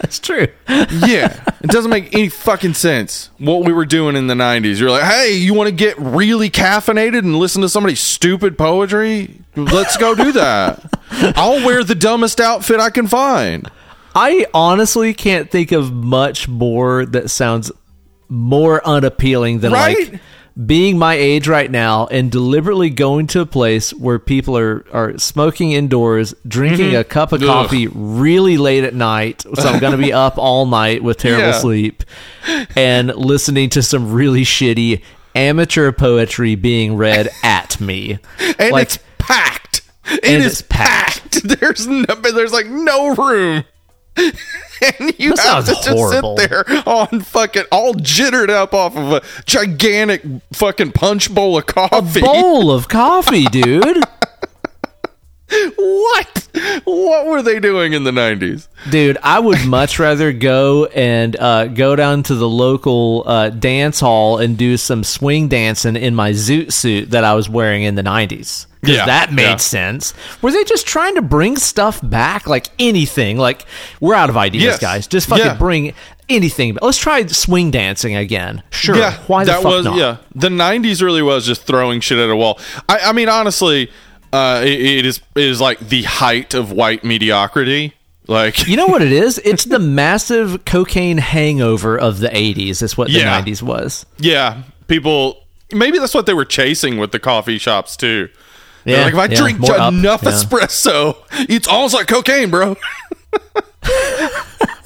That's 0.00 0.18
true. 0.18 0.48
Yeah, 0.68 1.44
it 1.62 1.68
doesn't 1.70 1.90
make 1.90 2.14
any 2.14 2.28
fucking 2.30 2.74
sense 2.74 3.30
what 3.38 3.64
we 3.64 3.72
were 3.72 3.84
doing 3.84 4.16
in 4.16 4.26
the 4.28 4.34
90s. 4.34 4.80
You're 4.80 4.90
like, 4.90 5.02
hey, 5.04 5.34
you 5.34 5.52
want 5.54 5.68
to 5.68 5.74
get 5.74 5.98
really 5.98 6.48
caffeinated 6.50 7.18
and 7.18 7.36
listen 7.36 7.62
to 7.62 7.68
somebody's 7.68 8.00
stupid 8.00 8.56
poetry? 8.56 9.40
Let's 9.56 9.96
go 9.96 10.14
do 10.14 10.32
that. 10.32 10.82
I'll 11.36 11.64
wear 11.66 11.84
the 11.84 11.94
dumbest 11.94 12.40
outfit 12.40 12.80
I 12.80 12.90
can 12.90 13.06
find. 13.08 13.70
I 14.14 14.46
honestly 14.54 15.12
can't 15.14 15.50
think 15.50 15.70
of 15.72 15.92
much 15.92 16.48
more 16.48 17.04
that 17.06 17.30
sounds 17.30 17.70
more 18.28 18.84
unappealing 18.86 19.60
than 19.60 19.72
Right? 19.72 20.12
like 20.12 20.20
being 20.66 20.98
my 20.98 21.14
age 21.14 21.48
right 21.48 21.70
now 21.70 22.06
and 22.08 22.30
deliberately 22.30 22.90
going 22.90 23.26
to 23.28 23.40
a 23.40 23.46
place 23.46 23.92
where 23.94 24.18
people 24.18 24.56
are, 24.58 24.84
are 24.92 25.16
smoking 25.18 25.72
indoors, 25.72 26.34
drinking 26.46 26.94
a 26.96 27.04
cup 27.04 27.32
of 27.32 27.40
Mm-hmm. 27.40 27.50
Ugh. 27.50 27.64
coffee 27.66 27.86
really 27.88 28.56
late 28.58 28.84
at 28.84 28.94
night. 28.94 29.42
So 29.42 29.62
I'm 29.68 29.80
going 29.80 29.92
to 29.92 29.98
be 29.98 30.12
up 30.12 30.38
all 30.38 30.66
night 30.66 31.02
with 31.02 31.18
terrible 31.18 31.46
Yeah. 31.48 31.58
sleep 31.58 32.02
and 32.76 33.14
listening 33.14 33.70
to 33.70 33.82
some 33.82 34.12
really 34.12 34.42
shitty 34.42 35.02
amateur 35.34 35.92
poetry 35.92 36.54
being 36.56 36.96
read 36.96 37.28
at 37.42 37.80
me. 37.80 38.18
and 38.58 38.72
Like- 38.72 38.82
it's 38.88 38.98
packed. 39.18 39.82
It 40.12 40.24
is 40.24 40.62
packed. 40.62 41.22
packed. 41.42 41.60
There's 41.60 41.86
no, 41.86 42.04
there's 42.04 42.52
like 42.52 42.66
no 42.66 43.14
room. 43.14 43.64
and 44.98 45.14
you 45.18 45.34
That 45.36 45.46
have 45.46 45.64
to 45.66 45.72
just 45.72 45.88
horrible. 45.88 46.36
sit 46.36 46.48
there 46.50 46.64
on 46.86 47.20
fucking 47.20 47.64
all 47.72 47.94
jittered 47.94 48.50
up 48.50 48.72
off 48.74 48.96
of 48.96 49.12
a 49.12 49.22
gigantic 49.46 50.22
fucking 50.52 50.92
punch 50.92 51.32
bowl 51.34 51.58
of 51.58 51.66
coffee. 51.66 52.20
A 52.20 52.22
Bowl 52.22 52.70
of 52.70 52.88
coffee, 52.88 53.44
dude. 53.50 54.02
What? 55.76 56.48
What 56.84 57.26
were 57.26 57.42
they 57.42 57.60
doing 57.60 57.92
in 57.92 58.04
the 58.04 58.10
90s? 58.10 58.68
Dude, 58.90 59.18
I 59.22 59.38
would 59.38 59.64
much 59.66 59.98
rather 59.98 60.32
go 60.32 60.86
and 60.86 61.36
uh, 61.38 61.66
go 61.66 61.94
down 61.96 62.22
to 62.24 62.34
the 62.34 62.48
local 62.48 63.24
uh, 63.26 63.50
dance 63.50 64.00
hall 64.00 64.38
and 64.38 64.56
do 64.56 64.76
some 64.76 65.04
swing 65.04 65.48
dancing 65.48 65.96
in 65.96 66.14
my 66.14 66.30
zoot 66.32 66.72
suit 66.72 67.10
that 67.10 67.24
I 67.24 67.34
was 67.34 67.48
wearing 67.48 67.82
in 67.82 67.94
the 67.94 68.02
90s. 68.02 68.66
Because 68.80 68.96
Yeah, 68.96 69.06
that 69.06 69.32
made 69.32 69.42
yeah. 69.42 69.56
sense. 69.56 70.14
Were 70.42 70.50
they 70.52 70.64
just 70.64 70.86
trying 70.86 71.14
to 71.16 71.22
bring 71.22 71.56
stuff 71.56 72.00
back? 72.02 72.46
Like 72.46 72.68
anything? 72.78 73.36
Like, 73.36 73.66
we're 74.00 74.14
out 74.14 74.30
of 74.30 74.36
ideas, 74.36 74.64
Yes. 74.64 74.78
guys. 74.78 75.06
Just 75.06 75.28
fucking 75.28 75.44
Yeah. 75.44 75.54
bring 75.54 75.92
anything. 76.28 76.78
Let's 76.80 76.96
try 76.98 77.26
swing 77.26 77.70
dancing 77.70 78.16
again. 78.16 78.62
Sure. 78.70 79.10
Why 79.26 79.44
the 79.44 79.52
that 79.52 79.62
fuck 79.62 79.72
was 79.72 79.84
not? 79.84 79.96
yeah. 79.96 80.16
The 80.34 80.48
'90s 80.48 81.02
really 81.02 81.22
was 81.22 81.44
just 81.46 81.64
throwing 81.64 82.00
shit 82.00 82.18
at 82.18 82.30
a 82.30 82.36
wall. 82.36 82.58
I, 82.88 82.98
I 83.06 83.12
mean, 83.12 83.28
honestly, 83.28 83.90
uh, 84.32 84.60
it, 84.64 84.80
it 84.80 85.06
is 85.06 85.20
it 85.34 85.42
is 85.44 85.60
like 85.60 85.78
the 85.80 86.02
height 86.04 86.54
of 86.54 86.72
white 86.72 87.04
mediocrity. 87.04 87.94
Like 88.26 88.68
You 88.68 88.76
know 88.76 88.86
what 88.86 89.02
it 89.02 89.10
is? 89.12 89.38
It's 89.44 89.64
the 89.64 89.78
massive 89.80 90.64
cocaine 90.64 91.18
hangover 91.18 91.98
of 91.98 92.20
the 92.20 92.28
80s. 92.28 92.82
Is 92.82 92.96
what 92.96 93.08
the 93.08 93.14
Yeah. 93.14 93.42
90s 93.42 93.62
was. 93.62 94.06
Yeah, 94.18 94.62
people. 94.86 95.42
Maybe 95.72 95.98
that's 95.98 96.14
what 96.14 96.26
they 96.26 96.34
were 96.34 96.44
chasing 96.44 96.98
with 96.98 97.12
the 97.12 97.18
coffee 97.18 97.58
shops 97.58 97.96
too. 97.96 98.28
They're 98.84 98.96
Yeah, 98.98 99.04
like 99.04 99.12
if 99.14 99.18
I 99.18 99.24
yeah, 99.26 99.36
drink 99.36 99.68
up, 99.70 99.92
enough 99.92 100.22
yeah. 100.22 100.30
espresso, 100.30 101.16
it's 101.48 101.66
almost 101.68 101.94
like 101.94 102.06
cocaine, 102.08 102.50
bro. 102.50 102.76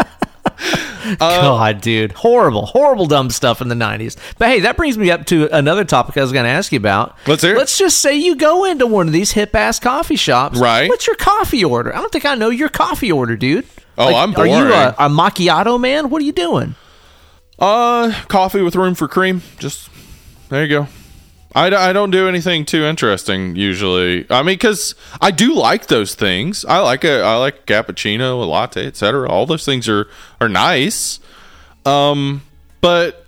Uh, 1.04 1.16
God, 1.18 1.80
dude. 1.82 2.12
Horrible, 2.12 2.64
horrible, 2.64 3.06
dumb 3.06 3.28
stuff 3.28 3.60
in 3.60 3.68
the 3.68 3.74
90s. 3.74 4.16
But 4.38 4.48
hey, 4.48 4.60
that 4.60 4.76
brings 4.76 4.96
me 4.96 5.10
up 5.10 5.26
to 5.26 5.54
another 5.54 5.84
topic 5.84 6.16
I 6.16 6.22
was 6.22 6.32
going 6.32 6.44
to 6.44 6.50
ask 6.50 6.72
you 6.72 6.78
about. 6.78 7.18
Let's 7.26 7.42
hear 7.42 7.54
it. 7.54 7.58
Let's 7.58 7.76
just 7.76 7.98
say 7.98 8.16
you 8.16 8.36
go 8.36 8.64
into 8.64 8.86
one 8.86 9.06
of 9.06 9.12
these 9.12 9.32
hip 9.32 9.54
ass 9.54 9.78
coffee 9.78 10.16
shops. 10.16 10.58
Right. 10.58 10.88
What's 10.88 11.06
your 11.06 11.16
coffee 11.16 11.62
order? 11.62 11.94
I 11.94 12.00
don't 12.00 12.10
think 12.10 12.24
I 12.24 12.34
know 12.36 12.48
your 12.48 12.70
coffee 12.70 13.12
order, 13.12 13.36
dude. 13.36 13.66
Oh, 13.98 14.14
I'm 14.14 14.34
Are 14.34 14.46
you 14.46 14.72
a, 14.72 14.94
a 14.98 15.08
macchiato 15.08 15.78
man? 15.78 16.10
What 16.10 16.22
are 16.22 16.24
you 16.24 16.32
doing? 16.32 16.74
Uh, 17.58 18.12
coffee 18.28 18.62
with 18.62 18.74
room 18.74 18.94
for 18.94 19.06
cream. 19.06 19.42
Just 19.58 19.88
there 20.48 20.62
you 20.62 20.68
go. 20.68 20.88
I, 21.54 21.66
I 21.66 21.92
don't 21.92 22.10
do 22.10 22.28
anything 22.28 22.64
too 22.64 22.84
interesting 22.84 23.54
usually. 23.54 24.26
I 24.28 24.42
mean, 24.42 24.54
because 24.54 24.94
I 25.20 25.30
do 25.30 25.54
like 25.54 25.86
those 25.86 26.14
things. 26.14 26.64
I 26.64 26.78
like 26.80 27.04
a 27.04 27.22
I 27.22 27.36
like 27.36 27.58
a 27.58 27.62
cappuccino, 27.72 28.42
a 28.42 28.44
latte, 28.44 28.86
etc. 28.86 29.28
All 29.28 29.46
those 29.46 29.64
things 29.64 29.88
are 29.88 30.08
are 30.40 30.48
nice. 30.48 31.20
Um, 31.84 32.42
but 32.80 33.26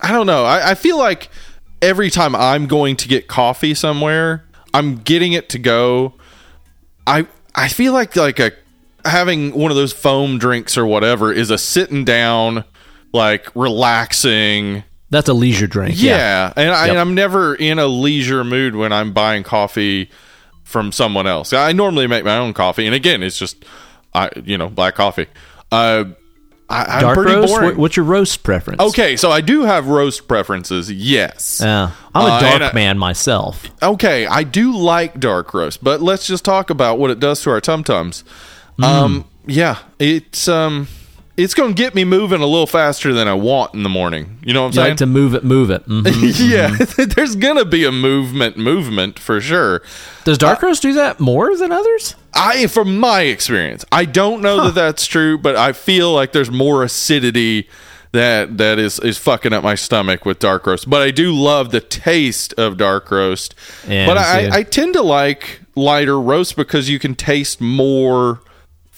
I 0.00 0.12
don't 0.12 0.26
know. 0.26 0.44
I, 0.44 0.70
I 0.70 0.74
feel 0.74 0.98
like 0.98 1.28
every 1.82 2.10
time 2.10 2.34
I'm 2.36 2.66
going 2.66 2.96
to 2.96 3.08
get 3.08 3.26
coffee 3.26 3.74
somewhere, 3.74 4.44
I'm 4.72 4.96
getting 4.96 5.32
it 5.32 5.48
to 5.50 5.58
go. 5.58 6.14
I 7.06 7.26
I 7.54 7.68
feel 7.68 7.92
like 7.92 8.14
like 8.16 8.38
a 8.38 8.52
having 9.04 9.52
one 9.52 9.70
of 9.70 9.76
those 9.76 9.92
foam 9.92 10.38
drinks 10.38 10.76
or 10.76 10.86
whatever 10.86 11.32
is 11.32 11.50
a 11.50 11.58
sitting 11.58 12.04
down, 12.04 12.64
like 13.12 13.54
relaxing. 13.56 14.84
That's 15.10 15.28
a 15.28 15.34
leisure 15.34 15.66
drink. 15.66 15.94
Yeah, 16.00 16.52
and, 16.56 16.70
I, 16.70 16.82
Yep. 16.86 16.90
and 16.90 16.98
I'm 16.98 17.14
never 17.14 17.54
in 17.54 17.78
a 17.78 17.86
leisure 17.86 18.44
mood 18.44 18.76
when 18.76 18.92
I'm 18.92 19.12
buying 19.12 19.42
coffee 19.42 20.08
from 20.62 20.92
someone 20.92 21.26
else. 21.26 21.52
I 21.52 21.72
normally 21.72 22.06
make 22.06 22.24
my 22.24 22.36
own 22.36 22.54
coffee, 22.54 22.86
and 22.86 22.94
again, 22.94 23.22
it's 23.22 23.38
just 23.38 23.64
I 24.14 24.30
you 24.44 24.56
know 24.56 24.68
black 24.68 24.94
coffee. 24.94 25.26
Uh, 25.72 26.04
I, 26.68 26.84
I'm 26.84 27.00
Dark 27.00 27.16
pretty 27.16 27.32
roast? 27.34 27.52
boring. 27.52 27.76
What's 27.78 27.96
your 27.96 28.04
roast 28.06 28.44
preference? 28.44 28.80
Okay, 28.80 29.16
so 29.16 29.32
I 29.32 29.40
do 29.40 29.62
have 29.62 29.88
roast 29.88 30.28
preferences. 30.28 30.88
Yes. 30.92 31.60
Yeah. 31.60 31.90
I'm 32.14 32.24
a 32.24 32.28
Uh, 32.34 32.40
dark 32.40 32.54
and 32.54 32.64
I- 32.64 32.72
man 32.72 32.96
myself. 32.98 33.64
Okay, 33.82 34.26
I 34.26 34.44
do 34.44 34.76
like 34.76 35.18
dark 35.18 35.52
roast, 35.52 35.82
but 35.82 36.00
let's 36.00 36.28
just 36.28 36.44
talk 36.44 36.70
about 36.70 37.00
what 37.00 37.10
it 37.10 37.18
does 37.18 37.42
to 37.42 37.50
our 37.50 37.60
tum 37.60 37.82
tums. 37.82 38.22
Um, 38.80 39.24
yeah, 39.46 39.78
it's 39.98 40.46
um, 40.46 40.86
it's 41.42 41.54
going 41.54 41.74
to 41.74 41.82
get 41.82 41.94
me 41.94 42.04
moving 42.04 42.40
a 42.40 42.46
little 42.46 42.66
faster 42.66 43.12
than 43.12 43.28
I 43.28 43.34
want 43.34 43.74
in 43.74 43.82
the 43.82 43.88
morning. 43.88 44.38
You 44.42 44.52
know 44.52 44.62
what 44.62 44.68
I'm 44.68 44.72
saying? 44.72 44.84
You 44.84 44.88
saying? 44.88 44.90
like 44.92 44.98
to 44.98 45.06
move 45.06 45.34
it, 45.34 45.44
move 45.44 45.70
it. 45.70 45.86
Mhm. 45.88 46.50
yeah, 46.98 47.04
there's 47.14 47.36
gonna 47.36 47.64
be 47.64 47.84
a 47.84 47.92
movement, 47.92 48.56
movement 48.56 49.18
for 49.18 49.40
sure. 49.40 49.82
Does 50.24 50.38
dark 50.38 50.62
roast 50.62 50.82
do 50.82 50.92
that 50.94 51.20
more 51.20 51.56
than 51.56 51.72
others? 51.72 52.14
I, 52.34 52.66
from 52.66 52.98
my 52.98 53.22
experience, 53.22 53.84
I 53.90 54.04
don't 54.04 54.40
know 54.42 54.64
that 54.64 54.74
that's 54.74 55.06
true, 55.06 55.38
but 55.38 55.56
I 55.56 55.72
feel 55.72 56.12
like 56.12 56.32
there's 56.32 56.50
more 56.50 56.84
acidity 56.84 57.68
that 58.12 58.58
that 58.58 58.78
is 58.78 58.98
is 59.00 59.18
fucking 59.18 59.52
up 59.52 59.62
my 59.62 59.74
stomach 59.74 60.24
with 60.24 60.38
dark 60.38 60.66
roast. 60.66 60.88
But 60.90 61.02
I 61.02 61.10
do 61.10 61.32
love 61.32 61.70
the 61.70 61.80
taste 61.80 62.52
of 62.54 62.76
dark 62.76 63.10
roast. 63.10 63.54
Yeah, 63.86 64.06
but 64.06 64.14
me 64.14 64.20
I. 64.20 64.58
I 64.58 64.62
tend 64.62 64.94
to 64.94 65.02
like 65.02 65.60
lighter 65.74 66.20
roast 66.20 66.56
because 66.56 66.88
you 66.88 66.98
can 66.98 67.14
taste 67.14 67.60
more 67.60 68.40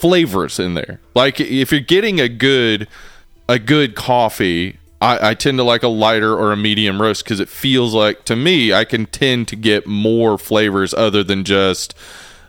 flavors 0.02 0.58
in 0.58 0.74
there. 0.74 0.98
Like 1.14 1.40
if 1.40 1.70
you're 1.70 1.80
getting 1.80 2.20
a 2.20 2.28
good 2.28 2.88
a 3.48 3.60
good 3.60 3.94
coffee, 3.94 4.78
I, 5.00 5.30
I 5.30 5.34
tend 5.34 5.58
to 5.58 5.64
like 5.64 5.84
a 5.84 5.88
lighter 5.88 6.34
or 6.34 6.50
a 6.50 6.56
medium 6.56 7.00
roast 7.00 7.22
because 7.22 7.38
it 7.38 7.48
feels 7.48 7.94
like 7.94 8.24
to 8.24 8.34
me 8.34 8.72
I 8.72 8.84
can 8.84 9.06
tend 9.06 9.46
to 9.48 9.56
get 9.56 9.86
more 9.86 10.38
flavors 10.38 10.92
other 10.92 11.22
than 11.22 11.44
just 11.44 11.94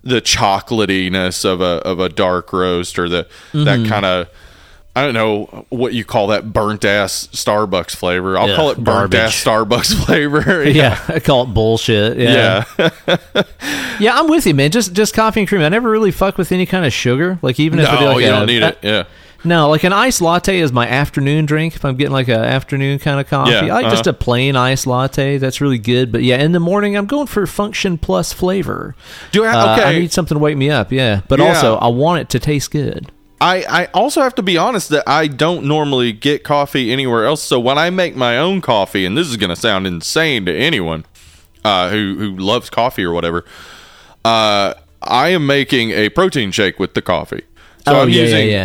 the 0.04 0.20
chocolatiness 0.20 1.46
of 1.46 1.62
a 1.62 1.88
of 1.88 2.00
a 2.00 2.10
dark 2.10 2.52
roast 2.52 2.98
or 2.98 3.08
the 3.08 3.28
that 3.54 3.80
mm-hmm. 3.80 3.88
kind 3.88 4.06
of 4.06 4.30
I 4.96 5.02
don't 5.04 5.16
know 5.16 5.66
what 5.70 5.94
you 5.96 6.06
call 6.06 6.28
that 6.28 6.54
burnt 6.54 6.86
ass 6.86 7.28
Starbucks 7.32 7.96
flavor. 7.96 8.38
I'll 8.38 8.50
Yeah, 8.50 8.56
call 8.56 8.70
it 8.70 8.76
burnt 8.76 9.12
garbage. 9.12 9.20
ass 9.20 9.44
Starbucks 9.44 9.94
flavor. 10.06 10.64
Yeah, 10.70 11.04
I 11.08 11.20
call 11.20 11.44
it 11.44 11.48
bullshit. 11.48 12.18
Yeah. 12.20 12.64
Yeah. 12.78 13.18
yeah, 14.00 14.20
I'm 14.20 14.28
with 14.30 14.46
you, 14.46 14.54
man. 14.54 14.70
Just 14.72 14.94
just 14.94 15.14
coffee 15.14 15.40
and 15.42 15.50
cream. 15.50 15.62
I 15.62 15.70
never 15.70 15.90
really 15.90 16.12
fuck 16.12 16.38
with 16.38 16.52
any 16.52 16.66
kind 16.68 16.86
of 16.86 16.94
sugar. 16.94 17.40
Like 17.42 17.60
even 17.60 17.80
if 17.80 17.88
I 17.90 17.98
do 18.00 18.06
no, 18.06 18.12
like 18.14 18.22
you 18.22 18.28
a- 18.28 18.32
don't 18.32 18.46
need 18.46 18.64
uh, 18.64 18.68
it. 18.68 18.78
Yeah. 18.84 19.04
No, 19.46 19.70
like 19.70 19.84
an 19.84 19.92
iced 19.92 20.22
latte 20.22 20.60
is 20.60 20.72
my 20.72 20.88
afternoon 20.88 21.46
drink. 21.46 21.76
If 21.76 21.84
I'm 21.84 21.98
getting 21.98 22.14
like 22.14 22.30
an 22.30 22.40
afternoon 22.40 22.98
kind 23.00 23.20
of 23.20 23.28
coffee, 23.28 23.52
Yeah, 23.52 23.76
I 23.76 23.82
like 23.82 23.86
just 23.92 24.08
uh-huh. 24.08 24.12
a 24.12 24.14
plain 24.14 24.56
iced 24.56 24.88
latte. 24.88 25.38
That's 25.38 25.60
really 25.60 25.80
good. 25.80 26.14
But 26.14 26.24
yeah, 26.24 26.38
in 26.38 26.54
the 26.54 26.62
morning, 26.62 26.96
I'm 26.96 27.08
going 27.08 27.28
for 27.28 27.46
function 27.46 27.98
plus 27.98 28.32
flavor. 28.32 28.96
Do 29.34 29.44
I, 29.44 29.52
Uh, 29.52 29.74
okay. 29.80 29.84
I 29.84 30.00
need 30.00 30.14
something 30.14 30.36
to 30.36 30.40
wake 30.40 30.56
me 30.56 30.70
up. 30.70 30.94
Yeah, 30.94 31.22
but 31.28 31.40
Yeah. 31.40 31.48
also 31.50 31.76
I 31.76 31.88
want 31.88 32.22
it 32.22 32.30
to 32.30 32.40
taste 32.40 32.72
good. 32.72 33.12
I, 33.44 33.66
I 33.68 33.86
also 33.94 34.22
have 34.22 34.36
to 34.36 34.42
be 34.42 34.58
honest 34.58 34.90
that 34.90 35.04
I 35.06 35.28
don't 35.28 35.66
normally 35.66 36.14
get 36.14 36.44
coffee 36.44 36.92
anywhere 36.92 37.26
else. 37.26 37.44
So 37.44 37.60
when 37.60 37.78
I 37.78 37.90
make 37.90 38.16
my 38.16 38.38
own 38.38 38.62
coffee, 38.62 39.06
and 39.06 39.18
this 39.18 39.28
is 39.28 39.36
going 39.36 39.50
to 39.50 39.56
sound 39.56 39.86
insane 39.86 40.46
to 40.46 40.56
anyone 40.56 41.06
uh, 41.66 41.90
who 41.90 42.16
who 42.18 42.38
loves 42.38 42.70
coffee 42.70 43.04
or 43.04 43.12
whatever, 43.12 43.44
uh, 44.24 44.74
I 45.02 45.30
am 45.30 45.46
making 45.46 45.92
a 45.92 46.10
protein 46.10 46.52
shake 46.52 46.80
with 46.80 46.94
the 46.94 47.02
coffee. 47.02 47.44
So 47.86 47.96
Oh, 47.96 48.02
I'm 48.04 48.10
yeah, 48.10 48.22
yeah, 48.22 48.22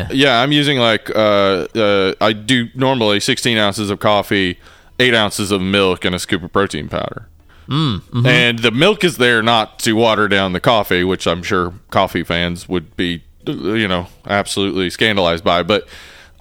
using 0.07 0.17
yeah. 0.17 0.43
I'm 0.43 0.53
using 0.53 0.79
like 0.79 1.11
uh, 1.11 1.67
uh, 1.75 2.15
I 2.21 2.33
do 2.33 2.69
normally 2.77 3.19
16 3.19 3.59
ounces 3.59 3.91
of 3.91 3.99
coffee, 3.99 4.61
eight 5.01 5.15
ounces 5.15 5.51
of 5.51 5.61
milk, 5.61 6.05
and 6.05 6.15
a 6.15 6.21
scoop 6.21 6.45
of 6.45 6.53
protein 6.53 6.89
powder. 6.89 7.27
Mm, 7.67 8.01
mm-hmm. 8.01 8.27
And 8.27 8.61
the 8.61 8.71
milk 8.71 9.03
is 9.03 9.19
there 9.19 9.43
not 9.43 9.81
to 9.81 9.95
water 9.95 10.29
down 10.29 10.53
the 10.53 10.61
coffee, 10.61 11.03
which 11.05 11.27
I'm 11.27 11.43
sure 11.43 11.75
coffee 11.91 12.23
fans 12.23 12.69
would 12.69 12.97
be, 12.97 13.25
you 13.53 13.89
know, 13.89 14.07
absolutely 14.27 14.91
scandalized 14.91 15.45
by. 15.45 15.63
But 15.63 15.89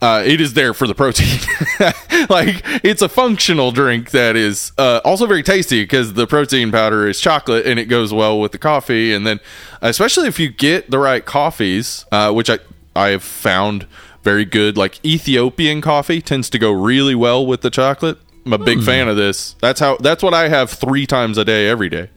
uh, 0.02 0.24
it 0.26 0.40
is 0.40 0.54
there 0.54 0.74
for 0.74 0.88
the 0.88 0.94
protein. 0.94 1.40
like 2.30 2.62
it's 2.84 3.02
a 3.02 3.10
functional 3.10 3.72
drink 3.72 4.12
that 4.12 4.36
is 4.36 4.72
uh, 4.78 5.02
also 5.04 5.26
very 5.26 5.44
tasty 5.44 5.84
because 5.84 6.14
the 6.14 6.28
protein 6.28 6.72
powder 6.72 7.08
is 7.08 7.20
chocolate 7.20 7.66
and 7.66 7.80
it 7.80 7.86
goes 7.86 8.14
well 8.14 8.40
with 8.40 8.52
the 8.52 8.60
coffee. 8.60 9.14
And 9.14 9.26
then, 9.26 9.40
especially 9.82 10.28
if 10.28 10.40
you 10.40 10.50
get 10.50 10.92
the 10.92 11.00
right 11.00 11.26
coffees, 11.26 12.06
uh, 12.12 12.32
which 12.32 12.50
I 12.50 12.60
I 12.96 13.10
have 13.10 13.24
found 13.24 13.88
very 14.24 14.46
good. 14.46 14.78
Like 14.78 15.04
Ethiopian 15.06 15.82
coffee 15.82 16.22
tends 16.22 16.50
to 16.50 16.60
go 16.60 16.72
really 16.72 17.16
well 17.16 17.46
with 17.46 17.62
the 17.62 17.70
chocolate. 17.70 18.18
I'm 18.46 18.54
a 18.54 18.58
big 18.58 18.82
fan 18.82 19.08
of 19.10 19.18
this. 19.18 19.56
That's 19.62 19.80
how. 19.80 19.98
That's 19.98 20.24
what 20.24 20.34
I 20.34 20.48
have 20.48 20.70
three 20.70 21.06
times 21.06 21.38
a 21.38 21.44
day, 21.44 21.68
every 21.68 21.90
day. 21.90 22.10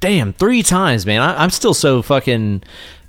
Damn, 0.00 0.32
three 0.32 0.62
times, 0.62 1.04
man. 1.06 1.20
I, 1.20 1.42
I'm 1.42 1.50
still 1.50 1.74
so 1.74 2.00
fucking 2.02 2.62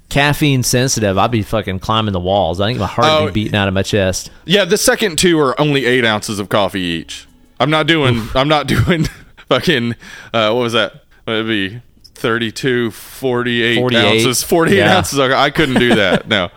caffeine 0.10 0.64
sensitive. 0.64 1.18
I'd 1.18 1.32
be 1.32 1.42
fucking 1.42 1.80
climbing 1.80 2.14
the 2.14 2.20
walls. 2.20 2.62
I 2.62 2.68
think 2.68 2.80
my 2.80 2.88
heart 2.88 3.06
would 3.24 3.30
Oh, 3.30 3.34
be 3.34 3.44
beating 3.44 3.56
out 3.56 3.68
of 3.68 3.74
my 3.74 3.84
chest. 3.84 4.32
Yeah, 4.46 4.66
the 4.66 4.78
second 4.78 5.18
two 5.18 5.40
are 5.40 5.60
only 5.60 5.86
eight 5.86 6.06
ounces 6.06 6.40
of 6.40 6.50
coffee 6.50 6.82
each. 6.82 7.28
I'm 7.60 7.70
not 7.70 7.88
doing. 7.88 8.28
I'm 8.36 8.48
not 8.48 8.68
doing 8.76 9.06
fucking. 9.48 9.94
Uh, 10.34 10.52
what 10.52 10.62
was 10.62 10.74
that? 10.74 11.04
It'd 11.28 11.48
be 11.48 11.82
32, 12.16 12.92
48, 12.92 13.76
48. 13.78 14.00
ounces. 14.06 14.44
48 14.44 14.78
Yeah. 14.78 14.98
ounces. 14.98 15.20
I 15.20 15.50
couldn't 15.50 15.80
do 15.80 15.96
that. 15.96 16.28
No. 16.28 16.50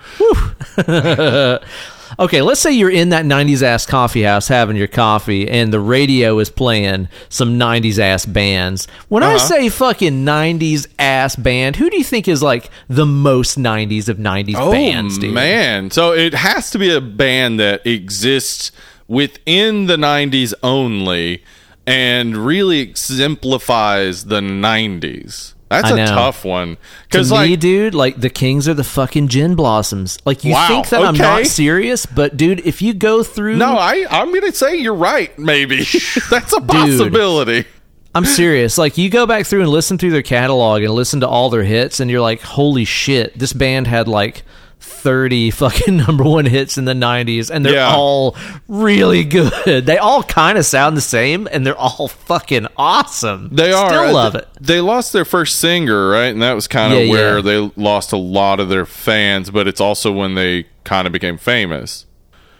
Okay, 2.19 2.43
let's 2.43 2.61
say 2.61 2.73
you're 2.73 2.91
in 2.91 3.09
that 3.11 3.25
90s 3.25 3.63
ass 3.63 3.87
coffee 3.87 4.23
house 4.23 4.49
having 4.49 4.77
your 4.77 4.87
coffee 4.89 5.49
and 5.49 5.73
the 5.73 5.81
radio 5.81 6.39
is 6.39 6.51
playing 6.51 7.09
some 7.29 7.59
90s 7.59 7.99
ass 7.99 8.25
bands. 8.27 8.87
When 9.09 9.23
I 9.23 9.35
Uh-huh. 9.35 9.39
say 9.39 9.69
fucking 9.69 10.25
90s 10.25 10.87
ass 10.99 11.37
band, 11.37 11.77
who 11.77 11.91
do 11.91 11.97
you 11.99 12.05
think 12.05 12.29
is 12.29 12.43
like 12.43 12.71
the 12.89 13.07
most 13.07 13.59
90s 13.59 14.09
of 14.09 14.19
90s 14.19 14.55
bands, 14.71 15.19
dude? 15.19 15.31
Oh, 15.31 15.35
man. 15.35 15.91
So 15.91 16.13
it 16.13 16.35
has 16.35 16.71
to 16.71 16.79
be 16.79 16.91
a 16.95 17.01
band 17.01 17.59
that 17.61 17.87
exists 17.87 18.71
within 19.07 19.87
the 19.87 19.97
90s 19.97 20.55
only 20.63 21.43
and 21.87 22.37
really 22.37 22.81
exemplifies 22.81 24.25
the 24.27 24.41
90s. 24.41 25.55
That's 25.69 25.91
a 25.91 25.97
tough 26.07 26.45
one. 26.45 26.77
To 26.77 26.79
Because, 27.11 27.33
me, 27.33 27.57
dude, 27.57 27.95
like 27.95 28.21
the 28.21 28.31
Kings 28.31 28.69
are 28.69 28.75
the 28.75 28.85
fucking 28.85 29.29
gin 29.29 29.55
blossoms. 29.55 30.19
Like 30.25 30.45
you 30.45 30.53
Wow, 30.53 30.69
think 30.69 30.89
that 30.89 31.03
I'm 31.03 31.17
not 31.17 31.47
serious, 31.47 32.07
but 32.07 32.37
dude, 32.37 32.61
if 32.67 32.81
you 32.81 32.95
go 32.95 33.23
through 33.23 33.57
no, 33.57 33.77
I, 33.77 34.07
I'm 34.11 34.33
to 34.33 34.53
say 34.53 34.77
you're 34.77 34.95
right, 34.95 35.37
maybe. 35.39 35.85
That's 36.31 36.53
a 36.53 36.61
possibility. 36.61 37.67
I'm 38.15 38.25
serious. 38.25 38.79
Like 38.79 38.99
you 38.99 39.11
go 39.11 39.27
back 39.27 39.47
through 39.47 39.61
and 39.61 39.71
listen 39.71 39.99
through 39.99 40.11
their 40.11 40.23
catalog 40.23 40.83
and 40.83 40.93
listen 40.93 41.21
to 41.21 41.29
all 41.29 41.51
their 41.51 41.63
hits, 41.63 42.01
and 42.01 42.11
you're 42.11 42.21
like, 42.21 42.41
holy 42.41 42.85
shit, 42.85 43.39
this 43.39 43.53
band 43.53 43.87
had 43.87 44.09
like 44.09 44.43
30 44.81 45.51
fucking 45.51 45.97
number 46.09 46.25
one 46.25 46.47
hits 46.47 46.79
in 46.79 46.85
the 46.85 46.93
90s, 46.93 47.51
and 47.51 47.65
they're 47.65 47.75
Yeah. 47.75 47.95
all 47.95 48.37
really 48.69 49.25
good. 49.25 49.85
They 49.89 49.99
all 49.99 50.23
kind 50.23 50.59
of 50.59 50.65
sound 50.65 50.97
the 50.97 51.01
same, 51.03 51.49
and 51.51 51.67
they're 51.67 51.77
all 51.77 52.09
fucking 52.09 52.67
awesome. 52.77 53.49
They 53.53 53.73
are. 53.73 53.89
Still 53.91 54.13
love 54.13 54.35
it. 54.35 54.49
They 54.61 54.81
lost 54.81 55.13
their 55.13 55.25
first 55.25 55.59
singer, 55.61 56.09
right? 56.09 56.27
And 56.29 56.43
that 56.43 56.55
was 56.55 56.69
kind 56.69 56.93
of 56.93 57.01
Yeah, 57.05 57.11
where 57.11 57.37
yeah. 57.37 57.43
they 57.43 57.71
lost 57.77 58.13
a 58.13 58.17
lot 58.17 58.61
of 58.61 58.69
their 58.69 58.87
fans, 58.87 59.51
but 59.51 59.67
it's 59.69 59.81
also 59.81 60.13
when 60.13 60.35
they 60.35 60.67
kind 60.85 61.07
of 61.07 61.13
became 61.13 61.39
famous. 61.39 62.07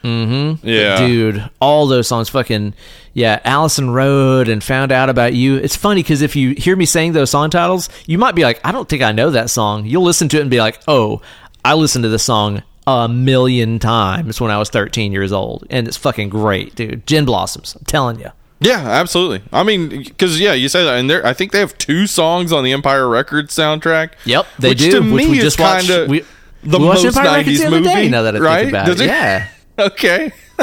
Mm-hmm. 0.03 0.65
Yeah. 0.67 1.05
Dude, 1.07 1.49
all 1.59 1.85
those 1.87 2.07
songs, 2.07 2.29
fucking 2.29 2.73
yeah, 3.13 3.39
Allison 3.43 3.89
Road 3.89 4.47
and 4.47 4.63
Found 4.63 4.91
Out 4.93 5.09
About 5.09 5.33
You. 5.33 5.55
It's 5.57 5.75
funny 5.75 6.01
because 6.01 6.21
if 6.21 6.35
you 6.37 6.51
hear 6.51 6.75
me 6.75 6.85
saying 6.85 7.11
those 7.13 7.29
song 7.31 7.49
titles, 7.49 7.89
you 8.05 8.17
might 8.17 8.33
be 8.35 8.43
like, 8.43 8.61
I 8.63 8.71
don't 8.71 8.87
think 8.87 9.01
I 9.03 9.11
know 9.11 9.31
that 9.31 9.49
song. 9.49 9.85
You'll 9.85 10.03
listen 10.03 10.29
to 10.29 10.37
it 10.37 10.41
and 10.41 10.49
be 10.49 10.59
like, 10.59 10.79
oh, 10.87 11.21
I 11.63 11.73
listened 11.73 12.03
to 12.03 12.09
this 12.09 12.23
song 12.23 12.63
a 12.87 13.07
million 13.07 13.79
times 13.79 14.41
when 14.41 14.51
I 14.51 14.57
was 14.57 14.69
13 14.69 15.11
years 15.11 15.31
old, 15.31 15.65
and 15.69 15.87
it's 15.87 15.97
fucking 15.97 16.29
great, 16.29 16.75
dude. 16.75 17.05
Gin 17.05 17.25
Blossoms, 17.25 17.75
I'm 17.75 17.85
telling 17.85 18.19
you. 18.19 18.31
Yeah, 18.61 18.79
absolutely. 18.79 19.41
I 19.53 19.63
mean, 19.63 19.89
because 19.89 20.39
yeah, 20.39 20.53
you 20.53 20.67
say 20.67 20.83
that, 20.83 20.99
and 20.99 21.09
there, 21.09 21.25
I 21.25 21.33
think 21.33 21.51
they 21.51 21.59
have 21.59 21.77
two 21.77 22.07
songs 22.07 22.51
on 22.51 22.63
the 22.63 22.73
Empire 22.73 23.07
Records 23.07 23.55
soundtrack. 23.55 24.11
Yep, 24.25 24.47
they 24.59 24.69
which 24.69 24.79
do. 24.79 24.91
To 24.91 24.99
which 24.99 25.25
me 25.25 25.31
we 25.31 25.39
just 25.39 25.59
watched. 25.59 25.87
kinda 25.87 26.07
we, 26.09 26.25
the 26.63 26.77
we 26.77 26.85
most 26.85 27.05
Empire 27.05 27.37
Records 27.37 27.57
'90s 27.57 27.59
the 27.59 27.67
other 27.67 27.77
movie, 27.77 27.89
day. 27.93 28.09
Now 28.09 28.23
that 28.23 28.35
I 28.35 28.39
right? 28.39 28.59
think 28.59 28.69
about 28.71 28.85
Does 28.87 29.01
it, 29.01 29.05
yeah. 29.05 29.47
okay. 29.79 30.31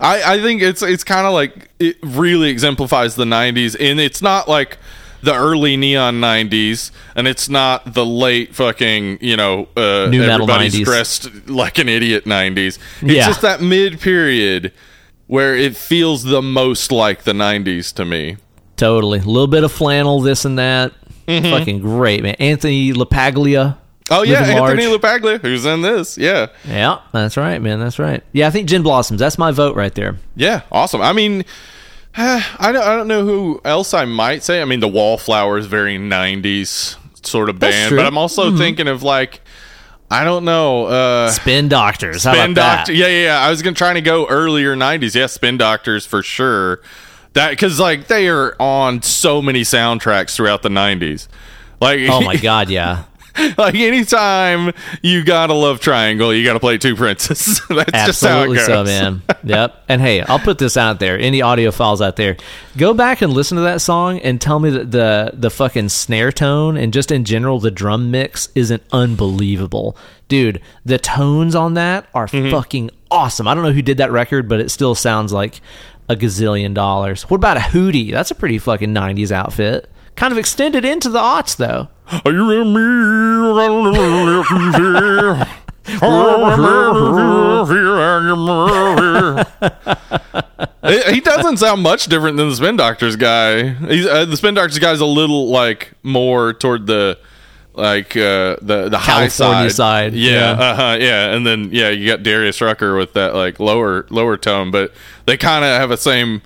I 0.00 0.34
I 0.34 0.42
think 0.42 0.60
it's 0.60 0.82
it's 0.82 1.02
kind 1.04 1.26
of 1.26 1.32
like 1.32 1.70
it 1.78 1.96
really 2.02 2.50
exemplifies 2.50 3.14
the 3.14 3.24
'90s, 3.24 3.74
and 3.80 4.00
it's 4.00 4.20
not 4.20 4.46
like 4.46 4.76
the 5.24 5.34
early 5.34 5.76
neon 5.76 6.16
'90s, 6.20 6.90
and 7.16 7.26
it's 7.26 7.48
not 7.48 7.94
the 7.94 8.04
late 8.06 8.54
fucking 8.54 9.18
you 9.20 9.36
know 9.36 9.68
uh, 9.76 10.06
New 10.10 10.22
everybody's 10.22 10.74
90s. 10.74 10.84
dressed 10.84 11.48
like 11.48 11.78
an 11.78 11.88
idiot 11.88 12.24
'90s. 12.24 12.56
It's 12.66 12.78
Yeah. 13.02 13.26
just 13.26 13.42
that 13.42 13.60
mid 13.60 14.00
period 14.00 14.72
where 15.26 15.56
it 15.56 15.76
feels 15.76 16.24
the 16.24 16.42
most 16.42 16.92
like 16.92 17.22
the 17.24 17.32
'90s 17.32 17.92
to 17.94 18.04
me. 18.04 18.36
Totally. 18.76 19.20
A 19.20 19.22
little 19.22 19.46
bit 19.46 19.62
of 19.64 19.70
flannel, 19.72 20.20
this 20.20 20.44
and 20.44 20.58
that. 20.58 20.92
Fucking 21.26 21.80
great, 21.80 22.22
man. 22.22 22.34
Anthony 22.38 22.92
LaPaglia. 22.92 23.76
Mm-hmm. 23.76 23.80
Oh 24.10 24.22
yeah, 24.22 24.40
Anthony 24.40 24.86
Large. 24.86 25.00
LaPaglia, 25.00 25.40
who's 25.40 25.64
in 25.64 25.80
this? 25.80 26.18
Yeah, 26.18 26.48
Yeah, 26.68 26.98
that's 27.12 27.38
right, 27.38 27.62
man. 27.62 27.78
That's 27.80 27.98
right. 27.98 28.22
Yeah, 28.32 28.46
I 28.48 28.50
think 28.50 28.68
Gin 28.68 28.82
Blossoms. 28.82 29.18
That's 29.18 29.38
my 29.38 29.50
vote 29.50 29.74
right 29.76 29.94
there. 29.94 30.16
yeah, 30.36 30.60
awesome. 30.70 31.00
I 31.00 31.14
mean, 31.14 31.44
I 32.16 32.70
don't, 32.72 32.82
I 32.82 32.94
don't 32.96 33.08
know 33.08 33.24
who 33.24 33.60
else 33.64 33.92
I 33.92 34.04
might 34.04 34.42
say. 34.42 34.62
I 34.62 34.64
mean, 34.64 34.80
the 34.80 34.88
Wallflowers, 34.88 35.66
very 35.66 35.98
'90s 35.98 36.96
sort 37.26 37.48
of 37.48 37.58
band, 37.58 37.96
but 37.96 38.06
I'm 38.06 38.18
also 38.18 38.56
thinking 38.56 38.86
of 38.86 39.02
like, 39.02 39.40
I 40.10 40.22
don't 40.22 40.44
know, 40.44 40.86
uh, 40.86 41.30
Spin 41.30 41.68
Doctors. 41.68 42.22
How 42.24 42.32
Spin 42.32 42.52
about 42.52 42.54
that? 42.54 42.76
Doctor. 42.78 42.92
Yeah, 42.92 43.08
yeah, 43.08 43.22
yeah. 43.24 43.38
I 43.40 43.50
was 43.50 43.62
gonna 43.62 43.74
try 43.74 43.92
to 43.94 44.00
go 44.00 44.28
earlier 44.28 44.76
'90s. 44.76 45.14
Yeah, 45.14 45.26
Spin 45.26 45.56
Doctors 45.58 46.06
for 46.06 46.22
sure. 46.22 46.80
That 47.32 47.50
because 47.50 47.80
like 47.80 48.06
they 48.06 48.28
are 48.28 48.54
on 48.60 49.02
so 49.02 49.42
many 49.42 49.62
soundtracks 49.62 50.36
throughout 50.36 50.62
the 50.62 50.68
'90s. 50.68 51.26
Like, 51.80 52.00
Oh 52.08 52.20
my 52.20 52.36
god, 52.36 52.70
yeah. 52.70 53.04
like 53.58 53.74
anytime 53.74 54.72
you 55.02 55.24
got 55.24 55.50
a 55.50 55.54
love 55.54 55.80
triangle, 55.80 56.32
you 56.34 56.44
got 56.44 56.52
to 56.54 56.60
play 56.60 56.78
two 56.78 56.94
princes. 56.96 57.60
That's 57.68 57.90
just 58.06 58.22
how 58.24 58.42
it 58.42 58.50
Absolutely 58.50 58.56
goes. 58.56 58.66
so, 58.66 58.84
man. 58.84 59.22
Yep. 59.44 59.84
And 59.90 60.00
hey, 60.00 60.22
I'll 60.22 60.38
put 60.38 60.58
this 60.58 60.76
out 60.78 61.00
there. 61.00 61.18
Any 61.18 61.40
audiophiles 61.40 62.00
out 62.00 62.16
there, 62.16 62.38
go 62.78 62.94
back 62.94 63.20
and 63.20 63.30
listen 63.32 63.56
to 63.56 63.62
that 63.64 63.82
song 63.82 64.18
and 64.20 64.40
tell 64.40 64.58
me 64.58 64.70
that 64.70 64.90
the 64.90 65.32
the 65.34 65.50
fucking 65.50 65.90
snare 65.90 66.32
tone 66.32 66.78
and 66.78 66.92
just 66.94 67.12
in 67.12 67.24
general 67.26 67.60
the 67.60 67.70
drum 67.70 68.10
mix 68.10 68.48
isn't 68.54 68.82
unbelievable, 68.90 69.96
dude. 70.28 70.60
The 70.84 70.98
tones 70.98 71.54
on 71.54 71.74
that 71.74 72.06
are 72.14 72.26
Mm-hmm. 72.28 72.50
fucking 72.50 72.90
awesome. 73.10 73.46
I 73.46 73.54
don't 73.54 73.62
know 73.64 73.72
who 73.72 73.82
did 73.82 73.98
that 73.98 74.10
record, 74.10 74.48
but 74.48 74.60
it 74.60 74.70
still 74.70 74.94
sounds 74.94 75.32
like 75.32 75.60
a 76.08 76.16
gazillion 76.16 76.72
dollars. 76.74 77.24
What 77.24 77.36
about 77.36 77.56
a 77.58 77.60
Hootie? 77.60 78.10
That's 78.10 78.30
a 78.30 78.34
pretty 78.34 78.58
fucking 78.58 78.94
'90s 78.94 79.30
outfit. 79.30 79.90
Kind 80.16 80.32
of 80.32 80.38
extended 80.38 80.84
into 80.84 81.08
the 81.08 81.18
aughts 81.18 81.56
though. 81.56 81.88
Are 82.24 82.32
you 82.32 82.50
in 82.50 82.72
me? 82.74 82.80
he 91.12 91.20
doesn't 91.20 91.58
sound 91.58 91.82
much 91.82 92.06
different 92.06 92.36
than 92.36 92.48
the 92.48 92.56
spin 92.56 92.76
doctors 92.76 93.16
guy. 93.16 93.70
He's 93.70 94.06
uh, 94.06 94.24
the 94.24 94.36
spin 94.36 94.54
doctors 94.54 94.78
guy's 94.78 95.00
a 95.00 95.06
little 95.06 95.48
like 95.48 95.92
more 96.02 96.52
toward 96.52 96.86
the 96.86 97.18
like 97.74 98.16
uh 98.16 98.56
the 98.62 98.88
the 98.88 98.98
high 98.98 99.28
California 99.28 99.70
side, 99.70 100.12
side, 100.12 100.14
yeah, 100.14 100.30
yeah. 100.32 100.50
uh-huh, 100.52 100.96
yeah, 101.00 101.34
and 101.34 101.46
then 101.46 101.70
yeah, 101.72 101.90
you 101.90 102.06
got 102.06 102.22
Darius 102.22 102.60
Rucker 102.60 102.96
with 102.96 103.14
that 103.14 103.34
like 103.34 103.58
lower 103.60 104.06
lower 104.10 104.36
tone, 104.36 104.70
but 104.70 104.92
they 105.26 105.36
kind 105.36 105.64
of 105.64 105.80
have 105.80 105.90
the 105.90 105.96
same 105.96 106.40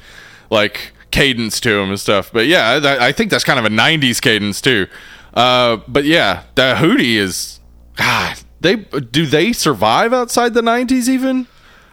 like 0.50 0.92
cadence 1.10 1.60
to 1.60 1.70
them 1.80 1.90
and 1.90 1.98
stuff. 2.00 2.30
But 2.32 2.46
yeah, 2.46 2.96
I 3.00 3.12
think 3.12 3.30
that's 3.30 3.44
kind 3.44 3.58
of 3.58 3.64
a 3.64 3.68
'90s 3.74 4.20
cadence 4.20 4.60
too. 4.60 4.86
Uh, 5.34 5.78
but 5.88 6.04
yeah, 6.04 6.44
the 6.54 6.74
Hootie 6.76 7.16
is 7.16 7.60
God. 7.96 8.38
They 8.60 8.76
do 8.76 9.26
they 9.26 9.52
survive 9.52 10.12
outside 10.12 10.54
the 10.54 10.62
'90s 10.62 11.08
even? 11.08 11.46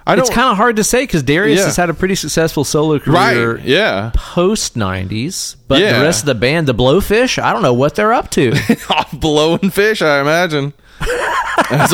I 0.08 0.16
don't 0.16 0.26
It's 0.28 0.34
kind 0.36 0.50
of 0.52 0.58
hard 0.58 0.76
to 0.76 0.84
say 0.84 1.02
because 1.04 1.24
Darius 1.24 1.60
Yeah. 1.62 1.66
has 1.66 1.78
had 1.78 1.90
a 1.90 1.94
pretty 1.96 2.14
successful 2.14 2.64
solo 2.64 3.00
career 3.00 3.56
right. 3.56 3.66
Yeah, 3.66 4.12
post 4.14 4.76
'90s, 4.76 5.56
but 5.68 5.80
Yeah. 5.80 5.98
the 6.00 6.06
rest 6.06 6.22
of 6.22 6.26
the 6.28 6.36
band, 6.36 6.68
the 6.68 6.76
Blowfish, 6.76 7.42
I 7.42 7.52
don't 7.54 7.64
know 7.64 7.74
what 7.74 7.96
they're 7.96 8.14
up 8.14 8.30
to. 8.32 8.54
blowing 9.14 9.72
fish. 9.72 10.02
I 10.04 10.22
imagine. 10.22 10.74
Is 11.72 11.90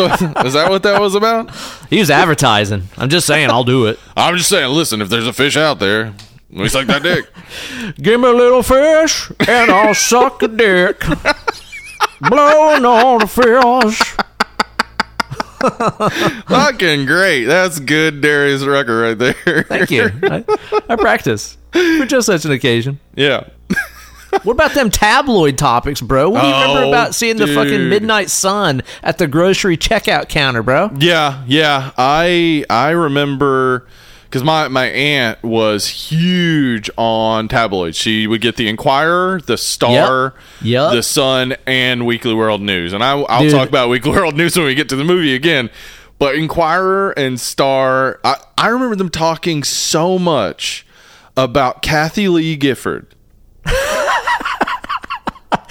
that 0.54 0.68
what 0.70 0.84
that 0.84 1.00
was 1.00 1.16
about? 1.16 1.52
he 1.90 2.00
was 2.00 2.10
advertising. 2.12 2.90
I'm 2.98 3.10
just 3.10 3.26
saying, 3.28 3.50
I'll 3.50 3.64
do 3.64 3.86
it. 3.86 3.98
I'm 4.18 4.36
just 4.36 4.50
saying. 4.50 4.70
Listen, 4.74 5.02
if 5.02 5.08
there's 5.10 5.28
a 5.28 5.34
fish 5.34 5.56
out 5.56 5.80
there, 5.80 6.14
let 6.52 6.64
me 6.64 6.70
suck 6.70 6.88
that 6.88 7.04
dick. 7.04 7.26
Give 7.96 8.20
me 8.20 8.28
a 8.28 8.34
little 8.34 8.64
fish 8.64 9.32
and 9.48 9.72
I'll 9.72 9.94
suck 9.94 10.42
a 10.44 10.48
dick. 10.48 11.00
Blowing 12.22 12.86
on 12.86 13.20
the 13.20 13.28
fish. 13.28 14.16
Fucking 16.48 17.06
great. 17.06 17.46
That's 17.46 17.80
good, 17.80 18.22
Darius 18.22 18.64
Rucker, 18.64 19.00
right 19.02 19.18
there. 19.18 19.64
Thank 19.64 19.92
you. 19.92 20.10
I, 20.24 20.44
I 20.90 20.96
practice 20.96 21.58
for 21.72 22.06
just 22.06 22.26
such 22.28 22.46
an 22.46 22.52
occasion. 22.52 23.00
yeah. 23.16 23.48
What 24.44 24.54
about 24.54 24.74
them 24.74 24.90
tabloid 24.90 25.58
topics, 25.58 26.00
bro? 26.00 26.30
What 26.30 26.40
do 26.42 26.48
you 26.48 26.54
remember 26.54 26.84
Oh, 26.84 26.88
about 26.88 27.14
seeing 27.14 27.36
the 27.36 27.48
fucking. 27.48 27.90
Midnight 27.90 28.30
Sun 28.30 28.82
at 29.04 29.18
the 29.18 29.28
grocery 29.28 29.76
checkout 29.76 30.30
counter, 30.30 30.64
bro? 30.64 30.90
Yeah, 30.98 31.44
yeah. 31.48 31.92
I 31.98 32.64
I 32.70 32.92
remember 32.92 33.88
because 34.32 34.46
my 34.46 34.70
my 34.70 34.86
aunt 34.86 35.44
was 35.44 35.88
huge 35.88 36.90
on 36.98 37.50
tabloids. 37.50 37.98
She 37.98 38.28
would 38.28 38.40
get 38.40 38.56
the 38.56 38.70
Inquirer, 38.70 39.42
the 39.42 39.58
Star, 39.58 40.34
Yep. 40.62 40.94
the 40.94 41.04
Sun, 41.04 41.56
and 41.68 42.06
Weekly 42.06 42.34
World 42.34 42.62
News. 42.62 42.94
And 42.94 43.04
I, 43.04 43.20
I'll 43.20 43.42
Dude. 43.42 43.52
talk 43.52 43.68
about 43.68 43.90
Weekly 43.90 44.12
World 44.12 44.38
News 44.38 44.56
when 44.56 44.66
we 44.66 44.74
get 44.74 44.88
to 44.90 44.96
the 44.96 45.04
movie 45.04 45.36
again. 45.36 45.70
But 46.18 46.36
Inquirer 46.36 47.12
and 47.12 47.40
Star, 47.40 48.20
I, 48.24 48.38
I 48.58 48.68
remember 48.70 48.96
them 48.96 49.10
talking 49.10 49.64
so 49.64 50.18
much 50.18 50.86
about 51.36 51.82
Kathie 51.82 52.28
Lee 52.30 52.56
Gifford. 52.56 53.08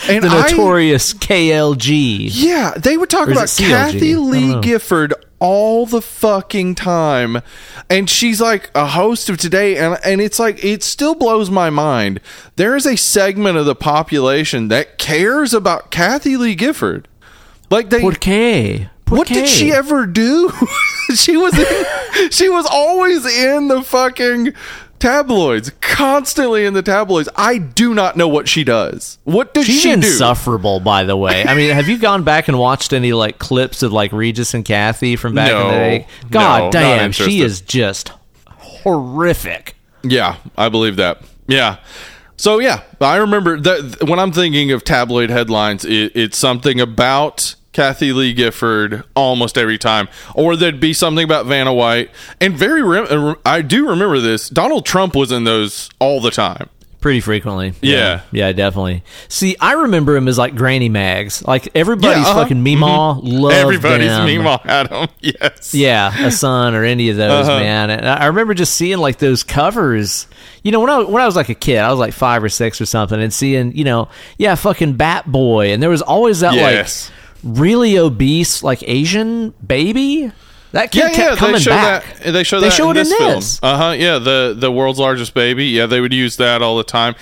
And 0.08 0.24
The 0.24 0.28
I- 0.28 0.50
notorious 0.50 1.12
KLG. 1.14 2.28
yeah, 2.32 2.72
they 2.76 2.96
would 2.96 3.10
talk 3.10 3.28
about? 3.28 3.54
Kathie 3.56 4.16
Lee. 4.16 4.60
Gifford 4.60 5.14
all 5.38 5.86
the 5.86 6.02
fucking 6.02 6.74
time. 6.74 7.40
And 7.88 8.08
she's 8.08 8.40
like 8.40 8.70
a 8.74 8.86
host 8.86 9.28
of 9.30 9.38
today 9.38 9.76
and 9.76 9.98
and 10.04 10.20
it's 10.20 10.38
like 10.38 10.62
it 10.64 10.82
still 10.82 11.14
blows 11.14 11.50
my 11.50 11.70
mind. 11.70 12.20
There 12.56 12.76
is 12.76 12.86
a 12.86 12.96
segment 12.96 13.56
of 13.56 13.66
the 13.66 13.74
population 13.74 14.68
that 14.68 14.98
cares 14.98 15.52
about 15.54 15.90
Kathie 15.90 16.36
Lee 16.36 16.54
Gifford. 16.54 17.08
Like 17.70 17.90
they 17.90 18.00
Por 18.00 18.12
qué? 18.12 18.90
Por 19.06 19.18
what 19.18 19.28
did 19.28 19.48
she 19.48 19.72
ever 19.72 20.06
do? 20.06 20.52
she 21.14 21.36
was 21.36 21.58
in, 21.58 22.30
she 22.30 22.48
was 22.48 22.66
always 22.70 23.24
in 23.26 23.68
the 23.68 23.82
fucking 23.82 24.52
tabloids, 25.00 25.72
constantly 25.80 26.64
in 26.64 26.74
the 26.74 26.82
tabloids. 26.82 27.28
I 27.34 27.58
do 27.58 27.94
not 27.94 28.16
know 28.16 28.28
what 28.28 28.48
she 28.48 28.62
does. 28.62 29.18
What 29.24 29.52
does 29.54 29.66
She's 29.66 29.80
she 29.80 29.94
do? 29.94 30.02
She's 30.02 30.12
insufferable, 30.12 30.80
by 30.80 31.04
the 31.04 31.16
way. 31.16 31.44
I 31.44 31.54
mean, 31.54 31.74
have 31.74 31.88
you 31.88 31.98
gone 31.98 32.22
back 32.22 32.48
and 32.48 32.58
watched 32.58 32.92
any 32.92 33.12
like 33.12 33.38
clips 33.38 33.82
of 33.82 33.92
like 33.92 34.12
Regis 34.12 34.54
and 34.54 34.64
Kathie 34.64 35.16
from 35.16 35.34
back 35.34 35.50
in 35.50 35.56
the 35.56 35.72
day? 35.72 36.06
God 36.30 36.62
not 36.64 36.72
damn, 36.72 37.12
she 37.12 37.40
is 37.40 37.60
just 37.60 38.12
horrific. 38.46 39.74
Yeah, 40.02 40.36
I 40.56 40.68
believe 40.68 40.96
that. 40.96 41.22
Yeah. 41.46 41.78
So 42.36 42.58
yeah, 42.58 42.82
I 43.00 43.16
remember 43.16 43.60
that 43.60 44.04
when 44.04 44.18
I'm 44.18 44.32
thinking 44.32 44.72
of 44.72 44.82
tabloid 44.82 45.28
headlines, 45.28 45.84
it, 45.84 46.12
it's 46.14 46.38
something 46.38 46.80
about 46.80 47.54
Kathie 47.80 48.12
Lee 48.12 48.34
Gifford 48.34 49.04
almost 49.16 49.56
every 49.56 49.78
time, 49.78 50.08
or 50.34 50.54
there'd 50.54 50.80
be 50.80 50.92
something 50.92 51.24
about 51.24 51.46
Vanna 51.46 51.72
White. 51.72 52.10
And 52.38 52.54
very, 52.54 52.82
rem- 52.82 53.06
uh, 53.08 53.34
I 53.46 53.62
do 53.62 53.88
remember 53.88 54.20
this. 54.20 54.50
Donald 54.50 54.84
Trump 54.84 55.14
was 55.16 55.32
in 55.32 55.44
those 55.44 55.88
all 55.98 56.20
the 56.20 56.30
time. 56.30 56.68
Pretty 57.00 57.20
frequently. 57.20 57.72
Yeah. 57.80 58.20
Yeah, 58.32 58.52
definitely. 58.52 59.02
See, 59.28 59.56
I 59.58 59.72
remember 59.72 60.14
him 60.14 60.28
as 60.28 60.36
like 60.36 60.54
Granny 60.54 60.90
Mags. 60.90 61.42
Like 61.42 61.70
everybody's 61.74 62.18
Yeah, 62.24 62.32
uh-huh. 62.32 62.42
fucking 62.42 62.62
Meemaw 62.62 63.20
loved 63.22 63.54
Everybody's 63.54 64.08
them. 64.08 64.26
Meemaw 64.28 64.60
had 64.60 64.88
him. 64.88 65.08
Yes. 65.20 65.72
Yeah, 65.74 66.26
a 66.26 66.30
son 66.30 66.74
or 66.74 66.84
any 66.84 67.08
of 67.08 67.16
those, 67.16 67.48
Uh-huh. 67.48 67.60
man. 67.60 67.88
And 67.88 68.06
I 68.06 68.16
I 68.16 68.26
remember 68.26 68.52
just 68.52 68.74
seeing 68.74 68.98
like 68.98 69.16
those 69.16 69.42
covers. 69.42 70.26
You 70.62 70.72
know, 70.72 70.80
when 70.80 70.90
I 70.90 70.98
when 71.04 71.22
I 71.22 71.26
was 71.26 71.36
like 71.36 71.48
a 71.48 71.54
kid, 71.54 71.78
I 71.78 71.88
was 71.90 71.98
like 71.98 72.12
five 72.12 72.44
or 72.44 72.50
six 72.50 72.78
or 72.82 72.84
something, 72.84 73.18
and 73.18 73.32
seeing 73.32 73.74
you 73.74 73.84
know, 73.84 74.10
yeah, 74.36 74.54
fucking 74.54 74.92
Bat 74.98 75.32
Boy, 75.32 75.72
and 75.72 75.82
there 75.82 75.88
was 75.88 76.02
always 76.02 76.40
that 76.40 76.52
Yes. 76.52 77.08
like 77.08 77.16
really 77.42 77.98
obese 77.98 78.62
like 78.62 78.82
Asian 78.86 79.50
baby. 79.66 80.32
That 80.72 80.92
kid 80.92 81.00
Yeah, 81.00 81.08
kept 81.10 81.18
yeah, 81.18 81.36
coming 81.36 81.54
they 81.54 81.60
show 81.60 81.70
back. 81.72 82.04
that. 82.18 82.32
They 82.32 82.44
show 82.44 82.60
They 82.60 82.68
that 82.68 82.74
show 82.74 82.90
in 82.90 82.96
it 82.96 83.00
in 83.00 83.08
this, 83.08 83.18
this. 83.18 83.58
film. 83.58 83.72
Uh 83.72 83.76
huh. 83.76 83.90
Yeah, 83.92 84.18
the 84.18 84.54
the 84.56 84.70
world's 84.70 84.98
largest 85.00 85.34
baby. 85.34 85.66
Yeah, 85.66 85.86
they 85.86 86.00
would 86.00 86.12
use 86.12 86.36
that 86.36 86.62
all 86.62 86.76
the 86.76 86.84
time. 86.84 87.14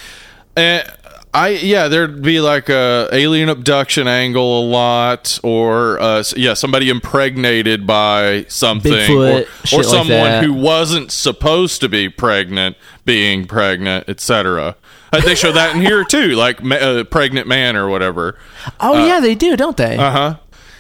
And 0.57 0.85
I 1.33 1.49
yeah, 1.51 1.89
there'd 1.89 2.21
be 2.23 2.41
like 2.41 2.69
a 2.69 3.09
alien 3.13 3.49
abduction 3.49 4.07
angle 4.09 4.61
a 4.61 4.65
lot, 4.69 5.39
or 5.43 5.99
uh, 6.01 6.23
yeah, 6.37 6.55
somebody 6.55 6.91
impregnated 6.91 7.87
by 7.87 8.45
something, 8.49 8.93
Bigfoot, 8.93 9.47
or, 9.73 9.77
or 9.77 9.79
like 9.83 9.85
someone 9.87 10.09
that. 10.09 10.45
who 10.45 10.53
wasn't 10.53 11.11
supposed 11.13 11.81
to 11.81 11.89
be 11.89 12.09
pregnant 12.09 12.77
being 13.05 13.47
pregnant, 13.47 14.09
etc. 14.09 14.77
Uh, 15.13 15.21
they 15.21 15.35
show 15.35 15.53
that 15.53 15.75
in 15.75 15.81
here 15.83 16.05
too, 16.05 16.29
like 16.35 16.63
ma- 16.63 16.77
uh, 16.77 17.05
pregnant 17.05 17.47
man 17.47 17.77
or 17.77 17.89
whatever. 17.89 18.39
Oh 18.81 19.07
yeah, 19.07 19.21
they 19.21 19.35
do, 19.35 19.57
don't 19.57 19.77
they? 19.77 19.97
Uh 19.97 20.11
huh. 20.11 20.37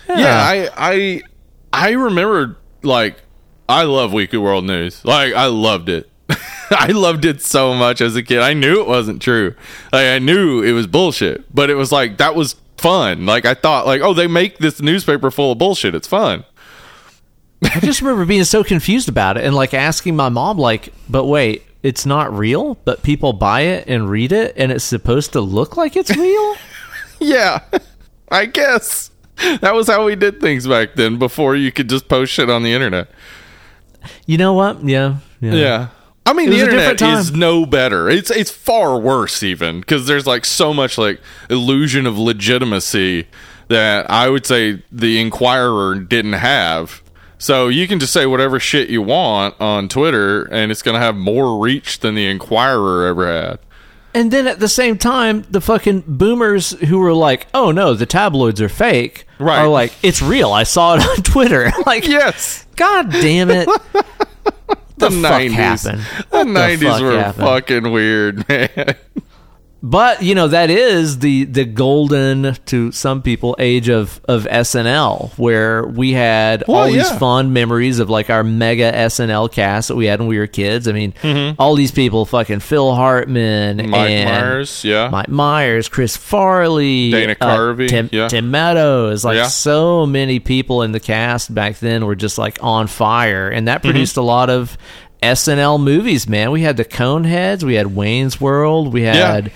Yeah, 0.08 0.38
I 0.42 0.70
I 0.76 1.22
I 1.72 1.90
remember 1.92 2.56
like 2.82 3.16
I 3.68 3.84
love 3.84 4.12
Weekly 4.12 4.38
World 4.38 4.64
News. 4.64 5.04
Like 5.04 5.34
I 5.34 5.46
loved 5.46 5.88
it. 5.88 6.10
I 6.70 6.88
loved 6.88 7.24
it 7.24 7.40
so 7.42 7.74
much 7.74 8.00
as 8.00 8.16
a 8.16 8.22
kid. 8.22 8.40
I 8.40 8.52
knew 8.54 8.80
it 8.80 8.86
wasn't 8.86 9.22
true. 9.22 9.54
Like 9.92 10.06
I 10.06 10.18
knew 10.18 10.62
it 10.62 10.72
was 10.72 10.86
bullshit, 10.86 11.54
but 11.54 11.70
it 11.70 11.74
was 11.74 11.90
like 11.92 12.18
that 12.18 12.34
was 12.34 12.56
fun. 12.76 13.26
Like 13.26 13.44
I 13.46 13.54
thought 13.54 13.86
like, 13.86 14.00
"Oh, 14.02 14.12
they 14.14 14.26
make 14.26 14.58
this 14.58 14.80
newspaper 14.80 15.30
full 15.30 15.52
of 15.52 15.58
bullshit. 15.58 15.94
It's 15.94 16.08
fun." 16.08 16.44
I 17.62 17.80
just 17.80 18.00
remember 18.02 18.24
being 18.24 18.44
so 18.44 18.62
confused 18.62 19.08
about 19.08 19.36
it 19.36 19.44
and 19.44 19.54
like 19.54 19.74
asking 19.74 20.14
my 20.14 20.28
mom, 20.28 20.58
like, 20.58 20.92
but 21.08 21.24
wait, 21.24 21.64
it's 21.82 22.04
not 22.06 22.32
real, 22.36 22.74
but 22.84 23.02
people 23.02 23.32
buy 23.32 23.62
it 23.62 23.86
and 23.88 24.08
read 24.10 24.32
it, 24.32 24.54
and 24.56 24.72
it's 24.72 24.84
supposed 24.84 25.32
to 25.32 25.40
look 25.40 25.76
like 25.76 25.96
it's 25.96 26.14
real. 26.16 26.56
Yeah. 27.20 27.62
I 28.30 28.46
guess. 28.46 29.10
That 29.60 29.74
was 29.74 29.88
how 29.88 30.04
we 30.04 30.14
did 30.14 30.40
things 30.40 30.68
back 30.68 30.94
then 30.94 31.18
before 31.18 31.56
you 31.56 31.72
could 31.72 31.88
just 31.88 32.06
post 32.08 32.32
shit 32.32 32.48
on 32.48 32.62
the 32.62 32.72
internet. 32.72 33.08
you 34.26 34.38
know 34.38 34.52
what? 34.54 34.84
Yeah, 34.84 35.16
yeah. 35.40 35.52
Yeah. 35.54 35.88
I 36.24 36.32
mean, 36.32 36.50
the 36.50 36.60
internet 36.60 37.00
is 37.02 37.32
no 37.32 37.66
better. 37.66 38.08
It's 38.08 38.30
it's 38.30 38.50
far 38.52 39.00
worse 39.00 39.42
even 39.42 39.80
because 39.80 40.06
there's 40.06 40.26
like 40.28 40.44
so 40.44 40.72
much 40.72 40.96
like 40.98 41.20
illusion 41.50 42.06
of 42.06 42.16
legitimacy 42.18 43.26
that 43.68 44.08
I 44.10 44.28
would 44.28 44.46
say 44.46 44.82
the 44.92 45.20
Inquirer 45.20 45.96
didn't 45.96 46.34
have. 46.34 47.02
So 47.38 47.68
you 47.68 47.86
can 47.86 48.00
just 48.00 48.12
say 48.12 48.26
whatever 48.26 48.58
shit 48.58 48.90
you 48.90 49.00
want 49.02 49.54
on 49.60 49.88
Twitter, 49.88 50.42
and 50.44 50.70
it's 50.72 50.82
gonna 50.82 50.98
have 50.98 51.16
more 51.16 51.58
reach 51.62 52.00
than 52.00 52.14
the 52.14 52.26
Inquirer 52.26 53.06
ever 53.06 53.26
had. 53.32 53.58
And 54.14 54.30
then 54.32 54.46
at 54.48 54.58
the 54.58 54.68
same 54.68 54.98
time, 54.98 55.44
the 55.50 55.60
fucking 55.60 56.04
boomers 56.06 56.70
who 56.88 56.98
were 56.98 57.12
like, 57.12 57.46
"Oh 57.54 57.70
no, 57.70 57.94
the 57.94 58.06
tabloids 58.06 58.60
are 58.60 58.68
fake," 58.68 59.26
Right. 59.38 59.58
are 59.60 59.68
like, 59.68 59.92
"It's 60.02 60.20
real. 60.22 60.50
I 60.52 60.64
saw 60.64 60.96
it 60.96 61.02
on 61.08 61.16
Twitter." 61.22 61.70
like, 61.86 62.08
Yes, 62.08 62.66
God 62.74 63.10
damn 63.12 63.50
it! 63.50 63.68
the 64.96 65.10
nineties. 65.10 65.54
happened? 65.84 66.02
The 66.30 66.44
nineties 66.44 67.00
were 67.00 67.18
happened? 67.20 67.44
fucking 67.44 67.90
weird, 67.92 68.48
man. 68.48 68.96
But 69.80 70.22
you 70.24 70.34
know 70.34 70.48
that 70.48 70.70
is 70.70 71.20
the 71.20 71.44
the 71.44 71.64
golden 71.64 72.54
to 72.66 72.90
some 72.90 73.22
people 73.22 73.54
age 73.60 73.88
of 73.88 74.20
of 74.26 74.42
SNL 74.44 75.30
where 75.38 75.86
we 75.86 76.12
had 76.12 76.64
Well, 76.66 76.78
all 76.78 76.86
these 76.86 76.96
yeah. 77.08 77.18
fond 77.18 77.54
memories 77.54 78.00
of 78.00 78.10
like 78.10 78.28
our 78.28 78.42
mega 78.42 78.90
SNL 78.92 79.52
cast 79.52 79.86
that 79.88 79.94
we 79.94 80.06
had 80.06 80.18
when 80.18 80.28
we 80.28 80.36
were 80.38 80.48
kids. 80.48 80.88
I 80.88 80.92
mean, 80.92 81.54
all 81.60 81.76
these 81.76 81.92
people, 81.92 82.24
fucking 82.26 82.58
Phil 82.60 82.92
Hartman, 82.92 83.78
Mm-hmm. 83.78 83.90
Mike 83.90 84.24
Myers, 84.24 84.84
yeah. 84.84 85.10
Mike 85.10 85.28
Myers, 85.28 85.88
Chris 85.88 86.16
Farley, 86.16 87.12
Dana 87.12 87.36
uh, 87.40 87.56
Carvey, 87.56 87.88
Tim, 87.88 88.08
yeah. 88.10 88.26
Tim 88.26 88.50
Meadows, 88.50 89.24
like 89.24 89.36
Yeah. 89.36 89.46
so 89.46 90.06
many 90.06 90.40
people 90.40 90.82
in 90.82 90.90
the 90.90 91.00
cast 91.00 91.54
back 91.54 91.78
then 91.78 92.04
were 92.04 92.16
just 92.16 92.36
like 92.36 92.58
on 92.62 92.88
fire, 92.88 93.48
and 93.48 93.58
Mm-hmm. 93.58 93.64
that 93.66 93.82
produced 93.82 94.16
a 94.16 94.22
lot 94.22 94.50
of 94.50 94.76
SNL 95.22 95.82
movies. 95.82 96.28
Man, 96.28 96.50
we 96.50 96.62
had 96.62 96.76
the 96.76 96.84
Coneheads, 96.84 97.62
we 97.62 97.74
had 97.74 97.94
Wayne's 97.94 98.40
World, 98.40 98.92
we 98.92 99.02
had. 99.02 99.50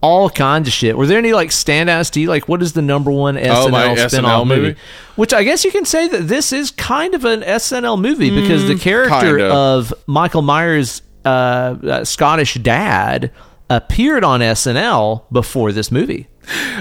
All 0.00 0.30
kinds 0.30 0.68
of 0.68 0.72
shit. 0.74 0.96
Were 0.96 1.06
there 1.06 1.18
any 1.18 1.32
like 1.32 1.50
standouts 1.50 2.12
to 2.12 2.20
you? 2.20 2.28
Like, 2.28 2.46
what 2.48 2.62
is 2.62 2.72
the 2.72 2.82
number 2.82 3.10
one 3.10 3.34
SNL 3.34 3.66
Oh, 3.66 3.68
my 3.68 3.96
spin-off 3.96 4.42
SNL 4.42 4.46
movie? 4.46 4.60
movie? 4.62 4.78
Which 5.16 5.32
I 5.32 5.42
guess 5.42 5.64
you 5.64 5.72
can 5.72 5.84
say 5.84 6.06
that 6.06 6.28
this 6.28 6.52
is 6.52 6.70
kind 6.70 7.14
of 7.16 7.24
an 7.24 7.40
SNL 7.42 8.00
movie 8.00 8.30
because 8.30 8.68
the 8.68 8.76
character 8.76 9.38
Mm, 9.38 9.38
kinda. 9.38 9.52
of 9.54 9.92
Michael 10.06 10.42
Myers' 10.42 11.02
uh, 11.24 11.28
uh, 11.28 12.04
Scottish 12.04 12.54
dad 12.54 13.32
appeared 13.68 14.22
on 14.22 14.38
SNL 14.40 15.24
before 15.32 15.72
this 15.72 15.90
movie. 15.90 16.28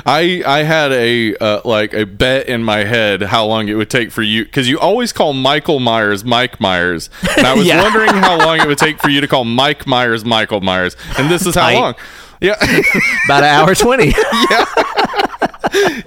I 0.06 0.44
I 0.46 0.64
had 0.64 0.92
a 0.92 1.36
uh, 1.38 1.62
like 1.66 1.94
a 1.94 2.06
bet 2.06 2.48
in 2.48 2.64
my 2.64 2.86
head 2.86 3.22
how 3.24 3.46
long 3.46 3.68
it 3.68 3.74
would 3.76 3.90
take 3.90 4.12
for 4.12 4.22
you 4.22 4.46
because 4.46 4.70
you 4.70 4.80
always 4.80 5.12
call 5.12 5.34
Michael 5.34 5.80
Myers 5.80 6.24
Mike 6.24 6.60
Myers, 6.62 7.10
and 7.38 7.46
I 7.46 7.54
was 7.54 7.66
Yeah. 7.68 7.82
wondering 7.82 8.10
how 8.22 8.38
long 8.38 8.60
it 8.62 8.68
would 8.68 8.78
take 8.78 9.02
for 9.02 9.10
you 9.10 9.20
to 9.22 9.28
call 9.28 9.44
Mike 9.46 9.86
Myers 9.86 10.24
Michael 10.24 10.62
Myers, 10.62 10.96
and 11.18 11.30
this 11.30 11.46
is 11.46 11.56
how 11.56 11.74
long. 11.74 11.96
Yeah, 12.40 12.54
About 13.26 13.44
an 13.44 13.50
hour 13.50 13.76
twenty. 13.76 14.08
yeah. 14.52 14.66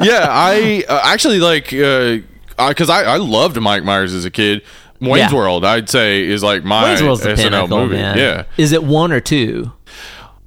Yeah. 0.00 0.26
I 0.28 0.84
uh, 0.88 1.00
actually 1.04 1.38
like 1.40 1.64
because 1.70 2.88
I 2.90 3.02
I 3.04 3.16
loved 3.16 3.60
Mike 3.60 3.84
Myers 3.84 4.12
as 4.14 4.24
a 4.24 4.30
kid. 4.30 4.62
Wayne's 5.00 5.32
Yeah. 5.32 5.34
World, 5.34 5.64
I'd 5.64 5.88
say, 5.88 6.22
is 6.22 6.42
like 6.42 6.62
my 6.62 6.84
Wayne's 6.84 7.02
World's 7.02 7.22
SNL 7.24 7.36
pinnacle, 7.36 7.78
movie. 7.78 7.96
man. 7.96 8.18
Yeah, 8.18 8.44
Is 8.58 8.72
it 8.72 8.82
one 8.84 9.12
or 9.12 9.20
two? 9.20 9.72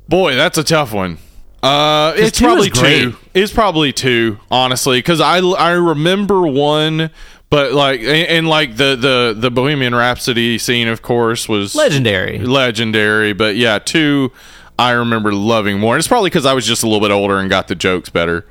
Boy, 0.07 0.35
that's 0.35 0.60
a 0.60 0.64
tough 0.64 0.94
one. 0.94 1.18
Uh, 1.64 2.14
it's 2.18 2.38
two 2.38 2.45
probably 2.45 2.69
two. 2.69 3.15
It's 3.34 3.53
probably 3.53 3.94
two, 3.94 4.38
honestly, 4.52 4.98
because 4.99 5.22
I 5.22 5.38
I 5.40 5.72
remember 5.72 6.45
one, 6.45 7.10
but 7.49 7.72
like 7.73 8.02
and, 8.02 8.10
and 8.27 8.48
like 8.49 8.76
the 8.76 8.95
the 8.98 9.35
the 9.38 9.49
Bohemian 9.49 9.95
Rhapsody 9.95 10.57
scene, 10.57 10.88
of 10.90 11.02
course, 11.02 11.48
was 11.48 11.73
Legendary. 11.73 12.40
legendary. 12.40 13.31
But 13.34 13.56
yeah, 13.56 13.80
two, 13.80 14.31
I 14.77 14.91
remember 14.91 15.31
loving 15.34 15.80
more. 15.80 15.95
And 15.95 15.99
it's 15.99 16.07
probably 16.07 16.30
because 16.30 16.45
I 16.45 16.53
was 16.53 16.65
just 16.68 16.84
a 16.84 16.85
little 16.85 16.99
bit 17.02 17.11
older 17.11 17.38
and 17.40 17.49
got 17.49 17.69
the 17.69 17.76
jokes 17.76 18.10
better. 18.10 18.45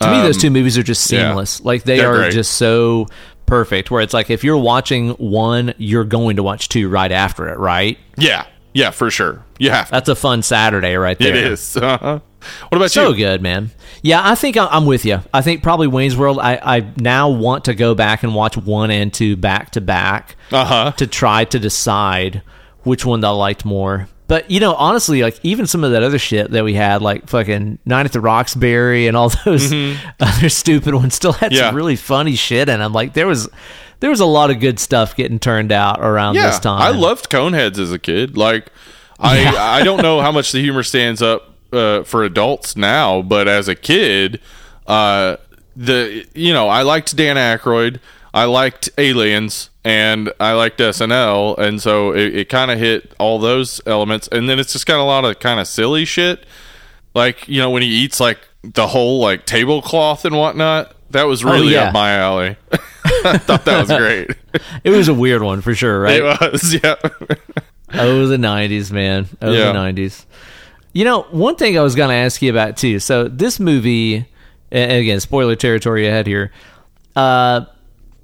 To 0.00 0.10
me, 0.10 0.22
those 0.22 0.38
two 0.38 0.50
movies 0.50 0.78
are 0.78 0.82
just 0.84 1.12
Um, 1.12 1.18
yeah. 1.18 1.28
seamless. 1.30 1.60
Like 1.60 1.82
they 1.82 2.00
are 2.04 2.14
great. 2.16 2.32
just 2.32 2.52
so 2.52 3.08
perfect. 3.46 3.90
Where 3.90 4.00
it's 4.00 4.14
like 4.14 4.30
if 4.30 4.44
you're 4.44 4.56
watching 4.56 5.10
one, 5.10 5.74
you're 5.76 6.04
going 6.04 6.36
to 6.36 6.42
watch 6.42 6.68
two 6.68 6.88
right 6.88 7.10
after 7.12 7.48
it. 7.48 7.58
Right? 7.58 7.98
Yeah, 8.16 8.46
yeah, 8.78 8.90
for 8.90 9.10
sure. 9.10 9.44
You 9.58 9.70
have 9.70 9.86
to. 9.86 9.92
That's 9.92 10.08
a 10.08 10.14
fun 10.16 10.42
Saturday 10.42 10.94
right 10.96 11.18
there. 11.18 11.34
It 11.36 11.44
is. 11.52 11.76
Uh-huh. 11.82 12.20
What 12.68 12.76
about 12.76 12.90
So 12.92 13.02
you? 13.02 13.08
So 13.08 13.14
good, 13.14 13.42
man. 13.42 13.72
Yeah, 14.00 14.20
I 14.22 14.36
think 14.36 14.56
I'm 14.56 14.86
with 14.86 15.04
you. 15.04 15.20
I 15.34 15.42
think 15.42 15.60
probably 15.62 15.88
Wayne's 15.88 16.16
World. 16.16 16.38
I, 16.38 16.54
I 16.62 16.92
now 16.96 17.28
want 17.30 17.64
to 17.64 17.74
go 17.74 17.96
back 17.96 18.22
and 18.22 18.32
watch 18.32 18.56
one 18.56 18.92
and 18.92 19.12
two 19.12 19.34
back 19.36 19.70
to 19.72 19.80
back 19.80 20.36
Uh 20.52 20.64
huh. 20.64 20.92
to 20.98 21.06
try 21.08 21.44
to 21.46 21.58
decide 21.58 22.42
which 22.84 23.04
one 23.04 23.20
that 23.22 23.26
I 23.26 23.30
liked 23.32 23.64
more. 23.64 24.08
But 24.28 24.50
you 24.52 24.60
know, 24.60 24.74
honestly, 24.74 25.22
like 25.22 25.40
even 25.42 25.66
some 25.66 25.82
of 25.82 25.90
that 25.90 26.02
other 26.04 26.18
shit 26.18 26.52
that 26.52 26.62
we 26.62 26.74
had, 26.74 27.02
like 27.02 27.28
fucking 27.28 27.80
Night 27.84 28.06
at 28.06 28.12
the 28.12 28.20
Roxbury 28.20 29.08
and 29.08 29.16
all 29.16 29.30
those 29.44 29.72
other 30.20 30.48
stupid 30.48 30.94
ones, 30.94 31.14
still 31.16 31.32
had 31.32 31.50
Mm-hmm. 31.50 31.56
Yeah. 31.58 31.68
some 31.70 31.74
really 31.74 31.96
funny 31.96 32.36
shit. 32.36 32.68
And 32.68 32.82
I'm 32.84 32.92
like, 32.92 33.14
there 33.14 33.26
was 33.26 33.48
there 34.00 34.10
was 34.10 34.20
a 34.20 34.26
lot 34.26 34.50
of 34.50 34.60
good 34.60 34.78
stuff 34.78 35.16
getting 35.16 35.38
turned 35.38 35.72
out 35.72 36.00
around 36.00 36.34
yeah, 36.34 36.46
this 36.46 36.58
time. 36.58 36.80
I 36.80 36.90
loved 36.90 37.30
Coneheads 37.30 37.78
as 37.78 37.92
a 37.92 37.98
kid. 37.98 38.36
Like, 38.36 38.70
I 39.18 39.42
Yeah. 39.42 39.54
I 39.58 39.82
don't 39.82 40.02
know 40.02 40.20
how 40.20 40.32
much 40.32 40.52
the 40.52 40.60
humor 40.60 40.82
stands 40.82 41.22
up 41.22 41.54
uh, 41.72 42.02
for 42.04 42.24
adults 42.24 42.76
now, 42.76 43.22
but 43.22 43.48
as 43.48 43.68
a 43.68 43.74
kid, 43.74 44.40
uh, 44.86 45.36
the 45.76 46.26
you 46.34 46.52
know 46.52 46.68
I 46.68 46.82
liked 46.82 47.16
Dan 47.16 47.36
Aykroyd, 47.36 48.00
I 48.32 48.44
liked 48.44 48.90
Aliens, 48.98 49.70
and 49.84 50.32
I 50.40 50.52
liked 50.52 50.78
SNL, 50.78 51.58
and 51.58 51.80
so 51.80 52.12
it, 52.12 52.34
it 52.34 52.48
kind 52.48 52.70
of 52.70 52.78
hit 52.78 53.14
all 53.18 53.38
those 53.38 53.80
elements, 53.86 54.28
and 54.28 54.48
then 54.48 54.58
it's 54.58 54.72
just 54.72 54.86
got 54.86 55.00
a 55.00 55.04
lot 55.04 55.24
of 55.24 55.40
kind 55.40 55.60
of 55.60 55.66
silly 55.66 56.04
shit, 56.04 56.44
like 57.14 57.48
you 57.48 57.60
know 57.60 57.70
when 57.70 57.82
he 57.82 57.88
eats 57.88 58.20
like 58.20 58.38
the 58.62 58.88
whole 58.88 59.20
like 59.20 59.46
tablecloth 59.46 60.24
and 60.24 60.36
whatnot. 60.36 60.94
That 61.10 61.24
was 61.24 61.42
really 61.42 61.68
Oh, 61.68 61.80
yeah. 61.80 61.84
up 61.84 61.94
my 61.94 62.12
alley. 62.12 62.56
I 63.24 63.38
thought 63.38 63.64
that 63.64 63.80
was 63.88 63.98
great. 63.98 64.30
It 64.84 64.90
was 64.90 65.08
a 65.08 65.14
weird 65.14 65.42
one 65.42 65.60
for 65.60 65.74
sure, 65.74 66.00
right? 66.00 66.16
It 66.20 66.52
was, 66.52 66.74
yeah. 66.82 66.94
Oh, 67.94 68.26
the 68.26 68.36
'90s, 68.36 68.90
man. 68.90 69.28
Oh, 69.40 69.52
Yeah. 69.52 69.72
the 69.72 69.78
'90s. 69.78 70.24
You 70.92 71.04
know, 71.04 71.22
one 71.30 71.56
thing 71.56 71.78
I 71.78 71.82
was 71.82 71.94
going 71.94 72.08
to 72.08 72.14
ask 72.14 72.40
you 72.42 72.50
about 72.50 72.76
too. 72.76 72.98
So 72.98 73.28
this 73.28 73.60
movie, 73.60 74.26
and 74.72 74.92
again, 74.92 75.20
spoiler 75.20 75.54
territory 75.56 76.06
ahead 76.08 76.26
here. 76.26 76.50
Uh, 77.14 77.66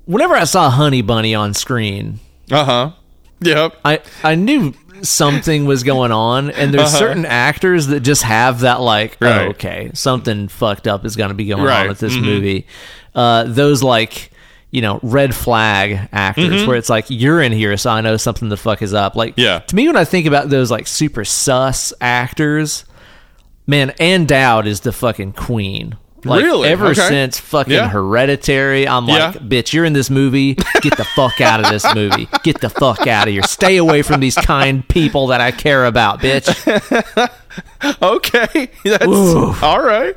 whenever 0.06 0.34
I 0.34 0.44
saw 0.44 0.70
Honey 0.70 1.02
Bunny 1.02 1.34
on 1.34 1.54
screen, 1.54 2.20
Uh 2.50 2.64
huh. 2.64 2.90
Yep. 3.40 3.76
I 3.84 4.00
I 4.22 4.34
knew 4.34 4.72
something 5.02 5.66
was 5.66 5.82
going 5.82 6.12
on, 6.12 6.50
and 6.50 6.72
there's 6.72 6.88
Uh-huh. 6.88 6.98
certain 6.98 7.26
actors 7.26 7.88
that 7.88 8.00
just 8.00 8.22
have 8.22 8.60
that 8.60 8.80
like, 8.80 9.18
Right. 9.20 9.42
oh, 9.42 9.50
okay, 9.50 9.90
something 9.94 10.48
fucked 10.48 10.86
up 10.88 11.04
is 11.04 11.16
going 11.16 11.28
to 11.28 11.34
be 11.34 11.46
going 11.46 11.62
Right. 11.62 11.82
on 11.82 11.88
with 11.88 11.98
this 12.00 12.14
Mhm. 12.14 12.22
movie. 12.24 12.66
Uh, 13.14 13.44
those 13.44 13.82
like. 13.82 14.30
You 14.74 14.82
know, 14.82 14.98
red 15.02 15.34
flag 15.34 16.08
actors, 16.12 16.46
Mm-hmm. 16.50 16.66
where 16.66 16.76
it's 16.76 16.90
like 16.90 17.06
you're 17.08 17.40
in 17.40 17.52
here, 17.52 17.76
so 17.76 17.90
I 17.90 18.00
know 18.00 18.16
something 18.16 18.48
the 18.48 18.56
fuck 18.56 18.82
is 18.82 18.92
up. 18.92 19.14
Like, 19.14 19.34
Yeah. 19.36 19.60
to 19.60 19.76
me, 19.76 19.86
when 19.86 19.96
I 19.96 20.04
think 20.04 20.26
about 20.26 20.50
those 20.50 20.70
like 20.70 20.86
super 20.88 21.24
sus 21.24 21.92
actors, 22.00 22.84
man, 23.68 23.90
Ann 24.00 24.26
Dowd 24.26 24.66
is 24.66 24.80
the 24.80 24.90
fucking 24.92 25.34
queen. 25.34 25.96
Like, 26.24 26.42
Really? 26.42 26.70
Ever 26.70 26.86
Okay. 26.86 27.06
since 27.06 27.38
fucking 27.38 27.72
Yeah. 27.74 27.88
Hereditary, 27.88 28.88
I'm 28.88 29.06
like, 29.06 29.34
Yeah. 29.34 29.40
bitch, 29.42 29.72
you're 29.74 29.84
in 29.84 29.92
this 29.92 30.08
movie. 30.10 30.54
Get 30.80 30.96
the 30.96 31.04
fuck 31.04 31.40
out 31.42 31.60
of 31.62 31.70
this 31.70 31.84
movie. 31.94 32.26
Get 32.42 32.60
the 32.62 32.70
fuck 32.70 33.06
out 33.06 33.28
of 33.28 33.32
here. 33.34 33.42
Stay 33.42 33.76
away 33.76 34.00
from 34.02 34.20
these 34.20 34.34
kind 34.34 34.88
people 34.88 35.26
that 35.28 35.40
I 35.42 35.50
care 35.52 35.84
about, 35.84 36.20
bitch. 36.20 36.48
Okay. 38.02 38.70
That's 38.84 39.06
Oof. 39.06 39.62
all 39.62 39.80
right. 39.82 40.16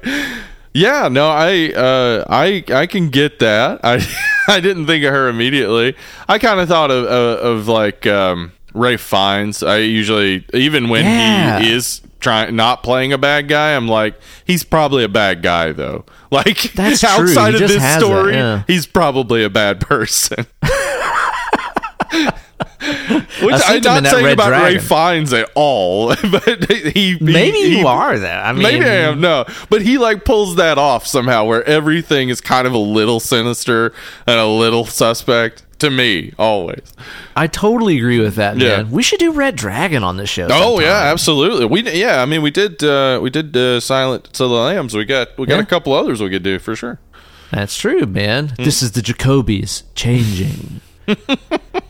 Yeah, 0.78 1.08
no, 1.08 1.30
I 1.30 1.72
uh 1.74 2.24
I 2.30 2.64
I 2.72 2.86
can 2.86 3.10
get 3.10 3.40
that. 3.40 3.80
I 3.84 4.06
I 4.48 4.60
didn't 4.60 4.86
think 4.86 5.04
of 5.04 5.12
her 5.12 5.28
immediately. 5.28 5.96
I 6.30 6.38
kind 6.38 6.60
of 6.60 6.68
thought 6.68 6.92
of, 6.92 7.06
of 7.06 7.40
of 7.60 7.68
like 7.68 8.06
um 8.06 8.52
Ralph 8.76 9.02
Fiennes. 9.02 9.64
I 9.64 9.78
usually 9.78 10.46
even 10.54 10.90
when 10.90 11.04
Yeah. 11.06 11.60
he 11.60 11.72
is 11.74 12.02
trying 12.20 12.56
not 12.56 12.84
playing 12.84 13.12
a 13.12 13.18
bad 13.18 13.48
guy, 13.48 13.76
I'm 13.76 13.88
like 13.88 14.20
he's 14.46 14.64
probably 14.64 15.04
a 15.04 15.10
bad 15.10 15.42
guy 15.42 15.72
though. 15.72 16.06
Like 16.30 16.74
That's 16.74 17.06
outside 17.06 17.56
of 17.56 17.62
this 17.62 17.82
story, 17.98 18.34
yeah. 18.34 18.64
he's 18.68 18.86
probably 18.86 19.46
a 19.46 19.50
bad 19.50 19.80
person. 19.88 20.46
Which 22.80 23.54
I'm 23.54 23.60
seen 23.60 23.84
him 23.84 23.98
in 23.98 24.04
not 24.04 24.06
saying 24.08 24.34
about 24.34 24.50
Ralph 24.52 24.64
Dragon. 24.64 24.82
Fiennes 24.82 25.34
at 25.34 25.50
all, 25.56 26.08
but 26.32 26.72
he, 26.72 26.90
he 26.90 27.18
Maybe 27.22 27.58
he- 27.58 27.80
you 27.80 27.88
are 27.88 28.18
though. 28.18 28.28
I 28.28 28.52
mean, 28.54 28.64
Maybe 28.64 28.86
I 28.86 28.94
am 29.10 29.22
no, 29.22 29.46
but 29.70 29.82
he 29.84 29.98
like 30.00 30.26
pulls 30.26 30.56
that 30.56 30.78
off 30.80 31.06
somehow, 31.06 31.46
where 31.46 31.64
everything 31.66 32.30
is 32.30 32.42
kind 32.42 32.66
of 32.66 32.74
a 32.74 32.78
little 32.80 33.20
sinister 33.20 33.94
and 34.26 34.40
a 34.40 34.48
little 34.48 34.86
suspect 34.86 35.64
to 35.80 35.92
me 35.92 36.34
always. 36.40 36.94
I 37.36 37.46
totally 37.46 37.98
agree 37.98 38.20
with 38.20 38.36
that, 38.36 38.58
Yeah. 38.58 38.78
man. 38.78 38.90
We 38.92 39.04
should 39.04 39.20
do 39.20 39.32
Red 39.32 39.56
Dragon 39.56 40.04
on 40.04 40.18
this 40.18 40.30
show. 40.30 40.48
Oh 40.50 40.78
sometime. 40.78 40.82
yeah, 40.86 41.12
absolutely. 41.12 41.66
We 41.66 41.84
yeah, 41.92 42.24
I 42.24 42.26
mean 42.26 42.42
we 42.42 42.50
did 42.50 42.84
uh, 42.84 43.20
we 43.22 43.30
did 43.30 43.56
uh, 43.56 43.80
Silence 43.80 44.40
of 44.40 44.50
the 44.50 44.56
Lambs. 44.56 44.96
We 44.96 45.06
got 45.06 45.38
we 45.38 45.46
got 45.46 45.58
Yeah. 45.58 45.62
a 45.62 45.66
couple 45.68 45.94
others 45.94 46.22
we 46.24 46.32
could 46.32 46.44
do 46.44 46.58
for 46.58 46.76
sure. 46.76 47.00
That's 47.52 47.78
true, 47.78 48.06
man. 48.08 48.50
Hmm. 48.50 48.64
This 48.64 48.82
is 48.82 48.94
the 48.94 49.02
Jacobies 49.02 49.84
changing. 49.94 50.82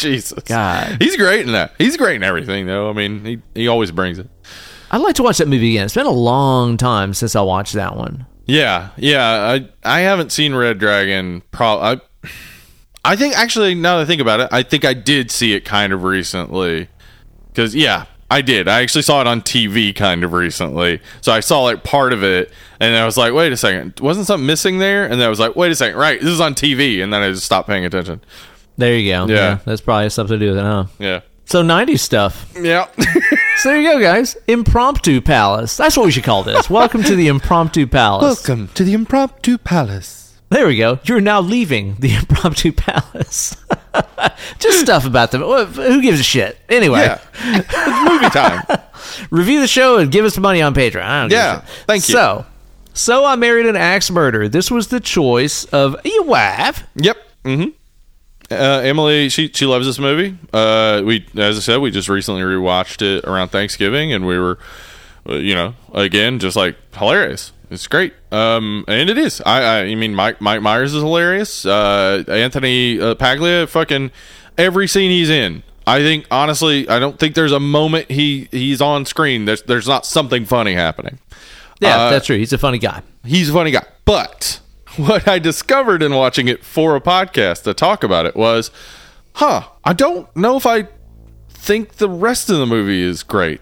Jesus, 0.00 0.42
God. 0.44 0.96
he's 1.00 1.16
great 1.16 1.46
in 1.46 1.52
that. 1.52 1.72
He's 1.78 1.96
great 1.96 2.16
in 2.16 2.22
everything 2.22 2.66
though. 2.66 2.90
I 2.90 2.92
mean 2.92 3.24
he 3.24 3.42
he 3.54 3.68
always 3.68 3.90
brings 3.90 4.18
it. 4.18 4.28
I'd 4.90 4.98
like 4.98 5.14
to 5.16 5.22
watch 5.22 5.38
that 5.38 5.48
movie 5.48 5.70
again. 5.70 5.84
It's 5.84 5.94
been 5.94 6.06
a 6.06 6.10
long 6.10 6.76
time 6.76 7.14
since 7.14 7.36
I 7.36 7.42
watched 7.42 7.74
that 7.74 7.96
one. 7.96 8.26
Yeah, 8.46 8.88
yeah. 8.96 9.24
I 9.24 9.68
I 9.84 10.00
haven't 10.00 10.32
seen 10.32 10.54
Red 10.54 10.78
Dragon. 10.78 11.42
Pro. 11.52 11.78
I 11.78 12.00
I 13.04 13.16
think 13.16 13.36
actually 13.36 13.74
now 13.74 13.96
that 13.96 14.02
I 14.02 14.06
think 14.06 14.20
about 14.20 14.40
it, 14.40 14.48
I 14.50 14.62
think 14.62 14.84
I 14.84 14.94
did 14.94 15.30
see 15.30 15.54
it 15.54 15.64
kind 15.64 15.92
of 15.92 16.02
recently. 16.02 16.88
Because 17.48 17.74
yeah, 17.74 18.06
I 18.30 18.42
did. 18.42 18.68
I 18.68 18.82
actually 18.82 19.02
saw 19.02 19.20
it 19.20 19.26
on 19.26 19.42
TV 19.42 19.94
kind 19.94 20.22
of 20.22 20.32
recently. 20.32 21.00
So 21.20 21.32
I 21.32 21.40
saw 21.40 21.62
like 21.62 21.82
part 21.82 22.12
of 22.12 22.22
it, 22.22 22.52
and 22.78 22.94
I 22.94 23.04
was 23.04 23.16
like, 23.16 23.32
wait 23.32 23.52
a 23.52 23.56
second, 23.56 23.98
wasn't 24.00 24.26
something 24.26 24.46
missing 24.46 24.78
there? 24.78 25.04
And 25.04 25.14
then 25.14 25.22
I 25.22 25.28
was 25.28 25.40
like, 25.40 25.56
wait 25.56 25.72
a 25.72 25.74
second, 25.74 25.98
right? 25.98 26.20
This 26.20 26.30
is 26.30 26.40
on 26.40 26.54
TV, 26.54 27.02
and 27.02 27.12
then 27.12 27.22
I 27.22 27.30
just 27.30 27.44
stopped 27.44 27.68
paying 27.68 27.84
attention. 27.84 28.20
There 28.80 28.96
you 28.96 29.12
go. 29.12 29.26
Yeah. 29.26 29.58
that's 29.64 29.80
probably 29.80 30.10
something 30.10 30.38
to 30.38 30.44
do 30.46 30.50
with 30.50 30.58
it, 30.58 30.62
huh? 30.62 30.84
Yeah. 30.98 31.20
So 31.44 31.62
'90s 31.62 32.00
stuff. 32.00 32.50
Yeah. 32.60 32.86
So 33.58 33.68
there 33.68 33.78
you 33.82 33.92
go, 33.92 34.00
guys. 34.00 34.38
Impromptu 34.48 35.20
Palace. 35.20 35.76
That's 35.76 35.94
what 35.94 36.06
we 36.06 36.12
should 36.12 36.24
call 36.24 36.42
this. 36.44 36.70
Welcome 36.70 37.02
to 37.02 37.14
the 37.14 37.28
Impromptu 37.28 37.86
Palace. 37.86 38.22
Welcome 38.48 38.68
to 38.68 38.84
the 38.84 38.94
Impromptu 38.94 39.58
Palace. 39.58 40.40
There 40.48 40.66
we 40.66 40.78
go. 40.78 40.98
You're 41.04 41.20
now 41.20 41.42
leaving 41.42 41.96
the 41.96 42.14
Impromptu 42.20 42.72
Palace. 42.72 43.54
Just 44.60 44.80
stuff 44.80 45.04
about 45.04 45.30
them. 45.32 45.42
Well, 45.42 45.66
Who 45.66 46.00
gives 46.00 46.18
a 46.20 46.22
shit? 46.22 46.58
Anyway, 46.70 47.00
Yeah, 47.00 47.20
it's 47.34 48.10
movie 48.10 48.30
time. 48.30 48.62
review 49.30 49.60
the 49.60 49.68
show 49.68 49.98
and 49.98 50.10
give 50.10 50.24
us 50.24 50.32
some 50.34 50.42
money 50.42 50.62
on 50.62 50.72
Patreon. 50.72 51.02
I 51.02 51.20
don't 51.20 51.28
give 51.28 51.38
a 51.38 51.42
Yeah, 51.42 51.60
shit. 51.60 51.68
thank 51.86 52.08
you. 52.08 52.14
So, 52.14 52.46
so 52.94 53.26
I 53.26 53.36
married 53.36 53.66
an 53.66 53.76
axe 53.76 54.10
murderer. 54.10 54.48
This 54.48 54.70
was 54.70 54.88
the 54.88 55.00
choice 55.00 55.64
of 55.66 55.96
your 56.02 56.24
wife. 56.24 56.84
Yep. 56.96 57.16
Mm-hmm. 57.44 57.70
Uh, 58.50 58.80
Emily, 58.84 59.28
she 59.28 59.48
she 59.54 59.66
loves 59.66 59.86
this 59.86 59.98
movie. 59.98 60.36
Uh, 60.52 61.02
we, 61.04 61.26
as 61.36 61.56
I 61.56 61.60
said, 61.60 61.78
we 61.78 61.90
just 61.90 62.08
recently 62.08 62.42
rewatched 62.42 63.00
it 63.02 63.24
around 63.24 63.48
Thanksgiving, 63.48 64.12
and 64.12 64.26
we 64.26 64.38
were, 64.38 64.58
uh, 65.28 65.34
you 65.34 65.54
know, 65.54 65.74
again, 65.94 66.38
just 66.40 66.56
like 66.56 66.76
hilarious. 66.94 67.52
It's 67.70 67.86
great, 67.86 68.12
um, 68.32 68.84
and 68.88 69.08
it 69.08 69.16
is. 69.16 69.40
I, 69.46 69.62
I, 69.62 69.78
I 69.84 69.94
mean, 69.94 70.14
Mike 70.14 70.40
Mike 70.40 70.60
Myers 70.62 70.92
is 70.94 71.02
hilarious. 71.02 71.64
Uh, 71.64 72.24
Anthony 72.26 73.00
uh, 73.00 73.14
Paglia, 73.14 73.68
fucking 73.68 74.10
every 74.58 74.88
scene 74.88 75.10
he's 75.12 75.30
in. 75.30 75.62
I 75.86 76.00
think 76.00 76.26
honestly, 76.32 76.88
I 76.88 76.98
don't 76.98 77.18
think 77.18 77.36
there's 77.36 77.52
a 77.52 77.60
moment 77.60 78.10
he 78.10 78.48
he's 78.50 78.80
on 78.80 79.06
screen. 79.06 79.44
There's 79.44 79.62
there's 79.62 79.86
not 79.86 80.04
something 80.04 80.44
funny 80.46 80.74
happening. 80.74 81.20
Yeah, 81.80 81.96
Uh, 81.96 82.10
that's 82.10 82.26
true. 82.26 82.36
He's 82.36 82.52
a 82.52 82.58
funny 82.58 82.78
guy. 82.78 83.02
he's 83.24 83.48
a 83.48 83.52
funny 83.52 83.70
guy. 83.70 83.84
But 84.04 84.58
what 84.96 85.28
I 85.28 85.38
discovered 85.38 86.02
in 86.02 86.14
watching 86.14 86.48
it 86.48 86.64
for 86.64 86.96
a 86.96 87.00
podcast 87.00 87.62
to 87.64 87.74
talk 87.74 88.02
about 88.02 88.26
it 88.26 88.34
was, 88.36 88.70
huh, 89.34 89.68
I 89.84 89.92
don't 89.92 90.34
know 90.36 90.56
if 90.56 90.66
I 90.66 90.88
think 91.48 91.94
the 91.96 92.08
rest 92.08 92.50
of 92.50 92.58
the 92.58 92.66
movie 92.66 93.02
is 93.02 93.22
great. 93.22 93.60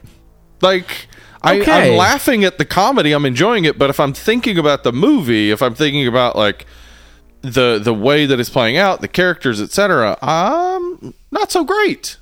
Like, 0.60 1.09
I, 1.42 1.60
Okay. 1.60 1.92
I'm 1.92 1.96
laughing 1.96 2.44
at 2.44 2.59
the 2.59 2.64
comedy, 2.64 3.12
I'm 3.12 3.24
enjoying 3.24 3.64
it, 3.64 3.78
but 3.78 3.90
if 3.90 4.00
I'm 4.00 4.12
thinking 4.12 4.59
about 4.59 4.82
the 4.82 4.92
movie, 4.92 5.50
if 5.50 5.62
I'm 5.62 5.74
thinking 5.74 6.06
about 6.06 6.36
like 6.36 6.66
the 7.42 7.78
the 7.78 7.94
way 7.94 8.26
that 8.26 8.40
it's 8.40 8.50
playing 8.50 8.76
out, 8.76 9.00
the 9.00 9.09
characters, 9.09 9.60
etc., 9.60 10.18
I'm 10.20 11.14
not 11.30 11.52
so 11.52 11.64
great. 11.64 12.16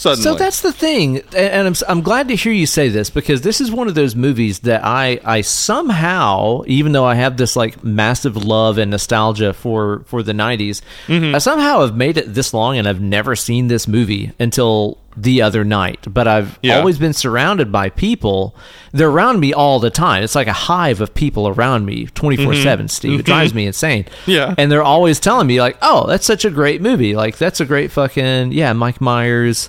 Suddenly, 0.00 0.22
So 0.22 0.34
that's 0.34 0.62
the 0.62 0.72
thing, 0.72 1.18
and- 1.36 1.68
I'm, 1.68 1.74
I'm 1.86 2.00
glad 2.00 2.28
to 2.28 2.34
hear 2.36 2.52
you 2.52 2.64
say 2.66 2.88
this 2.88 3.10
because 3.10 3.42
this 3.42 3.60
is 3.60 3.70
one 3.70 3.86
of 3.86 3.94
those 3.94 4.16
movies 4.16 4.60
that 4.60 4.82
I 4.82 5.20
I 5.24 5.42
somehow, 5.42 6.62
even 6.66 6.92
though 6.92 7.04
I 7.04 7.16
have 7.16 7.36
this 7.36 7.54
like 7.56 7.84
massive 7.84 8.34
love 8.36 8.78
and 8.78 8.90
nostalgia 8.90 9.52
for 9.52 10.02
for 10.06 10.22
the 10.22 10.32
'90s, 10.32 10.80
Mm-hmm. 11.06 11.34
I 11.34 11.38
somehow 11.38 11.82
have 11.82 11.96
made 11.96 12.16
it 12.16 12.32
this 12.32 12.54
long 12.54 12.78
and 12.78 12.88
I've 12.88 13.00
never 13.02 13.36
seen 13.36 13.68
this 13.68 13.86
movie 13.86 14.32
until 14.38 14.96
the 15.16 15.42
other 15.42 15.64
night. 15.64 16.06
But 16.08 16.28
I've 16.28 16.58
Yeah. 16.62 16.78
always 16.78 16.98
been 16.98 17.12
surrounded 17.12 17.70
by 17.72 17.90
people. 17.90 18.54
They're 18.92 19.08
around 19.10 19.40
me 19.40 19.52
all 19.52 19.78
the 19.80 19.90
time. 19.90 20.22
It's 20.22 20.34
like 20.34 20.46
a 20.46 20.52
hive 20.52 21.00
of 21.00 21.14
people 21.14 21.48
around 21.48 21.84
me, 21.86 22.06
twenty 22.14 22.36
four 22.42 22.54
seven. 22.54 22.88
Steve, 22.88 23.20
it 23.20 23.26
drives 23.26 23.52
me 23.54 23.66
insane. 23.66 24.04
Mm-hmm. 24.04 24.30
Yeah. 24.30 24.54
and 24.56 24.70
they're 24.70 24.82
always 24.82 25.18
telling 25.20 25.46
me 25.46 25.60
like, 25.60 25.76
"Oh, 25.82 26.06
that's 26.06 26.24
such 26.26 26.44
a 26.44 26.50
great 26.50 26.80
movie. 26.80 27.14
Like 27.16 27.38
that's 27.38 27.60
a 27.60 27.64
great 27.64 27.90
fucking 27.90 28.52
yeah, 28.52 28.72
Mike 28.72 29.00
Myers." 29.00 29.68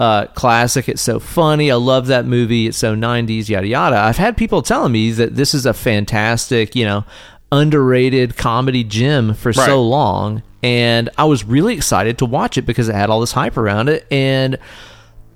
uh, 0.00 0.26
classic. 0.26 0.88
It's 0.88 1.02
so 1.02 1.18
funny. 1.18 1.72
I 1.72 1.74
love 1.74 2.06
that 2.06 2.24
movie. 2.24 2.68
It's 2.68 2.78
so 2.78 2.94
90s, 2.94 3.48
yada, 3.48 3.66
yada. 3.66 3.96
I've 3.98 4.16
had 4.16 4.36
people 4.36 4.62
telling 4.62 4.92
me 4.92 5.10
that 5.10 5.34
this 5.34 5.54
is 5.54 5.66
a 5.66 5.74
fantastic, 5.74 6.76
you 6.76 6.84
know, 6.84 7.04
underrated 7.50 8.36
comedy 8.36 8.84
gem 8.84 9.34
for 9.34 9.48
Right. 9.50 9.66
so 9.66 9.82
long. 9.82 10.42
And 10.62 11.08
I 11.16 11.24
was 11.24 11.44
really 11.44 11.74
excited 11.74 12.18
to 12.18 12.26
watch 12.26 12.58
it 12.58 12.62
because 12.62 12.88
it 12.88 12.94
had 12.94 13.10
all 13.10 13.20
this 13.20 13.32
hype 13.32 13.56
around 13.56 13.88
it. 13.88 14.06
And 14.10 14.58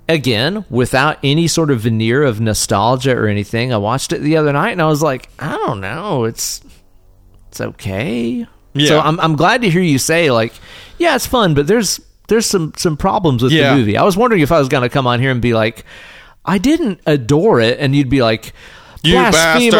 again, 0.09 0.65
without 0.69 1.17
any 1.23 1.47
sort 1.47 1.71
of 1.71 1.81
veneer 1.81 2.23
of 2.23 2.41
nostalgia 2.41 3.15
or 3.15 3.27
anything, 3.27 3.71
I 3.73 3.77
watched 3.77 4.11
it 4.11 4.19
the 4.19 4.35
other 4.37 4.51
night 4.51 4.71
and 4.71 4.81
I 4.81 4.87
was 4.87 5.01
like, 5.01 5.29
I 5.39 5.51
don't 5.51 5.79
know. 5.79 6.25
It's, 6.25 6.61
it's 7.47 7.61
okay. 7.61 8.45
Yeah. 8.73 8.87
So 8.87 8.99
I'm, 8.99 9.19
I'm 9.19 9.35
glad 9.35 9.61
to 9.61 9.69
hear 9.69 9.81
you 9.81 9.97
say 9.97 10.29
like, 10.31 10.53
yeah, 10.97 11.15
it's 11.15 11.25
fun, 11.27 11.53
but 11.53 11.67
there's 11.67 11.99
there's 12.27 12.45
some 12.45 12.73
some 12.77 12.97
problems 12.97 13.43
with 13.43 13.51
Yeah. 13.51 13.71
the 13.71 13.77
movie. 13.77 13.97
I 13.97 14.03
was 14.03 14.17
wondering 14.17 14.41
if 14.41 14.51
I 14.51 14.59
was 14.59 14.67
going 14.69 14.83
to 14.83 14.89
come 14.89 15.05
on 15.05 15.19
here 15.19 15.29
and 15.31 15.41
be 15.41 15.53
like, 15.53 15.85
I 16.45 16.57
didn't 16.57 16.99
adore 17.05 17.59
it, 17.61 17.79
and 17.79 17.95
you'd 17.95 18.09
be 18.09 18.21
like, 18.21 18.53
You 19.03 19.13
blasphemer. 19.13 19.71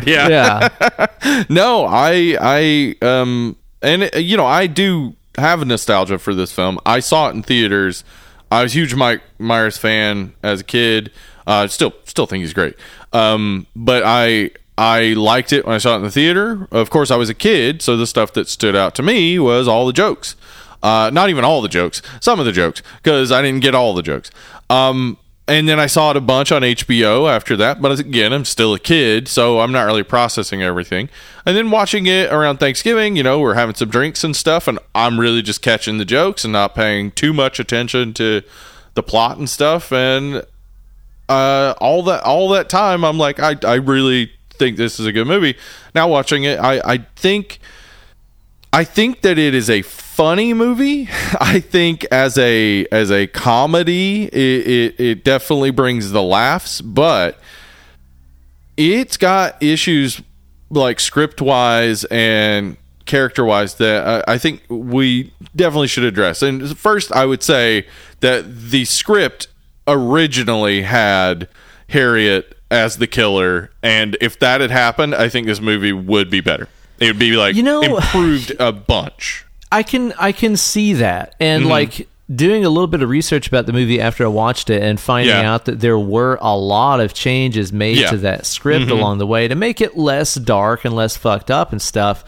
bastard. 0.00 0.08
Yeah. 0.08 0.68
yeah, 0.80 1.44
no, 1.48 1.84
I, 1.86 2.36
I, 2.40 2.94
um, 3.02 3.56
and 3.82 4.10
uh, 4.14 4.18
you 4.18 4.36
know, 4.36 4.46
I 4.46 4.66
do 4.66 5.14
have 5.36 5.62
a 5.62 5.64
nostalgia 5.64 6.18
for 6.18 6.34
this 6.34 6.52
film. 6.52 6.78
I 6.84 7.00
saw 7.00 7.28
it 7.28 7.34
in 7.34 7.42
theaters. 7.42 8.04
I 8.50 8.62
was 8.62 8.72
a 8.72 8.78
huge 8.78 8.94
Mike 8.94 9.22
Myers 9.38 9.78
fan 9.78 10.34
as 10.42 10.60
a 10.60 10.64
kid. 10.64 11.12
Uh, 11.46 11.66
still, 11.66 11.92
still 12.04 12.26
think 12.26 12.42
he's 12.42 12.52
great. 12.52 12.76
Um, 13.12 13.66
but 13.74 14.02
I, 14.04 14.50
I 14.76 15.14
liked 15.14 15.52
it 15.52 15.64
when 15.66 15.74
I 15.74 15.78
saw 15.78 15.94
it 15.94 15.98
in 15.98 16.02
the 16.02 16.10
theater. 16.10 16.68
Of 16.70 16.90
course, 16.90 17.10
I 17.10 17.16
was 17.16 17.28
a 17.28 17.34
kid, 17.34 17.82
so 17.82 17.96
the 17.96 18.06
stuff 18.06 18.32
that 18.34 18.48
stood 18.48 18.74
out 18.76 18.94
to 18.96 19.02
me 19.02 19.38
was 19.38 19.68
all 19.68 19.86
the 19.86 19.92
jokes. 19.92 20.36
Uh, 20.82 21.10
not 21.12 21.28
even 21.28 21.44
all 21.44 21.60
the 21.60 21.68
jokes, 21.68 22.00
some 22.20 22.40
of 22.40 22.46
the 22.46 22.52
jokes, 22.52 22.82
because 23.02 23.30
I 23.30 23.42
didn't 23.42 23.60
get 23.60 23.74
all 23.74 23.94
the 23.94 24.02
jokes. 24.02 24.30
Um, 24.70 25.18
and 25.50 25.68
then 25.68 25.80
I 25.80 25.86
saw 25.86 26.12
it 26.12 26.16
a 26.16 26.20
bunch 26.20 26.52
on 26.52 26.62
HBO 26.62 27.28
after 27.28 27.56
that. 27.56 27.82
But 27.82 27.98
again, 27.98 28.32
I'm 28.32 28.44
still 28.44 28.72
a 28.72 28.78
kid, 28.78 29.26
so 29.26 29.58
I'm 29.58 29.72
not 29.72 29.82
really 29.82 30.04
processing 30.04 30.62
everything. 30.62 31.08
And 31.44 31.56
then 31.56 31.72
watching 31.72 32.06
it 32.06 32.32
around 32.32 32.58
Thanksgiving, 32.58 33.16
you 33.16 33.24
know, 33.24 33.40
we're 33.40 33.54
having 33.54 33.74
some 33.74 33.88
drinks 33.88 34.22
and 34.22 34.36
stuff, 34.36 34.68
and 34.68 34.78
I'm 34.94 35.18
really 35.18 35.42
just 35.42 35.60
catching 35.60 35.98
the 35.98 36.04
jokes 36.04 36.44
and 36.44 36.52
not 36.52 36.76
paying 36.76 37.10
too 37.10 37.32
much 37.32 37.58
attention 37.58 38.14
to 38.14 38.42
the 38.94 39.02
plot 39.02 39.38
and 39.38 39.50
stuff. 39.50 39.92
And 39.92 40.46
uh, 41.28 41.74
all 41.80 42.04
that 42.04 42.22
all 42.22 42.48
that 42.50 42.68
time, 42.68 43.04
I'm 43.04 43.18
like, 43.18 43.40
I 43.40 43.56
I 43.64 43.74
really 43.74 44.30
think 44.50 44.76
this 44.76 45.00
is 45.00 45.06
a 45.06 45.12
good 45.12 45.26
movie. 45.26 45.56
Now 45.96 46.06
watching 46.06 46.44
it, 46.44 46.60
I 46.60 46.80
I 46.84 46.98
think. 47.16 47.58
I 48.72 48.84
think 48.84 49.22
that 49.22 49.36
it 49.36 49.52
is 49.52 49.68
a 49.68 49.82
funny 50.20 50.52
movie. 50.52 51.08
I 51.40 51.60
think 51.60 52.04
as 52.12 52.36
a 52.36 52.84
as 52.92 53.10
a 53.10 53.26
comedy, 53.26 54.24
it, 54.24 54.34
it, 54.98 55.00
it 55.00 55.24
definitely 55.24 55.70
brings 55.70 56.10
the 56.10 56.22
laughs, 56.22 56.82
but 56.82 57.40
it's 58.76 59.16
got 59.16 59.62
issues 59.62 60.20
like 60.68 61.00
script 61.00 61.40
wise 61.40 62.04
and 62.04 62.76
character 63.06 63.46
wise 63.46 63.76
that 63.76 64.24
I, 64.28 64.34
I 64.34 64.38
think 64.38 64.62
we 64.68 65.32
definitely 65.56 65.88
should 65.88 66.04
address. 66.04 66.42
And 66.42 66.76
first, 66.78 67.10
I 67.12 67.24
would 67.24 67.42
say 67.42 67.86
that 68.20 68.44
the 68.70 68.84
script 68.84 69.48
originally 69.88 70.82
had 70.82 71.48
Harriet 71.88 72.58
as 72.70 72.98
the 72.98 73.06
killer, 73.06 73.70
and 73.82 74.18
if 74.20 74.38
that 74.40 74.60
had 74.60 74.70
happened, 74.70 75.14
I 75.14 75.30
think 75.30 75.46
this 75.46 75.62
movie 75.62 75.94
would 75.94 76.28
be 76.28 76.42
better. 76.42 76.68
It 76.98 77.06
would 77.06 77.18
be 77.18 77.32
like 77.38 77.56
You 77.56 77.62
know- 77.62 77.80
improved 77.80 78.52
a 78.60 78.70
bunch. 78.70 79.46
I 79.72 79.82
can 79.82 80.12
I 80.18 80.32
can 80.32 80.56
see 80.56 80.94
that, 80.94 81.34
and 81.40 81.62
Mm-hmm. 81.62 81.70
like 81.70 82.08
doing 82.34 82.64
a 82.64 82.68
little 82.68 82.86
bit 82.86 83.02
of 83.02 83.08
research 83.08 83.48
about 83.48 83.66
the 83.66 83.72
movie 83.72 84.00
after 84.00 84.24
I 84.24 84.28
watched 84.28 84.70
it, 84.70 84.82
and 84.82 85.00
finding 85.00 85.34
Yeah. 85.34 85.52
out 85.52 85.64
that 85.64 85.80
there 85.80 85.98
were 85.98 86.38
a 86.40 86.56
lot 86.56 87.00
of 87.00 87.12
changes 87.14 87.72
made 87.72 87.96
Yeah. 87.96 88.06
Mm-hmm. 88.06 88.14
to 88.16 88.20
that 88.22 88.46
script 88.46 88.90
along 88.90 89.18
the 89.18 89.26
way 89.26 89.48
to 89.48 89.54
make 89.54 89.80
it 89.80 89.96
less 89.96 90.34
dark 90.36 90.84
and 90.84 90.94
less 90.94 91.16
fucked 91.16 91.50
up 91.50 91.72
and 91.72 91.82
stuff. 91.82 92.24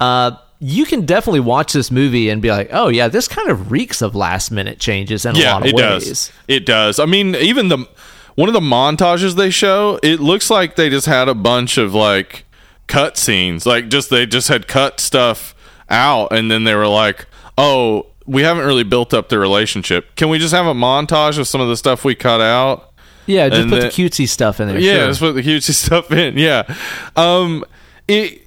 Uh, 0.00 0.32
you 0.60 0.84
can 0.86 1.04
definitely 1.04 1.40
watch 1.40 1.72
this 1.72 1.90
movie 1.90 2.30
and 2.30 2.40
be 2.42 2.50
like, 2.50 2.70
"Oh 2.72 2.88
yeah, 2.88 3.08
this 3.08 3.28
kind 3.28 3.48
of 3.48 3.70
reeks 3.70 4.02
of 4.02 4.14
last 4.16 4.50
minute 4.50 4.78
changes 4.78 5.24
in 5.24 5.36
a 5.36 5.38
lot 5.44 5.62
of 5.62 5.68
it 5.68 5.74
ways." 5.74 6.04
does. 6.08 6.32
It 6.48 6.66
does. 6.66 6.98
I 6.98 7.06
mean, 7.06 7.34
even 7.36 7.68
the 7.68 7.86
one 8.34 8.48
of 8.48 8.54
the 8.54 8.60
montages 8.60 9.34
they 9.36 9.50
show, 9.50 10.00
it 10.02 10.18
looks 10.20 10.50
like 10.50 10.74
they 10.76 10.90
just 10.90 11.06
had 11.06 11.28
a 11.28 11.34
bunch 11.34 11.76
of 11.78 11.94
like 11.94 12.44
cut 12.88 13.16
scenes. 13.16 13.66
Like 13.66 13.88
just 13.88 14.10
they 14.10 14.26
just 14.26 14.48
had 14.48 14.66
cut 14.66 14.98
stuff 15.00 15.53
out 15.90 16.32
and 16.32 16.50
then 16.50 16.64
they 16.64 16.74
were 16.74 16.86
like, 16.88 17.26
"Oh, 17.58 18.06
we 18.26 18.42
haven't 18.42 18.64
really 18.66 18.84
built 18.84 19.12
up 19.14 19.28
the 19.28 19.38
relationship. 19.38 20.16
Can 20.16 20.28
we 20.28 20.38
just 20.38 20.54
have 20.54 20.66
a 20.66 20.74
montage 20.74 21.38
of 21.38 21.46
some 21.48 21.60
of 21.60 21.68
the 21.68 21.76
stuff 21.76 22.04
we 22.04 22.14
cut 22.14 22.40
out?" 22.40 22.92
Yeah, 23.26 23.48
just 23.48 23.62
And 23.62 23.70
put 23.70 23.80
the- 23.80 23.86
the 23.88 23.92
cutesy 24.10 24.28
stuff 24.28 24.60
in 24.60 24.68
there. 24.68 24.78
Yeah, 24.78 24.94
sure. 24.96 25.06
just 25.08 25.20
put 25.20 25.32
the 25.34 25.42
cutesy 25.42 25.72
stuff 25.84 26.10
in. 26.12 26.36
Yeah. 26.38 26.62
Um 27.16 27.64
it 28.08 28.42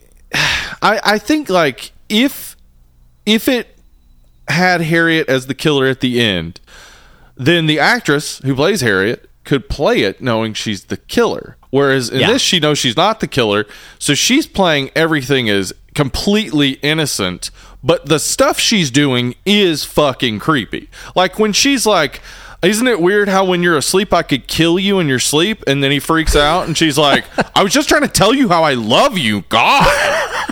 I 0.81 0.99
I 1.03 1.17
think 1.19 1.49
like 1.49 1.91
if 2.09 2.55
if 3.25 3.47
it 3.47 3.75
had 4.47 4.81
Harriet 4.81 5.27
as 5.29 5.47
the 5.47 5.53
killer 5.55 5.87
at 5.87 5.99
the 5.99 6.21
end, 6.21 6.59
then 7.35 7.65
the 7.65 7.79
actress 7.79 8.39
who 8.39 8.55
plays 8.55 8.81
Harriet 8.81 9.29
could 9.43 9.67
play 9.69 10.01
it 10.01 10.21
knowing 10.21 10.53
she's 10.53 10.85
the 10.85 10.97
killer. 10.97 11.57
Whereas 11.69 12.09
in 12.09 12.19
Yeah. 12.21 12.27
this, 12.33 12.41
she 12.41 12.59
knows 12.59 12.77
she's 12.77 12.95
not 12.97 13.19
the 13.19 13.27
killer, 13.27 13.65
so 13.99 14.13
she's 14.13 14.45
playing 14.47 14.89
everything 14.95 15.49
as 15.49 15.73
completely 15.97 16.73
innocent. 16.83 17.49
But 17.83 18.05
the 18.05 18.19
stuff 18.19 18.59
she's 18.59 18.91
doing 18.91 19.33
is 19.47 19.83
fucking 19.83 20.37
creepy. 20.37 20.89
Like 21.15 21.39
when 21.39 21.53
she's 21.53 21.87
like, 21.87 22.21
"Isn't 22.61 22.87
it 22.87 23.01
weird 23.01 23.29
how 23.29 23.45
when 23.45 23.63
you're 23.63 23.77
asleep 23.77 24.13
I 24.13 24.21
could 24.21 24.47
kill 24.47 24.77
you 24.77 24.99
in 24.99 25.07
your 25.07 25.17
sleep?" 25.17 25.63
And 25.65 25.83
then 25.83 25.89
he 25.89 25.99
freaks 25.99 26.35
out, 26.35 26.67
and 26.67 26.77
she's 26.77 26.99
like, 26.99 27.25
"I 27.55 27.63
was 27.63 27.73
just 27.73 27.89
trying 27.89 28.03
to 28.03 28.07
tell 28.07 28.31
you 28.31 28.47
how 28.47 28.63
I 28.63 28.75
love 28.75 29.17
you, 29.17 29.41
God." 29.49 29.85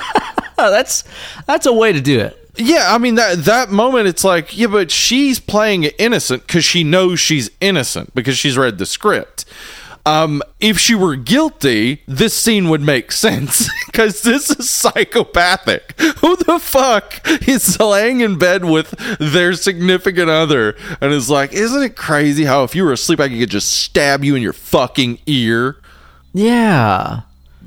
Oh, 0.57 0.71
that's 0.71 1.03
that's 1.45 1.65
a 1.65 1.73
way 1.73 1.91
to 1.91 1.99
do 1.99 2.17
it. 2.21 2.49
Yeah, 2.55 2.85
I 2.87 2.97
mean 2.97 3.15
that 3.15 3.43
that 3.43 3.71
moment 3.71 4.07
it's 4.07 4.23
like, 4.23 4.57
yeah, 4.57 4.67
but 4.67 4.89
she's 4.89 5.37
playing 5.37 5.83
innocent 5.99 6.47
cuz 6.47 6.63
she 6.63 6.81
knows 6.81 7.19
she's 7.19 7.49
innocent 7.59 8.15
because 8.15 8.37
she's 8.37 8.57
read 8.57 8.77
the 8.77 8.85
script. 8.85 9.43
Um, 10.07 10.43
if 10.59 10.77
she 10.77 10.93
were 10.93 11.15
guilty, 11.15 12.03
this 12.07 12.33
scene 12.35 12.69
would 12.69 12.81
make 12.81 13.11
sense 13.11 13.67
because 13.87 14.21
this 14.21 14.51
is 14.51 14.69
psychopathic. 14.69 15.99
Who 16.19 16.35
the 16.35 16.59
fuck 16.59 17.21
is 17.47 17.79
laying 17.79 18.19
in 18.19 18.37
bed 18.37 18.65
with 18.65 18.91
their 19.19 19.53
significant 19.53 20.29
other 20.29 20.75
and 21.01 21.11
is 21.11 21.29
like, 21.29 21.53
isn't 21.53 21.81
it 21.81 21.95
crazy 21.95 22.43
how 22.45 22.63
if 22.63 22.75
you 22.75 22.83
were 22.83 22.93
asleep, 22.93 23.19
I 23.19 23.29
could 23.29 23.49
just 23.49 23.71
stab 23.73 24.23
you 24.23 24.35
in 24.35 24.43
your 24.43 24.53
fucking 24.53 25.19
ear? 25.25 25.77
Yeah. 26.33 27.21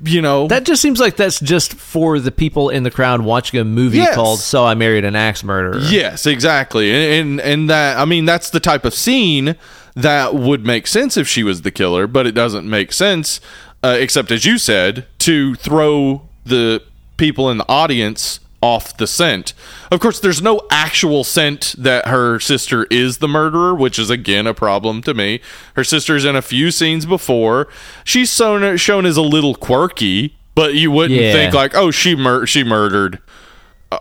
You 0.05 0.23
know, 0.23 0.47
That 0.47 0.65
just 0.65 0.81
seems 0.81 1.01
like 1.01 1.17
that's 1.17 1.41
just 1.41 1.75
for 1.75 2.21
the 2.21 2.31
people 2.31 2.69
in 2.69 2.85
the 2.85 2.91
crowd 2.91 3.21
watching 3.23 3.59
a 3.59 3.65
movie 3.65 3.97
Yes. 3.99 4.15
called 4.15 4.39
"So 4.39 4.65
I 4.65 4.75
Married 4.75 5.05
an 5.05 5.17
Axe 5.17 5.43
Murderer." 5.43 5.81
Yes, 5.81 6.25
exactly. 6.25 6.93
And, 6.93 7.41
and 7.41 7.41
and 7.41 7.71
that 7.71 7.99
I 7.99 8.05
mean 8.05 8.25
that's 8.25 8.51
the 8.51 8.61
type 8.61 8.85
of 8.85 8.95
scene 8.95 9.57
that 9.99 10.35
would 10.35 10.65
make 10.65 10.87
sense 10.87 11.17
if 11.17 11.27
she 11.29 11.43
was 11.43 11.63
the 11.63 11.71
killer, 11.71 12.07
but 12.07 12.27
it 12.27 12.33
doesn't 12.33 12.69
make 12.69 12.93
sense 12.93 13.41
uh, 13.83 13.97
except 13.99 14.31
as 14.31 14.45
you 14.45 14.59
said 14.59 15.07
to 15.21 15.55
throw 15.57 16.23
the 16.45 16.83
people 17.17 17.51
in 17.51 17.59
the 17.59 17.69
audience 17.69 18.41
off 18.61 18.97
the 18.97 19.07
scent. 19.07 19.55
Of 19.93 20.01
course, 20.01 20.19
there's 20.19 20.43
no 20.43 20.61
actual 20.71 21.23
scent 21.23 21.75
that 21.79 22.09
her 22.09 22.41
sister 22.41 22.87
is 22.91 23.19
the 23.19 23.29
murderer, 23.29 23.73
which 23.75 23.99
is 24.01 24.11
again 24.11 24.47
a 24.49 24.55
problem 24.55 25.01
to 25.03 25.15
me. 25.15 25.41
Her 25.77 25.85
sister's 25.85 26.25
in 26.25 26.35
a 26.35 26.43
few 26.43 26.71
scenes 26.73 27.07
before. 27.07 27.69
She's 28.03 28.33
shown 28.35 28.77
shown 28.77 29.07
as 29.07 29.17
a 29.17 29.23
little 29.23 29.55
quirky, 29.55 30.35
but 30.57 30.75
you 30.75 30.91
wouldn't 30.91 31.21
Yeah. 31.21 31.33
think 31.33 31.55
like, 31.55 31.77
"Oh, 31.77 31.93
she 31.93 32.17
mur- 32.17 32.47
she 32.47 32.65
murdered 32.65 33.21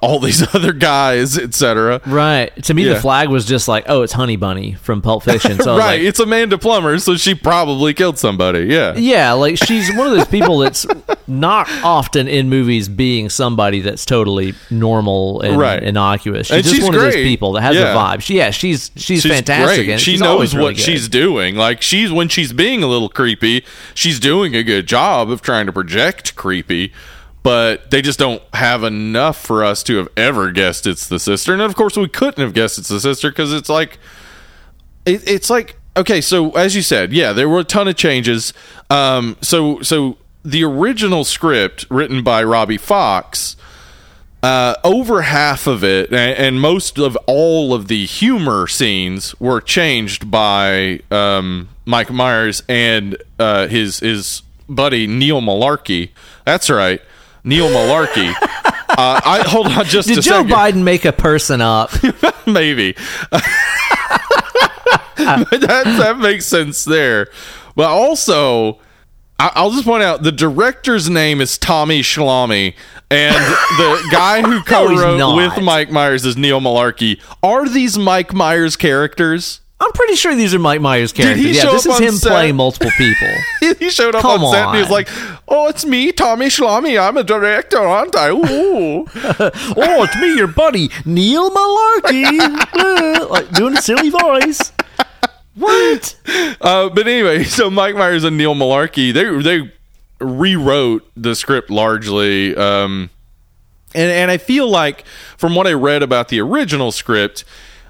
all 0.02 0.20
these 0.20 0.42
other 0.56 0.74
guys, 0.74 1.38
etc." 1.38 2.02
Right. 2.06 2.52
To 2.66 2.74
me, 2.74 2.86
Yeah. 2.86 2.94
the 2.96 3.00
flag 3.00 3.30
was 3.30 3.46
just 3.46 3.68
like, 3.68 3.86
"Oh, 3.88 4.02
it's 4.02 4.14
Honey 4.14 4.36
Bunny 4.36 4.74
from 4.74 5.02
Pulp 5.02 5.24
Fiction." 5.24 5.60
So 5.62 5.78
right, 5.78 5.98
like, 5.98 6.02
it's 6.02 6.20
Amanda 6.20 6.58
Plummer, 6.58 6.98
so 7.00 7.16
she 7.16 7.34
probably 7.36 7.94
killed 7.94 8.18
somebody. 8.18 8.66
Yeah, 8.66 8.96
Yeah, 8.96 9.32
like 9.34 9.58
she's 9.66 9.90
one 9.96 10.08
of 10.08 10.14
those 10.14 10.28
people 10.28 10.60
that's 10.60 10.86
not 11.28 11.70
often 11.84 12.28
in 12.28 12.50
movies 12.50 12.88
being 12.90 13.30
somebody 13.30 13.82
that's 13.82 14.06
totally 14.06 14.54
normal 14.70 15.42
and 15.42 15.58
Right. 15.58 15.82
innocuous. 15.84 16.48
She's 16.48 16.56
And 16.56 16.64
just 16.64 16.76
she's 16.76 16.84
one 16.86 16.96
of 16.96 17.02
those 17.02 17.16
people 17.16 17.54
that 17.54 17.62
has 17.62 17.76
Yeah. 17.76 17.94
a 17.94 17.96
vibe. 17.96 18.22
She, 18.22 18.38
yeah, 18.38 18.52
she's 18.52 18.92
she's, 18.96 19.26
fantastic. 19.26 19.78
great. 19.86 19.90
And 19.92 20.02
she 20.02 20.12
she's 20.12 20.22
knows 20.22 20.54
what 20.54 20.60
really 20.60 20.76
she's 20.76 21.08
doing. 21.10 21.56
Like 21.56 21.82
she's 21.82 22.12
when 22.12 22.28
she's 22.30 22.54
being 22.54 22.84
a 22.84 22.88
little 22.88 23.10
creepy, 23.10 23.64
she's 23.94 24.20
doing 24.20 24.56
a 24.56 24.64
good 24.64 24.86
job 24.88 25.30
of 25.30 25.42
trying 25.42 25.66
to 25.66 25.72
project 25.74 26.36
creepy. 26.36 26.92
But 27.48 27.92
they 27.92 28.02
just 28.02 28.20
don't 28.20 28.44
have 28.54 28.84
enough 28.84 29.38
for 29.38 29.64
us 29.64 29.82
to 29.84 29.96
have 29.96 30.10
ever 30.18 30.52
guessed 30.52 30.86
it's 30.86 31.08
the 31.08 31.18
sister. 31.18 31.54
And 31.54 31.62
of 31.62 31.76
course, 31.76 31.96
we 31.96 32.10
couldn't 32.10 32.44
have 32.44 32.54
guessed 32.54 32.78
it's 32.78 32.90
the 32.90 33.00
sister 33.00 33.30
because 33.30 33.54
it's 33.54 33.70
like 33.70 34.00
it, 35.06 35.26
it's 35.26 35.50
like 35.50 35.78
okay 35.96 36.20
so 36.20 36.52
as 36.58 36.76
you 36.76 36.82
said 36.82 37.14
yeah 37.14 37.32
there 37.32 37.48
were 37.48 37.60
a 37.60 37.64
ton 37.64 37.88
of 37.88 37.96
changes. 37.96 38.52
Um 38.90 39.38
so 39.42 39.82
so 39.82 40.18
the 40.44 40.62
original 40.66 41.24
script 41.24 41.86
written 41.90 42.22
by 42.22 42.44
robbie 42.44 42.78
fox 42.78 43.56
uh, 44.44 44.76
over 44.84 45.22
half 45.22 45.68
of 45.68 45.86
it 45.86 46.12
and, 46.12 46.38
and 46.38 46.60
most 46.60 47.00
of 47.00 47.16
all 47.28 47.74
of 47.74 47.88
the 47.88 48.06
humor 48.06 48.68
scenes 48.68 49.40
were 49.40 49.62
changed 49.62 50.30
by 50.30 51.00
um, 51.12 51.70
mike 51.86 52.12
myers 52.12 52.62
and 52.68 53.16
uh, 53.40 53.68
his 53.68 54.02
his 54.02 54.42
buddy 54.68 55.08
neil 55.08 55.40
Mullarkey. 55.40 56.10
That's 56.44 56.70
right 56.70 57.02
neil 57.48 57.70
Mullarkey 57.70 58.34
uh, 58.90 59.22
I 59.24 59.44
hold 59.48 59.68
on 59.68 59.86
just 59.86 60.10
a. 60.10 60.16
Did 60.16 60.24
Joe 60.24 60.44
second. 60.44 60.52
Biden 60.52 60.84
make 60.84 61.06
a 61.06 61.12
person 61.12 61.62
up? 61.62 61.92
maybe. 62.48 62.96
That 65.18 65.84
that 65.98 66.20
makes 66.20 66.46
sense 66.46 66.86
there. 66.86 67.28
But 67.76 67.90
also, 67.90 68.80
I, 69.40 69.52
I'll 69.56 69.72
just 69.72 69.84
point 69.84 70.04
out 70.04 70.24
the 70.24 70.32
director's 70.32 71.10
name 71.10 71.42
is 71.42 71.58
Tommy 71.58 72.02
Schlamme, 72.02 72.74
and 73.12 73.36
the 73.36 74.08
guy 74.10 74.42
who 74.42 74.64
co-wrote 74.64 75.18
not. 75.18 75.36
with 75.36 75.62
Mike 75.62 75.92
Myers 75.92 76.24
is 76.24 76.38
Neil 76.38 76.62
Mullarkey. 76.62 77.20
Are 77.44 77.68
these 77.68 77.98
Mike 77.98 78.34
Myers 78.34 78.78
characters? 78.78 79.60
I'm 79.80 79.92
pretty 79.92 80.16
sure 80.16 80.34
these 80.36 80.56
are 80.56 80.60
Mike 80.60 80.82
Myers 80.82 81.14
characters. 81.14 81.46
he 81.46 81.52
yeah, 81.56 81.62
show 81.62 81.72
this 81.74 81.86
up 81.86 81.92
is 81.94 81.98
on 81.98 82.04
him 82.08 82.14
set? 82.16 82.32
playing 82.32 82.56
multiple 82.56 82.90
people. 82.98 83.28
he 83.80 83.90
showed 83.92 84.16
up 84.16 84.24
Come 84.24 84.44
on 84.44 84.52
set 84.54 84.66
and 84.68 84.76
he 84.76 84.82
was 84.82 84.88
on. 84.88 84.94
like, 84.94 85.08
"Oh, 85.48 85.68
it's 85.68 85.86
me, 85.86 86.12
Tommy 86.12 86.48
Schlamme. 86.48 87.00
I'm 87.00 87.16
a 87.16 87.24
director, 87.24 87.78
aren't 87.80 88.16
I?" 88.16 88.30
Ooh. 88.32 89.06
oh, 89.16 90.04
it's 90.04 90.16
me, 90.20 90.36
your 90.36 90.48
buddy, 90.48 90.90
Neil 91.06 91.52
Mullarkey. 91.52 92.66
Uh, 92.78 93.28
like 93.30 93.50
doing 93.52 93.76
a 93.78 93.82
silly 93.82 94.10
voice. 94.10 94.72
What? 95.56 96.16
Uh, 96.62 96.90
but 96.90 97.08
anyway, 97.08 97.44
so 97.44 97.70
Mike 97.70 97.96
Myers 97.96 98.24
and 98.24 98.38
Neil 98.38 98.54
Mullarkey, 98.56 99.12
they 99.14 99.42
they 99.42 99.72
rewrote 100.20 101.10
the 101.16 101.36
script 101.36 101.70
largely, 101.70 102.56
um, 102.56 103.10
and 103.96 104.12
and 104.12 104.32
I 104.32 104.38
feel 104.38 104.70
like 104.70 105.06
from 105.38 105.56
what 105.56 105.66
I 105.68 105.74
read 105.74 106.04
about 106.04 106.30
the 106.30 106.40
original 106.42 106.92
script, 106.92 107.44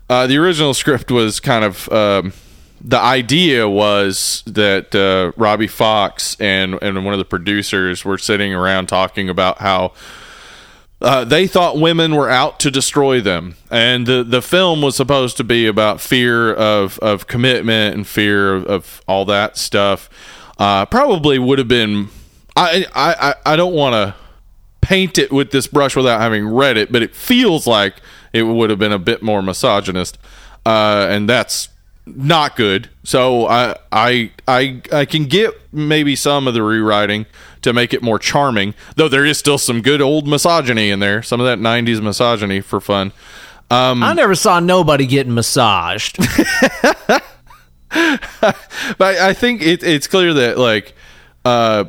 uh, 0.09 0.27
the 0.27 0.37
original 0.37 0.73
script 0.73 1.11
was 1.11 1.39
kind 1.39 1.63
of. 1.65 1.89
Um, 1.89 2.33
the 2.79 2.99
idea 2.99 3.67
was 3.67 4.43
that 4.45 4.93
uh, 4.93 5.31
Robbie 5.35 5.67
Fox 5.67 6.37
and 6.39 6.77
and 6.81 7.03
one 7.03 7.13
of 7.13 7.17
the 7.17 7.25
producers 7.25 8.05
were 8.05 8.17
sitting 8.19 8.53
around 8.53 8.85
talking 8.87 9.29
about 9.29 9.57
how 9.57 9.93
uh, 11.01 11.23
they 11.23 11.47
thought 11.47 11.77
women 11.79 12.15
were 12.15 12.29
out 12.29 12.59
to 12.61 12.71
destroy 12.71 13.19
them, 13.19 13.55
and 13.71 14.05
the 14.05 14.23
the 14.23 14.41
film 14.43 14.81
was 14.81 14.95
supposed 14.95 15.37
to 15.37 15.43
be 15.43 15.65
about 15.65 15.99
fear 15.99 16.53
of 16.53 16.99
of 16.99 17.25
commitment 17.27 17.95
and 17.95 18.05
fear 18.07 18.53
of, 18.55 18.65
of 18.67 19.01
all 19.07 19.25
that 19.25 19.57
stuff. 19.57 20.07
Uh, 20.59 20.85
probably 20.85 21.39
would 21.39 21.57
have 21.59 21.67
been. 21.67 22.09
I 22.55 22.85
I 22.95 23.13
I- 23.45 23.53
I 23.53 23.55
don't 23.55 23.73
want 23.73 23.93
to 23.93 24.15
paint 24.81 25.17
it 25.17 25.31
with 25.31 25.49
this 25.51 25.65
brush 25.67 25.95
without 25.95 26.21
having 26.21 26.47
read 26.47 26.77
it, 26.77 26.91
but 26.91 27.01
it 27.01 27.15
feels 27.15 27.65
like 27.67 27.95
it 28.37 28.43
would 28.43 28.69
have 28.69 28.79
been 28.79 28.91
a 28.91 28.99
bit 28.99 29.21
more 29.21 29.41
misogynist, 29.41 30.17
uh, 30.65 31.07
and 31.09 31.27
that's 31.27 31.69
not 32.05 32.55
good. 32.55 32.89
So 33.03 33.47
I 33.47 33.77
I 33.91 34.31
I 34.47 34.81
I 34.91 35.05
can 35.05 35.25
get 35.25 35.53
maybe 35.71 36.15
some 36.15 36.47
of 36.47 36.53
the 36.53 36.63
rewriting 36.63 37.25
to 37.61 37.73
make 37.73 37.93
it 37.93 38.01
more 38.01 38.19
charming, 38.19 38.73
though 38.95 39.09
there 39.09 39.25
is 39.25 39.37
still 39.37 39.57
some 39.57 39.81
good 39.81 40.01
old 40.01 40.27
misogyny 40.27 40.89
in 40.89 40.99
there. 40.99 41.21
Some 41.21 41.39
of 41.41 41.45
that 41.47 41.59
'90s 41.59 42.01
misogyny 42.01 42.61
for 42.61 42.79
fun. 42.79 43.11
Um, 43.69 44.01
I 44.01 44.13
never 44.13 44.35
saw 44.35 44.59
nobody 44.59 45.05
getting 45.05 45.33
massaged. 45.33 46.17
but 47.89 49.01
I, 49.01 49.29
I 49.29 49.33
think 49.33 49.61
it, 49.61 49.83
it's 49.83 50.07
clear 50.07 50.33
that 50.33 50.57
like 50.57 50.93
uh 51.43 51.85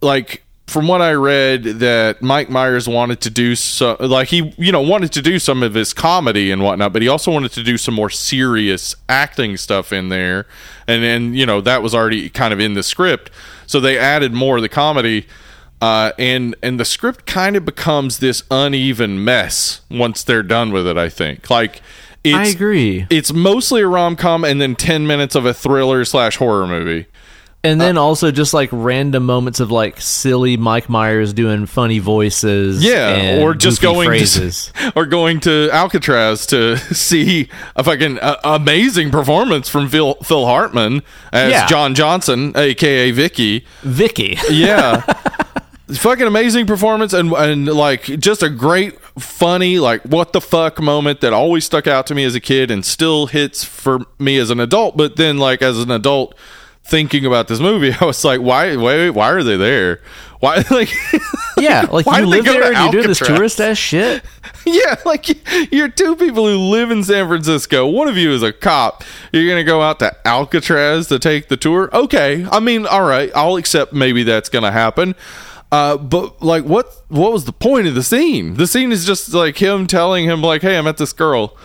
like 0.00 0.44
from 0.70 0.86
what 0.86 1.02
I 1.02 1.12
read 1.12 1.64
that 1.64 2.22
Mike 2.22 2.48
Myers 2.48 2.88
wanted 2.88 3.20
to 3.22 3.30
do 3.30 3.56
so 3.56 3.96
like 3.98 4.28
he 4.28 4.54
you 4.56 4.70
know 4.70 4.80
wanted 4.80 5.12
to 5.12 5.22
do 5.22 5.38
some 5.38 5.62
of 5.62 5.74
his 5.74 5.92
comedy 5.92 6.50
and 6.50 6.62
whatnot, 6.62 6.92
but 6.92 7.02
he 7.02 7.08
also 7.08 7.32
wanted 7.32 7.52
to 7.52 7.62
do 7.62 7.76
some 7.76 7.94
more 7.94 8.08
serious 8.08 8.94
acting 9.08 9.56
stuff 9.56 9.92
in 9.92 10.08
there, 10.08 10.46
and 10.86 11.02
then 11.02 11.34
you 11.34 11.44
know 11.44 11.60
that 11.60 11.82
was 11.82 11.94
already 11.94 12.30
kind 12.30 12.54
of 12.54 12.60
in 12.60 12.74
the 12.74 12.84
script, 12.84 13.30
so 13.66 13.80
they 13.80 13.98
added 13.98 14.32
more 14.32 14.56
of 14.56 14.62
the 14.62 14.68
comedy. 14.68 15.26
Uh, 15.82 16.12
and 16.18 16.54
and 16.62 16.78
the 16.78 16.84
script 16.84 17.26
kind 17.26 17.56
of 17.56 17.64
becomes 17.64 18.18
this 18.18 18.42
uneven 18.50 19.24
mess 19.24 19.80
once 19.90 20.22
they're 20.22 20.42
done 20.42 20.72
with 20.72 20.86
it. 20.86 20.98
I 20.98 21.08
think 21.08 21.50
like 21.50 21.82
it's, 22.22 22.36
I 22.36 22.44
agree. 22.46 23.06
it's 23.08 23.32
mostly 23.32 23.80
a 23.80 23.88
rom 23.88 24.14
com 24.14 24.44
and 24.44 24.60
then 24.60 24.76
ten 24.76 25.06
minutes 25.06 25.34
of 25.34 25.46
a 25.46 25.54
thriller 25.54 26.04
slash 26.04 26.36
horror 26.36 26.66
movie. 26.66 27.06
And 27.62 27.78
then 27.78 27.98
also 27.98 28.30
just 28.30 28.54
like 28.54 28.70
random 28.72 29.26
moments 29.26 29.60
of 29.60 29.70
like 29.70 30.00
silly 30.00 30.56
Mike 30.56 30.88
Myers 30.88 31.34
doing 31.34 31.66
funny 31.66 31.98
voices. 31.98 32.82
Yeah, 32.82 33.42
or 33.42 33.52
just 33.52 33.82
going 33.82 34.06
phrases. 34.08 34.72
to 34.74 34.92
or 34.96 35.04
going 35.04 35.40
to 35.40 35.68
Alcatraz 35.70 36.46
to 36.46 36.76
see 36.94 37.50
a 37.76 37.84
fucking 37.84 38.18
uh, 38.18 38.36
amazing 38.44 39.10
performance 39.10 39.68
from 39.68 39.90
Phil 39.90 40.14
Phil 40.22 40.46
Hartman 40.46 41.02
as 41.34 41.50
Yeah. 41.52 41.66
John 41.66 41.94
Johnson, 41.94 42.52
aka 42.56 43.10
Vicky. 43.10 43.66
Vicky. 43.82 44.38
Yeah. 44.50 45.02
fucking 45.90 46.26
amazing 46.26 46.66
performance 46.66 47.12
and 47.12 47.32
and 47.32 47.66
like 47.66 48.04
just 48.04 48.42
a 48.44 48.48
great 48.48 48.98
funny 49.18 49.80
like 49.80 50.00
what 50.04 50.32
the 50.32 50.40
fuck 50.40 50.80
moment 50.80 51.20
that 51.20 51.32
always 51.32 51.64
stuck 51.64 51.88
out 51.88 52.06
to 52.06 52.14
me 52.14 52.22
as 52.22 52.34
a 52.36 52.40
kid 52.40 52.70
and 52.70 52.84
still 52.86 53.26
hits 53.26 53.64
for 53.64 53.98
me 54.16 54.38
as 54.38 54.50
an 54.50 54.60
adult 54.60 54.96
but 54.96 55.16
then 55.16 55.36
like 55.36 55.60
as 55.62 55.78
an 55.80 55.90
adult 55.90 56.32
thinking 56.84 57.24
about 57.24 57.48
this 57.48 57.60
movie 57.60 57.92
I 58.00 58.04
was 58.04 58.24
like 58.24 58.40
why 58.40 58.76
wait 58.76 59.10
why 59.10 59.30
are 59.30 59.42
they 59.42 59.56
there? 59.56 60.00
Why 60.40 60.64
like 60.70 60.90
Yeah, 61.58 61.86
like 61.90 62.06
Why 62.06 62.20
you 62.20 62.26
live 62.26 62.44
there 62.46 62.72
and 62.72 62.94
you 62.94 63.02
do 63.02 63.06
this 63.06 63.18
tourist 63.18 63.60
ass 63.60 63.76
shit. 63.76 64.24
yeah 64.66 64.96
like 65.04 65.28
you're 65.72 65.88
two 65.88 66.16
people 66.16 66.46
who 66.46 66.56
live 66.56 66.90
in 66.90 67.04
San 67.04 67.28
Francisco. 67.28 67.86
One 67.86 68.08
of 68.08 68.16
you 68.16 68.32
is 68.32 68.42
a 68.42 68.52
cop. 68.52 69.04
You're 69.32 69.48
gonna 69.48 69.64
go 69.64 69.82
out 69.82 69.98
to 70.00 70.16
Alcatraz 70.26 71.08
to 71.08 71.18
take 71.18 71.48
the 71.48 71.56
tour? 71.56 71.90
Okay 71.94 72.46
I 72.50 72.60
mean 72.60 72.86
all 72.86 73.04
right 73.04 73.30
I'll 73.34 73.56
accept 73.56 73.92
maybe 73.92 74.22
that's 74.22 74.48
gonna 74.48 74.72
happen. 74.72 75.14
Uh, 75.72 75.96
but 75.96 76.42
like, 76.42 76.64
what 76.64 76.92
what 77.08 77.32
was 77.32 77.44
the 77.44 77.52
point 77.52 77.86
of 77.86 77.94
the 77.94 78.02
scene? 78.02 78.54
The 78.54 78.66
scene 78.66 78.90
is 78.90 79.06
just 79.06 79.32
like 79.32 79.56
him 79.56 79.86
telling 79.86 80.24
him 80.24 80.42
like, 80.42 80.62
"Hey, 80.62 80.76
I 80.76 80.80
met 80.80 80.96
this 80.96 81.12
girl." 81.12 81.56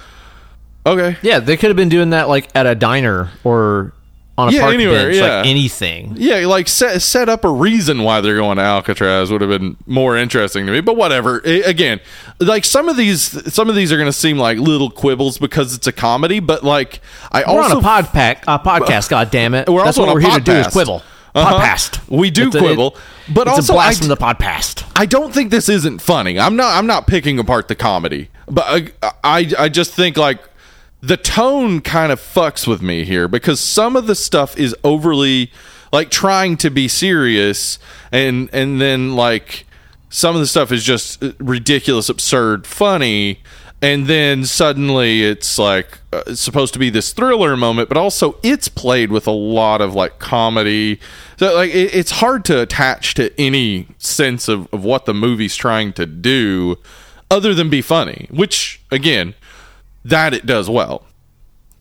Okay, 0.85 1.17
Yeah, 1.23 1.39
they 1.39 1.57
could 1.57 1.71
have 1.71 1.75
been 1.75 1.89
doing 1.89 2.11
that 2.11 2.29
like 2.29 2.47
at 2.55 2.67
a 2.67 2.75
diner 2.75 3.31
or 3.43 3.93
on 4.37 4.49
a 4.49 4.51
Yeah, 4.51 4.61
park 4.61 4.73
anywhere, 4.73 5.03
bench, 5.05 5.15
yeah. 5.15 5.37
like 5.37 5.47
anything. 5.47 6.13
yeah, 6.17 6.45
like 6.45 6.67
set 6.67 7.01
set 7.01 7.29
up 7.29 7.45
a 7.45 7.49
reason 7.49 8.03
why 8.03 8.19
they're 8.21 8.35
going 8.35 8.57
to 8.57 8.63
Alcatraz 8.63 9.31
would 9.31 9.41
have 9.41 9.49
been 9.49 9.77
more 9.85 10.17
interesting 10.17 10.65
to 10.65 10.71
me. 10.71 10.81
But 10.81 10.97
whatever. 10.97 11.41
I- 11.45 11.63
again, 11.65 12.01
like 12.39 12.65
some 12.65 12.89
of 12.89 12.97
these 12.97 13.53
some 13.53 13.69
of 13.69 13.75
these 13.75 13.91
are 13.91 13.97
going 13.97 14.07
to 14.09 14.13
seem 14.13 14.37
like 14.37 14.57
little 14.57 14.89
quibbles 14.89 15.37
because 15.37 15.73
it's 15.73 15.87
a 15.87 15.91
comedy. 15.93 16.39
But 16.41 16.63
like, 16.63 16.99
I 17.31 17.43
We're 17.47 17.61
also 17.61 17.75
on 17.75 17.79
a 17.79 17.81
pod 17.81 18.07
pack, 18.07 18.43
a 18.47 18.59
podcast. 18.59 19.09
God 19.09 19.31
damn 19.31 19.53
it! 19.53 19.69
We're 19.69 19.85
That's 19.85 19.97
also 19.97 20.01
what 20.01 20.09
on 20.09 20.15
we're 20.15 20.27
a 20.27 20.31
here 20.31 20.39
to 20.39 20.43
do 20.45 20.51
is 20.53 20.67
quibble. 20.67 21.01
Uh-huh. 21.33 21.59
Podcast. 21.59 21.99
We 22.09 22.29
do 22.31 22.47
It's 22.47 22.55
a- 22.55 22.59
quibble, 22.59 22.95
but 23.33 23.47
it's 23.47 23.57
also 23.57 23.73
a 23.73 23.75
blast 23.75 23.97
I- 23.97 23.99
from 23.99 24.07
the 24.09 24.17
podcast. 24.17 24.83
I 24.97 25.05
don't 25.05 25.33
think 25.33 25.51
this 25.51 25.67
isn't 25.69 26.01
funny. 26.01 26.39
I'm 26.39 26.55
not. 26.55 26.77
I'm 26.77 26.87
not 26.87 27.07
picking 27.07 27.39
apart 27.39 27.67
the 27.67 27.75
comedy, 27.75 28.29
but 28.47 28.65
I, 29.03 29.11
I, 29.23 29.51
I 29.59 29.69
just 29.69 29.93
think 29.93 30.15
like 30.17 30.39
the 31.05 31.17
tone 31.17 31.81
kind 31.81 32.11
of 32.11 32.19
fucks 32.19 32.67
with 32.67 32.81
me 32.81 33.05
here 33.05 33.27
because 33.27 33.59
some 33.59 33.95
of 33.95 34.07
the 34.07 34.15
stuff 34.15 34.57
is 34.57 34.75
overly 34.83 35.51
like 35.93 36.09
trying 36.09 36.57
to 36.57 36.69
be 36.69 36.87
serious, 36.87 37.79
and 38.11 38.49
and 38.51 38.81
then 38.81 39.15
like 39.15 39.65
some 40.09 40.35
of 40.35 40.41
the 40.41 40.47
stuff 40.47 40.71
is 40.71 40.83
just 40.83 41.23
ridiculous, 41.39 42.09
absurd, 42.09 42.65
funny. 42.67 43.41
And 43.81 44.07
then 44.07 44.45
suddenly 44.45 45.23
it's 45.23 45.59
like 45.59 45.99
uh, 46.11 46.23
it's 46.27 46.41
supposed 46.41 46.73
to 46.73 46.79
be 46.79 46.89
this 46.89 47.13
thriller 47.13 47.55
moment, 47.55 47.87
but 47.87 47.97
also 47.97 48.37
it's 48.41 48.67
played 48.67 49.11
with 49.11 49.27
a 49.27 49.31
lot 49.31 49.81
of 49.81 49.93
like 49.93 50.17
comedy. 50.17 50.99
So 51.37 51.53
like 51.53 51.69
it, 51.69 51.93
it's 51.93 52.11
hard 52.11 52.45
to 52.45 52.61
attach 52.61 53.13
to 53.15 53.31
any 53.39 53.87
sense 53.97 54.47
of, 54.47 54.67
of 54.73 54.83
what 54.83 55.05
the 55.05 55.13
movie's 55.13 55.55
trying 55.55 55.93
to 55.93 56.05
do 56.05 56.77
other 57.29 57.53
than 57.53 57.69
be 57.69 57.81
funny, 57.81 58.27
which 58.31 58.81
again, 58.91 59.35
that 60.05 60.33
it 60.33 60.45
does 60.45 60.69
well. 60.69 61.03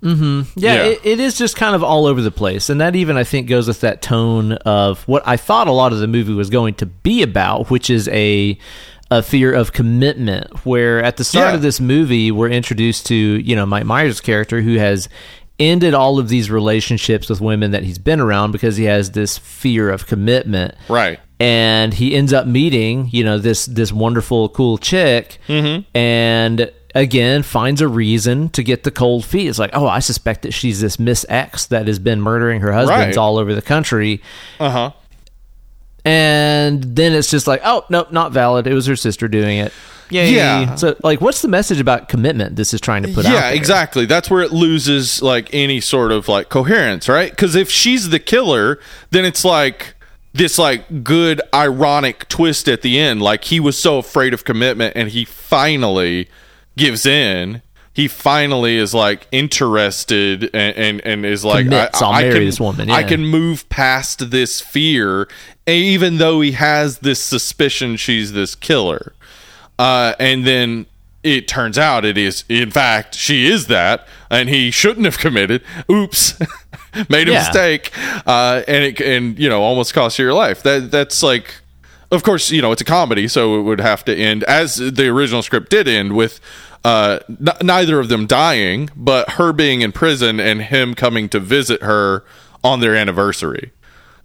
Yeah, 0.02 0.42
Yeah. 0.56 0.82
It, 0.84 1.00
it 1.04 1.20
is 1.20 1.38
just 1.38 1.56
kind 1.56 1.74
of 1.74 1.82
all 1.82 2.04
over 2.06 2.20
the 2.20 2.30
place, 2.30 2.68
and 2.68 2.78
that 2.80 2.94
even 2.94 3.16
I 3.16 3.24
think 3.24 3.48
goes 3.48 3.66
with 3.68 3.80
that 3.80 4.02
tone 4.02 4.52
of 4.52 5.02
what 5.08 5.22
I 5.26 5.38
thought 5.38 5.66
a 5.66 5.72
lot 5.72 5.92
of 5.94 5.98
the 6.00 6.06
movie 6.06 6.34
was 6.34 6.50
going 6.50 6.74
to 6.74 6.86
be 6.86 7.22
about, 7.22 7.70
which 7.70 7.88
is 7.88 8.06
a 8.08 8.58
a 9.10 9.22
fear 9.22 9.52
of 9.54 9.72
commitment. 9.72 10.66
Where 10.66 11.02
at 11.02 11.16
the 11.16 11.24
start 11.24 11.48
Yeah. 11.50 11.54
of 11.54 11.62
this 11.62 11.80
movie, 11.80 12.30
we're 12.30 12.50
introduced 12.50 13.06
to 13.06 13.14
you 13.14 13.56
know 13.56 13.64
Mike 13.64 13.86
Myers' 13.86 14.20
character 14.20 14.60
who 14.60 14.76
has 14.76 15.08
ended 15.58 15.94
all 15.94 16.18
of 16.18 16.28
these 16.28 16.50
relationships 16.50 17.30
with 17.30 17.40
women 17.40 17.70
that 17.70 17.84
he's 17.84 17.98
been 17.98 18.20
around 18.20 18.50
because 18.50 18.76
he 18.76 18.84
has 18.84 19.12
this 19.12 19.38
fear 19.38 19.88
of 19.88 20.04
commitment 20.06 20.74
Right. 20.88 21.20
and 21.38 21.94
he 21.94 22.16
ends 22.16 22.32
up 22.32 22.44
meeting 22.44 23.08
you 23.12 23.22
know 23.22 23.38
this 23.38 23.64
this 23.66 23.92
wonderful 23.92 24.48
cool 24.48 24.78
chick 24.78 25.38
Mm-hmm. 25.46 25.82
and 25.96 26.72
again 26.94 27.42
finds 27.42 27.80
a 27.80 27.88
reason 27.88 28.48
to 28.50 28.62
get 28.62 28.84
the 28.84 28.90
cold 28.90 29.24
feet 29.24 29.48
it's 29.48 29.58
like 29.58 29.70
oh 29.72 29.86
i 29.86 29.98
suspect 29.98 30.42
that 30.42 30.52
she's 30.52 30.80
this 30.80 30.98
miss 30.98 31.26
x 31.28 31.66
that 31.66 31.86
has 31.88 31.98
been 31.98 32.20
murdering 32.20 32.60
her 32.60 32.72
husbands 32.72 33.16
Right. 33.16 33.16
all 33.16 33.36
over 33.38 33.54
the 33.54 33.62
country 33.62 34.22
Uh 34.60 34.70
huh. 34.70 34.90
and 36.04 36.82
then 36.96 37.12
it's 37.12 37.30
just 37.30 37.46
like 37.46 37.60
oh 37.64 37.84
nope 37.88 38.12
not 38.12 38.32
valid 38.32 38.66
it 38.66 38.74
was 38.74 38.86
her 38.86 38.96
sister 38.96 39.28
doing 39.28 39.58
it 39.58 39.72
Yay. 40.10 40.32
Yeah. 40.34 40.74
so 40.74 40.94
like 41.02 41.20
what's 41.22 41.40
the 41.40 41.48
message 41.48 41.80
about 41.80 42.08
commitment 42.08 42.56
this 42.56 42.74
is 42.74 42.80
trying 42.80 43.02
to 43.04 43.08
put 43.12 43.24
out 43.24 43.32
yeah 43.32 43.50
exactly 43.50 44.04
that's 44.04 44.28
where 44.30 44.42
it 44.42 44.52
loses 44.52 45.22
like 45.22 45.48
any 45.54 45.80
sort 45.80 46.12
of 46.12 46.28
like 46.28 46.50
coherence 46.50 47.08
right 47.08 47.30
because 47.30 47.54
if 47.56 47.70
she's 47.70 48.10
the 48.10 48.18
killer 48.20 48.78
then 49.10 49.24
it's 49.24 49.44
like 49.44 49.94
this 50.34 50.58
like 50.58 51.02
good 51.04 51.40
ironic 51.54 52.28
twist 52.28 52.68
at 52.68 52.82
the 52.82 52.98
end 52.98 53.22
like 53.22 53.44
he 53.44 53.58
was 53.58 53.78
so 53.78 53.96
afraid 53.98 54.34
of 54.34 54.44
commitment 54.44 54.92
and 54.94 55.08
he 55.10 55.24
finally 55.24 56.28
gives 56.76 57.06
in 57.06 57.62
he 57.92 58.08
finally 58.08 58.76
is 58.76 58.92
like 58.92 59.26
interested 59.30 60.44
and 60.54 60.76
and, 60.76 61.00
and 61.06 61.24
is 61.26 61.44
like 61.44 61.66
Commits, 61.66 62.02
I'll 62.02 62.12
marry 62.12 62.44
this 62.44 62.58
woman, 62.60 62.90
I 62.90 63.02
can 63.04 63.24
move 63.24 63.68
past 63.68 64.30
this 64.30 64.60
fear 64.60 65.28
even 65.66 66.18
though 66.18 66.40
he 66.40 66.52
has 66.52 66.98
this 66.98 67.20
suspicion 67.20 67.96
she's 67.96 68.32
this 68.32 68.54
killer. 68.54 69.12
Uh, 69.78 70.14
and 70.20 70.46
then 70.46 70.86
it 71.22 71.48
turns 71.48 71.78
out 71.78 72.04
it 72.04 72.18
is 72.18 72.44
in 72.48 72.70
fact 72.70 73.14
she 73.14 73.46
is 73.46 73.66
that 73.68 74.06
and 74.30 74.48
he 74.48 74.70
shouldn't 74.70 75.06
have 75.06 75.18
committed. 75.18 75.62
Oops. 75.90 76.38
Made 77.08 77.28
a 77.28 77.32
Yeah. 77.32 77.38
mistake. 77.38 77.90
Uh, 78.26 78.62
and 78.68 78.84
it 78.84 79.00
and 79.00 79.38
you 79.38 79.48
know 79.48 79.62
almost 79.62 79.94
cost 79.94 80.18
you 80.18 80.24
your 80.24 80.34
life. 80.34 80.62
That 80.64 80.90
that's 80.90 81.22
like 81.22 81.54
of 82.10 82.22
course 82.22 82.50
you 82.50 82.62
know 82.62 82.72
it's 82.72 82.82
a 82.82 82.84
comedy 82.84 83.28
so 83.28 83.58
it 83.58 83.62
would 83.62 83.80
have 83.80 84.04
to 84.04 84.14
end 84.14 84.44
as 84.44 84.76
the 84.76 85.08
original 85.08 85.42
script 85.42 85.70
did 85.70 85.88
end 85.88 86.14
with 86.14 86.40
uh, 86.84 87.18
n- 87.28 87.56
neither 87.62 87.98
of 87.98 88.08
them 88.08 88.26
dying 88.26 88.90
but 88.94 89.30
her 89.32 89.52
being 89.52 89.80
in 89.80 89.90
prison 89.90 90.38
and 90.38 90.62
him 90.62 90.94
coming 90.94 91.28
to 91.30 91.40
visit 91.40 91.82
her 91.82 92.24
on 92.62 92.80
their 92.80 92.94
anniversary 92.94 93.72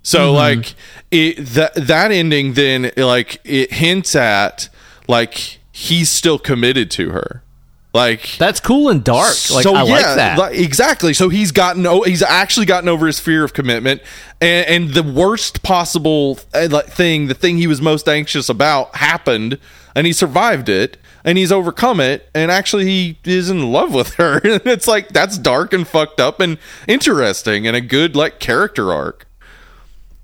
so 0.01 0.31
like 0.33 0.75
it 1.11 1.35
that 1.37 1.73
that 1.75 2.11
ending 2.11 2.53
then 2.53 2.91
like 2.97 3.39
it 3.43 3.73
hints 3.73 4.15
at 4.15 4.69
like 5.07 5.59
he's 5.79 6.09
still 6.09 6.37
committed 6.37 6.91
to 6.91 7.11
her. 7.11 7.41
Like 7.91 8.37
that's 8.37 8.59
cool 8.59 8.89
and 8.89 9.03
dark 9.03 9.35
like 9.51 9.65
i 9.65 9.81
like 9.81 10.05
that 10.05 10.37
li- 10.51 10.63
exactly. 10.63 11.11
So 11.15 11.29
he's 11.29 11.51
gotten 11.51 11.87
oh, 11.87 12.03
he's 12.03 12.21
actually 12.21 12.67
gotten 12.67 12.87
over 12.87 13.07
his 13.07 13.19
fear 13.19 13.43
of 13.43 13.53
commitment, 13.53 14.03
and, 14.39 14.67
and 14.67 14.93
the 14.93 15.01
worst 15.01 15.63
possible 15.63 16.37
uh, 16.53 16.67
thing, 16.83 17.27
the 17.27 17.33
thing 17.33 17.57
he 17.57 17.65
was 17.65 17.81
most 17.81 18.07
anxious 18.07 18.47
about, 18.47 18.95
happened, 18.97 19.57
and 19.95 20.05
he 20.05 20.13
survived 20.13 20.69
it, 20.69 20.97
and 21.23 21.39
he's 21.39 21.51
overcome 21.51 21.99
it, 21.99 22.29
and 22.35 22.51
actually 22.51 22.85
he 22.85 23.17
is 23.23 23.49
in 23.49 23.71
love 23.71 23.91
with 23.91 24.13
her. 24.15 24.37
and 24.43 24.61
it's 24.67 24.87
like 24.87 25.09
that's 25.09 25.39
dark 25.39 25.73
and 25.73 25.87
fucked 25.87 26.19
up 26.19 26.39
and 26.39 26.59
interesting, 26.87 27.65
and 27.65 27.75
a 27.75 27.81
good 27.81 28.15
like 28.15 28.39
character 28.39 28.93
arc. 28.93 29.25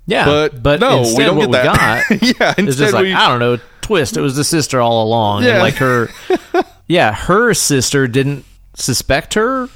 yeah 0.06 0.24
but 0.24 0.62
but 0.62 0.78
no, 0.78 1.02
we 1.16 1.24
don't 1.24 1.36
what 1.36 1.50
get 1.50 1.64
that. 1.64 2.04
got 2.08 2.22
Yeah, 2.40 2.54
instead 2.58 2.92
like 2.92 3.02
we- 3.02 3.12
I 3.12 3.26
don't 3.28 3.40
know, 3.40 3.58
twist. 3.86 4.16
It 4.16 4.20
was 4.20 4.36
the 4.36 4.44
sister 4.44 4.80
all 4.80 5.02
along, 5.04 5.44
Yeah. 5.44 5.50
and 5.54 5.58
like 5.60 5.74
her, 5.76 6.08
yeah, 6.86 7.12
her 7.14 7.54
sister 7.54 8.06
didn't 8.08 8.44
suspect 8.74 9.34
her 9.34 9.68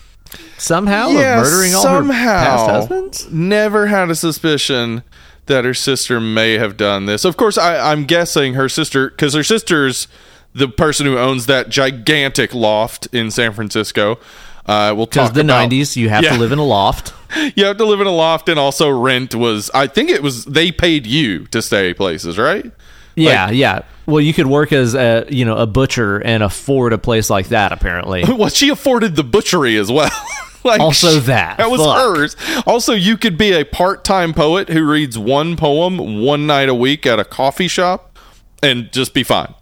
somehow 0.59 1.09
of 1.09 1.15
murdering 1.15 1.75
all 1.75 1.87
her 2.03 2.09
past 2.09 2.67
husbands. 2.71 3.31
Never 3.31 3.87
had 3.87 4.11
a 4.11 4.15
suspicion 4.15 5.03
that 5.47 5.65
her 5.65 5.75
sister 5.75 6.21
may 6.21 6.59
have 6.59 6.77
done 6.77 7.07
this. 7.07 7.25
Of 7.25 7.37
course, 7.37 7.59
I, 7.59 7.91
I'm 7.93 8.05
guessing 8.05 8.55
her 8.55 8.69
sister, 8.69 9.11
because 9.11 9.35
her 9.35 9.43
sister's 9.43 10.07
the 10.55 10.69
person 10.69 11.07
who 11.07 11.17
owns 11.19 11.47
that 11.47 11.69
gigantic 11.69 12.53
loft 12.55 13.07
in 13.13 13.31
San 13.31 13.53
Francisco. 13.53 14.19
Uh, 14.67 14.93
we'll 14.97 15.07
talk 15.07 15.33
the 15.33 15.41
about- 15.41 15.71
'90s, 15.71 15.97
you 15.97 16.09
have 16.09 16.23
Yeah. 16.25 16.35
to 16.35 16.39
live 16.39 16.53
in 16.53 16.59
a 16.59 16.65
loft. 16.65 17.13
You 17.55 17.67
have 17.67 17.77
to 17.77 17.85
live 17.85 18.01
in 18.01 18.09
a 18.09 18.13
loft, 18.13 18.49
and 18.49 18.59
also 18.59 18.91
rent 18.91 19.37
was. 19.37 19.71
I 19.73 19.87
think 19.87 20.11
it 20.11 20.21
was 20.21 20.45
they 20.47 20.73
paid 20.73 21.07
you 21.07 21.47
to 21.47 21.63
stay 21.63 21.95
places, 21.95 22.37
right? 22.39 22.73
Yeah, 23.17 23.51
yeah. 23.51 23.83
Well, 24.07 24.21
you 24.21 24.33
could 24.33 24.47
work 24.47 24.73
as 24.73 24.95
a 24.95 25.27
you 25.29 25.45
know 25.45 25.57
a 25.57 25.67
butcher 25.67 26.19
and 26.19 26.43
afford 26.43 26.93
a 26.93 26.99
place 26.99 27.31
like 27.31 27.49
that. 27.49 27.73
Apparently, 27.73 28.25
Well, 28.29 28.49
she 28.49 28.69
afforded 28.71 29.17
the 29.17 29.25
butchery 29.25 29.77
as 29.77 29.91
well. 29.91 30.11
like 30.65 30.81
Also 30.81 31.21
that. 31.21 31.59
That 31.59 31.71
was 31.71 31.81
Fuck. 31.81 31.97
hers. 31.97 32.37
Also, 32.67 32.93
you 32.93 33.17
could 33.17 33.39
be 33.39 33.53
a 33.53 33.65
part-time 33.65 34.35
poet 34.35 34.69
who 34.69 34.85
reads 34.89 35.17
one 35.19 35.57
poem 35.57 36.23
one 36.23 36.47
night 36.47 36.69
a 36.69 36.75
week 36.75 37.07
at 37.07 37.19
a 37.19 37.25
coffee 37.25 37.69
shop 37.69 38.19
and 38.63 38.93
just 38.93 39.15
be 39.15 39.23
fine. 39.23 39.55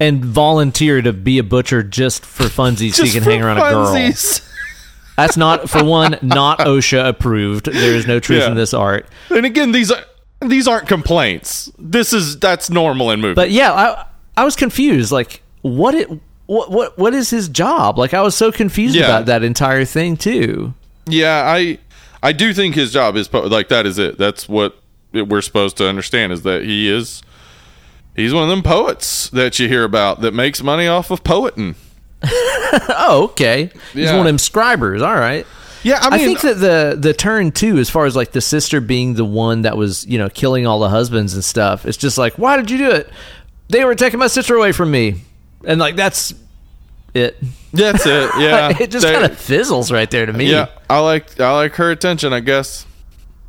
and 0.00 0.24
volunteer 0.24 1.02
to 1.02 1.12
be 1.12 1.38
a 1.38 1.42
butcher 1.42 1.82
just 1.82 2.24
for 2.24 2.44
funsies, 2.44 2.94
so 2.94 3.04
you 3.04 3.12
can 3.12 3.22
hang 3.22 3.42
around 3.42 3.58
a 3.58 3.60
girl. 3.60 3.94
That's 5.16 5.36
not 5.36 5.68
for 5.68 5.84
one, 5.84 6.18
not 6.22 6.60
OSHA 6.60 7.08
approved. 7.08 7.66
There 7.66 7.94
is 7.94 8.06
no 8.06 8.18
truth 8.18 8.40
Yeah. 8.40 8.48
in 8.48 8.54
this 8.56 8.72
art. 8.72 9.06
And 9.30 9.44
again, 9.44 9.72
these 9.72 9.90
are 9.90 10.02
these 10.48 10.66
aren't 10.68 10.88
complaints. 10.88 11.70
This 11.78 12.12
is 12.12 12.38
that's 12.38 12.70
normal 12.70 13.10
in 13.10 13.20
movies. 13.20 13.36
But 13.36 13.50
yeah, 13.50 13.72
I 13.72 14.06
I 14.36 14.44
was 14.44 14.56
confused. 14.56 15.12
Like, 15.12 15.42
what 15.62 15.94
it 15.94 16.08
what 16.46 16.70
what 16.70 16.98
what 16.98 17.14
is 17.14 17.30
his 17.30 17.48
job? 17.48 17.98
Like, 17.98 18.14
I 18.14 18.22
was 18.22 18.34
so 18.34 18.50
confused 18.52 18.94
Yeah. 18.96 19.04
about 19.06 19.26
that 19.26 19.42
entire 19.42 19.84
thing 19.84 20.16
too. 20.16 20.74
yeah, 21.06 21.44
I 21.46 21.78
I 22.22 22.32
do 22.32 22.52
think 22.54 22.74
his 22.74 22.92
job 22.92 23.16
is 23.16 23.32
like 23.32 23.68
that 23.68 23.86
is 23.86 23.98
it. 23.98 24.18
That's 24.18 24.48
what 24.48 24.76
we're 25.12 25.40
supposed 25.42 25.76
to 25.78 25.88
understand 25.88 26.32
is 26.32 26.42
that 26.42 26.62
he 26.64 26.90
is 26.90 27.22
he's 28.16 28.32
one 28.32 28.44
of 28.44 28.48
them 28.48 28.62
poets 28.62 29.28
that 29.30 29.58
you 29.58 29.68
hear 29.68 29.84
about 29.84 30.20
that 30.22 30.32
makes 30.32 30.62
money 30.62 30.86
off 30.86 31.10
of 31.10 31.22
poeting. 31.24 31.74
Oh, 32.88 33.24
okay. 33.32 33.70
He's 33.92 34.04
Yeah. 34.04 34.12
one 34.12 34.20
of 34.20 34.26
them 34.26 34.38
scribers. 34.38 35.02
All 35.02 35.14
right. 35.14 35.46
Yeah, 35.82 35.98
I 36.00 36.14
I, 36.14 36.18
think 36.18 36.40
that 36.42 36.54
the 36.58 36.96
the 36.98 37.12
turn 37.12 37.50
too, 37.52 37.78
as 37.78 37.90
far 37.90 38.06
as 38.06 38.14
like 38.14 38.32
the 38.32 38.40
sister 38.40 38.80
being 38.80 39.14
the 39.14 39.24
one 39.24 39.62
that 39.62 39.76
was 39.76 40.06
you 40.06 40.18
know 40.18 40.28
killing 40.28 40.66
all 40.66 40.78
the 40.78 40.88
husbands 40.88 41.34
and 41.34 41.44
stuff, 41.44 41.86
it's 41.86 41.96
just 41.96 42.18
like, 42.18 42.34
why 42.38 42.56
did 42.56 42.70
you 42.70 42.78
do 42.78 42.90
it? 42.90 43.10
They 43.68 43.84
were 43.84 43.94
taking 43.94 44.18
my 44.20 44.26
sister 44.28 44.54
away 44.54 44.72
from 44.72 44.90
me, 44.90 45.22
and 45.64 45.80
like 45.80 45.96
that's 45.96 46.34
it. 47.14 47.36
that's 47.72 48.06
it. 48.06 48.30
Yeah, 48.38 48.76
it 48.80 48.90
just 48.90 49.06
kind 49.06 49.24
of 49.24 49.38
fizzles 49.38 49.90
right 49.90 50.10
there 50.10 50.26
to 50.26 50.32
me. 50.32 50.50
Yeah, 50.50 50.66
I 50.88 51.00
like 51.00 51.40
I 51.40 51.52
like 51.54 51.74
her 51.76 51.90
attention. 51.90 52.32
I 52.32 52.40
guess 52.40 52.86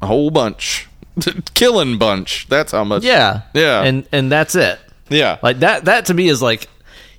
a 0.01 0.07
whole 0.07 0.31
bunch. 0.31 0.87
killing 1.53 1.97
bunch. 1.97 2.47
That's 2.49 2.71
how 2.71 2.83
much. 2.83 3.03
Yeah, 3.03 3.41
Yeah. 3.53 3.83
and 3.83 4.07
and 4.11 4.31
that's 4.31 4.55
it. 4.55 4.79
yeah, 5.09 5.37
Like 5.43 5.59
that. 5.59 5.85
That 5.85 6.05
to 6.07 6.13
me 6.13 6.27
is 6.27 6.41
like 6.41 6.67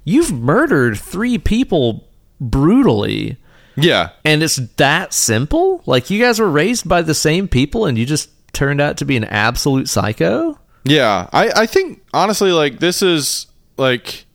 you've 0.04 0.32
murdered 0.32 0.98
three 0.98 1.38
people 1.38 2.04
brutally, 2.40 3.36
yeah. 3.76 4.10
and 4.24 4.42
it's 4.42 4.56
that 4.76 5.12
simple. 5.12 5.82
Like 5.86 6.10
you 6.10 6.20
guys 6.20 6.40
were 6.40 6.50
raised 6.50 6.88
by 6.88 7.02
the 7.02 7.14
same 7.14 7.48
people, 7.48 7.86
and 7.86 7.98
you 7.98 8.06
just 8.06 8.30
turned 8.52 8.80
out 8.80 8.96
to 8.98 9.04
be 9.04 9.16
an 9.16 9.24
absolute 9.24 9.88
psycho. 9.88 10.58
Yeah, 10.84 11.28
I, 11.32 11.50
I 11.62 11.66
think 11.66 12.02
honestly, 12.12 12.52
like 12.52 12.78
this 12.78 13.02
is 13.02 13.46
like 13.76 14.26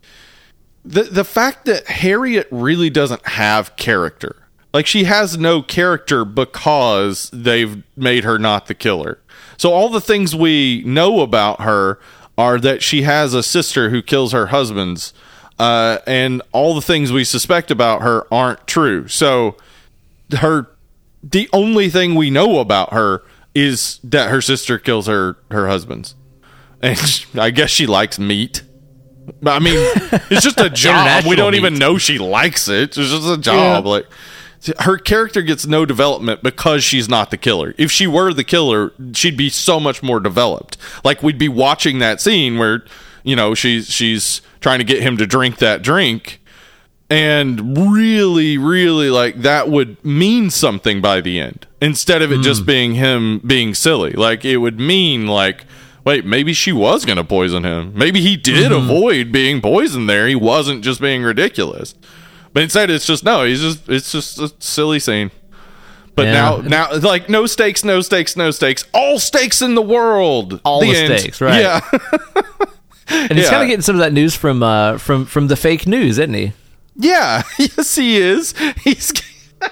the 0.84 1.04
the 1.04 1.24
fact 1.24 1.66
that 1.66 1.88
Harriet 1.88 2.48
really 2.52 2.90
doesn't 2.90 3.26
have 3.28 3.76
character. 3.76 4.36
Like 4.74 4.86
she 4.86 5.06
has 5.06 5.38
no 5.38 5.62
character 5.62 6.26
because 6.26 7.30
they've 7.32 7.84
made 7.96 8.24
her 8.24 8.38
not 8.38 8.68
the 8.68 8.76
killer. 8.76 9.20
So 9.58 9.74
all 9.74 9.90
the 9.90 10.02
things 10.02 10.36
we 10.36 10.84
know 10.86 11.22
about 11.22 11.62
her 11.62 12.00
are 12.38 12.60
that 12.60 12.82
she 12.82 13.02
has 13.02 13.34
a 13.34 13.44
sister 13.44 13.90
who 13.90 14.02
kills 14.02 14.32
her 14.32 14.48
husbands, 14.48 15.14
uh, 15.60 16.00
and 16.08 16.42
all 16.52 16.74
the 16.74 16.82
things 16.82 17.12
we 17.12 17.24
suspect 17.24 17.70
about 17.70 18.02
her 18.02 18.26
aren't 18.34 18.66
true. 18.66 19.08
So 19.08 19.58
her 20.38 20.68
the 21.22 21.50
only 21.52 21.90
thing 21.90 22.16
we 22.16 22.30
know 22.30 22.60
about 22.60 22.94
her 22.94 23.24
is 23.54 24.00
that 24.04 24.30
her 24.30 24.42
sister 24.42 24.80
kills 24.80 25.08
her 25.08 25.38
her 25.52 25.68
husbands 25.68 26.16
and 26.82 26.98
sh- 26.98 27.26
I 27.36 27.52
guess 27.52 27.70
she 27.70 27.86
likes 27.86 28.18
meat. 28.20 28.64
But, 29.42 29.52
I 29.52 29.60
mean, 29.60 29.76
it's 30.32 30.44
just 30.44 30.60
a 30.60 30.70
job. 30.74 31.26
We 31.26 31.36
don't 31.36 31.54
even 31.54 31.76
know 31.76 32.00
she 32.00 32.18
likes 32.18 32.68
it. 32.68 32.98
It's 32.98 33.12
just 33.12 33.30
a 33.30 33.38
job. 33.38 33.86
Yeah. 33.86 33.92
Like 33.92 34.08
her 34.80 34.98
character 34.98 35.42
gets 35.42 35.66
no 35.68 35.86
development 35.86 36.42
because 36.42 36.84
she's 36.84 37.08
not 37.08 37.30
the 37.30 37.38
killer. 37.38 37.76
If 37.78 37.92
she 37.92 38.08
were 38.08 38.34
the 38.34 38.44
killer, 38.44 38.92
she'd 39.14 39.38
be 39.38 39.50
so 39.50 39.80
much 39.80 40.02
more 40.02 40.20
developed. 40.20 40.78
Like 41.04 41.22
we'd 41.22 41.38
be 41.38 41.48
watching 41.48 42.00
that 42.00 42.20
scene 42.20 42.58
where 42.58 42.84
you 43.24 43.36
know 43.36 43.54
she's 43.54 43.90
she's 43.90 44.42
trying 44.60 44.80
to 44.80 44.86
get 44.86 45.02
him 45.02 45.18
to 45.18 45.26
drink 45.26 45.58
that 45.58 45.82
drink. 45.82 46.42
And 47.12 47.76
really 47.92 48.60
really 48.60 49.10
like 49.10 49.42
that 49.42 49.68
would 49.68 50.04
mean 50.06 50.52
something 50.52 51.02
by 51.02 51.22
the 51.22 51.40
end 51.40 51.66
instead 51.82 52.22
of 52.22 52.32
it 52.32 52.42
just 52.42 52.62
hmm. 52.62 52.68
being 52.68 52.96
him 52.96 53.40
being 53.40 53.74
silly. 53.74 54.12
Like 54.12 54.46
it 54.46 54.58
would 54.58 54.80
mean 54.80 55.26
like 55.26 55.66
wait 56.06 56.24
maybe 56.24 56.54
she 56.54 56.72
was 56.72 57.06
going 57.06 57.18
to 57.18 57.24
poison 57.24 57.64
him. 57.64 57.94
Maybe 57.96 58.22
he 58.22 58.38
did 58.38 58.72
mm-hmm. 58.72 58.90
avoid 58.90 59.32
being 59.32 59.60
poisoned 59.60 60.08
there. 60.08 60.28
He 60.28 60.36
wasn't 60.36 60.84
just 60.84 61.02
being 61.02 61.24
ridiculous. 61.24 61.96
But 62.54 62.64
instead 62.64 62.90
it's 62.92 63.06
just 63.06 63.24
no 63.24 63.44
he's 63.44 63.62
just 63.62 63.90
it's 63.90 64.12
just 64.12 64.40
a 64.40 64.54
silly 64.60 65.00
scene. 65.00 65.32
But 66.16 66.28
Yeah. 66.28 66.34
now 66.34 66.58
now 66.58 66.96
like 66.98 67.28
no 67.30 67.48
stakes 67.48 67.84
no 67.84 68.02
stakes 68.02 68.36
no 68.36 68.52
stakes. 68.52 68.86
All 68.94 69.20
stakes 69.20 69.64
in 69.64 69.74
the 69.74 69.82
world. 69.82 70.62
All 70.64 70.82
the 70.82 70.96
end. 70.96 71.20
stakes, 71.20 71.42
right. 71.42 71.62
yeah 71.62 71.82
And 73.10 73.34
he's 73.34 73.46
Yeah. 73.46 73.50
kind 73.52 73.64
of 73.64 73.68
getting 73.70 73.82
some 73.82 73.96
of 73.96 74.00
that 74.02 74.14
news 74.14 74.36
from 74.36 74.62
uh, 74.64 74.98
from 74.98 75.26
from 75.26 75.48
the 75.48 75.56
fake 75.56 75.88
news, 75.88 76.18
isn't 76.20 76.34
he? 76.34 76.54
Yeah, 76.96 77.44
yes, 77.60 77.96
he 77.96 78.18
is. 78.18 78.54
He's 78.84 79.14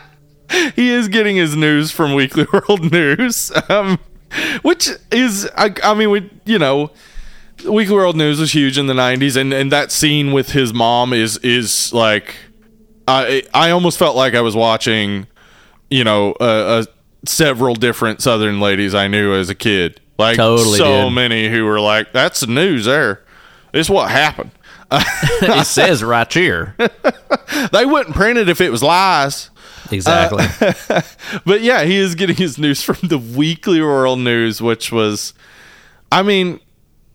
he 0.75 0.89
is 0.91 1.07
getting 1.07 1.35
his 1.35 1.55
news 1.55 1.91
from 1.91 2.13
Weekly 2.13 2.45
World 2.53 2.91
News, 2.91 3.51
um, 3.69 3.99
which 4.61 4.89
is, 5.11 5.49
I, 5.57 5.73
I 5.83 5.93
mean, 5.93 6.09
we 6.09 6.29
you 6.45 6.57
know, 6.59 6.91
Weekly 7.67 7.95
World 7.95 8.15
News 8.15 8.39
was 8.39 8.53
huge 8.53 8.77
in 8.77 8.87
the 8.87 8.93
'90s, 8.93 9.35
and 9.35 9.53
and 9.53 9.71
that 9.71 9.91
scene 9.91 10.31
with 10.31 10.51
his 10.51 10.73
mom 10.73 11.13
is 11.13 11.37
is 11.39 11.91
like, 11.93 12.35
I 13.07 13.43
I 13.53 13.71
almost 13.71 13.97
felt 13.99 14.15
like 14.15 14.33
I 14.33 14.41
was 14.41 14.55
watching, 14.55 15.27
you 15.89 16.03
know, 16.03 16.31
uh, 16.39 16.43
uh, 16.43 16.83
several 17.25 17.75
different 17.75 18.21
Southern 18.21 18.59
ladies 18.59 18.95
I 18.95 19.07
knew 19.07 19.33
as 19.33 19.49
a 19.49 19.55
kid, 19.55 19.99
like 20.17 20.37
Totally 20.37 20.77
so 20.77 21.05
did. 21.05 21.11
many 21.13 21.49
who 21.49 21.65
were 21.65 21.79
like, 21.81 22.13
"That's 22.13 22.39
the 22.39 22.47
news 22.47 22.85
there. 22.85 23.23
Is 23.77 23.89
what 23.89 24.09
happened." 24.11 24.51
it 24.91 25.65
says 25.65 26.03
right 26.03 26.31
here. 26.31 26.75
They 27.71 27.85
wouldn't 27.85 28.15
print 28.15 28.37
it 28.37 28.49
if 28.49 28.61
it 28.61 28.69
was 28.69 28.83
lies. 28.83 29.49
Exactly. 29.91 30.45
Uh, 30.89 31.01
but 31.45 31.61
yeah, 31.61 31.83
he 31.83 31.97
is 31.97 32.15
getting 32.15 32.35
his 32.35 32.57
news 32.57 32.83
from 32.83 33.07
the 33.07 33.17
Weekly 33.17 33.81
World 33.81 34.19
News, 34.19 34.61
which 34.61 34.91
was, 34.91 35.33
I 36.11 36.23
mean, 36.23 36.59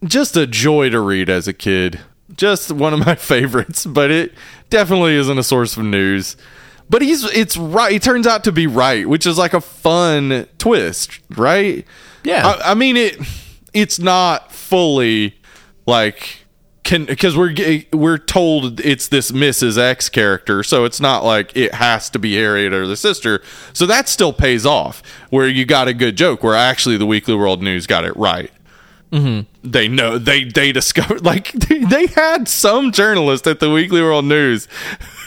just 0.05 0.37
a 0.37 0.47
joy 0.47 0.91
to 0.91 1.01
read 1.01 1.29
as 1.29 1.47
a 1.47 1.53
kid. 1.53 2.01
Just 2.35 2.73
one 2.73 2.93
of 2.95 3.05
my 3.05 3.15
favorites, 3.15 3.85
but 3.87 4.11
it 4.11 4.33
definitely 4.71 5.15
isn't 5.15 5.39
a 5.39 5.43
source 5.43 5.77
of 5.77 5.85
news. 5.85 6.37
But 6.89 7.03
he's 7.03 7.25
it's 7.25 7.57
right. 7.57 7.93
He 7.93 7.99
turns 7.99 8.27
out 8.27 8.45
to 8.45 8.53
be 8.53 8.67
right, 8.67 9.09
which 9.09 9.27
is 9.27 9.39
like 9.39 9.55
a 9.55 9.61
fun 9.61 10.47
twist, 10.59 11.21
right? 11.37 11.87
Yeah. 12.25 12.47
I, 12.47 12.73
I 12.73 12.75
mean 12.75 12.97
it. 12.97 13.19
It's 13.75 13.99
not 13.99 14.51
fully 14.51 15.39
like 15.87 16.42
can 16.93 17.07
because 17.07 17.37
we're 17.37 17.55
we're 17.93 18.19
told 18.19 18.81
it's 18.81 19.09
this 19.09 19.31
Mrs. 19.31 19.79
X 19.79 20.09
character, 20.09 20.63
so 20.63 20.85
it's 20.85 21.01
not 21.01 21.25
like 21.25 21.57
it 21.57 21.75
has 21.75 22.11
to 22.11 22.19
be 22.19 22.35
Harriet 22.35 22.73
or 22.73 22.87
the 22.87 22.97
sister. 22.97 23.41
So 23.73 23.87
that 23.87 24.09
still 24.09 24.33
pays 24.33 24.67
off. 24.67 25.03
Where 25.31 25.49
you 25.49 25.65
got 25.65 25.89
a 25.89 25.95
good 25.95 26.17
joke, 26.17 26.43
where 26.43 26.55
actually 26.55 26.99
the 26.99 27.07
Weekly 27.07 27.35
World 27.35 27.63
News 27.63 27.87
got 27.87 28.05
it 28.05 28.15
right. 28.17 28.51
Mm-hmm. 29.11 29.71
They 29.71 29.89
know 29.89 30.19
they 30.19 30.45
they 30.45 30.73
discovered 30.73 31.25
like 31.25 31.53
they, 31.53 31.79
they 31.79 32.07
had 32.09 32.47
some 32.47 32.93
journalist 32.93 33.47
at 33.47 33.61
the 33.61 33.71
Weekly 33.71 34.03
World 34.03 34.27
News 34.27 34.69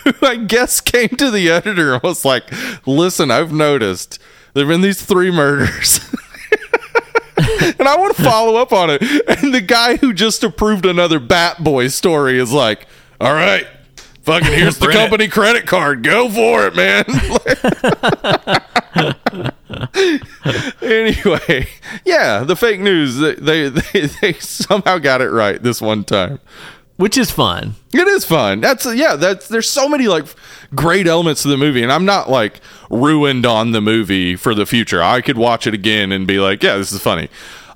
who 0.04 0.14
I 0.22 0.36
guess 0.36 0.82
came 0.82 1.10
to 1.10 1.32
the 1.32 1.50
editor 1.50 1.96
and 1.96 2.04
was 2.04 2.24
like, 2.24 2.44
"Listen, 2.86 3.32
I've 3.32 3.52
noticed 3.52 4.20
there've 4.54 4.68
been 4.68 4.82
these 4.82 5.02
three 5.02 5.32
murders." 5.32 6.00
and 7.80 7.88
I 7.88 7.98
want 7.98 8.16
to 8.16 8.24
follow 8.24 8.56
up 8.56 8.72
on 8.72 8.90
it. 8.90 9.02
And 9.02 9.54
the 9.54 9.62
guy 9.62 9.98
who 9.98 10.14
just 10.14 10.44
approved 10.44 10.86
another 10.86 11.20
Bat 11.20 11.64
Boy 11.64 11.90
story 11.90 12.40
is 12.40 12.54
like, 12.54 12.88
"All 13.20 13.34
right, 13.34 13.68
fucking 14.24 14.48
here's 14.54 14.78
the 14.78 14.88
company 14.88 15.28
credit 15.28 15.68
card. 15.68 16.04
Go 16.04 16.30
for 16.30 16.68
it, 16.68 16.76
man." 16.76 17.06
anyway, 20.82 21.68
yeah, 22.06 22.44
the 22.44 22.56
fake 22.56 22.80
news 22.80 23.18
they, 23.18 23.36
they 23.36 23.70
they 24.22 24.34
somehow 24.34 24.98
got 24.98 25.22
it 25.22 25.30
right 25.30 25.62
this 25.62 25.82
one 25.82 26.04
time. 26.04 26.40
Which 26.98 27.18
is 27.18 27.30
fun. 27.30 27.76
It 27.94 28.08
is 28.08 28.26
fun. 28.26 28.62
That's 28.62 28.86
yeah. 28.96 29.16
That's 29.18 29.50
there's 29.50 29.70
so 29.70 29.90
many 29.90 30.08
like 30.08 30.26
great 30.74 31.08
elements 31.08 31.42
to 31.44 31.50
the 31.50 31.58
movie, 31.58 31.84
and 31.84 31.92
I'm 31.92 32.06
not 32.06 32.30
like 32.30 32.62
ruined 32.90 33.46
on 33.46 33.72
the 33.74 33.82
movie 33.82 34.36
for 34.38 34.56
the 34.56 34.66
future. 34.66 35.04
I 35.04 35.20
could 35.22 35.38
watch 35.38 35.68
it 35.68 35.74
again 35.74 36.12
and 36.14 36.26
be 36.26 36.40
like, 36.40 36.64
yeah, 36.64 36.78
this 36.78 36.94
is 36.94 37.02
funny. 37.02 37.28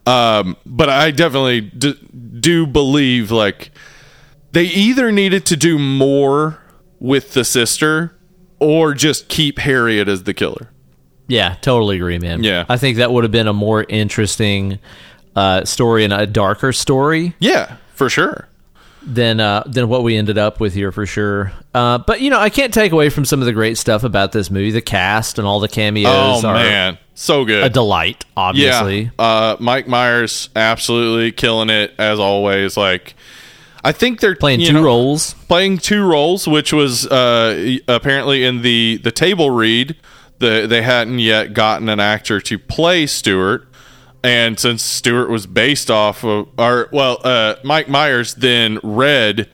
Um, 0.05 0.55
but 0.65 0.89
I 0.89 1.11
definitely 1.11 1.61
d- 1.61 1.99
do 2.39 2.65
believe 2.65 3.29
like 3.29 3.71
they 4.53 4.63
either 4.63 5.11
needed 5.11 5.45
to 5.47 5.57
do 5.57 5.77
more 5.77 6.59
with 6.99 7.33
the 7.33 7.43
sister 7.43 8.15
or 8.59 8.93
just 8.93 9.27
keep 9.29 9.59
Harriet 9.59 10.07
as 10.07 10.23
the 10.23 10.33
killer. 10.33 10.69
Yeah, 11.27 11.55
totally 11.61 11.97
agree, 11.97 12.17
man. 12.19 12.43
Yeah. 12.43 12.65
I 12.67 12.77
think 12.77 12.97
that 12.97 13.11
would 13.11 13.23
have 13.23 13.31
been 13.31 13.47
a 13.47 13.53
more 13.53 13.85
interesting 13.87 14.79
uh, 15.35 15.63
story 15.63 16.03
and 16.03 16.11
a 16.11 16.25
darker 16.25 16.73
story 16.73 17.35
Yeah, 17.39 17.77
for 17.93 18.09
sure. 18.09 18.48
Than 19.01 19.39
uh, 19.39 19.63
than 19.65 19.87
what 19.89 20.03
we 20.03 20.15
ended 20.17 20.37
up 20.37 20.59
with 20.59 20.73
here 20.73 20.91
for 20.91 21.05
sure. 21.05 21.51
Uh, 21.73 21.97
but 21.99 22.21
you 22.21 22.29
know, 22.29 22.39
I 22.39 22.49
can't 22.49 22.73
take 22.73 22.91
away 22.91 23.09
from 23.09 23.25
some 23.25 23.39
of 23.41 23.45
the 23.45 23.53
great 23.53 23.77
stuff 23.77 24.03
about 24.03 24.31
this 24.31 24.49
movie. 24.51 24.71
The 24.71 24.81
cast 24.81 25.37
and 25.37 25.47
all 25.47 25.59
the 25.59 25.67
cameos 25.67 26.43
Oh 26.43 26.47
are 26.47 26.53
man, 26.55 26.97
so 27.13 27.45
good. 27.45 27.63
a 27.63 27.69
delight. 27.69 28.25
Obviously, 28.35 29.03
Yeah. 29.03 29.09
Uh, 29.17 29.57
Mike 29.59 29.87
Myers 29.87 30.49
absolutely 30.55 31.31
killing 31.31 31.69
it 31.69 31.93
as 31.97 32.19
always. 32.19 32.75
Like, 32.75 33.15
I 33.83 33.91
think 33.91 34.19
they're 34.19 34.35
playing 34.35 34.59
two 34.61 34.73
know, 34.73 34.83
roles. 34.83 35.33
Playing 35.47 35.77
two 35.77 36.05
roles, 36.05 36.47
which 36.47 36.73
was 36.73 37.07
uh, 37.07 37.77
apparently 37.87 38.43
in 38.43 38.61
the 38.61 38.99
the 39.03 39.11
table 39.11 39.49
read. 39.51 39.95
The, 40.39 40.67
they 40.69 40.81
hadn't 40.81 41.19
yet 41.19 41.53
gotten 41.53 41.89
an 41.89 41.99
actor 41.99 42.39
to 42.39 42.57
play 42.57 43.07
Stewart, 43.07 43.68
and 44.23 44.59
since 44.59 44.83
Stewart 44.83 45.29
was 45.29 45.47
based 45.47 45.89
off 45.89 46.23
of, 46.23 46.47
or 46.57 46.89
well, 46.91 47.19
uh, 47.23 47.55
Mike 47.63 47.87
Myers 47.87 48.35
then 48.35 48.79
read 48.83 49.49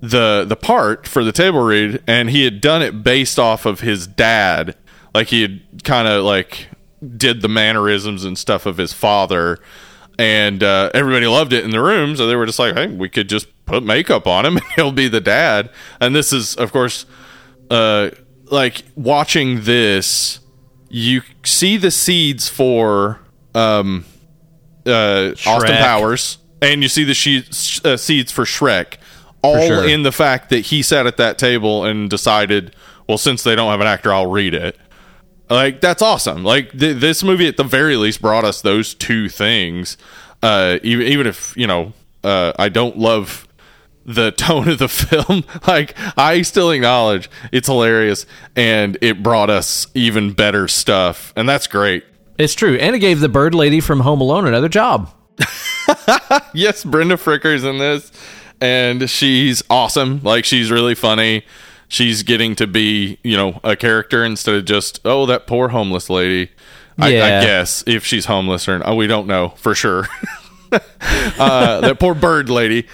the 0.00 0.44
the 0.46 0.56
part 0.56 1.06
for 1.06 1.24
the 1.24 1.32
table 1.32 1.60
read, 1.60 2.02
and 2.06 2.30
he 2.30 2.44
had 2.44 2.60
done 2.60 2.82
it 2.82 3.02
based 3.02 3.38
off 3.38 3.66
of 3.66 3.80
his 3.80 4.06
dad. 4.06 4.76
Like 5.14 5.28
he 5.28 5.42
had 5.42 5.84
kind 5.84 6.06
of 6.06 6.24
like 6.24 6.68
did 7.16 7.42
the 7.42 7.48
mannerisms 7.48 8.24
and 8.24 8.38
stuff 8.38 8.66
of 8.66 8.76
his 8.76 8.92
father, 8.92 9.58
and 10.18 10.62
uh, 10.62 10.90
everybody 10.94 11.26
loved 11.26 11.52
it 11.52 11.64
in 11.64 11.70
the 11.70 11.82
room. 11.82 12.16
So 12.16 12.26
they 12.26 12.36
were 12.36 12.46
just 12.46 12.58
like, 12.58 12.74
"Hey, 12.74 12.86
we 12.88 13.08
could 13.08 13.28
just 13.28 13.48
put 13.64 13.82
makeup 13.82 14.26
on 14.26 14.46
him, 14.46 14.56
and 14.56 14.66
he'll 14.76 14.92
be 14.92 15.08
the 15.08 15.20
dad." 15.20 15.70
And 16.00 16.14
this 16.14 16.32
is, 16.32 16.54
of 16.56 16.72
course, 16.72 17.06
uh, 17.70 18.10
like 18.50 18.84
watching 18.94 19.62
this, 19.62 20.38
you 20.88 21.22
see 21.42 21.76
the 21.76 21.90
seeds 21.90 22.48
for 22.48 23.20
um, 23.56 24.04
uh, 24.86 25.32
Austin 25.46 25.76
Powers, 25.76 26.38
and 26.60 26.82
you 26.82 26.88
see 26.88 27.04
the 27.04 27.14
she- 27.14 27.44
uh, 27.84 27.96
seeds 27.96 28.30
for 28.30 28.44
Shrek, 28.44 28.98
all 29.42 29.66
sure. 29.66 29.88
in 29.88 30.02
the 30.02 30.12
fact 30.12 30.50
that 30.50 30.66
he 30.66 30.82
sat 30.82 31.06
at 31.06 31.16
that 31.16 31.38
table 31.38 31.84
and 31.84 32.10
decided, 32.10 32.74
well, 33.08 33.18
since 33.18 33.42
they 33.42 33.54
don't 33.54 33.70
have 33.70 33.80
an 33.80 33.86
actor, 33.86 34.12
I'll 34.12 34.30
read 34.30 34.54
it. 34.54 34.78
Like 35.48 35.80
that's 35.80 36.02
awesome. 36.02 36.42
Like 36.44 36.76
th- 36.76 37.00
this 37.00 37.22
movie 37.22 37.46
at 37.46 37.56
the 37.56 37.64
very 37.64 37.96
least 37.96 38.20
brought 38.20 38.44
us 38.44 38.62
those 38.62 38.94
two 38.94 39.28
things. 39.28 39.96
Uh, 40.42 40.78
even 40.82 41.06
even 41.06 41.26
if 41.26 41.56
you 41.56 41.66
know 41.66 41.92
uh, 42.24 42.52
I 42.58 42.68
don't 42.68 42.98
love 42.98 43.46
the 44.04 44.30
tone 44.36 44.68
of 44.68 44.78
the 44.78 44.88
film, 44.88 45.44
like 45.66 45.94
I 46.18 46.42
still 46.42 46.70
acknowledge 46.72 47.30
it's 47.52 47.68
hilarious 47.68 48.26
and 48.56 48.98
it 49.00 49.22
brought 49.22 49.48
us 49.48 49.86
even 49.94 50.32
better 50.32 50.66
stuff, 50.66 51.32
and 51.36 51.48
that's 51.48 51.68
great. 51.68 52.04
It's 52.38 52.54
true, 52.54 52.76
and 52.76 52.94
it 52.94 52.98
gave 52.98 53.20
the 53.20 53.28
bird 53.28 53.54
lady 53.54 53.80
from 53.80 54.00
Home 54.00 54.20
Alone 54.20 54.46
another 54.46 54.68
job. 54.68 55.10
yes, 56.54 56.84
Brenda 56.84 57.16
Fricker's 57.16 57.64
in 57.64 57.78
this, 57.78 58.12
and 58.60 59.08
she's 59.08 59.62
awesome. 59.70 60.20
Like 60.22 60.44
she's 60.44 60.70
really 60.70 60.94
funny. 60.94 61.44
She's 61.88 62.22
getting 62.22 62.56
to 62.56 62.66
be, 62.66 63.18
you 63.22 63.36
know, 63.36 63.60
a 63.62 63.76
character 63.76 64.24
instead 64.24 64.54
of 64.56 64.64
just 64.64 65.00
oh 65.04 65.26
that 65.26 65.46
poor 65.46 65.68
homeless 65.68 66.10
lady. 66.10 66.50
I, 66.98 67.08
I 67.08 67.28
guess 67.44 67.84
if 67.86 68.04
she's 68.04 68.24
homeless 68.24 68.68
or 68.68 68.78
not, 68.78 68.96
we 68.96 69.06
don't 69.06 69.26
know 69.26 69.50
for 69.56 69.74
sure. 69.74 70.08
uh, 70.72 71.80
that 71.80 71.98
poor 72.00 72.14
bird 72.14 72.48
lady. 72.48 72.86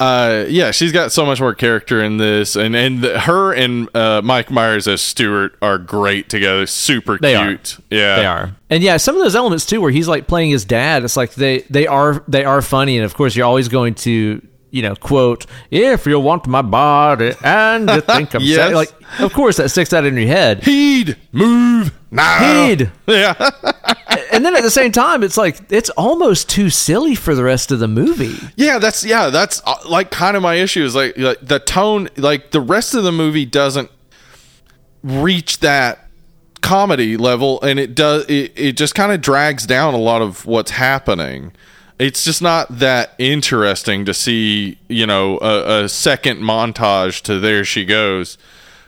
Uh, 0.00 0.46
yeah, 0.48 0.70
she's 0.70 0.92
got 0.92 1.12
so 1.12 1.26
much 1.26 1.40
more 1.40 1.54
character 1.54 2.02
in 2.02 2.16
this, 2.16 2.56
and 2.56 2.74
and 2.74 3.02
the, 3.02 3.20
her 3.20 3.52
and 3.52 3.94
uh, 3.94 4.22
Mike 4.24 4.50
Myers 4.50 4.88
as 4.88 5.02
Stewart 5.02 5.54
are 5.60 5.76
great 5.76 6.30
together. 6.30 6.66
Super 6.66 7.18
They 7.18 7.34
are. 7.34 7.48
cute. 7.48 7.76
Yeah, 7.90 8.16
They 8.16 8.24
are, 8.26 8.56
and 8.70 8.82
yeah, 8.82 8.96
some 8.96 9.14
of 9.16 9.22
those 9.22 9.36
elements 9.36 9.66
too, 9.66 9.80
where 9.82 9.90
he's 9.90 10.08
like 10.08 10.26
playing 10.26 10.50
his 10.52 10.64
dad. 10.64 11.04
It's 11.04 11.18
like 11.18 11.34
they 11.34 11.60
they 11.68 11.86
are 11.86 12.24
they 12.26 12.44
are 12.44 12.62
funny, 12.62 12.96
and 12.96 13.04
of 13.04 13.14
course 13.14 13.36
you're 13.36 13.46
always 13.46 13.68
going 13.68 13.94
to 13.96 14.40
you 14.72 14.82
know 14.82 14.94
quote 14.94 15.46
if 15.72 16.06
you 16.06 16.18
want 16.20 16.46
my 16.46 16.62
body 16.62 17.34
and 17.42 17.90
you 17.90 18.00
think 18.02 18.34
I'm 18.36 18.40
Yes. 18.40 18.72
like 18.72 18.92
of 19.18 19.32
course 19.34 19.56
that 19.58 19.68
sticks 19.68 19.92
out 19.92 20.06
in 20.06 20.16
your 20.16 20.28
head. 20.28 20.62
Heed, 20.64 21.16
move 21.32 21.92
now. 22.10 22.66
Heed. 22.68 22.90
Yeah. 23.06 23.34
and 24.32 24.44
then 24.44 24.56
at 24.56 24.62
the 24.62 24.70
same 24.70 24.92
time, 24.92 25.22
it's 25.22 25.36
like 25.36 25.60
it's 25.70 25.90
almost 25.90 26.48
too 26.48 26.70
silly 26.70 27.14
for 27.14 27.34
the 27.34 27.42
rest 27.42 27.70
of 27.70 27.78
the 27.78 27.88
movie. 27.88 28.36
Yeah, 28.56 28.78
that's 28.78 29.04
yeah, 29.04 29.30
that's 29.30 29.62
uh, 29.64 29.76
like 29.88 30.10
kind 30.10 30.36
of 30.36 30.42
my 30.42 30.54
issue 30.54 30.84
is 30.84 30.94
like, 30.94 31.16
like 31.18 31.38
the 31.40 31.58
tone, 31.58 32.08
like 32.16 32.50
the 32.50 32.60
rest 32.60 32.94
of 32.94 33.04
the 33.04 33.12
movie 33.12 33.46
doesn't 33.46 33.90
reach 35.02 35.60
that 35.60 36.08
comedy 36.62 37.16
level, 37.16 37.60
and 37.62 37.78
it 37.78 37.94
does 37.94 38.24
it, 38.28 38.52
it 38.56 38.76
just 38.76 38.94
kind 38.94 39.12
of 39.12 39.20
drags 39.20 39.66
down 39.66 39.94
a 39.94 39.98
lot 39.98 40.22
of 40.22 40.46
what's 40.46 40.72
happening. 40.72 41.52
It's 41.98 42.24
just 42.24 42.40
not 42.40 42.78
that 42.78 43.12
interesting 43.18 44.06
to 44.06 44.14
see, 44.14 44.78
you 44.88 45.06
know, 45.06 45.38
a, 45.40 45.84
a 45.84 45.88
second 45.88 46.40
montage 46.40 47.20
to 47.22 47.38
"There 47.38 47.64
She 47.64 47.84
Goes," 47.84 48.38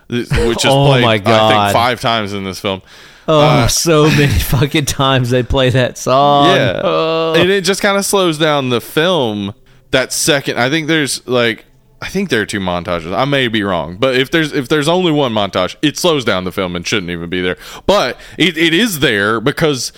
which 0.08 0.30
is 0.30 0.32
Oh 0.66 0.86
played, 0.86 1.02
my 1.02 1.14
I 1.14 1.18
think, 1.18 1.72
five 1.72 2.00
times 2.00 2.32
in 2.32 2.44
this 2.44 2.60
film. 2.60 2.82
Oh, 3.28 3.40
uh, 3.40 3.68
so 3.68 4.04
many 4.16 4.38
fucking 4.38 4.86
times 4.86 5.30
they 5.30 5.42
play 5.42 5.70
that 5.70 5.98
song. 5.98 6.56
Yeah. 6.56 6.80
Oh. 6.82 7.34
and 7.36 7.50
it 7.50 7.64
just 7.64 7.82
kind 7.82 7.96
of 7.96 8.04
slows 8.04 8.38
down 8.38 8.70
the 8.70 8.80
film 8.80 9.54
that 9.90 10.12
second. 10.12 10.58
I 10.58 10.70
think 10.70 10.88
there's 10.88 11.26
like 11.26 11.64
I 12.02 12.08
think 12.08 12.30
there 12.30 12.40
are 12.40 12.46
two 12.46 12.58
montages. 12.58 13.16
I 13.16 13.24
may 13.26 13.46
be 13.46 13.62
wrong, 13.62 13.96
but 13.96 14.16
if 14.16 14.32
there's 14.32 14.52
if 14.52 14.68
there's 14.68 14.88
only 14.88 15.12
one 15.12 15.32
montage, 15.32 15.76
it 15.82 15.96
slows 15.96 16.24
down 16.24 16.42
the 16.42 16.50
film 16.50 16.74
and 16.74 16.84
shouldn't 16.84 17.10
even 17.10 17.30
be 17.30 17.40
there. 17.40 17.56
But 17.86 18.18
it, 18.36 18.58
it 18.58 18.74
is 18.74 18.98
there 18.98 19.40
because 19.40 19.92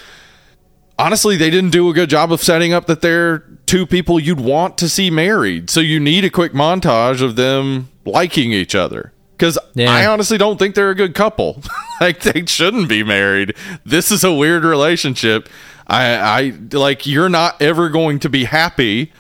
honestly, 0.99 1.39
they 1.39 1.49
didn't 1.49 1.71
do 1.71 1.89
a 1.89 1.95
good 1.95 2.11
job 2.11 2.31
of 2.31 2.43
setting 2.43 2.75
up 2.75 2.87
that 2.89 3.01
they're 3.01 3.39
two 3.65 3.87
people 3.87 4.21
you'd 4.21 4.39
want 4.39 4.77
to 4.79 4.89
see 4.89 5.11
married. 5.11 5.71
So 5.71 5.81
you 5.81 5.99
need 5.99 6.27
a 6.27 6.31
quick 6.31 6.53
montage 6.53 7.23
of 7.23 7.37
them 7.37 7.89
liking 8.05 8.53
each 8.53 8.75
other. 8.75 9.14
Because 9.45 9.59
Yeah. 9.75 9.91
I 9.93 10.07
honestly 10.07 10.39
don't 10.39 10.59
think 10.59 10.75
they're 10.75 10.91
a 10.91 10.95
good 10.95 11.15
couple. 11.15 11.63
like 12.01 12.21
they 12.21 12.47
shouldn't 12.47 12.89
be 12.89 13.03
married. 13.03 13.55
This 13.85 14.11
is 14.11 14.25
a 14.25 14.33
weird 14.33 14.65
relationship. 14.65 15.51
I, 15.87 16.15
I 16.17 16.53
like 16.73 17.07
you're 17.07 17.29
not 17.29 17.61
ever 17.61 17.91
going 17.91 18.21
to 18.21 18.31
be 18.31 18.45
happy. 18.45 19.13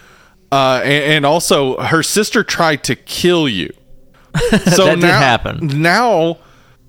Uh, 0.50 0.80
and, 0.82 1.04
and 1.04 1.26
also, 1.26 1.76
her 1.78 2.02
sister 2.02 2.42
tried 2.42 2.84
to 2.84 2.96
kill 2.96 3.48
you. 3.48 3.70
So 4.50 4.86
That 4.86 4.94
did 4.96 5.00
now, 5.00 5.18
happen. 5.18 5.82
Now, 5.82 6.38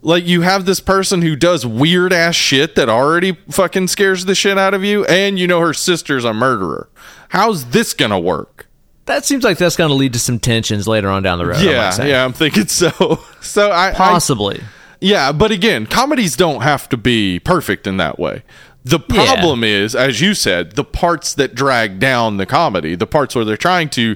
like 0.02 0.26
you 0.26 0.42
have 0.42 0.66
this 0.66 0.80
person 0.80 1.22
who 1.22 1.36
does 1.36 1.66
weird 1.66 2.14
ass 2.14 2.36
shit 2.36 2.76
that 2.76 2.90
already 2.90 3.34
fucking 3.50 3.88
scares 3.88 4.26
the 4.26 4.34
shit 4.34 4.58
out 4.58 4.74
of 4.74 4.84
you, 4.84 5.04
and 5.06 5.38
you 5.38 5.46
know 5.46 5.60
her 5.60 5.74
sister's 5.74 6.24
a 6.24 6.34
murderer. 6.34 6.90
How's 7.30 7.66
this 7.66 7.94
gonna 7.94 8.20
work? 8.20 8.68
That 9.06 9.24
seems 9.26 9.44
like 9.44 9.58
that's 9.60 9.76
going 9.76 9.90
to 9.90 9.96
lead 9.96 10.14
to 10.14 10.20
some 10.20 10.40
tensions 10.40 10.88
later 10.88 11.10
on 11.10 11.22
down 11.24 11.38
the 11.38 11.46
road. 11.46 11.58
I 11.58 11.64
yeah, 11.64 12.06
yeah, 12.06 12.26
I'm 12.26 12.34
thinking 12.34 12.68
so. 12.68 13.20
So 13.42 13.70
I, 13.70 13.90
I 13.90 13.94
possibly. 13.94 14.60
yeah, 15.00 15.32
but 15.32 15.52
again, 15.52 15.86
comedies 15.86 16.36
don't 16.36 16.62
have 16.62 16.90
to 16.90 16.98
be 16.98 17.40
perfect 17.40 17.86
in 17.86 17.98
that 17.98 18.18
way. 18.18 18.42
The 18.84 19.00
Yeah. 19.10 19.26
problem 19.36 19.64
is, 19.64 19.96
as 19.96 20.20
you 20.22 20.34
said, 20.34 20.72
the 20.72 20.84
parts 20.84 21.36
that 21.36 21.54
drag 21.54 22.00
down 22.00 22.38
the 22.38 22.48
comedy, 22.48 22.96
the 22.96 23.06
parts 23.06 23.36
where 23.36 23.46
they're 23.46 23.56
trying 23.58 23.90
to 23.90 24.16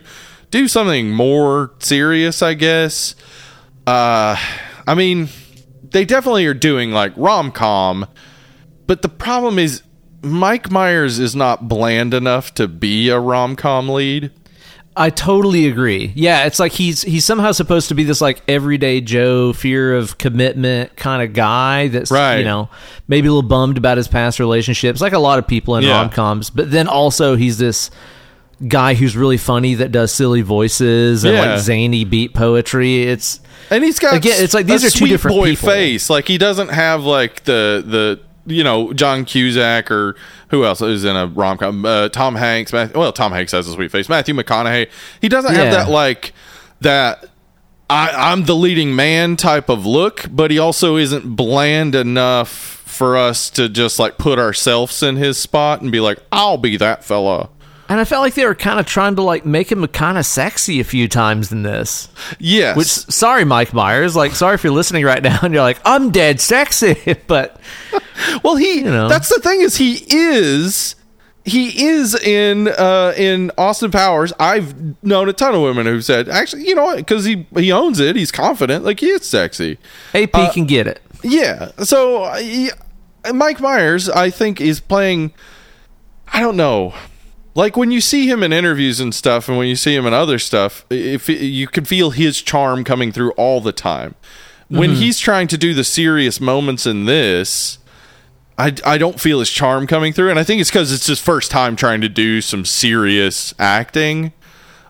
do 0.49 0.67
something 0.67 1.11
more 1.11 1.71
serious, 1.77 2.41
I 2.41 2.55
guess. 2.55 3.13
Uh, 3.85 4.35
I 4.87 4.95
mean, 4.95 5.29
they 5.91 6.05
definitely 6.05 6.47
are 6.47 6.53
doing 6.55 6.91
like 6.91 7.13
rom 7.15 7.51
com, 7.51 8.07
but 8.87 9.03
the 9.03 9.09
problem 9.09 9.59
is 9.59 9.83
Mike 10.23 10.71
Myers 10.71 11.19
is 11.19 11.35
not 11.35 11.67
bland 11.67 12.15
enough 12.15 12.53
to 12.55 12.67
be 12.67 13.09
a 13.09 13.19
rom 13.19 13.55
com 13.55 13.89
lead. 13.89 14.31
I 14.99 15.09
totally 15.09 15.67
agree. 15.67 16.11
Yeah, 16.13 16.45
it's 16.45 16.59
like 16.59 16.73
he's 16.73 17.01
he's 17.03 17.23
somehow 17.23 17.53
supposed 17.53 17.87
to 17.87 17.95
be 17.95 18.03
this 18.03 18.19
like 18.19 18.41
everyday 18.49 18.99
Joe, 18.99 19.53
fear 19.53 19.95
of 19.95 20.17
commitment 20.17 20.95
kind 20.97 21.23
of 21.23 21.33
guy 21.33 21.87
that's 21.87 22.11
Right. 22.11 22.39
you 22.39 22.43
know 22.45 22.69
maybe 23.07 23.27
a 23.27 23.31
little 23.31 23.47
bummed 23.47 23.77
about 23.77 23.95
his 23.97 24.07
past 24.09 24.39
relationships, 24.39 24.99
like 24.99 25.13
a 25.13 25.19
lot 25.19 25.39
of 25.39 25.47
people 25.47 25.77
in 25.77 25.83
Yeah. 25.85 25.91
rom 26.01 26.09
coms. 26.09 26.49
But 26.49 26.69
then 26.69 26.87
also 26.87 27.35
he's 27.37 27.57
this 27.57 27.89
guy 28.67 28.93
who's 28.93 29.15
really 29.15 29.37
funny 29.37 29.75
that 29.75 29.89
does 29.93 30.11
silly 30.11 30.41
voices 30.41 31.23
and 31.23 31.33
Yeah. 31.33 31.51
like 31.53 31.59
zany 31.61 32.03
beat 32.03 32.33
poetry. 32.33 33.03
It's 33.03 33.39
And 33.71 33.83
he's 33.85 33.99
got 33.99 34.15
Again, 34.17 34.43
it's 34.43 34.53
like 34.53 34.65
these 34.65 34.83
are 34.83 34.89
two 34.89 35.07
different 35.07 35.37
boy 35.37 35.51
people. 35.51 35.69
face. 35.69 36.09
Like 36.09 36.27
he 36.27 36.37
doesn't 36.37 36.69
have 36.73 37.03
like 37.05 37.45
the 37.45 37.81
the 37.87 38.19
you 38.45 38.63
know 38.63 38.93
John 38.93 39.25
Cusack 39.25 39.91
or 39.91 40.15
who 40.49 40.65
else 40.65 40.81
is 40.81 41.03
in 41.05 41.15
a 41.15 41.27
rom 41.27 41.57
com? 41.57 41.85
Uh, 41.85 42.09
Tom 42.09 42.35
Hanks. 42.35 42.73
Math- 42.73 42.95
well, 42.95 43.11
Tom 43.13 43.31
Hanks 43.31 43.51
has 43.51 43.67
a 43.67 43.73
sweet 43.73 43.91
face. 43.91 44.09
Matthew 44.09 44.33
McConaughey. 44.35 44.89
He 45.21 45.29
doesn't 45.29 45.53
have 45.53 45.71
that 45.71 45.89
like 45.89 46.33
that. 46.81 47.25
I, 47.89 48.31
I'm 48.31 48.45
the 48.45 48.55
leading 48.55 48.95
man 48.95 49.35
type 49.35 49.67
of 49.67 49.85
look, 49.85 50.25
but 50.29 50.51
he 50.51 50.59
also 50.59 50.95
isn't 50.95 51.35
bland 51.35 51.95
enough 51.95 52.49
for 52.49 53.17
us 53.17 53.49
to 53.51 53.67
just 53.67 53.97
like 53.97 54.17
put 54.17 54.37
ourselves 54.37 55.01
in 55.01 55.15
his 55.15 55.37
spot 55.37 55.81
and 55.81 55.91
be 55.91 55.99
like, 55.99 56.19
I'll 56.31 56.57
be 56.57 56.77
that 56.77 57.03
fella. 57.03 57.49
And 57.89 57.99
I 57.99 58.05
felt 58.05 58.21
like 58.21 58.35
they 58.35 58.45
were 58.45 58.55
kind 58.55 58.79
of 58.79 58.85
trying 58.85 59.15
to 59.15 59.21
like 59.23 59.45
make 59.45 59.71
him 59.71 59.85
kind 59.87 60.17
of 60.17 60.25
sexy 60.25 60.79
a 60.79 60.83
few 60.83 61.07
times 61.07 61.51
in 61.51 61.63
this. 61.63 62.07
Yes. 62.39 62.77
Which 62.77 62.87
sorry, 62.87 63.43
Mike 63.45 63.73
Myers. 63.73 64.15
Like 64.15 64.33
sorry 64.35 64.55
if 64.55 64.63
you're 64.63 64.71
listening 64.73 65.03
right 65.03 65.21
now 65.23 65.39
and 65.41 65.53
you're 65.53 65.63
like 65.63 65.79
I'm 65.83 66.11
dead 66.11 66.39
sexy, 66.39 66.95
but 67.27 67.59
Well, 68.43 68.55
he 68.55 68.75
you 68.79 68.83
know. 68.85 69.09
that's 69.09 69.29
the 69.33 69.41
thing 69.41 69.61
is 69.61 69.77
he 69.77 70.03
is 70.07 70.95
he 71.45 71.85
is 71.87 72.13
in 72.15 72.67
uh 72.67 73.13
in 73.17 73.51
Austin 73.57 73.89
Powers. 73.91 74.33
I've 74.39 75.01
known 75.03 75.27
a 75.29 75.33
ton 75.33 75.55
of 75.55 75.61
women 75.61 75.85
who've 75.87 76.05
said 76.05 76.29
actually, 76.29 76.67
you 76.67 76.75
know 76.75 76.83
what, 76.83 77.07
cuz 77.07 77.25
he 77.25 77.47
he 77.55 77.71
owns 77.71 77.99
it, 77.99 78.15
he's 78.15 78.31
confident, 78.31 78.85
like 78.85 78.99
he 78.99 79.07
is 79.07 79.25
sexy. 79.25 79.77
AP 80.13 80.29
Uh, 80.35 80.51
can 80.51 80.65
get 80.65 80.85
it. 80.85 81.01
Yeah. 81.23 81.71
So 81.79 82.23
uh, 82.25 82.37
yeah, 82.37 82.71
Mike 83.33 83.59
Myers 83.59 84.09
I 84.09 84.29
think 84.29 84.61
is 84.61 84.79
playing 84.79 85.33
I 86.31 86.41
don't 86.41 86.57
know. 86.57 86.93
Like 87.55 87.75
when 87.75 87.91
you 87.91 87.99
see 88.01 88.27
him 88.29 88.43
in 88.43 88.53
interviews 88.53 88.99
and 88.99 89.13
stuff 89.13 89.49
and 89.49 89.57
when 89.57 89.67
you 89.67 89.75
see 89.75 89.95
him 89.95 90.05
in 90.05 90.13
other 90.13 90.39
stuff, 90.39 90.85
if 90.89 91.27
you 91.27 91.67
can 91.67 91.83
feel 91.85 92.11
his 92.11 92.41
charm 92.41 92.83
coming 92.83 93.11
through 93.11 93.31
all 93.31 93.59
the 93.61 93.71
time. 93.73 94.15
When 94.67 94.91
Mm-hmm. 94.91 94.99
he's 94.99 95.19
trying 95.19 95.47
to 95.47 95.57
do 95.57 95.73
the 95.73 95.83
serious 95.83 96.39
moments 96.39 96.85
in 96.85 97.05
this, 97.05 97.79
I, 98.57 98.75
I 98.85 98.97
don't 98.99 99.19
feel 99.19 99.39
his 99.39 99.49
charm 99.49 99.87
coming 99.87 100.13
through, 100.13 100.29
and 100.29 100.37
I 100.37 100.43
think 100.43 100.61
it's 100.61 100.69
because 100.69 100.91
it's 100.91 101.07
his 101.07 101.19
first 101.19 101.49
time 101.49 101.75
trying 101.75 102.01
to 102.01 102.09
do 102.09 102.39
some 102.39 102.65
serious 102.65 103.53
acting. 103.57 104.31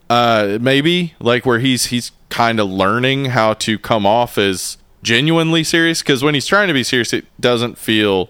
Uh, 0.09 0.57
maybe 0.59 1.13
like 1.19 1.45
where 1.45 1.59
he's 1.59 1.85
he's 1.87 2.11
kind 2.29 2.59
of 2.59 2.67
learning 2.69 3.25
how 3.25 3.53
to 3.53 3.79
come 3.79 4.05
off 4.05 4.37
as 4.37 4.77
genuinely 5.01 5.63
serious. 5.63 6.01
Because 6.01 6.23
when 6.23 6.33
he's 6.33 6.47
trying 6.47 6.67
to 6.67 6.73
be 6.73 6.83
serious, 6.83 7.13
it 7.13 7.25
doesn't 7.39 7.77
feel 7.77 8.29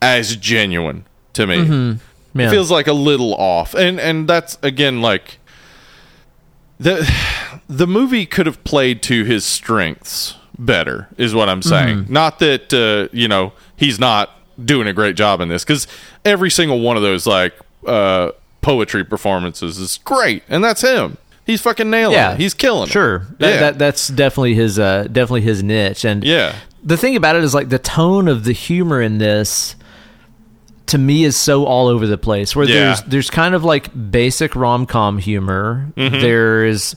as 0.00 0.36
genuine 0.36 1.04
to 1.32 1.46
me. 1.48 1.62
Yeah. 1.62 1.94
It 2.44 2.50
feels 2.50 2.70
like 2.70 2.86
a 2.86 2.92
little 2.92 3.34
off, 3.34 3.74
and 3.74 3.98
and 4.00 4.28
that's 4.28 4.58
again 4.62 5.00
like 5.00 5.38
the 6.78 7.10
the 7.68 7.86
movie 7.86 8.26
could 8.26 8.46
have 8.46 8.62
played 8.64 9.02
to 9.02 9.24
his 9.24 9.44
strengths 9.44 10.34
better 10.58 11.08
is 11.18 11.34
what 11.34 11.48
i'm 11.48 11.62
saying. 11.62 12.06
Not 12.08 12.38
that 12.38 12.72
uh, 12.72 13.14
you 13.14 13.28
know 13.28 13.52
he's 13.76 13.98
not 13.98 14.30
doing 14.62 14.86
a 14.86 14.92
great 14.92 15.16
job 15.16 15.40
in 15.40 15.48
this 15.48 15.64
because 15.64 15.86
every 16.24 16.50
single 16.50 16.80
one 16.80 16.96
of 16.96 17.02
those 17.02 17.26
like 17.26 17.54
uh, 17.86 18.32
poetry 18.62 19.04
performances 19.04 19.78
is 19.78 19.98
great 19.98 20.42
and 20.48 20.64
that's 20.64 20.80
him. 20.80 21.18
He's 21.44 21.60
fucking 21.60 21.88
nailing 21.88 22.14
yeah, 22.14 22.32
it. 22.32 22.40
He's 22.40 22.54
killing 22.54 22.88
Sure, 22.88 23.16
it 23.16 23.38
that, 23.38 23.48
yeah. 23.48 23.60
that 23.60 23.78
that's 23.78 24.08
definitely 24.08 24.54
his 24.54 24.78
uh, 24.78 25.04
definitely 25.04 25.42
his 25.42 25.62
niche, 25.62 26.04
and 26.04 26.24
yeah. 26.24 26.56
the 26.82 26.96
thing 26.96 27.14
about 27.14 27.36
it 27.36 27.44
is 27.44 27.54
like 27.54 27.68
the 27.68 27.78
tone 27.78 28.26
of 28.26 28.42
the 28.42 28.52
humor 28.52 29.00
in 29.00 29.18
this 29.18 29.76
to 30.86 30.98
me 30.98 31.24
is 31.24 31.36
so 31.36 31.64
all 31.64 31.88
over 31.88 32.06
the 32.06 32.18
place 32.18 32.54
where 32.54 32.66
Yeah. 32.66 32.74
there's 32.74 33.02
there's 33.02 33.30
kind 33.30 33.54
of 33.54 33.64
like 33.64 33.90
basic 34.10 34.54
rom-com 34.56 35.18
humor 35.18 35.92
Mm-hmm. 35.96 36.20
there's 36.20 36.94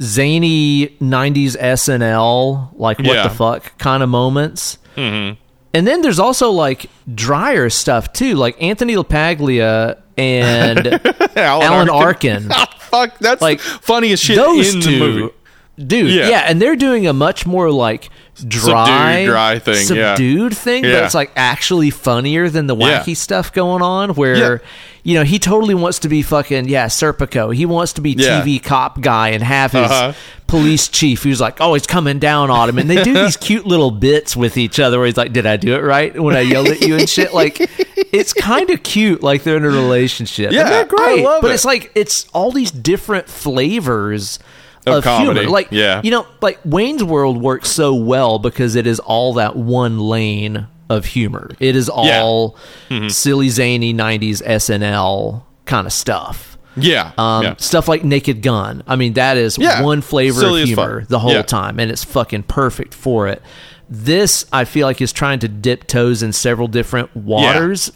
zany 0.00 0.88
90s 1.00 1.56
snl 1.58 2.70
like 2.76 2.98
what 2.98 3.06
Yeah. 3.06 3.24
the 3.24 3.30
fuck 3.34 3.76
kind 3.78 4.02
of 4.02 4.08
moments 4.08 4.78
and 4.96 5.36
then 5.72 6.02
there's 6.02 6.18
also 6.18 6.50
like 6.50 6.86
drier 7.14 7.70
stuff 7.70 8.12
too 8.12 8.34
like 8.34 8.60
anthony 8.62 8.94
lapaglia 8.94 10.00
and 10.18 10.86
alan 11.36 11.88
arkin 11.88 12.50
Fuck, 12.90 13.18
that's 13.20 13.40
Like, 13.40 13.58
like 13.64 13.82
funniest 13.82 14.24
shit 14.24 14.34
those 14.36 14.74
in 14.74 14.80
two 14.80 14.90
the 14.90 14.98
movie. 14.98 15.34
dude 15.78 16.10
yeah. 16.10 16.28
Yeah. 16.28 16.40
and 16.48 16.60
they're 16.60 16.74
doing 16.76 17.06
a 17.06 17.12
much 17.12 17.46
more 17.46 17.70
like 17.70 18.10
dry 18.46 19.24
Subdued, 19.24 19.26
dry 19.28 19.58
thing, 19.58 19.96
yeah. 19.96 20.14
subdued 20.14 20.56
thing 20.56 20.84
Yeah. 20.84 20.92
that's 21.00 21.14
like 21.14 21.30
actually 21.36 21.90
funnier 21.90 22.48
than 22.48 22.66
the 22.66 22.76
Yeah. 22.76 23.00
wacky 23.02 23.16
stuff 23.16 23.52
going 23.52 23.82
on 23.82 24.10
where 24.14 24.36
Yeah. 24.36 24.58
you 25.02 25.14
know 25.14 25.24
he 25.24 25.38
totally 25.38 25.74
wants 25.74 25.98
to 26.00 26.08
be 26.08 26.22
fucking 26.22 26.68
yeah 26.68 26.86
serpico 26.86 27.54
he 27.54 27.66
wants 27.66 27.92
to 27.94 28.00
be 28.00 28.12
Yeah. 28.12 28.40
tv 28.42 28.62
cop 28.62 29.00
guy 29.00 29.28
and 29.30 29.42
have 29.42 29.72
his 29.72 29.90
Uh-huh. 29.90 30.12
police 30.46 30.88
chief 30.88 31.22
who's 31.22 31.40
like 31.40 31.60
oh 31.60 31.74
he's 31.74 31.86
coming 31.86 32.18
down 32.18 32.50
on 32.50 32.68
him 32.68 32.78
and 32.78 32.88
they 32.88 33.02
do 33.02 33.12
these 33.14 33.36
cute 33.48 33.66
little 33.66 33.90
bits 33.90 34.34
with 34.36 34.56
each 34.56 34.80
other 34.80 34.98
where 34.98 35.06
he's 35.06 35.16
like 35.16 35.32
did 35.32 35.46
i 35.46 35.56
do 35.56 35.74
it 35.74 35.80
right 35.82 36.18
when 36.20 36.34
i 36.34 36.40
yelled 36.40 36.68
at 36.68 36.80
you 36.80 36.96
and 36.96 37.08
shit 37.08 37.34
like 37.34 37.58
it's 38.12 38.32
kind 38.32 38.70
of 38.70 38.82
cute 38.82 39.22
like 39.22 39.42
they're 39.42 39.56
in 39.58 39.64
a 39.64 39.68
relationship 39.68 40.50
Yeah, 40.52 40.62
and 40.62 40.70
they're 40.70 40.84
great 40.86 41.24
but 41.24 41.44
it. 41.50 41.54
it's 41.54 41.64
like 41.64 41.90
it's 41.94 42.26
all 42.32 42.52
these 42.52 42.70
different 42.70 43.28
flavors 43.28 44.38
Of 44.86 44.94
of, 44.94 45.04
comedy, 45.04 45.40
humor 45.40 45.50
like 45.50 45.68
yeah. 45.70 46.00
you 46.02 46.10
know 46.10 46.26
like 46.40 46.58
wayne's 46.64 47.04
world 47.04 47.40
works 47.40 47.68
so 47.70 47.94
well 47.94 48.38
because 48.38 48.76
it 48.76 48.86
is 48.86 48.98
all 49.00 49.34
that 49.34 49.54
one 49.56 49.98
lane 49.98 50.66
of 50.88 51.04
humor 51.04 51.50
it 51.60 51.76
is 51.76 51.88
Yeah. 51.94 52.20
all 52.22 52.56
Mm-hmm. 52.88 53.08
silly 53.08 53.48
zany 53.50 53.92
90s 53.92 54.42
snl 54.42 55.42
kind 55.66 55.86
of 55.86 55.92
stuff 55.92 56.56
Yeah, 56.76 57.12
um, 57.18 57.42
yeah. 57.44 57.54
stuff 57.58 57.88
like 57.88 58.04
Naked 58.04 58.42
Gun. 58.42 58.82
I 58.86 58.96
mean, 58.96 59.12
that 59.14 59.36
is 59.36 59.58
Yeah. 59.58 59.82
one 59.82 60.00
flavor 60.02 60.40
Silly 60.40 60.62
of 60.62 60.68
humor 60.68 61.04
the 61.08 61.18
whole 61.18 61.32
Yeah. 61.32 61.42
time, 61.42 61.78
and 61.80 61.90
it's 61.90 62.04
fucking 62.04 62.44
perfect 62.44 62.94
for 62.94 63.26
it. 63.28 63.42
This, 63.88 64.46
I 64.52 64.64
feel 64.64 64.86
like, 64.86 65.00
is 65.02 65.12
trying 65.12 65.40
to 65.40 65.48
dip 65.48 65.86
toes 65.88 66.22
in 66.22 66.32
several 66.32 66.68
different 66.68 67.14
waters, 67.16 67.90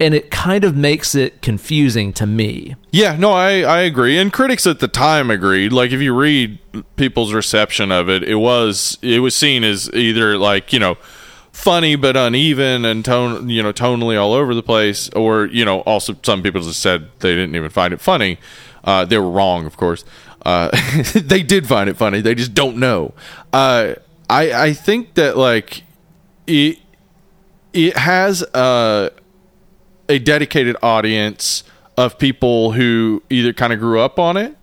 and 0.00 0.14
it 0.14 0.30
kind 0.30 0.64
of 0.64 0.76
makes 0.76 1.14
it 1.14 1.40
confusing 1.42 2.12
to 2.14 2.26
me. 2.26 2.76
Yeah, 2.90 3.16
no, 3.16 3.32
I, 3.32 3.60
I 3.60 3.80
agree. 3.80 4.18
And 4.18 4.32
critics 4.32 4.66
at 4.66 4.80
the 4.80 4.88
time 4.88 5.30
agreed. 5.30 5.72
Like 5.72 5.92
if 5.92 6.00
you 6.00 6.14
read 6.14 6.58
people's 6.96 7.32
reception 7.32 7.90
of 7.90 8.08
it, 8.08 8.22
it 8.22 8.36
was 8.36 8.98
it 9.02 9.20
was 9.20 9.34
seen 9.34 9.64
as 9.64 9.90
either 9.94 10.36
like, 10.36 10.72
you 10.72 10.78
know, 10.78 10.96
funny 11.52 11.96
but 11.96 12.16
uneven 12.16 12.84
and 12.84 13.04
tone 13.04 13.48
you 13.48 13.62
know, 13.62 13.72
tonally 13.72 14.20
all 14.20 14.34
over 14.34 14.54
the 14.54 14.62
place, 14.62 15.08
or, 15.10 15.46
you 15.46 15.64
know, 15.64 15.80
also 15.80 16.14
some 16.22 16.42
people 16.42 16.60
just 16.60 16.80
said 16.80 17.08
they 17.20 17.34
didn't 17.34 17.56
even 17.56 17.70
find 17.70 17.94
it 17.94 18.00
funny. 18.00 18.38
Uh, 18.84 19.04
they 19.04 19.18
were 19.18 19.30
wrong, 19.30 19.66
of 19.66 19.76
course. 19.76 20.04
Uh, 20.44 20.70
they 21.14 21.42
did 21.42 21.66
find 21.66 21.88
it 21.88 21.96
funny. 21.96 22.20
They 22.20 22.34
just 22.34 22.54
don't 22.54 22.76
know. 22.76 23.14
Uh, 23.52 23.94
I 24.28 24.52
I 24.52 24.72
think 24.74 25.14
that 25.14 25.36
like 25.36 25.82
it 26.46 26.78
it 27.72 27.96
has 27.96 28.42
a 28.42 29.10
a 30.08 30.18
dedicated 30.18 30.76
audience 30.82 31.64
of 31.96 32.18
people 32.18 32.72
who 32.72 33.22
either 33.30 33.52
kind 33.52 33.72
of 33.72 33.78
grew 33.78 34.00
up 34.00 34.18
on 34.18 34.36
it 34.36 34.56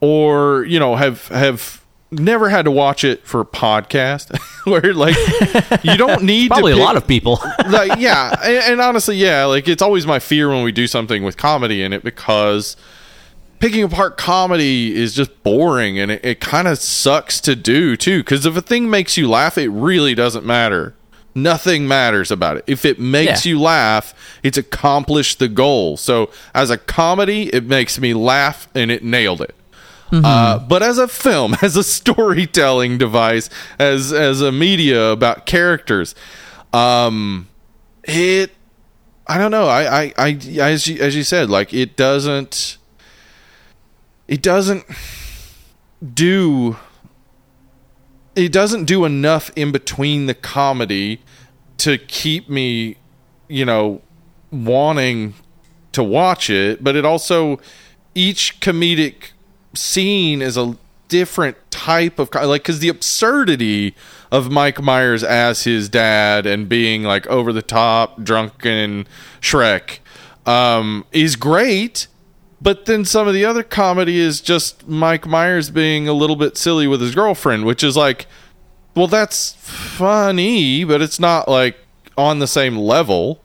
or 0.00 0.64
you 0.64 0.78
know 0.78 0.96
have 0.96 1.28
have 1.28 1.82
never 2.10 2.50
had 2.50 2.66
to 2.66 2.70
watch 2.70 3.04
it 3.04 3.26
for 3.26 3.40
a 3.40 3.44
podcast 3.44 4.36
where 4.66 4.92
like 4.92 5.16
you 5.82 5.96
don't 5.96 6.22
need 6.24 6.48
Probably 6.48 6.72
to 6.72 6.78
a 6.78 6.82
lot 6.82 6.96
of 6.96 7.06
people. 7.06 7.40
like 7.70 7.98
yeah 7.98 8.34
and, 8.44 8.72
and 8.72 8.80
honestly 8.80 9.16
yeah 9.16 9.44
like 9.44 9.66
it's 9.66 9.82
always 9.82 10.06
my 10.06 10.18
fear 10.18 10.48
when 10.48 10.62
we 10.62 10.72
do 10.72 10.86
something 10.86 11.22
with 11.22 11.36
comedy 11.36 11.82
in 11.82 11.92
it 11.92 12.04
because 12.04 12.76
picking 13.60 13.82
apart 13.82 14.18
comedy 14.18 14.94
is 14.94 15.14
just 15.14 15.42
boring 15.42 15.98
and 15.98 16.10
it, 16.10 16.24
it 16.24 16.40
kind 16.40 16.68
of 16.68 16.78
sucks 16.78 17.40
to 17.40 17.56
do 17.56 17.96
too 17.96 18.18
because 18.20 18.44
if 18.44 18.56
a 18.56 18.62
thing 18.62 18.90
makes 18.90 19.16
you 19.16 19.28
laugh 19.28 19.56
it 19.56 19.68
really 19.68 20.14
doesn't 20.14 20.44
matter 20.44 20.94
nothing 21.34 21.88
matters 21.88 22.30
about 22.30 22.56
it 22.58 22.64
if 22.66 22.84
it 22.84 22.98
makes 23.00 23.44
Yeah. 23.46 23.50
you 23.52 23.60
laugh 23.60 24.14
it's 24.42 24.58
accomplished 24.58 25.38
the 25.38 25.48
goal 25.48 25.96
so 25.96 26.30
as 26.54 26.70
a 26.70 26.76
comedy 26.76 27.48
it 27.54 27.64
makes 27.64 27.98
me 27.98 28.12
laugh 28.14 28.68
and 28.74 28.90
it 28.90 29.02
nailed 29.02 29.40
it 29.40 29.54
uh, 30.14 30.58
but 30.58 30.82
as 30.82 30.98
a 30.98 31.08
film, 31.08 31.56
as 31.62 31.74
a 31.74 31.82
storytelling 31.82 32.98
device, 32.98 33.48
as 33.78 34.12
as 34.12 34.42
a 34.42 34.52
media 34.52 35.06
about 35.10 35.46
characters, 35.46 36.14
um, 36.74 37.48
it 38.04 38.50
I 39.26 39.38
don't 39.38 39.50
know. 39.50 39.68
I 39.68 40.02
I, 40.02 40.12
I 40.18 40.70
as 40.70 40.86
you, 40.86 41.00
as 41.00 41.16
you 41.16 41.22
said, 41.22 41.48
like 41.48 41.72
it 41.72 41.96
doesn't 41.96 42.76
it 44.28 44.42
doesn't 44.42 44.84
do 46.12 46.76
it 48.34 48.52
doesn't 48.52 48.84
do 48.84 49.04
enough 49.04 49.50
in 49.56 49.72
between 49.72 50.26
the 50.26 50.34
comedy 50.34 51.20
to 51.78 51.98
keep 51.98 52.48
me, 52.48 52.96
you 53.48 53.64
know, 53.64 54.02
wanting 54.50 55.34
to 55.92 56.02
watch 56.02 56.48
it, 56.48 56.82
but 56.82 56.96
it 56.96 57.04
also 57.04 57.60
each 58.14 58.60
comedic 58.60 59.30
scene 59.74 60.42
is 60.42 60.56
a 60.56 60.76
different 61.08 61.56
type 61.70 62.18
of 62.18 62.34
like 62.34 62.62
because 62.62 62.78
the 62.78 62.88
absurdity 62.88 63.94
of 64.30 64.50
Mike 64.50 64.80
Myers 64.80 65.22
as 65.22 65.64
his 65.64 65.88
dad 65.88 66.46
and 66.46 66.68
being 66.68 67.02
like 67.02 67.26
over 67.26 67.52
the 67.52 67.62
top 67.62 68.22
drunken 68.22 69.06
Shrek 69.40 69.98
um, 70.46 71.04
is 71.12 71.36
great. 71.36 72.06
But 72.62 72.84
then 72.84 73.04
some 73.04 73.26
of 73.26 73.34
the 73.34 73.44
other 73.44 73.62
comedy 73.64 74.18
is 74.20 74.40
just 74.40 74.86
Mike 74.86 75.26
Myers 75.26 75.70
being 75.70 76.06
a 76.06 76.12
little 76.12 76.36
bit 76.36 76.56
silly 76.56 76.86
with 76.86 77.00
his 77.00 77.12
girlfriend, 77.14 77.64
which 77.64 77.82
is 77.82 77.96
like, 77.96 78.26
well, 78.94 79.08
that's 79.08 79.54
funny, 79.58 80.84
but 80.84 81.02
it's 81.02 81.18
not 81.18 81.48
like 81.48 81.76
on 82.16 82.38
the 82.38 82.46
same 82.46 82.76
level. 82.76 83.42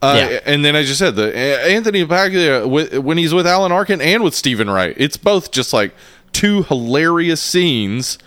Uh, 0.00 0.28
Yeah. 0.30 0.40
And 0.46 0.64
then, 0.64 0.74
as 0.76 0.88
you 0.88 0.94
said, 0.94 1.16
the 1.16 1.36
Anthony 1.36 2.04
Paglia 2.06 2.66
when 2.66 3.18
he's 3.18 3.34
with 3.34 3.46
Alan 3.46 3.72
Arkin 3.72 4.00
and 4.00 4.22
with 4.22 4.34
Steven 4.34 4.70
Wright, 4.70 4.94
it's 4.96 5.16
both 5.16 5.50
just 5.50 5.72
like 5.72 5.92
two 6.32 6.62
hilarious 6.64 7.40
scenes 7.42 8.18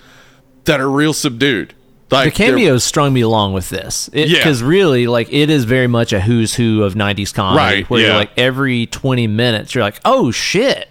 that 0.66 0.80
are 0.80 0.90
real 0.90 1.14
subdued. 1.14 1.74
Like 2.11 2.34
the 2.34 2.44
cameos 2.44 2.84
strung 2.84 3.14
me 3.14 3.22
along 3.22 3.53
with 3.53 3.69
this 3.69 4.10
Yeah. 4.14 4.26
because 4.38 4.64
really 4.64 5.07
like 5.07 5.31
it 5.31 5.49
is 5.49 5.65
very 5.65 5.88
much 5.88 6.11
a 6.14 6.19
who's 6.19 6.56
who 6.56 6.84
of 6.84 6.95
90s 6.95 7.34
comedy 7.34 7.57
Right, 7.57 7.90
where 7.90 8.02
you're 8.02 8.15
like 8.15 8.31
every 8.38 8.86
20 8.88 9.27
minutes 9.27 9.76
you're 9.76 9.84
like 9.84 9.99
oh 10.06 10.31
shit 10.31 10.88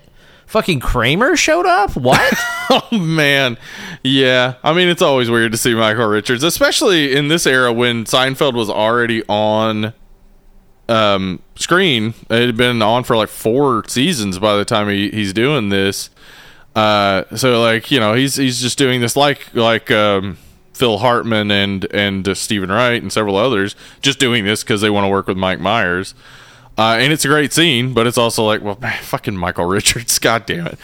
fucking 0.46 0.80
kramer 0.80 1.36
showed 1.36 1.66
up 1.66 1.94
what 1.96 2.20
Oh 2.70 2.98
man, 2.98 3.56
yeah. 4.02 4.54
I 4.62 4.74
mean, 4.74 4.88
it's 4.88 5.00
always 5.00 5.30
weird 5.30 5.52
to 5.52 5.58
see 5.58 5.74
Michael 5.74 6.06
Richards, 6.06 6.42
especially 6.44 7.16
in 7.16 7.28
this 7.28 7.46
era 7.46 7.72
when 7.72 8.04
Seinfeld 8.04 8.52
was 8.52 8.68
already 8.68 9.22
on 9.26 9.94
um, 10.88 11.40
screen. 11.56 12.12
It 12.28 12.46
had 12.46 12.56
been 12.58 12.82
on 12.82 13.04
for 13.04 13.16
like 13.16 13.30
four 13.30 13.84
seasons 13.88 14.38
by 14.38 14.56
the 14.56 14.66
time 14.66 14.88
he, 14.90 15.10
he's 15.10 15.32
doing 15.32 15.70
this. 15.70 16.10
Uh, 16.76 17.24
so 17.36 17.60
like 17.62 17.90
you 17.90 18.00
know, 18.00 18.12
he's 18.14 18.36
he's 18.36 18.60
just 18.60 18.76
doing 18.78 19.00
this 19.00 19.16
like 19.16 19.54
like 19.54 19.90
um, 19.90 20.36
Phil 20.78 20.98
Hartman 20.98 21.50
and 21.50 21.84
and 21.92 22.26
uh, 22.28 22.34
Steven 22.34 22.70
Wright 22.70 23.02
and 23.02 23.12
several 23.12 23.36
others, 23.36 23.74
just 24.00 24.20
doing 24.20 24.44
this 24.44 24.62
because 24.62 24.80
they 24.80 24.90
want 24.90 25.04
to 25.04 25.08
work 25.08 25.26
with 25.26 25.36
Mike 25.36 25.58
Myers. 25.58 26.14
Uh, 26.78 26.96
and 27.00 27.12
it's 27.12 27.24
a 27.24 27.28
great 27.28 27.52
scene, 27.52 27.92
but 27.92 28.06
it's 28.06 28.16
also 28.16 28.44
like, 28.44 28.62
well, 28.62 28.78
man, 28.80 28.96
fucking 29.02 29.36
Michael 29.36 29.64
Richards, 29.76 30.16
god 30.20 30.46
damn 30.46 30.68
it. 30.68 30.78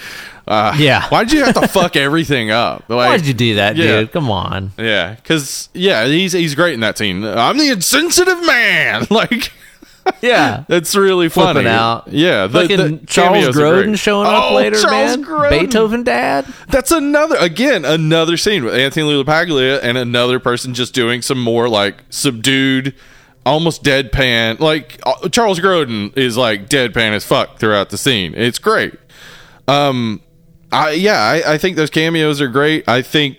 Uh, 0.49 0.75
Yeah. 0.77 1.07
Why 1.09 1.23
did 1.23 1.33
you 1.35 1.45
have 1.45 1.55
to 1.55 1.69
fuck 1.69 1.95
everything 1.95 2.51
up? 2.51 2.89
Like, 2.89 3.09
why 3.09 3.16
did 3.16 3.29
you 3.29 3.35
do 3.35 3.55
that 3.55 3.77
yeah. 3.77 4.01
dude 4.01 4.11
come 4.11 4.29
on 4.29 4.73
Yeah, 4.77 5.15
because 5.15 5.69
yeah, 5.73 6.07
he's 6.07 6.33
he's 6.33 6.57
great 6.57 6.75
in 6.75 6.81
that 6.81 6.99
scene. 6.99 7.25
I'm 7.25 7.57
the 7.57 7.71
insensitive 7.71 8.45
man. 8.45 9.07
Like 9.11 9.53
yeah 10.21 10.65
it's 10.69 10.95
really 10.95 11.29
funny. 11.29 11.53
flipping 11.55 11.71
out 11.71 12.09
Yeah, 12.09 12.47
the, 12.47 12.61
fucking 12.63 12.77
the 13.01 13.07
charles 13.07 13.37
cameos 13.39 13.57
are 13.57 13.61
grodin 13.61 13.85
great. 13.87 13.99
showing 13.99 14.27
up 14.27 14.51
Oh, 14.53 14.55
later 14.57 14.77
Charles 14.81 15.17
man 15.17 15.25
Grodin. 15.25 15.51
beethoven 15.61 16.03
dad 16.03 16.47
That's 16.69 16.91
another 16.91 17.37
again 17.37 17.85
another 17.85 18.37
scene 18.37 18.65
with 18.65 18.75
Anthony 18.75 19.07
LaPaglia 19.23 19.81
and 19.83 19.97
another 19.99 20.39
person 20.39 20.75
just 20.75 20.95
doing 20.95 21.23
some 21.23 21.41
more 21.41 21.69
like 21.69 21.97
subdued, 22.11 22.95
almost 23.47 23.83
deadpan. 23.85 24.59
Like 24.61 24.99
uh, 25.05 25.29
Charles 25.29 25.59
Grodin 25.61 26.17
is 26.17 26.37
like 26.37 26.69
deadpan 26.69 27.13
as 27.13 27.25
fuck 27.25 27.59
throughout 27.59 27.91
the 27.91 27.99
scene. 27.99 28.35
It's 28.35 28.59
great. 28.59 28.95
Um, 29.69 30.21
I 30.73 30.91
yeah, 30.93 31.21
I, 31.21 31.55
I 31.55 31.59
think 31.59 31.77
those 31.77 31.91
cameos 31.91 32.41
are 32.41 32.49
great. 32.49 32.89
I 32.89 33.03
think. 33.03 33.39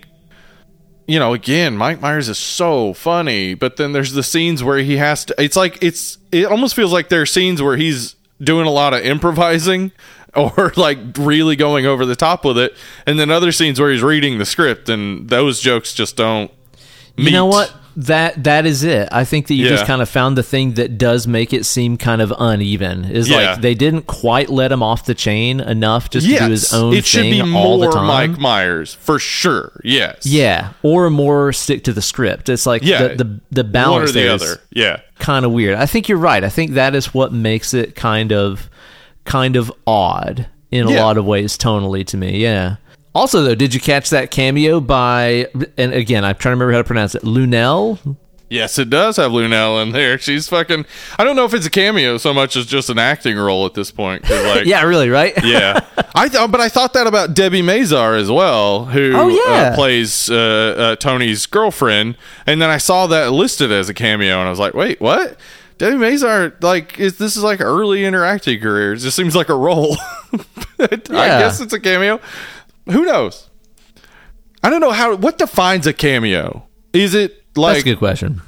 You 1.06 1.18
know, 1.18 1.32
again, 1.34 1.76
Mike 1.76 2.00
Myers 2.00 2.28
is 2.28 2.38
so 2.38 2.92
funny, 2.92 3.54
but 3.54 3.76
then 3.76 3.92
there's 3.92 4.12
the 4.12 4.22
scenes 4.22 4.64
where 4.64 4.78
he 4.78 4.96
has 4.96 5.24
to. 5.26 5.34
It's 5.38 5.56
like 5.56 5.82
it's. 5.82 6.18
It 6.32 6.46
almost 6.46 6.74
feels 6.74 6.92
like 6.92 7.08
there 7.08 7.22
are 7.22 7.26
scenes 7.26 7.62
where 7.62 7.76
he's 7.76 8.16
doing 8.40 8.66
a 8.66 8.70
lot 8.70 8.92
of 8.92 9.00
improvising 9.02 9.92
or 10.34 10.72
like 10.76 10.98
really 11.18 11.56
going 11.56 11.86
over 11.86 12.04
the 12.04 12.16
top 12.16 12.44
with 12.44 12.58
it, 12.58 12.74
and 13.06 13.18
then 13.18 13.30
other 13.30 13.52
scenes 13.52 13.80
where 13.80 13.92
he's 13.92 14.02
reading 14.02 14.38
the 14.38 14.44
script, 14.44 14.88
and 14.88 15.28
those 15.28 15.60
jokes 15.60 15.94
just 15.94 16.16
don't. 16.16 16.50
you 17.16 17.30
know 17.30 17.46
what 17.46 17.72
that 17.96 18.44
that 18.44 18.66
is 18.66 18.84
it. 18.84 19.08
I 19.10 19.24
think 19.24 19.46
that 19.46 19.54
you 19.54 19.68
just 19.68 19.86
kind 19.86 20.02
of 20.02 20.08
found 20.08 20.36
the 20.36 20.42
thing 20.42 20.74
that 20.74 20.98
does 20.98 21.26
make 21.26 21.52
it 21.54 21.64
seem 21.64 21.96
kind 21.96 22.20
of 22.20 22.32
uneven. 22.38 23.04
Is 23.06 23.28
Yeah. 23.28 23.36
like 23.52 23.60
they 23.62 23.74
didn't 23.74 24.06
quite 24.06 24.50
let 24.50 24.70
him 24.70 24.82
off 24.82 25.06
the 25.06 25.14
chain 25.14 25.60
enough 25.60 26.10
just 26.10 26.26
to 26.26 26.38
do 26.38 26.50
his 26.50 26.72
own 26.74 26.92
it 26.94 27.04
should 27.06 27.22
be 27.22 27.40
all 27.40 27.78
the 27.78 27.86
more 27.86 27.92
time. 27.92 28.06
Mike 28.32 28.38
Myers 28.38 28.94
for 28.94 29.18
sure. 29.18 29.80
Yes. 29.82 30.26
Yeah, 30.26 30.72
or 30.82 31.08
more 31.08 31.52
stick 31.54 31.84
to 31.84 31.92
the 31.92 32.02
script. 32.02 32.48
It's 32.50 32.66
like 32.66 32.82
Yeah. 32.82 33.08
the 33.08 33.14
the, 33.14 33.40
the 33.50 33.62
One 33.62 33.68
or 33.68 33.72
balance 33.72 34.12
the 34.12 34.28
other. 34.28 34.60
Yeah. 34.70 35.00
kind 35.18 35.46
of 35.46 35.52
weird. 35.52 35.76
I 35.78 35.86
think 35.86 36.08
you're 36.08 36.18
right. 36.18 36.44
I 36.44 36.50
think 36.50 36.72
that 36.72 36.94
is 36.94 37.14
what 37.14 37.32
makes 37.32 37.72
it 37.72 37.94
kind 37.94 38.30
of 38.32 38.68
kind 39.24 39.56
of 39.56 39.72
odd 39.86 40.46
in 40.70 40.86
a 40.86 40.90
lot 40.90 41.16
of 41.16 41.24
ways 41.24 41.56
tonally 41.56 42.04
to 42.08 42.16
me. 42.18 42.38
Yeah. 42.42 42.76
Also 43.16 43.42
though, 43.42 43.54
did 43.54 43.72
you 43.74 43.80
catch 43.80 44.10
that 44.10 44.30
cameo 44.30 44.80
by 44.80 45.48
and 45.76 45.92
again, 45.92 46.24
I'm 46.24 46.36
trying 46.36 46.52
to 46.52 46.56
remember 46.56 46.72
how 46.72 46.78
to 46.78 46.84
pronounce 46.84 47.14
it. 47.14 47.22
Luenell? 47.22 48.16
Yes, 48.48 48.78
it 48.78 48.90
does 48.90 49.16
have 49.16 49.32
Luenell 49.32 49.82
in 49.82 49.90
there. 49.90 50.18
She's 50.18 50.48
fucking. 50.48 50.86
I 51.18 51.24
don't 51.24 51.34
know 51.34 51.46
if 51.46 51.52
it's 51.52 51.66
a 51.66 51.70
cameo 51.70 52.16
so 52.16 52.32
much 52.32 52.54
as 52.54 52.64
just 52.64 52.88
an 52.88 52.98
acting 52.98 53.36
role 53.36 53.66
at 53.66 53.74
this 53.74 53.90
point. 53.90 54.22
Like, 54.30 54.66
Yeah, 54.66 54.84
really, 54.84 55.08
right? 55.08 55.34
yeah. 55.44 55.80
I 56.14 56.28
thought, 56.28 56.52
but 56.52 56.60
I 56.60 56.68
thought 56.68 56.92
that 56.92 57.08
about 57.08 57.34
Debbie 57.34 57.62
Mazar 57.62 58.16
as 58.16 58.30
well, 58.30 58.84
who 58.84 59.12
Oh, 59.16 59.26
yeah. 59.26 59.70
uh, 59.70 59.74
plays 59.74 60.30
uh, 60.30 60.74
uh, 60.78 60.96
Tony's 60.96 61.44
girlfriend. 61.46 62.16
And 62.46 62.62
then 62.62 62.70
I 62.70 62.76
saw 62.78 63.08
that 63.08 63.32
listed 63.32 63.72
as 63.72 63.88
a 63.88 63.94
cameo, 63.94 64.38
and 64.38 64.46
I 64.46 64.50
was 64.50 64.60
like, 64.60 64.74
wait, 64.74 65.00
what? 65.00 65.36
Debbie 65.78 65.96
Mazar, 65.96 66.54
like, 66.62 67.00
is 67.00 67.18
this 67.18 67.36
is 67.36 67.42
like 67.42 67.60
early 67.60 68.04
in 68.04 68.14
her 68.14 68.24
acting 68.24 68.60
career? 68.60 68.92
It 68.92 68.98
just 68.98 69.16
seems 69.16 69.34
like 69.34 69.48
a 69.48 69.56
role. 69.56 69.96
I 70.78 70.88
Yeah. 71.10 71.40
guess 71.40 71.60
it's 71.60 71.72
a 71.72 71.80
cameo. 71.80 72.20
Who 72.90 73.04
knows? 73.04 73.50
I 74.62 74.70
don't 74.70 74.80
know 74.80 74.92
how. 74.92 75.14
What 75.16 75.38
defines 75.38 75.86
a 75.86 75.92
cameo? 75.92 76.66
Is 76.92 77.14
it 77.14 77.44
like 77.56 77.74
That's 77.74 77.82
a 77.82 77.90
good 77.90 77.98
question. 77.98 78.42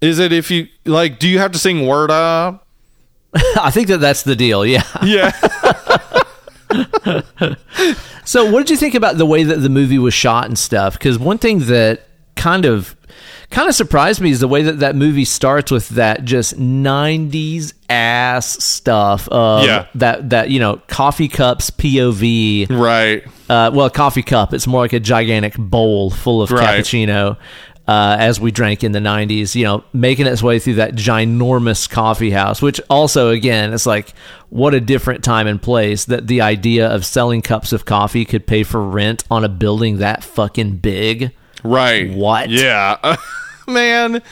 Is 0.00 0.18
it 0.18 0.32
if 0.32 0.50
you 0.50 0.68
like? 0.84 1.18
Do 1.18 1.28
you 1.28 1.38
have 1.38 1.52
to 1.52 1.58
sing 1.58 1.86
word 1.86 2.10
up? 2.10 2.66
I 3.34 3.70
think 3.70 3.88
that 3.88 3.98
that's 3.98 4.22
the 4.22 4.36
deal. 4.36 4.64
Yeah. 4.64 4.84
Yeah. 5.02 5.32
So, 8.30 8.48
what 8.48 8.60
did 8.60 8.70
you 8.70 8.76
think 8.76 8.94
about 8.94 9.18
the 9.18 9.26
way 9.26 9.42
that 9.42 9.56
the 9.56 9.68
movie 9.68 9.98
was 9.98 10.14
shot 10.14 10.44
and 10.44 10.56
stuff? 10.56 10.92
Because 10.92 11.18
one 11.18 11.38
thing 11.38 11.60
that 11.66 12.06
kind 12.36 12.64
of 12.64 12.94
kind 13.50 13.68
of 13.68 13.74
surprised 13.74 14.20
me 14.20 14.30
is 14.30 14.40
the 14.40 14.48
way 14.48 14.62
that 14.62 14.78
that 14.80 14.94
movie 14.96 15.24
starts 15.24 15.70
with 15.70 15.88
that 15.90 16.24
just 16.24 16.58
'90s 16.58 17.74
ass 17.88 18.62
stuff 18.64 19.28
of 19.28 19.64
Yeah. 19.64 19.86
that 19.96 20.30
that 20.30 20.50
you 20.50 20.60
know 20.60 20.80
coffee 20.86 21.28
cups 21.28 21.70
POV. 21.70 22.66
right. 22.70 23.24
Uh, 23.48 23.70
well, 23.74 23.90
coffee 23.90 24.22
cup. 24.22 24.54
It's 24.54 24.66
more 24.66 24.80
like 24.82 24.92
a 24.92 25.00
gigantic 25.00 25.56
bowl 25.58 26.10
full 26.10 26.40
of 26.42 26.50
Right. 26.50 26.80
cappuccino. 26.84 27.36
Uh, 27.88 28.16
as 28.20 28.38
we 28.38 28.52
drank 28.52 28.84
in 28.84 28.92
the 28.92 29.00
90s, 29.00 29.56
you 29.56 29.64
know, 29.64 29.82
making 29.92 30.24
its 30.28 30.40
way 30.44 30.60
through 30.60 30.74
that 30.74 30.94
ginormous 30.94 31.90
coffee 31.90 32.30
house, 32.30 32.62
which 32.62 32.80
also, 32.88 33.30
again, 33.30 33.72
it's 33.72 33.84
like, 33.86 34.12
what 34.48 34.74
a 34.74 34.80
different 34.80 35.24
time 35.24 35.48
and 35.48 35.60
place 35.60 36.04
that 36.04 36.28
the 36.28 36.40
idea 36.40 36.86
of 36.86 37.04
selling 37.04 37.42
cups 37.42 37.72
of 37.72 37.84
coffee 37.84 38.24
could 38.24 38.46
pay 38.46 38.62
for 38.62 38.80
rent 38.80 39.24
on 39.28 39.42
a 39.44 39.48
building 39.48 39.96
that 39.98 40.22
fucking 40.22 40.76
big. 40.76 41.32
Right. 41.62 42.10
What? 42.10 42.50
Yeah. 42.50 43.16
Man, 43.68 44.22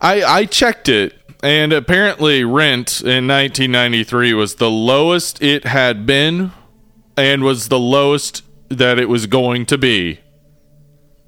I 0.00 0.22
I 0.22 0.44
checked 0.46 0.88
it 0.88 1.14
and 1.42 1.72
apparently 1.72 2.42
rent 2.42 3.00
in 3.00 3.28
1993 3.28 4.32
was 4.34 4.54
the 4.56 4.70
lowest 4.70 5.42
it 5.42 5.64
had 5.64 6.06
been 6.06 6.52
and 7.16 7.44
was 7.44 7.68
the 7.68 7.78
lowest 7.78 8.42
that 8.68 8.98
it 8.98 9.08
was 9.08 9.26
going 9.26 9.66
to 9.66 9.78
be. 9.78 10.20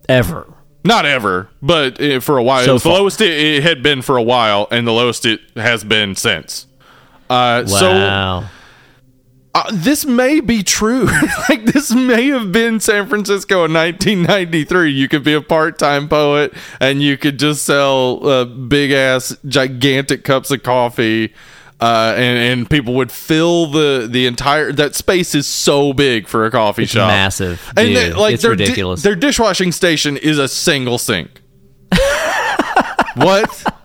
Ever. 0.09 0.53
Not 0.85 1.05
ever, 1.05 1.51
but 1.61 1.99
for 2.23 2.39
a 2.39 2.43
while. 2.43 2.65
So 2.65 2.71
it 2.71 2.75
was 2.75 2.83
the 2.85 2.89
lowest 2.89 3.21
it, 3.21 3.39
it 3.39 3.63
had 3.63 3.83
been 3.83 4.03
for 4.03 4.17
a 4.17 4.23
while 4.23 4.69
and 4.71 4.87
the 4.87 4.93
lowest 4.93 5.27
it 5.27 5.41
has 5.57 5.85
been 5.85 6.15
since. 6.15 6.67
Uh, 7.29 7.67
So 7.67 7.91
Wow. 7.91 8.49
Uh, 9.57 9.71
this 9.73 10.05
may 10.05 10.41
be 10.41 10.63
true. 10.63 11.05
like 11.49 11.65
this 11.65 11.91
may 11.95 12.27
have 12.29 12.53
been 12.53 12.79
San 12.81 13.07
Francisco 13.09 13.65
in 13.65 13.73
1993. 13.73 14.91
You 14.91 15.09
could 15.09 15.25
be 15.25 15.33
a 15.33 15.41
part-time 15.41 16.09
poet 16.09 16.53
and 16.81 17.03
you 17.03 17.17
could 17.17 17.39
just 17.39 17.65
sell 17.65 18.27
uh, 18.29 18.45
big 18.45 18.91
ass, 18.93 19.37
gigantic 19.47 20.25
cups 20.25 20.51
of 20.51 20.63
coffee, 20.63 21.33
uh, 21.81 22.15
and 22.17 22.39
and 22.61 22.71
people 22.71 22.95
would 22.95 23.11
fill 23.13 23.67
the 23.71 24.07
the 24.11 24.27
entire. 24.27 24.73
That 24.73 24.95
space 24.95 25.35
is 25.35 25.47
so 25.47 25.93
big 25.93 26.27
for 26.27 26.45
a 26.47 26.51
coffee 26.51 26.83
It's 26.85 26.93
shop, 26.93 27.09
massive, 27.09 27.61
And 27.77 27.89
dude. 27.89 27.97
they- 27.97 28.13
like 28.13 28.35
It's 28.35 28.43
their 28.43 28.55
di- 28.57 28.65
ridiculous. 28.65 29.03
their 29.03 29.15
dishwashing 29.17 29.73
station 29.73 30.17
is 30.17 30.39
a 30.39 30.49
single 30.49 30.99
sink. 30.99 31.41
what? 33.15 33.76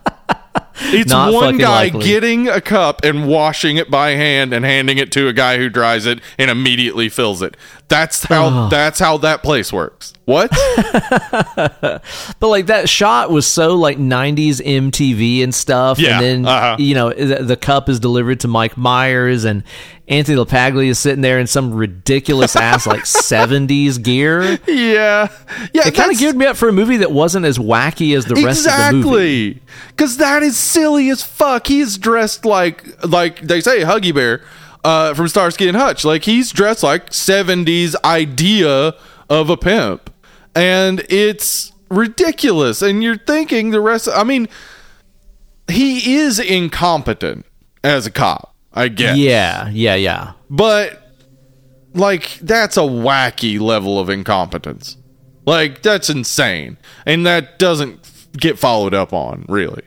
It's 0.83 1.11
Not 1.11 1.33
one 1.33 1.57
guy 1.57 1.83
likely. 1.85 2.05
getting 2.05 2.47
a 2.47 2.59
cup 2.61 3.03
and 3.03 3.27
washing 3.27 3.77
it 3.77 3.89
by 3.91 4.11
hand 4.11 4.53
and 4.53 4.65
handing 4.65 4.97
it 4.97 5.11
to 5.13 5.27
a 5.27 5.33
guy 5.33 5.57
who 5.57 5.69
dries 5.69 6.05
it 6.05 6.19
and 6.37 6.49
immediately 6.51 7.07
fills 7.09 7.41
it. 7.41 7.55
That's 7.87 8.23
how 8.23 8.67
that's 8.69 8.99
how 8.99 9.17
that 9.17 9.43
place 9.43 9.71
works. 9.71 10.13
What? 10.31 10.51
But 12.39 12.47
like 12.47 12.67
that 12.67 12.89
shot 12.89 13.29
was 13.29 13.45
so 13.45 13.75
like 13.75 13.97
90s 13.97 14.55
MTV 14.61 15.43
and 15.43 15.53
stuff. 15.53 15.99
Yeah, 15.99 16.19
And 16.19 16.25
then, 16.25 16.45
uh-huh. 16.45 16.77
you 16.79 16.95
know, 16.95 17.11
the, 17.13 17.43
the 17.43 17.55
cup 17.55 17.87
is 17.87 17.99
delivered 17.99 18.39
to 18.41 18.47
Mike 18.47 18.77
Myers 18.77 19.43
and 19.43 19.63
Anthony 20.07 20.37
LaPaglia 20.37 20.87
is 20.87 20.99
sitting 20.99 21.21
there 21.21 21.39
in 21.39 21.47
some 21.47 21.73
ridiculous 21.73 22.55
ass 22.55 22.87
like 22.87 23.01
70s 23.03 24.01
gear. 24.01 24.59
Yeah. 24.67 25.27
yeah. 25.73 25.87
It 25.87 25.93
kind 25.93 26.11
of 26.11 26.17
geared 26.17 26.35
me 26.35 26.47
up 26.47 26.57
for 26.57 26.67
a 26.67 26.73
movie 26.73 26.97
that 26.97 27.11
wasn't 27.11 27.45
as 27.45 27.57
wacky 27.57 28.15
as 28.17 28.25
the 28.25 28.35
rest 28.35 28.65
of 28.65 28.73
the 28.73 28.93
movie. 28.93 29.47
Exactly. 29.51 29.61
Cuz 29.97 30.17
that 30.17 30.41
is 30.43 30.57
silly 30.57 31.09
as 31.09 31.21
fuck. 31.21 31.67
He's 31.67 31.97
dressed 31.97 32.45
like 32.45 32.83
like 33.07 33.41
they 33.41 33.61
say 33.61 33.81
Huggy 33.81 34.13
Bear 34.13 34.41
uh, 34.83 35.13
from 35.13 35.27
Starsky 35.27 35.67
and 35.67 35.77
Hutch. 35.77 36.03
Like 36.03 36.23
he's 36.23 36.51
dressed 36.51 36.83
like 36.83 37.09
70s 37.11 37.95
idea 38.03 38.95
of 39.29 39.49
a 39.49 39.57
pimp. 39.57 40.10
And 40.55 41.05
it's 41.09 41.71
ridiculous. 41.89 42.81
And 42.81 43.03
you're 43.03 43.17
thinking 43.17 43.71
the 43.71 43.81
rest 43.81 44.07
I 44.13 44.23
mean 44.23 44.47
he 45.69 46.15
is 46.15 46.39
incompetent 46.39 47.45
as 47.83 48.05
a 48.05 48.11
cop, 48.11 48.55
I 48.73 48.87
guess. 48.89 49.17
Yeah, 49.17 49.69
yeah, 49.69 49.95
yeah. 49.95 50.33
But 50.49 51.01
like 51.93 52.39
that's 52.39 52.77
a 52.77 52.81
wacky 52.81 53.59
level 53.59 53.99
of 53.99 54.09
incompetence. 54.09 54.97
Like 55.45 55.81
that's 55.81 56.09
insane. 56.09 56.77
And 57.05 57.25
that 57.25 57.59
doesn't 57.59 58.09
get 58.33 58.59
followed 58.59 58.93
up 58.93 59.13
on, 59.13 59.45
really. 59.49 59.83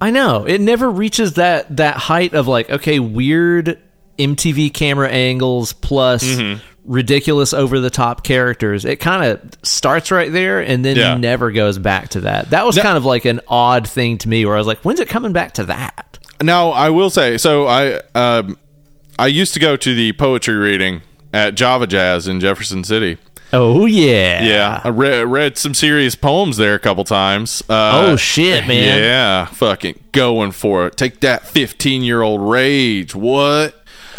I 0.00 0.10
know. 0.10 0.44
It 0.44 0.60
never 0.60 0.90
reaches 0.90 1.34
that 1.34 1.76
that 1.76 1.96
height 1.96 2.34
of 2.34 2.48
like, 2.48 2.68
okay, 2.70 2.98
weird 2.98 3.78
MTV 4.18 4.74
camera 4.74 5.08
angles 5.08 5.72
plus 5.72 6.24
Mm-hmm. 6.24 6.60
Ridiculous 6.84 7.52
over 7.54 7.78
the 7.80 7.90
top 7.90 8.24
characters. 8.24 8.84
It 8.84 8.96
kind 8.96 9.24
of 9.24 9.40
starts 9.62 10.10
right 10.10 10.32
there 10.32 10.60
and 10.60 10.84
then 10.84 10.96
Yeah. 10.96 11.14
never 11.16 11.52
goes 11.52 11.78
back 11.78 12.08
to 12.10 12.20
that. 12.22 12.50
That 12.50 12.66
was 12.66 12.76
Now- 12.76 12.82
kind 12.82 12.96
of 12.96 13.04
like 13.04 13.24
an 13.24 13.40
odd 13.48 13.86
thing 13.88 14.18
to 14.18 14.28
me 14.28 14.44
where 14.44 14.54
I 14.54 14.58
was 14.58 14.66
like, 14.66 14.80
when's 14.80 15.00
it 15.00 15.08
coming 15.08 15.32
back 15.32 15.52
to 15.54 15.64
that? 15.64 16.18
Now, 16.42 16.70
I 16.70 16.90
will 16.90 17.10
say, 17.10 17.38
so 17.38 17.66
I 17.68 18.00
um 18.14 18.58
I 19.18 19.28
used 19.28 19.54
to 19.54 19.60
go 19.60 19.76
to 19.76 19.94
the 19.94 20.12
poetry 20.14 20.54
reading 20.54 21.02
at 21.32 21.54
Java 21.54 21.86
Jazz 21.86 22.26
in 22.26 22.40
Jefferson 22.40 22.82
City. 22.82 23.18
Oh 23.52 23.84
yeah. 23.84 24.42
Yeah, 24.42 24.80
I 24.82 24.88
read, 24.88 25.26
read 25.28 25.58
some 25.58 25.74
serious 25.74 26.14
poems 26.14 26.56
there 26.56 26.74
a 26.74 26.78
couple 26.78 27.04
times. 27.04 27.62
Uh, 27.68 28.06
Oh 28.06 28.16
shit, 28.16 28.66
man. 28.66 28.98
Yeah, 28.98 29.44
fucking 29.44 30.00
going 30.12 30.50
for 30.52 30.86
it. 30.86 30.96
Take 30.96 31.20
that 31.20 31.46
15 31.46 32.02
year 32.02 32.22
old 32.22 32.40
rage. 32.40 33.14
What? 33.14 33.76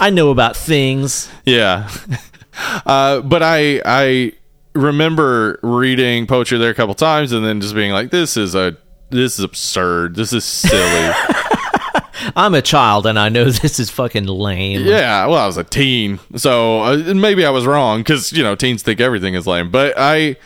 I 0.00 0.10
know 0.12 0.30
about 0.30 0.56
things. 0.56 1.30
Yeah. 1.44 1.90
Uh, 2.86 3.20
but 3.20 3.42
I 3.42 3.82
I 3.84 4.32
remember 4.74 5.58
reading 5.62 6.26
poetry 6.26 6.56
there 6.56 6.70
a 6.70 6.74
couple 6.74 6.94
times 6.94 7.32
and 7.32 7.44
then 7.44 7.60
just 7.60 7.74
being 7.74 7.92
like, 7.92 8.10
this 8.10 8.38
is 8.38 8.54
a 8.54 8.78
this 9.10 9.38
is 9.38 9.44
absurd. 9.44 10.14
This 10.14 10.32
is 10.32 10.42
silly. 10.42 11.14
I'm 12.34 12.54
a 12.54 12.62
child 12.62 13.06
and 13.06 13.18
I 13.18 13.28
know 13.28 13.44
this 13.44 13.78
is 13.78 13.90
fucking 13.90 14.24
lame. 14.24 14.86
yeah. 14.86 15.26
Well, 15.26 15.36
I 15.36 15.46
was 15.46 15.58
a 15.58 15.64
teen, 15.64 16.18
so 16.36 16.80
uh, 16.80 16.96
maybe 17.14 17.44
I 17.44 17.50
was 17.50 17.66
wrong 17.66 18.00
because 18.00 18.32
you 18.32 18.42
know 18.42 18.54
teens 18.54 18.82
think 18.82 19.00
everything 19.02 19.34
is 19.34 19.46
lame. 19.46 19.70
But 19.70 19.92
I 19.98 20.36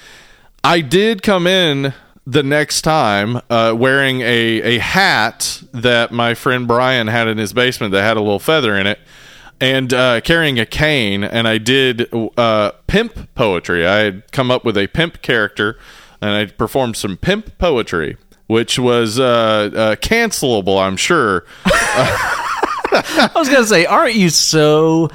I 0.64 0.80
did 0.80 1.22
come 1.22 1.46
in 1.46 1.94
the 2.26 2.42
next 2.42 2.82
time 2.82 3.40
uh, 3.50 3.74
wearing 3.76 4.20
a 4.20 4.76
a 4.76 4.78
hat 4.78 5.62
that 5.72 6.12
my 6.12 6.34
friend 6.34 6.68
Brian 6.68 7.06
had 7.06 7.28
in 7.28 7.38
his 7.38 7.52
basement 7.52 7.92
that 7.92 8.02
had 8.02 8.16
a 8.16 8.20
little 8.20 8.38
feather 8.38 8.76
in 8.76 8.86
it. 8.86 8.98
and 9.60 9.92
uh, 9.92 10.20
carrying 10.22 10.58
a 10.58 10.64
cane, 10.66 11.22
and 11.24 11.46
I 11.46 11.58
did 11.58 12.08
uh, 12.36 12.72
pimp 12.86 13.34
poetry. 13.34 13.86
I 13.86 13.98
had 13.98 14.32
come 14.32 14.50
up 14.50 14.64
with 14.64 14.76
a 14.78 14.86
pimp 14.86 15.20
character, 15.22 15.78
and 16.22 16.30
I 16.30 16.46
performed 16.46 16.96
some 16.96 17.16
pimp 17.18 17.58
poetry, 17.58 18.16
which 18.46 18.78
was 18.78 19.18
uh, 19.18 19.24
uh, 19.24 19.96
cancelable, 19.96 20.80
I'm 20.80 20.96
sure. 20.96 21.44
I 21.66 23.30
was 23.34 23.48
gonna 23.48 23.66
say, 23.66 23.86
aren't 23.86 24.14
you 24.14 24.30
so 24.30 25.10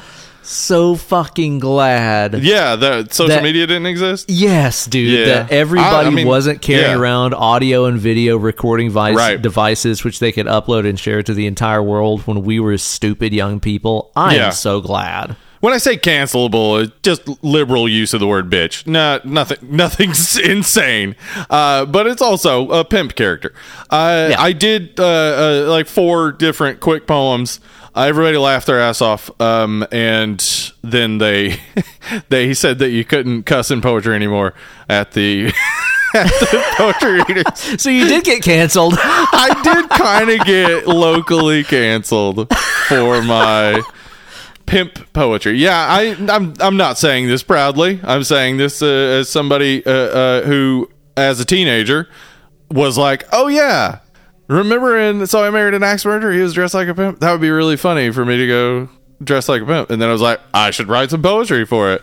so 0.46 0.96
fucking 0.96 1.60
glad. 1.60 2.42
Yeah, 2.44 2.76
the 2.76 3.08
social 3.12 3.28
That- 3.28 3.44
media 3.44 3.66
didn't 3.68 3.86
exist. 3.88 4.30
Yes, 4.30 4.86
dude. 4.86 5.12
Yeah. 5.12 5.26
That 5.26 5.52
everybody 5.52 6.06
I- 6.06 6.10
I 6.10 6.10
mean, 6.12 6.28
wasn't 6.28 6.62
carrying 6.62 6.92
yeah. 6.92 6.98
around 6.98 7.34
audio 7.34 7.86
and 7.86 8.00
video 8.00 8.38
recording 8.38 8.90
vice 8.92 9.16
Right. 9.16 9.42
devices, 9.42 10.04
which 10.04 10.20
they 10.20 10.32
could 10.32 10.46
upload 10.46 10.88
and 10.88 11.00
share 11.00 11.24
to 11.24 11.34
the 11.34 11.48
entire 11.48 11.82
world 11.84 12.22
when 12.26 12.44
we 12.44 12.60
were 12.60 12.78
stupid 12.78 13.34
young 13.34 13.60
people. 13.60 14.12
I 14.16 14.36
Yeah. 14.36 14.46
am 14.48 14.52
so 14.52 14.82
glad. 14.82 15.36
When 15.62 15.74
I 15.74 15.78
say 15.80 15.98
cancelable, 15.98 16.84
it's 16.84 16.92
just 17.02 17.24
liberal 17.44 17.90
use 17.90 18.14
of 18.14 18.20
the 18.20 18.28
word 18.28 18.52
bitch. 18.52 18.86
No, 18.86 19.20
nothing, 19.24 19.58
nothing's 19.72 20.38
insane. 20.38 21.16
Uh, 21.50 21.86
but 21.86 22.06
it's 22.06 22.22
also 22.22 22.70
a 22.70 22.84
pimp 22.86 23.16
character. 23.16 23.52
Uh. 23.90 24.36
I 24.38 24.52
did 24.52 25.00
uh, 25.00 25.04
uh, 25.04 25.66
like 25.68 25.88
four 25.88 26.32
different 26.32 26.82
quick 26.82 27.08
poems. 27.08 27.60
Everybody 27.96 28.38
laughed 28.38 28.68
their 28.68 28.80
ass 28.80 29.02
off, 29.02 29.30
um, 29.40 29.86
and 29.92 30.44
then 30.84 31.18
they 31.18 31.60
they 32.30 32.48
he 32.48 32.54
said 32.54 32.80
that 32.80 32.90
you 32.90 33.06
couldn't 33.06 33.44
cuss 33.44 33.72
in 33.72 33.82
poetry 33.82 34.16
anymore 34.16 34.54
at 34.90 35.12
the 35.14 35.48
at 36.14 36.28
the 36.28 36.64
poetry 36.76 37.22
readings. 37.28 37.82
So 37.82 37.90
you 37.90 38.08
did 38.08 38.24
get 38.24 38.44
canceled. 38.44 38.96
I 38.98 39.62
did 39.64 39.90
kind 39.90 40.30
of 40.30 40.46
get 40.46 40.88
locally 40.88 41.64
canceled 41.64 42.52
for 42.88 43.22
my 43.22 43.82
pimp 44.66 45.14
poetry. 45.14 45.58
Yeah, 45.58 45.78
I, 45.90 46.16
I'm. 46.30 46.54
I'm 46.60 46.78
not 46.78 46.98
saying 46.98 47.28
this 47.28 47.44
proudly. 47.44 48.00
I'm 48.04 48.24
saying 48.24 48.58
this 48.58 48.82
uh, 48.82 48.86
as 48.88 49.30
somebody 49.30 49.86
uh, 49.86 49.92
uh, 49.92 50.42
who, 50.42 50.90
as 51.16 51.40
a 51.40 51.46
teenager, 51.46 52.10
was 52.72 52.98
like, 52.98 53.26
"Oh 53.32 53.48
yeah, 53.48 54.00
remember 54.48 54.98
in 54.98 55.26
So 55.28 55.44
I 55.44 55.50
Married 55.50 55.74
an 55.74 55.84
Axe 55.84 56.06
Murderer? 56.06 56.32
He 56.32 56.42
was 56.42 56.54
dressed 56.54 56.74
like 56.74 56.88
a 56.88 56.96
pimp. 56.96 57.20
That 57.20 57.32
would 57.32 57.42
be 57.42 57.50
really 57.50 57.78
funny 57.78 58.12
for 58.12 58.26
me 58.26 58.38
to 58.38 58.48
go 58.48 58.90
dress 59.24 59.48
like 59.50 59.62
a 59.62 59.66
pimp." 59.66 59.90
And 59.90 60.02
then 60.02 60.10
I 60.10 60.12
was 60.12 60.22
like, 60.22 60.40
"I 60.54 60.72
should 60.72 60.88
write 60.88 61.10
some 61.12 61.22
poetry 61.22 61.66
for 61.66 61.92
it." 61.94 62.02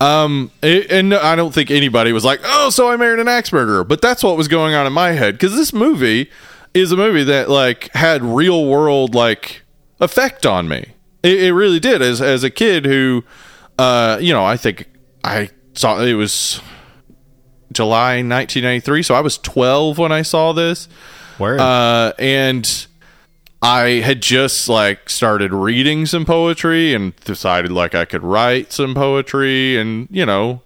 Um, 0.00 0.50
it- 0.62 0.90
and 0.90 1.14
I 1.14 1.36
don't 1.36 1.52
think 1.54 1.70
anybody 1.70 2.12
was 2.12 2.24
like, 2.24 2.40
"Oh, 2.44 2.70
so 2.70 2.88
I 2.90 2.96
married 2.96 3.20
an 3.20 3.28
axe 3.28 3.52
murderer," 3.52 3.84
but 3.84 4.00
that's 4.02 4.22
what 4.24 4.36
was 4.36 4.48
going 4.48 4.74
on 4.74 4.86
in 4.86 4.92
my 4.92 5.12
head 5.12 5.34
because 5.34 5.54
this 5.56 5.72
movie 5.72 6.30
is 6.74 6.90
a 6.90 6.96
movie 6.96 7.22
that 7.24 7.48
like 7.48 7.90
had 7.94 8.22
real 8.24 8.66
world 8.66 9.14
like 9.14 9.62
effect 10.00 10.44
on 10.46 10.68
me. 10.68 10.86
It, 11.22 11.44
it 11.44 11.52
really 11.54 11.78
did. 11.80 12.02
As 12.02 12.20
as 12.20 12.42
a 12.44 12.50
kid 12.50 12.84
who, 12.86 13.22
uh, 13.78 14.18
you 14.20 14.32
know, 14.32 14.44
I 14.44 14.56
think 14.56 14.88
I 15.22 15.50
saw 15.74 16.00
it 16.00 16.14
was 16.14 16.60
July 17.72 18.16
1993, 18.16 19.02
so 19.02 19.14
I 19.14 19.20
was 19.20 19.38
12 19.38 19.98
when 19.98 20.12
I 20.12 20.22
saw 20.22 20.52
this. 20.52 20.88
Word. 21.38 21.60
Uh, 21.60 22.12
and 22.18 22.86
I 23.64 24.00
had 24.00 24.20
just 24.20 24.68
like 24.68 25.08
started 25.08 25.54
reading 25.54 26.04
some 26.04 26.26
poetry 26.26 26.92
and 26.92 27.16
decided 27.16 27.72
like 27.72 27.94
I 27.94 28.04
could 28.04 28.22
write 28.22 28.72
some 28.72 28.94
poetry 28.94 29.78
and 29.78 30.06
you 30.10 30.26
know 30.26 30.60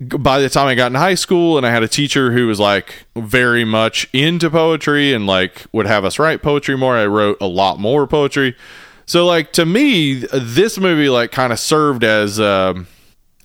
by 0.00 0.40
the 0.40 0.48
time 0.48 0.66
I 0.66 0.74
got 0.74 0.86
in 0.86 0.94
high 0.94 1.14
school 1.14 1.58
and 1.58 1.66
I 1.66 1.70
had 1.70 1.82
a 1.82 1.88
teacher 1.88 2.32
who 2.32 2.46
was 2.46 2.58
like 2.58 3.06
very 3.14 3.66
much 3.66 4.08
into 4.14 4.48
poetry 4.48 5.12
and 5.12 5.26
like 5.26 5.66
would 5.72 5.84
have 5.86 6.06
us 6.06 6.18
write 6.18 6.42
poetry 6.42 6.74
more 6.76 6.96
I 6.96 7.04
wrote 7.04 7.36
a 7.40 7.46
lot 7.46 7.78
more 7.78 8.06
poetry 8.06 8.56
so 9.04 9.26
like 9.26 9.52
to 9.52 9.66
me 9.66 10.14
this 10.14 10.78
movie 10.78 11.10
like 11.10 11.32
kind 11.32 11.52
of 11.52 11.58
served 11.58 12.02
as 12.02 12.40
um 12.40 12.86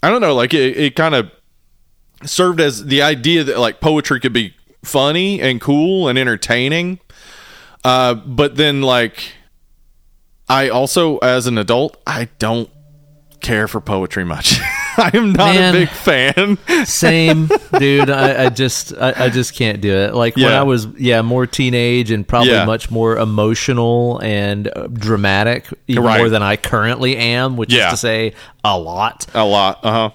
I 0.01 0.09
don't 0.09 0.22
know 0.22 0.34
like 0.34 0.53
it, 0.53 0.77
it 0.77 0.95
kind 0.95 1.13
of 1.13 1.30
served 2.23 2.61
as 2.61 2.85
the 2.85 3.01
idea 3.01 3.43
that 3.43 3.59
like 3.59 3.81
poetry 3.81 4.22
could 4.22 4.34
be 4.34 4.55
funny 4.83 5.39
and 5.41 5.61
cool 5.61 6.07
and 6.07 6.17
entertaining 6.17 6.99
uh, 7.83 8.13
but 8.13 8.55
then 8.55 8.81
like 8.81 9.33
I 10.49 10.69
also 10.69 11.17
as 11.19 11.47
an 11.47 11.57
adult 11.57 11.97
I 12.05 12.29
don't 12.39 12.69
care 13.41 13.67
for 13.67 13.81
poetry 13.81 14.23
much. 14.23 14.59
I 14.97 15.09
am 15.15 15.31
not 15.33 15.55
Man. 15.55 15.73
a 15.75 15.79
big 15.79 15.89
fan. 15.89 16.57
Same, 16.85 17.49
dude. 17.79 18.09
I, 18.11 18.45
I 18.45 18.49
just, 18.49 18.93
I, 18.93 19.13
I 19.25 19.29
just 19.29 19.55
can't 19.55 19.81
do 19.81 19.91
it. 19.91 20.13
Like 20.13 20.35
when 20.35 20.51
I 20.51 20.61
was, 20.61 20.85
yeah, 20.99 21.21
more 21.23 21.47
teenage 21.47 22.11
and 22.11 22.27
probably 22.27 22.51
Yeah. 22.51 22.65
much 22.65 22.91
more 22.91 23.17
emotional 23.17 24.19
and 24.21 24.67
uh, 24.67 24.87
dramatic, 24.87 25.65
even 25.87 26.03
Right. 26.03 26.19
more 26.19 26.29
than 26.29 26.43
I 26.43 26.55
currently 26.57 27.17
am, 27.17 27.55
which 27.57 27.73
Yeah. 27.73 27.87
is 27.87 27.93
to 27.93 27.97
say, 27.97 28.33
a 28.63 28.77
lot. 28.77 29.25
a 29.33 29.43
lot. 29.45 29.79
Uh-huh. 29.83 30.09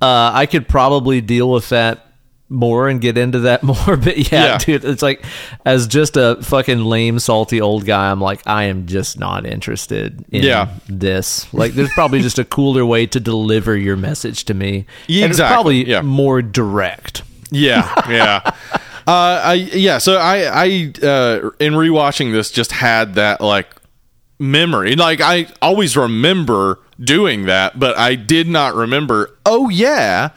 Uh, 0.00 0.30
I 0.32 0.46
could 0.46 0.66
probably 0.68 1.20
deal 1.20 1.50
with 1.50 1.68
that 1.70 2.09
more 2.50 2.88
and 2.88 3.00
get 3.00 3.16
into 3.16 3.38
that 3.40 3.62
more. 3.62 3.96
But 3.96 4.18
yeah, 4.32 4.44
Yeah. 4.44 4.58
dude, 4.58 4.84
it's 4.84 5.02
like 5.02 5.24
as 5.64 5.86
just 5.86 6.16
a 6.16 6.36
fucking 6.42 6.84
lame, 6.84 7.18
salty 7.20 7.60
old 7.60 7.86
guy, 7.86 8.10
I'm 8.10 8.20
like, 8.20 8.42
I 8.46 8.64
am 8.64 8.86
just 8.86 9.18
not 9.18 9.46
interested 9.46 10.24
in 10.30 10.42
Yeah. 10.42 10.68
this. 10.88 11.52
Like, 11.54 11.72
there's 11.72 11.92
probably 11.94 12.20
just 12.20 12.38
a 12.38 12.44
cooler 12.44 12.84
way 12.84 13.06
to 13.06 13.20
deliver 13.20 13.76
your 13.76 13.96
message 13.96 14.44
to 14.46 14.54
me. 14.54 14.84
Yeah, 15.06 15.24
And 15.24 15.30
exactly, 15.30 15.54
probably 15.54 15.86
yeah. 15.86 16.02
more 16.02 16.42
direct. 16.42 17.22
Yeah, 17.52 17.88
yeah. 18.10 18.40
uh, 19.06 19.40
I 19.44 19.54
yeah. 19.72 19.98
So 19.98 20.16
I 20.18 20.42
I 20.44 20.66
uh, 21.04 21.50
in 21.58 21.72
rewatching 21.74 22.32
this 22.32 22.50
just 22.50 22.70
had 22.72 23.14
that 23.14 23.40
like 23.40 23.68
memory. 24.38 24.94
Like 24.96 25.20
I 25.20 25.48
always 25.60 25.96
remember 25.96 26.78
doing 27.00 27.46
that, 27.46 27.78
but 27.78 27.96
I 27.98 28.14
did 28.14 28.46
not 28.48 28.74
remember. 28.74 29.36
Oh 29.44 29.68
yeah, 29.68 30.30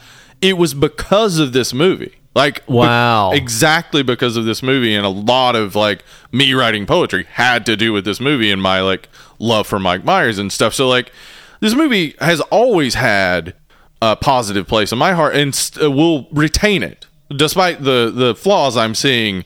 it 0.43 0.57
was 0.57 0.73
because 0.73 1.39
of 1.39 1.53
this 1.53 1.73
movie. 1.73 2.13
Like 2.35 2.65
be- 2.65 2.73
Wow. 2.73 3.31
exactly 3.31 4.01
because 4.03 4.37
of 4.37 4.45
this 4.45 4.63
movie, 4.63 4.95
and 4.95 5.05
a 5.05 5.09
lot 5.09 5.55
of 5.55 5.75
like 5.75 6.03
me 6.31 6.53
writing 6.53 6.85
poetry 6.85 7.25
had 7.31 7.65
to 7.67 7.75
do 7.77 7.93
with 7.93 8.05
this 8.05 8.19
movie 8.19 8.51
and 8.51 8.61
my 8.61 8.81
like 8.81 9.07
love 9.39 9.67
for 9.67 9.79
Mike 9.79 10.03
Myers 10.03 10.37
and 10.39 10.51
stuff. 10.51 10.73
So 10.73 10.87
like 10.89 11.11
this 11.59 11.75
movie 11.75 12.15
has 12.19 12.41
always 12.41 12.95
had 12.95 13.53
a 14.01 14.15
positive 14.15 14.67
place 14.67 14.91
in 14.91 14.97
my 14.97 15.13
heart 15.13 15.35
and 15.35 15.53
st- 15.55 15.85
uh, 15.85 15.91
will 15.91 16.27
retain 16.31 16.83
it 16.83 17.05
despite 17.35 17.83
the 17.83 18.11
the 18.13 18.35
flaws 18.35 18.75
I'm 18.75 18.95
seeing 18.95 19.45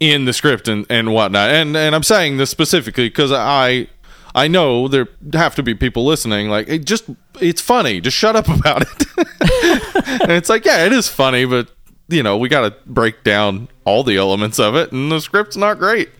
in 0.00 0.24
the 0.24 0.32
script 0.32 0.66
and 0.68 0.84
and 0.90 1.12
whatnot. 1.14 1.50
And 1.50 1.76
and 1.76 1.94
I'm 1.94 2.02
saying 2.02 2.36
this 2.38 2.50
specifically 2.50 3.08
because 3.08 3.30
I 3.32 3.86
I 4.34 4.48
know 4.48 4.88
there 4.88 5.08
have 5.32 5.54
to 5.56 5.62
be 5.62 5.74
people 5.74 6.04
listening. 6.04 6.48
Like 6.48 6.68
it 6.68 6.84
just 6.84 7.04
it's 7.40 7.60
funny. 7.60 8.00
Just 8.00 8.16
shut 8.16 8.36
up 8.36 8.48
about 8.58 8.82
it. 8.82 10.20
and 10.22 10.32
it's 10.32 10.48
like 10.48 10.64
yeah, 10.64 10.84
it 10.84 10.92
is 10.92 11.08
funny, 11.08 11.44
but 11.44 11.70
you 12.08 12.22
know 12.22 12.36
we 12.36 12.48
got 12.48 12.62
to 12.62 12.76
break 12.86 13.22
down 13.24 13.68
all 13.84 14.02
the 14.02 14.16
elements 14.16 14.58
of 14.58 14.74
it, 14.74 14.92
and 14.92 15.10
the 15.10 15.20
script's 15.20 15.56
not 15.56 15.78
great. 15.78 16.10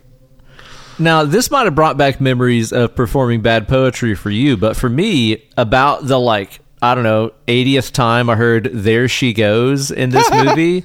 Now, 0.97 1.25
this 1.25 1.51
might 1.51 1.65
have 1.65 1.75
brought 1.75 1.97
back 1.97 2.21
memories 2.21 2.73
of 2.73 2.95
performing 2.95 3.41
bad 3.43 3.67
poetry 3.67 4.15
for 4.15 4.31
you, 4.31 4.57
but 4.57 4.77
for 4.77 4.89
me, 4.89 5.45
about 5.57 6.07
the 6.07 6.21
like, 6.21 6.61
I 6.81 6.95
don't 6.95 7.03
know, 7.03 7.33
80th 7.49 7.91
time 7.91 8.31
I 8.31 8.37
heard 8.37 8.71
There 8.73 9.09
She 9.09 9.33
Goes 9.33 9.91
in 9.91 10.11
this 10.11 10.31
movie, 10.45 10.85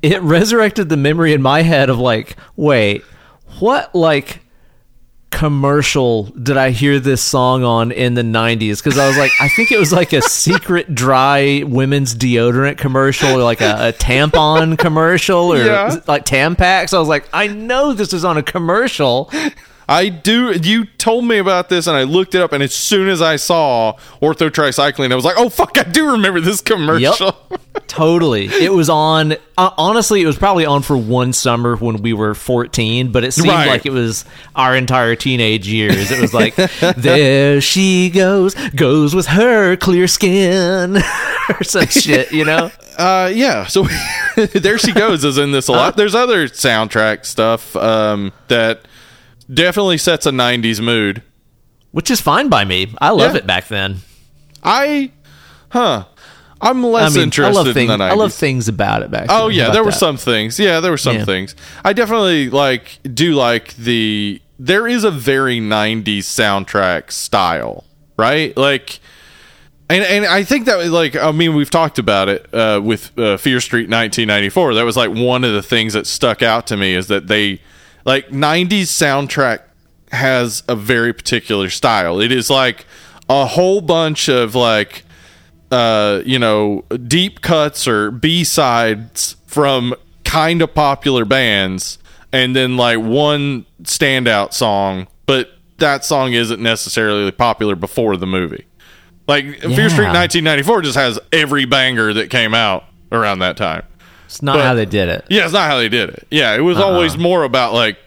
it 0.00 0.22
resurrected 0.22 0.88
the 0.88 0.96
memory 0.96 1.34
in 1.34 1.42
my 1.42 1.60
head 1.60 1.90
of 1.90 1.98
like, 1.98 2.36
wait, 2.56 3.02
what 3.58 3.94
like 3.94 4.41
commercial 5.32 6.24
did 6.24 6.56
I 6.56 6.70
hear 6.70 7.00
this 7.00 7.20
song 7.22 7.64
on 7.64 7.90
in 7.90 8.14
the 8.14 8.22
90s? 8.22 8.76
Because 8.82 8.98
I 8.98 9.08
was 9.08 9.16
like, 9.18 9.32
I 9.40 9.48
think 9.48 9.72
it 9.72 9.78
was 9.78 9.92
like 9.92 10.12
a 10.12 10.22
secret 10.28 10.94
dry 10.94 11.64
women's 11.66 12.14
deodorant 12.14 12.78
commercial 12.78 13.30
or 13.30 13.42
like 13.42 13.60
a, 13.60 13.88
a 13.88 13.92
tampon 13.92 14.78
commercial 14.78 15.52
or 15.52 15.56
Yeah. 15.64 15.96
like 16.06 16.24
Tampax. 16.24 16.94
I 16.94 16.98
was 17.00 17.08
like, 17.08 17.28
I 17.32 17.48
know 17.48 17.92
this 17.92 18.12
is 18.12 18.24
on 18.24 18.36
a 18.36 18.42
commercial. 18.42 19.30
I 19.88 20.08
do. 20.08 20.52
You 20.52 20.84
told 20.84 21.24
me 21.24 21.38
about 21.38 21.68
this, 21.68 21.86
and 21.86 21.96
I 21.96 22.04
looked 22.04 22.34
it 22.34 22.40
up. 22.42 22.52
And 22.52 22.62
as 22.62 22.74
soon 22.74 23.08
as 23.08 23.20
I 23.20 23.36
saw 23.36 23.94
Ortho 24.20 24.52
Tri-Cyclen, 24.52 25.12
I 25.12 25.14
was 25.14 25.24
like, 25.24 25.36
"Oh 25.38 25.48
fuck! 25.48 25.76
I 25.78 25.82
do 25.82 26.12
remember 26.12 26.40
this 26.40 26.60
commercial." 26.60 27.36
Totally. 27.88 28.46
It 28.46 28.72
was 28.72 28.88
on, 28.88 29.32
uh, 29.58 29.70
honestly, 29.76 30.22
it 30.22 30.26
was 30.26 30.38
probably 30.38 30.64
on 30.64 30.80
for 30.82 30.96
one 30.96 31.34
summer 31.34 31.76
when 31.76 32.00
we 32.00 32.14
were 32.14 32.34
14, 32.34 33.12
but 33.12 33.22
it 33.22 33.32
seemed 33.32 33.48
Right. 33.48 33.66
like 33.68 33.84
it 33.84 33.92
was 33.92 34.24
our 34.56 34.74
entire 34.74 35.14
teenage 35.14 35.68
years. 35.68 36.10
It 36.10 36.18
was 36.20 36.32
like, 36.32 36.54
there 36.96 37.60
she 37.60 38.08
goes, 38.08 38.54
goes 38.70 39.14
with 39.14 39.26
her 39.26 39.76
clear 39.76 40.06
skin, 40.08 40.96
or 41.50 41.64
some 41.64 41.86
shit, 41.86 42.32
you 42.32 42.46
know? 42.46 42.70
Uh, 42.96 43.30
yeah. 43.34 43.66
So 43.66 43.86
there 44.36 44.78
she 44.78 44.92
goes. 44.92 45.22
Is 45.24 45.36
in 45.36 45.52
this 45.52 45.68
a 45.68 45.72
lot. 45.72 45.96
There's 45.96 46.14
other 46.14 46.48
soundtrack 46.48 47.26
stuff 47.26 47.74
um, 47.76 48.32
that 48.48 48.86
definitely 49.44 49.98
sets 49.98 50.26
a 50.26 50.30
'90s 50.30 50.80
mood. 50.80 51.22
Which 51.90 52.10
is 52.10 52.20
fine 52.20 52.48
by 52.48 52.64
me. 52.64 52.94
I 53.00 53.10
love 53.10 53.32
Yeah. 53.32 53.38
it 53.38 53.46
back 53.46 53.68
then. 53.68 53.98
I, 54.64 55.10
huh? 55.70 56.04
I'm 56.60 56.84
I 56.84 56.88
less 56.88 57.14
mean, 57.14 57.20
I 57.20 57.24
interested 57.24 57.54
love, 57.56 57.74
things, 57.74 57.90
in 57.90 57.98
the 57.98 58.04
90s. 58.04 58.10
I 58.10 58.14
love 58.14 58.32
things 58.32 58.68
about 58.68 59.02
it 59.02 59.10
back 59.10 59.26
Oh 59.28 59.48
then. 59.48 59.56
yeah, 59.56 59.62
How 59.64 59.66
about 59.68 59.72
there 59.74 59.84
were 59.84 59.90
that? 59.90 59.98
some 59.98 60.16
things. 60.16 60.58
Yeah, 60.58 60.80
there 60.80 60.90
were 60.92 60.96
some 60.96 61.16
Yeah. 61.16 61.24
things. 61.24 61.54
I 61.84 61.92
definitely 61.92 62.48
like 62.50 62.98
do 63.12 63.34
like 63.34 63.74
the 63.76 64.40
there 64.58 64.86
is 64.86 65.02
a 65.04 65.10
very 65.10 65.58
90s 65.60 66.20
soundtrack 66.28 67.10
style, 67.10 67.84
right? 68.16 68.56
Like 68.56 69.00
and 69.90 70.04
and 70.04 70.24
I 70.24 70.44
think 70.44 70.66
that 70.66 70.86
like 70.86 71.16
I 71.16 71.32
mean 71.32 71.54
we've 71.54 71.68
talked 71.70 71.98
about 71.98 72.28
it 72.28 72.46
uh, 72.54 72.80
with 72.82 73.10
uh, 73.18 73.36
Fear 73.36 73.60
Street 73.60 73.90
1994. 73.90 74.74
That 74.74 74.84
was 74.84 74.96
like 74.96 75.10
one 75.10 75.42
of 75.44 75.52
the 75.52 75.62
things 75.62 75.92
that 75.94 76.06
stuck 76.06 76.42
out 76.42 76.68
to 76.68 76.76
me 76.76 76.94
is 76.94 77.08
that 77.08 77.26
they 77.26 77.60
like 78.04 78.28
90s 78.28 78.82
soundtrack 78.82 79.60
has 80.10 80.62
a 80.68 80.76
very 80.76 81.12
particular 81.12 81.70
style. 81.70 82.20
It 82.20 82.32
is 82.32 82.50
like 82.50 82.86
a 83.28 83.46
whole 83.46 83.80
bunch 83.80 84.28
of 84.28 84.54
like 84.54 85.04
uh 85.70 86.20
you 86.26 86.38
know 86.38 86.84
deep 87.06 87.40
cuts 87.40 87.88
or 87.88 88.10
b-sides 88.10 89.36
from 89.46 89.94
kind 90.24 90.60
of 90.60 90.74
popular 90.74 91.24
bands 91.24 91.98
and 92.30 92.54
then 92.54 92.76
like 92.76 92.98
one 92.98 93.64
standout 93.82 94.52
song 94.52 95.06
but 95.24 95.50
that 95.78 96.04
song 96.04 96.32
isn't 96.32 96.60
necessarily 96.62 97.30
popular 97.30 97.74
before 97.74 98.16
the 98.16 98.26
movie. 98.26 98.66
Like 99.26 99.44
fear 99.60 99.88
street 99.88 100.08
1994 100.08 100.82
just 100.82 100.96
has 100.96 101.18
every 101.32 101.64
banger 101.64 102.12
that 102.12 102.28
came 102.30 102.54
out 102.54 102.84
around 103.10 103.38
that 103.40 103.56
time 103.56 103.84
It's 104.32 104.42
not 104.42 104.56
But- 104.56 104.64
how 104.64 104.74
they 104.74 104.86
did 104.86 105.08
it. 105.08 105.24
yeah, 105.28 105.44
it's 105.44 105.52
not 105.52 105.68
how 105.70 105.76
they 105.78 105.88
did 105.88 106.08
it. 106.10 106.26
Yeah, 106.30 106.54
it 106.54 106.60
was 106.62 106.78
Uh-uh. 106.78 106.84
always 106.86 107.16
more 107.18 107.44
about 107.44 107.72
like 107.74 107.98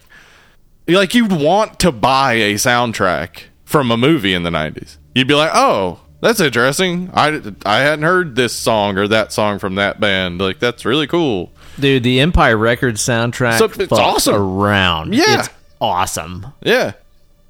like 0.87 1.15
you'd 1.15 1.31
want 1.31 1.79
to 1.79 1.91
buy 1.91 2.33
a 2.33 2.53
soundtrack 2.55 3.43
from 3.63 3.89
a 3.91 3.97
movie 3.97 4.33
in 4.33 4.43
the 4.43 4.49
90s. 4.51 4.97
You'd 5.15 5.27
be 5.27 5.33
like, 5.33 5.51
"Oh, 5.53 5.99
that's 6.21 6.39
interesting. 6.39 7.09
I 7.13 7.41
I 7.65 7.77
hadn't 7.79 8.03
heard 8.05 8.35
this 8.35 8.53
song 8.53 8.97
or 8.97 9.07
that 9.07 9.31
song 9.31 9.59
from 9.59 9.75
that 9.75 9.99
band. 9.99 10.39
Like 10.41 10.59
that's 10.59 10.83
really 10.85 11.07
cool." 11.07 11.51
Dude, 11.79 12.03
the 12.03 12.19
Empire 12.21 12.57
Records 12.57 13.01
soundtrack 13.05 13.57
So, 13.59 13.65
it's 13.65 13.91
awesome. 13.91 14.35
around. 14.35 15.13
Yeah. 15.13 15.39
It's 15.39 15.49
awesome. 15.81 16.47
Yeah. 16.63 16.93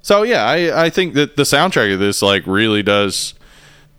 So 0.02 0.22
yeah, 0.22 0.44
I 0.44 0.84
I 0.86 0.90
think 0.90 1.14
that 1.14 1.36
the 1.36 1.42
soundtrack 1.44 1.92
of 1.94 2.00
this 2.00 2.22
like 2.22 2.42
really 2.46 2.82
does 2.82 3.34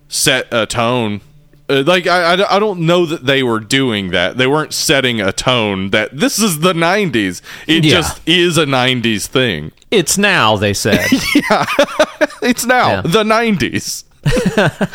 set 0.07 0.47
a 0.51 0.65
tone. 0.65 1.21
Uh, 1.69 1.83
like 1.85 2.07
I, 2.07 2.33
I 2.35 2.55
I 2.55 2.59
don't 2.59 2.81
know 2.81 3.05
that 3.05 3.25
they 3.25 3.43
were 3.43 3.59
doing 3.59 4.11
that. 4.11 4.37
They 4.37 4.47
weren't 4.47 4.73
setting 4.73 5.19
a 5.19 5.31
tone 5.33 5.89
that 5.89 6.17
this 6.17 6.39
is 6.39 6.59
the 6.61 6.71
90s. 6.73 7.41
It 7.67 7.83
Yeah. 7.83 7.91
just 7.91 8.21
is 8.25 8.57
a 8.57 8.65
90s 8.65 9.25
thing. 9.27 9.71
It's 9.91 10.17
now, 10.17 10.55
they 10.57 10.73
said. 10.73 11.05
Yeah, 11.35 11.65
it's 12.41 12.65
now 12.65 12.89
Yeah. 12.89 13.01
the 13.01 13.23
90s. 13.23 14.05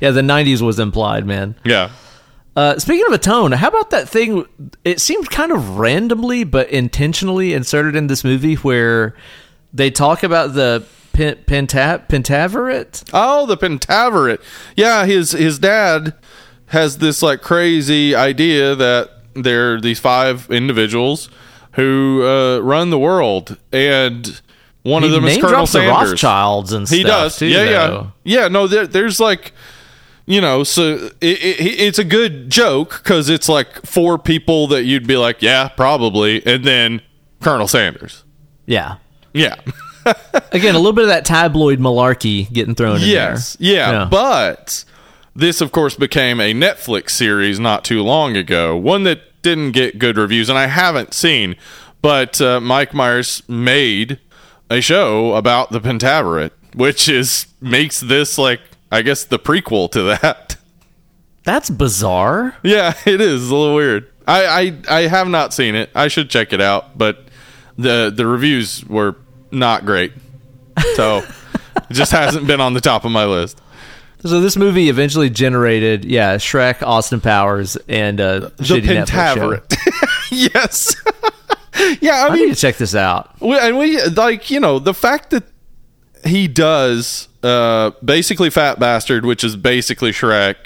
yeah, 0.00 0.10
the 0.10 0.20
90s 0.22 0.60
was 0.62 0.78
implied, 0.78 1.26
man. 1.26 1.54
Yeah. 1.64 1.90
Uh, 2.56 2.78
speaking 2.78 3.06
of 3.06 3.12
a 3.12 3.18
tone, 3.18 3.52
how 3.52 3.68
about 3.68 3.90
that 3.90 4.08
thing? 4.08 4.44
It 4.84 5.00
seemed 5.00 5.30
kind 5.30 5.52
of 5.52 5.78
randomly 5.78 6.44
but 6.44 6.68
intentionally 6.70 7.54
inserted 7.54 7.94
in 7.96 8.08
this 8.08 8.24
movie 8.24 8.54
where 8.56 9.14
they 9.72 9.90
talk 9.90 10.22
about 10.22 10.54
the 10.54 10.84
pen, 11.12 11.36
penta, 11.46 12.06
pentaverate. 12.08 13.08
Oh, 13.12 13.46
the 13.46 13.56
Pentaverate. 13.56 14.40
Yeah, 14.76 15.04
his 15.06 15.32
his 15.32 15.58
dad 15.58 16.14
has 16.66 16.98
this 16.98 17.22
like 17.22 17.42
crazy 17.42 18.14
idea 18.14 18.74
that 18.74 19.10
there 19.34 19.74
are 19.74 19.80
these 19.80 19.98
five 20.00 20.50
individuals 20.50 21.28
who 21.72 22.22
uh, 22.26 22.58
run 22.60 22.90
the 22.90 22.98
world, 22.98 23.56
and 23.72 24.40
one 24.82 25.04
of 25.04 25.10
them 25.10 25.24
is 25.24 25.36
Colonel 25.36 25.50
drops 25.50 25.72
the 25.72 25.78
Sanders. 25.80 26.10
Rothschilds 26.10 26.72
and 26.72 26.88
He 26.88 27.00
stuff. 27.02 27.08
does. 27.24 27.36
too, 27.38 27.46
yeah, 27.46 27.64
though. 27.64 28.12
yeah, 28.24 28.40
yeah. 28.42 28.48
No, 28.48 28.66
there, 28.66 28.86
there's 28.86 29.20
like, 29.20 29.52
you 30.26 30.40
know, 30.40 30.64
so 30.64 30.94
it, 31.20 31.38
it, 31.42 31.60
it's 31.80 31.98
a 31.98 32.04
good 32.04 32.50
joke 32.50 33.00
because 33.02 33.28
it's 33.28 33.48
like 33.48 33.82
four 33.86 34.18
people 34.18 34.66
that 34.68 34.84
you'd 34.84 35.06
be 35.06 35.16
like, 35.16 35.42
yeah, 35.42 35.68
probably, 35.68 36.44
and 36.46 36.64
then 36.64 37.02
Colonel 37.40 37.68
Sanders. 37.68 38.24
Yeah. 38.66 38.96
Yeah. 39.32 39.56
Again, 40.52 40.74
a 40.74 40.78
little 40.78 40.92
bit 40.92 41.02
of 41.04 41.08
that 41.08 41.24
tabloid 41.24 41.78
malarkey 41.78 42.50
getting 42.52 42.74
thrown 42.74 42.96
in 42.96 43.08
Yes. 43.08 43.56
there. 43.56 43.68
Yeah, 43.74 44.08
But 44.10 44.84
this, 45.34 45.60
of 45.60 45.72
course, 45.72 45.94
became 45.96 46.40
a 46.40 46.52
Netflix 46.52 47.10
series 47.10 47.58
not 47.60 47.84
too 47.84 48.02
long 48.02 48.36
ago. 48.36 48.76
One 48.76 49.04
that 49.04 49.20
didn't 49.42 49.72
get 49.72 49.98
good 49.98 50.16
reviews, 50.18 50.48
and 50.48 50.58
I 50.58 50.66
haven't 50.66 51.14
seen. 51.14 51.56
But 52.02 52.40
uh, 52.40 52.60
Mike 52.60 52.94
Myers 52.94 53.42
made 53.48 54.18
a 54.70 54.80
show 54.80 55.34
about 55.34 55.70
the 55.70 55.80
Pentaverate, 55.80 56.52
which 56.74 57.08
is 57.08 57.46
makes 57.60 58.00
this 58.00 58.38
like 58.38 58.60
I 58.90 59.02
guess 59.02 59.24
the 59.24 59.38
prequel 59.38 59.90
to 59.92 60.02
that. 60.04 60.56
That's 61.44 61.70
bizarre. 61.70 62.56
yeah, 62.62 62.94
it 63.06 63.20
is 63.20 63.50
a 63.50 63.54
little 63.56 63.74
weird. 63.74 64.10
I, 64.26 64.74
I 64.88 64.98
I 64.98 65.00
have 65.08 65.28
not 65.28 65.52
seen 65.54 65.74
it. 65.74 65.90
I 65.94 66.08
should 66.08 66.30
check 66.30 66.52
it 66.52 66.60
out, 66.60 66.96
but 66.96 67.24
the 67.76 68.12
the 68.14 68.26
reviews 68.26 68.84
were 68.86 69.12
not 69.50 69.84
great. 69.84 70.12
So 70.94 71.18
it 71.18 71.94
just 71.94 72.12
hasn't 72.12 72.46
been 72.46 72.60
on 72.60 72.74
the 72.74 72.80
top 72.80 73.04
of 73.04 73.10
my 73.12 73.24
list. 73.24 73.60
So 74.24 74.40
this 74.40 74.56
movie 74.56 74.90
eventually 74.90 75.30
generated, 75.30 76.04
yeah, 76.04 76.36
Shrek, 76.36 76.82
Austin 76.82 77.20
Powers, 77.20 77.76
and 77.88 78.20
uh, 78.20 78.40
the 78.40 78.50
shitty 78.58 79.06
Pentaverate. 79.06 79.76
yes. 80.30 80.94
yeah, 82.02 82.24
I 82.24 82.28
I 82.28 82.34
need 82.34 82.40
mean, 82.40 82.48
to 82.50 82.60
check 82.60 82.76
this 82.76 82.94
out. 82.94 83.40
we, 83.40 83.58
and 83.58 83.78
we 83.78 84.02
like 84.02 84.50
you 84.50 84.60
know 84.60 84.78
the 84.78 84.92
fact 84.92 85.30
that 85.30 85.44
he 86.24 86.48
does 86.48 87.28
uh 87.42 87.92
basically 88.04 88.50
Fat 88.50 88.78
Bastard, 88.78 89.24
which 89.24 89.42
is 89.42 89.56
basically 89.56 90.10
Shrek. 90.10 90.56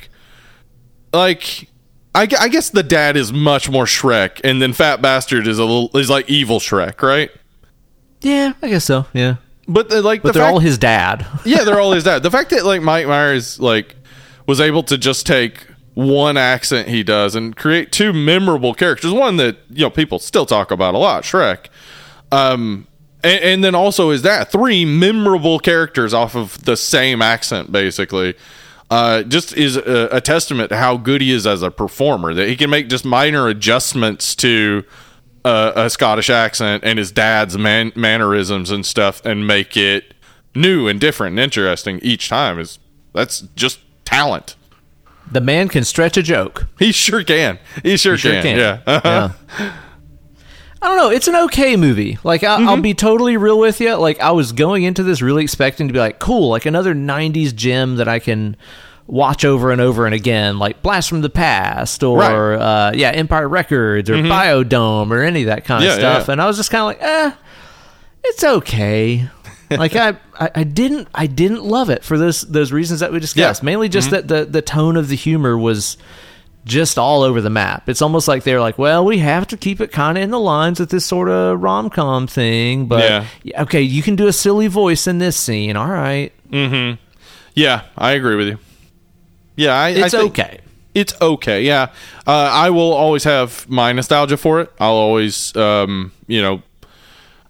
Like, 1.12 1.68
I, 2.12 2.22
I 2.22 2.48
guess 2.48 2.70
the 2.70 2.82
dad 2.82 3.16
is 3.16 3.32
much 3.32 3.70
more 3.70 3.84
Shrek, 3.84 4.40
and 4.42 4.60
then 4.60 4.72
Fat 4.72 5.00
Bastard 5.00 5.46
is 5.46 5.60
a 5.60 5.64
little 5.64 5.96
is 5.96 6.10
like 6.10 6.28
evil 6.28 6.58
Shrek, 6.58 7.00
right? 7.02 7.30
Yeah, 8.24 8.54
I 8.62 8.68
guess 8.68 8.84
so. 8.84 9.06
Yeah, 9.12 9.36
But 9.68 9.88
the, 9.90 10.02
like, 10.02 10.22
but 10.22 10.28
the 10.28 10.38
they're 10.38 10.42
fact, 10.44 10.54
all 10.54 10.60
his 10.60 10.78
dad. 10.78 11.26
yeah, 11.44 11.64
they're 11.64 11.78
all 11.78 11.92
his 11.92 12.04
dad. 12.04 12.22
The 12.22 12.30
fact 12.30 12.50
that 12.50 12.64
like 12.64 12.82
Mike 12.82 13.06
Myers 13.06 13.60
like 13.60 13.94
was 14.46 14.60
able 14.60 14.82
to 14.84 14.98
just 14.98 15.26
take 15.26 15.66
one 15.94 16.36
accent 16.36 16.88
he 16.88 17.02
does 17.02 17.34
and 17.36 17.54
create 17.56 17.92
two 17.92 18.12
memorable 18.12 18.74
characters. 18.74 19.12
One 19.12 19.36
that 19.36 19.58
you 19.70 19.82
know 19.82 19.90
people 19.90 20.18
still 20.18 20.46
talk 20.46 20.70
about 20.70 20.94
a 20.94 20.98
lot, 20.98 21.22
Shrek. 21.24 21.66
Um, 22.32 22.86
and, 23.22 23.42
and 23.44 23.64
then 23.64 23.74
also 23.74 24.10
is 24.10 24.22
that 24.22 24.50
three 24.50 24.84
memorable 24.84 25.58
characters 25.58 26.12
off 26.14 26.34
of 26.34 26.64
the 26.64 26.76
same 26.76 27.22
accent, 27.22 27.70
basically. 27.70 28.34
Uh, 28.90 29.22
just 29.22 29.56
is 29.56 29.76
a, 29.76 30.08
a 30.12 30.20
testament 30.20 30.68
to 30.68 30.76
how 30.76 30.96
good 30.96 31.20
he 31.20 31.30
is 31.32 31.46
as 31.46 31.62
a 31.62 31.70
performer. 31.70 32.34
That 32.34 32.48
he 32.48 32.56
can 32.56 32.70
make 32.70 32.88
just 32.88 33.04
minor 33.04 33.48
adjustments 33.48 34.34
to 34.36 34.84
uh, 35.44 35.72
a 35.76 35.90
Scottish 35.90 36.30
accent 36.30 36.84
and 36.84 36.98
his 36.98 37.12
dad's 37.12 37.56
man- 37.58 37.92
mannerisms 37.94 38.70
and 38.70 38.84
stuff, 38.86 39.24
and 39.24 39.46
make 39.46 39.76
it 39.76 40.14
new 40.54 40.88
and 40.88 41.00
different 41.00 41.32
and 41.32 41.40
interesting 41.40 41.98
each 42.02 42.28
time. 42.28 42.58
Is 42.58 42.78
that's 43.12 43.40
just 43.56 43.80
talent. 44.04 44.56
the 45.30 45.40
man 45.40 45.68
can 45.68 45.84
stretch 45.84 46.16
a 46.16 46.22
joke. 46.22 46.66
He 46.78 46.92
sure 46.92 47.24
can. 47.24 47.58
He 47.82 47.96
sure, 47.96 48.16
Sure 48.16 48.32
can. 48.32 48.42
can. 48.42 48.58
Yeah. 48.58 48.80
Uh-huh. 48.86 49.28
Yeah. 49.58 49.72
I 50.82 50.88
don't 50.88 50.98
know. 50.98 51.08
It's 51.10 51.28
an 51.28 51.36
okay 51.46 51.76
movie. 51.76 52.18
Like 52.24 52.44
I, 52.44 52.62
I'll 52.62 52.80
be 52.82 52.92
totally 52.92 53.38
real 53.38 53.58
with 53.58 53.80
you. 53.80 53.94
Like 53.94 54.20
I 54.20 54.32
was 54.32 54.52
going 54.52 54.82
into 54.82 55.02
this 55.02 55.22
really 55.22 55.42
expecting 55.42 55.88
to 55.88 55.94
be 55.94 55.98
like, 55.98 56.18
cool, 56.18 56.50
like 56.50 56.66
another 56.66 56.94
'90s 56.94 57.54
gem 57.54 57.96
that 57.96 58.06
I 58.06 58.18
can 58.18 58.56
watch 59.06 59.44
over 59.44 59.70
and 59.70 59.80
over 59.80 60.06
and 60.06 60.14
again, 60.14 60.58
like 60.58 60.82
Blast 60.82 61.08
from 61.08 61.20
the 61.20 61.30
Past 61.30 62.02
or 62.02 62.18
Right. 62.18 62.30
Mm-hmm. 62.32 62.62
uh, 62.62 62.92
yeah, 62.94 63.10
Empire 63.10 63.48
Records 63.48 64.08
or 64.10 64.14
Biodome 64.14 65.10
or 65.10 65.22
any 65.22 65.42
of 65.42 65.46
that 65.48 65.64
kind 65.64 65.84
of 65.84 65.92
stuff. 65.92 66.26
yeah. 66.28 66.32
And 66.32 66.40
I 66.40 66.46
was 66.46 66.56
just 66.56 66.70
kind 66.70 66.80
of 66.82 66.86
like, 66.86 67.02
eh, 67.02 67.32
it's 68.24 68.44
okay. 68.44 69.28
like 69.70 69.94
I, 69.96 70.16
I, 70.38 70.50
I 70.54 70.64
didn't, 70.64 71.08
I 71.14 71.26
didn't 71.26 71.64
love 71.64 71.90
it 71.90 72.02
for 72.04 72.16
those 72.18 72.42
those 72.42 72.72
reasons 72.72 73.00
that 73.00 73.12
we 73.12 73.18
discussed. 73.20 73.36
Yeah. 73.38 73.50
Mm-hmm. 73.60 73.66
Mainly 73.66 73.88
just 73.90 74.10
that 74.10 74.28
the 74.28 74.44
the 74.44 74.62
tone 74.62 74.96
of 74.96 75.08
the 75.08 75.16
humor 75.16 75.56
was 75.58 75.96
just 76.64 76.98
all 76.98 77.22
over 77.22 77.42
the 77.42 77.50
map. 77.50 77.90
It's 77.90 78.00
almost 78.00 78.26
like 78.26 78.42
they're 78.44 78.60
like, 78.60 78.78
well, 78.78 79.04
we 79.04 79.18
have 79.18 79.46
to 79.48 79.56
keep 79.58 79.82
it 79.82 79.92
kind 79.92 80.16
of 80.16 80.24
in 80.24 80.30
the 80.30 80.38
lines 80.40 80.80
with 80.80 80.88
this 80.88 81.04
sort 81.04 81.28
of 81.28 81.60
rom 81.62 81.90
com 81.90 82.26
thing, 82.26 82.86
but 82.86 83.00
Yeah. 83.00 83.26
yeah, 83.42 83.62
okay, 83.64 83.82
you 83.82 84.02
can 84.02 84.16
do 84.16 84.28
a 84.28 84.32
silly 84.32 84.66
voice 84.66 85.06
in 85.06 85.18
this 85.18 85.36
scene. 85.36 85.76
All 85.76 85.88
right, 85.88 86.32
Hmm. 86.50 86.92
Yeah, 87.54 87.82
I 87.98 88.12
agree 88.12 88.36
with 88.36 88.48
you. 88.48 88.58
Yeah, 89.56 89.74
I, 89.74 89.86
I 89.86 89.90
it's 89.90 90.14
think 90.14 90.38
okay. 90.38 90.60
It's 90.94 91.14
okay. 91.20 91.62
Yeah, 91.62 91.90
uh, 92.26 92.50
I 92.52 92.70
will 92.70 92.92
always 92.92 93.24
have 93.24 93.68
my 93.68 93.92
nostalgia 93.92 94.36
for 94.36 94.60
it. 94.60 94.72
I'll 94.78 94.92
always, 94.92 95.54
um, 95.56 96.12
you 96.28 96.40
know, 96.40 96.62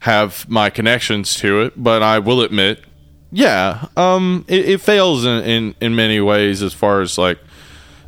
have 0.01 0.49
my 0.49 0.71
connections 0.71 1.35
to 1.37 1.61
it. 1.63 1.75
But 1.77 2.03
I 2.03 2.19
will 2.21 2.41
admit, 2.41 2.83
yeah, 3.31 3.87
um, 3.97 4.45
it, 4.49 4.69
it 4.69 4.81
fails 4.81 5.25
in, 5.25 5.45
in 5.45 5.75
in 5.81 5.95
many 5.95 6.21
ways 6.21 6.63
as 6.63 6.73
far 6.73 7.03
as 7.03 7.19
like 7.19 7.39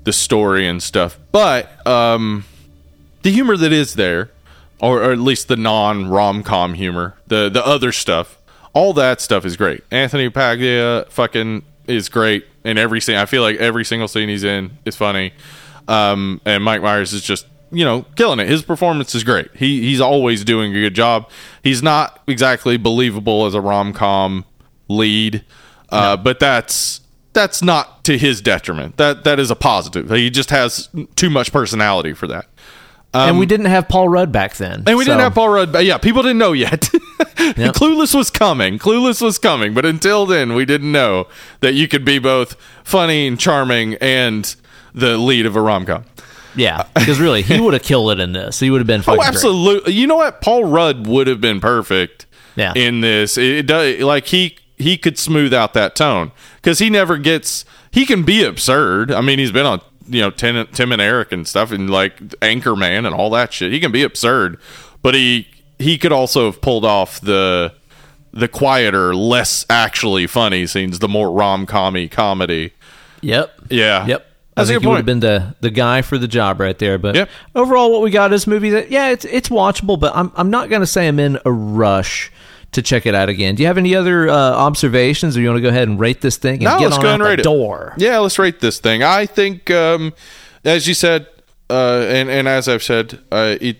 the 0.04 0.12
story 0.12 0.66
and 0.66 0.82
stuff. 0.82 1.18
But 1.32 1.86
um, 1.86 2.44
the 3.22 3.30
humor 3.30 3.56
that 3.56 3.72
is 3.72 3.94
there, 3.94 4.30
or, 4.80 5.02
or 5.02 5.12
at 5.12 5.18
least 5.18 5.48
the 5.48 5.56
non 5.56 6.08
rom 6.08 6.42
com 6.42 6.74
humor, 6.74 7.14
the 7.26 7.50
the 7.50 7.64
other 7.66 7.92
stuff, 7.92 8.38
all 8.72 8.92
that 8.94 9.20
stuff 9.20 9.44
is 9.44 9.56
great. 9.56 9.82
Anthony 9.90 10.30
LaPaglia 10.30 11.10
fucking 11.10 11.62
is 11.88 12.08
great 12.08 12.44
in 12.64 12.78
every 12.78 13.00
scene. 13.00 13.16
I 13.16 13.26
feel 13.26 13.42
like 13.42 13.56
every 13.56 13.84
single 13.84 14.08
scene 14.08 14.28
he's 14.28 14.44
in 14.44 14.78
is 14.84 14.96
funny. 14.96 15.32
Um, 15.88 16.40
and 16.44 16.64
Mike 16.64 16.82
Myers 16.82 17.12
is 17.12 17.22
just 17.22 17.46
you 17.70 17.84
know 17.84 18.02
killing 18.16 18.40
it. 18.40 18.48
His 18.48 18.62
performance 18.62 19.14
is 19.14 19.24
great. 19.24 19.48
He 19.54 19.82
he's 19.82 20.00
always 20.00 20.44
doing 20.44 20.74
a 20.74 20.80
good 20.80 20.94
job. 20.94 21.30
He's 21.62 21.82
not 21.82 22.22
exactly 22.26 22.76
believable 22.76 23.46
as 23.46 23.54
a 23.54 23.60
rom 23.60 23.92
com 23.92 24.44
lead, 24.88 25.44
uh, 25.90 26.16
but 26.16 26.38
that's 26.40 27.00
that's 27.32 27.62
not 27.62 28.04
to 28.04 28.16
his 28.18 28.40
detriment. 28.40 28.96
That 28.96 29.24
that 29.24 29.38
is 29.38 29.50
a 29.50 29.56
positive. 29.56 30.10
He 30.10 30.30
just 30.30 30.50
has 30.50 30.88
too 31.16 31.30
much 31.30 31.52
personality 31.52 32.12
for 32.14 32.26
that. 32.28 32.46
and 33.14 33.38
we 33.38 33.46
didn't 33.46 33.66
have 33.66 33.88
Paul 33.88 34.08
Rudd 34.10 34.30
back 34.32 34.56
then, 34.56 34.80
Um, 34.80 34.84
And 34.88 34.98
we 34.98 35.04
so- 35.04 35.10
didn't 35.12 35.22
have 35.22 35.34
Paul 35.34 35.48
Rudd. 35.48 35.72
but 35.72 35.84
Yeah, 35.86 35.96
people 35.98 36.22
didn't 36.22 36.38
know 36.38 36.52
yet. 36.52 36.90
Clueless 37.72 38.14
was 38.14 38.30
coming. 38.30 38.78
Clueless 38.78 39.20
was 39.22 39.38
coming, 39.38 39.74
but 39.74 39.84
until 39.84 40.26
then, 40.26 40.54
we 40.54 40.64
didn't 40.64 40.92
know 40.92 41.26
that 41.60 41.74
you 41.74 41.88
could 41.88 42.04
be 42.04 42.18
both 42.18 42.54
funny 42.84 43.26
and 43.26 43.38
charming 43.38 43.94
and 43.94 44.54
the 44.94 45.16
lead 45.18 45.46
of 45.46 45.56
a 45.56 45.60
rom 45.60 45.86
com. 45.86 46.04
Yeah, 46.54 46.86
because 46.94 47.20
really, 47.20 47.42
he 47.42 47.60
would 47.60 47.74
have 47.74 47.82
killed 47.82 48.12
it 48.12 48.20
in 48.20 48.32
this. 48.32 48.58
He 48.60 48.70
would 48.70 48.80
have 48.80 48.86
been 48.86 49.00
oh, 49.00 49.04
fucking 49.04 49.20
Oh, 49.20 49.22
great. 49.22 49.28
absolutely. 49.28 49.92
You 49.92 50.06
know 50.06 50.16
what? 50.16 50.40
Paul 50.40 50.64
Rudd 50.64 51.06
would 51.06 51.26
have 51.26 51.40
been 51.40 51.60
perfect. 51.60 52.24
Yeah. 52.56 52.72
In 52.74 53.02
this, 53.02 53.36
it, 53.36 53.44
it 53.44 53.66
does 53.66 54.00
like 54.00 54.26
he 54.26 54.56
he 54.78 54.96
could 54.96 55.18
smooth 55.18 55.52
out 55.52 55.74
that 55.74 55.94
tone 55.94 56.32
because 56.56 56.78
he 56.78 56.88
never 56.88 57.18
gets. 57.18 57.66
He 57.90 58.06
can 58.06 58.22
be 58.22 58.42
absurd. 58.42 59.12
I 59.12 59.20
mean, 59.20 59.38
he's 59.38 59.52
been 59.52 59.66
on 59.66 59.82
you 60.08 60.22
know 60.22 60.30
Tim, 60.30 60.66
Tim 60.68 60.92
and 60.92 61.02
Eric 61.02 61.32
and 61.32 61.46
stuff, 61.46 61.70
and 61.72 61.90
like 61.90 62.18
Anchorman 62.40 63.04
and 63.06 63.14
all 63.14 63.28
that 63.30 63.52
shit. 63.52 63.72
He 63.72 63.78
can 63.80 63.92
be 63.92 64.02
absurd, 64.02 64.58
but 65.02 65.14
he 65.14 65.46
he 65.78 65.98
could 65.98 66.12
also 66.12 66.46
have 66.46 66.60
pulled 66.60 66.84
off 66.84 67.20
the 67.20 67.72
the 68.32 68.48
quieter, 68.48 69.14
less 69.14 69.64
actually 69.70 70.26
funny 70.26 70.66
scenes, 70.66 70.98
the 70.98 71.08
more 71.08 71.30
rom 71.30 71.64
commy 71.66 72.06
comedy. 72.08 72.72
Yep. 73.22 73.60
Yeah. 73.70 74.06
Yep. 74.06 74.26
That's 74.54 74.68
I 74.70 74.72
think 74.72 74.82
he 74.82 74.88
would 74.88 74.96
have 74.96 75.06
been 75.06 75.20
the, 75.20 75.54
the 75.60 75.70
guy 75.70 76.00
for 76.02 76.16
the 76.18 76.28
job 76.28 76.60
right 76.60 76.78
there. 76.78 76.98
But 76.98 77.14
Yep. 77.14 77.28
overall, 77.54 77.92
what 77.92 78.02
we 78.02 78.10
got 78.10 78.32
is 78.32 78.46
movie 78.46 78.70
that 78.70 78.90
yeah, 78.90 79.08
it's 79.10 79.24
it's 79.26 79.48
watchable, 79.48 79.98
but 79.98 80.14
I'm 80.16 80.32
I'm 80.34 80.50
not 80.50 80.68
gonna 80.70 80.86
say 80.86 81.08
I'm 81.08 81.18
in 81.18 81.38
a 81.44 81.52
rush 81.52 82.30
to 82.72 82.82
check 82.82 83.06
it 83.06 83.14
out 83.14 83.28
again. 83.30 83.54
Do 83.54 83.62
you 83.62 83.66
have 83.68 83.78
any 83.78 83.94
other 83.94 84.28
uh, 84.28 84.34
observations, 84.34 85.36
or 85.36 85.40
you 85.40 85.48
want 85.48 85.58
to 85.58 85.62
go 85.62 85.68
ahead 85.68 85.88
and 85.88 85.98
rate 86.00 86.20
this 86.20 86.36
thing 86.36 86.54
and 86.56 86.64
No, 86.64 86.78
get 86.78 86.84
let's 86.86 86.96
on 86.96 87.02
go 87.02 87.12
and 87.14 87.22
the 87.22 87.28
rate 87.28 87.40
it. 87.40 87.42
door? 87.44 87.94
Yeah, 87.96 88.18
let's 88.18 88.38
rate 88.38 88.60
this 88.60 88.80
thing. 88.80 89.02
I 89.02 89.24
think, 89.26 89.70
um, 89.70 90.12
as 90.64 90.86
you 90.86 90.92
said, 90.94 91.26
uh, 91.70 92.04
and 92.08 92.28
and 92.28 92.46
as 92.48 92.68
I've 92.68 92.82
said, 92.82 93.18
uh, 93.32 93.56
it 93.60 93.78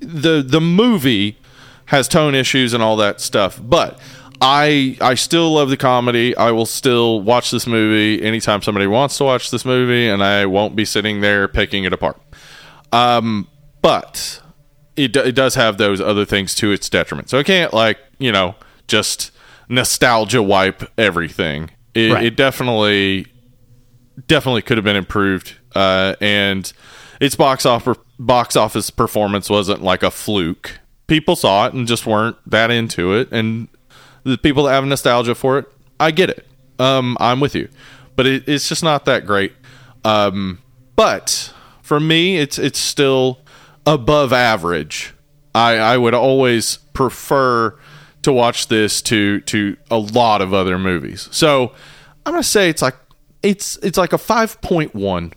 the 0.00 0.42
the 0.42 0.60
movie 0.60 1.38
has 1.86 2.08
tone 2.08 2.34
issues 2.34 2.72
and 2.74 2.82
all 2.82 2.96
that 2.96 3.20
stuff, 3.20 3.60
but. 3.62 3.98
I 4.40 4.96
I 5.00 5.16
still 5.16 5.54
love 5.54 5.68
the 5.68 5.76
comedy. 5.76 6.36
I 6.36 6.52
will 6.52 6.64
still 6.64 7.20
watch 7.22 7.50
this 7.50 7.66
movie 7.66 8.22
anytime 8.22 8.62
somebody 8.62 8.86
wants 8.86 9.18
to 9.18 9.24
watch 9.24 9.50
this 9.50 9.64
movie, 9.64 10.08
and 10.08 10.22
I 10.22 10.46
won't 10.46 10.76
be 10.76 10.84
sitting 10.84 11.22
there 11.22 11.48
picking 11.48 11.82
it 11.82 11.92
apart. 11.92 12.20
Um, 12.92 13.48
but 13.82 14.40
it 14.94 15.16
it 15.16 15.34
does 15.34 15.56
have 15.56 15.76
those 15.76 16.00
other 16.00 16.24
things 16.24 16.54
to 16.54 16.70
its 16.70 16.88
detriment. 16.88 17.28
So 17.30 17.40
I 17.40 17.42
can't 17.42 17.74
like 17.74 17.98
you 18.20 18.30
know 18.30 18.54
just 18.86 19.32
nostalgia 19.68 20.40
wipe 20.40 20.84
everything. 20.96 21.70
It, 21.94 22.12
Right. 22.12 22.26
it 22.26 22.36
definitely 22.36 23.26
definitely 24.28 24.62
could 24.62 24.76
have 24.78 24.84
been 24.84 24.94
improved, 24.94 25.56
uh, 25.74 26.14
and 26.20 26.72
its 27.20 27.34
box 27.34 27.66
office 27.66 27.98
box 28.18 28.56
office 28.56 28.90
performance 28.90 29.48
wasn't 29.48 29.82
like 29.82 30.02
a 30.02 30.10
fluke. 30.10 30.78
People 31.06 31.36
saw 31.36 31.66
it 31.66 31.74
and 31.74 31.86
just 31.86 32.06
weren't 32.06 32.36
that 32.50 32.70
into 32.70 33.14
it, 33.14 33.28
and 33.32 33.68
the 34.24 34.38
people 34.38 34.64
that 34.64 34.72
have 34.72 34.84
nostalgia 34.84 35.34
for 35.34 35.58
it, 35.58 35.66
I 35.98 36.10
get 36.10 36.30
it. 36.30 36.46
Um, 36.78 37.16
I'm 37.20 37.40
with 37.40 37.54
you, 37.54 37.68
but 38.16 38.26
it, 38.26 38.48
it's 38.48 38.68
just 38.68 38.82
not 38.82 39.04
that 39.06 39.26
great. 39.26 39.52
Um, 40.04 40.58
but 40.96 41.52
for 41.82 41.98
me, 41.98 42.38
it's 42.38 42.58
it's 42.58 42.78
still 42.78 43.40
above 43.86 44.32
average. 44.32 45.14
I 45.54 45.76
I 45.76 45.96
would 45.96 46.14
always 46.14 46.76
prefer 46.92 47.78
to 48.22 48.32
watch 48.32 48.68
this 48.68 49.00
to 49.02 49.40
to 49.42 49.76
a 49.90 49.98
lot 49.98 50.42
of 50.42 50.52
other 50.52 50.78
movies. 50.78 51.28
So 51.30 51.72
I'm 52.26 52.32
gonna 52.34 52.42
say 52.42 52.68
it's 52.68 52.82
like 52.82 52.96
it's 53.42 53.76
it's 53.78 53.96
like 53.98 54.12
a 54.12 54.18
five 54.18 54.60
point 54.60 54.94
one. 54.94 55.32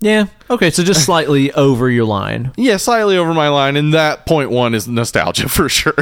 Yeah. 0.00 0.26
Okay, 0.48 0.70
so 0.70 0.82
just 0.84 1.04
slightly 1.06 1.52
over 1.52 1.90
your 1.90 2.04
line. 2.04 2.52
Yeah, 2.56 2.76
slightly 2.76 3.16
over 3.16 3.34
my 3.34 3.48
line, 3.48 3.76
and 3.76 3.92
that 3.94 4.26
point 4.26 4.50
one 4.50 4.74
is 4.74 4.86
nostalgia 4.86 5.48
for 5.48 5.68
sure. 5.68 5.94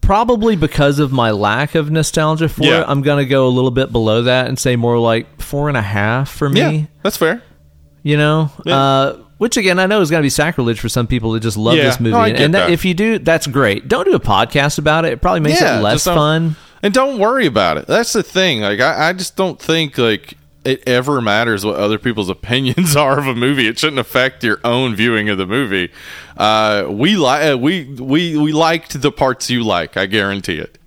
Probably 0.00 0.56
because 0.56 1.00
of 1.00 1.12
my 1.12 1.32
lack 1.32 1.74
of 1.74 1.90
nostalgia 1.90 2.48
for 2.48 2.62
Yeah. 2.64 2.80
it, 2.80 2.86
I'm 2.88 3.02
gonna 3.02 3.26
go 3.26 3.46
a 3.46 3.50
little 3.50 3.70
bit 3.70 3.92
below 3.92 4.22
that 4.22 4.46
and 4.48 4.58
say 4.58 4.74
more 4.74 4.98
like 4.98 5.40
four 5.42 5.68
and 5.68 5.76
a 5.76 5.82
half 5.82 6.30
for 6.30 6.48
me. 6.48 6.60
yeah, 6.60 6.86
that's 7.02 7.18
fair. 7.18 7.42
you 8.02 8.16
know 8.16 8.50
Yeah. 8.64 8.76
uh, 8.78 9.16
which 9.38 9.56
again 9.56 9.78
i 9.78 9.86
know 9.86 10.00
is 10.00 10.10
going 10.10 10.20
to 10.22 10.24
be 10.24 10.30
sacrilege 10.30 10.80
for 10.80 10.88
some 10.88 11.06
people 11.06 11.32
that 11.32 11.40
just 11.40 11.56
love 11.56 11.76
Yeah. 11.76 11.84
this 11.84 12.00
movie 12.00 12.12
No, 12.12 12.22
and, 12.22 12.36
and 12.38 12.54
that, 12.54 12.66
that. 12.68 12.70
if 12.72 12.84
you 12.84 12.94
do 12.94 13.18
that's 13.18 13.46
great 13.46 13.86
don't 13.88 14.04
do 14.04 14.14
a 14.14 14.20
podcast 14.20 14.78
about 14.78 15.04
it 15.04 15.12
it 15.12 15.20
probably 15.20 15.40
makes 15.40 15.60
it 15.60 15.80
less 15.82 16.04
fun 16.04 16.56
And 16.82 16.94
don't 16.94 17.18
worry 17.18 17.46
about 17.46 17.76
it. 17.76 17.86
That's 17.88 18.12
the 18.12 18.22
thing. 18.22 18.60
Like 18.60 18.78
I, 18.80 19.08
I 19.08 19.12
just 19.12 19.34
don't 19.36 19.60
think 19.60 19.98
like 19.98 20.34
it 20.68 20.86
ever 20.86 21.20
matters 21.20 21.64
what 21.64 21.76
other 21.76 21.98
people's 21.98 22.28
opinions 22.38 22.94
are 22.94 23.18
of 23.18 23.26
a 23.26 23.34
movie. 23.34 23.66
It 23.66 23.78
shouldn't 23.78 23.98
affect 23.98 24.44
your 24.44 24.60
own 24.64 24.94
viewing 24.94 25.28
of 25.28 25.38
the 25.38 25.46
movie. 25.46 25.90
Uh, 26.36 26.86
we 26.88 27.16
like 27.16 27.58
we 27.58 27.84
we 27.84 28.36
we 28.36 28.52
liked 28.52 29.00
the 29.00 29.10
parts 29.10 29.50
you 29.50 29.64
like. 29.64 29.96
I 29.96 30.06
guarantee 30.06 30.58
it. 30.58 30.77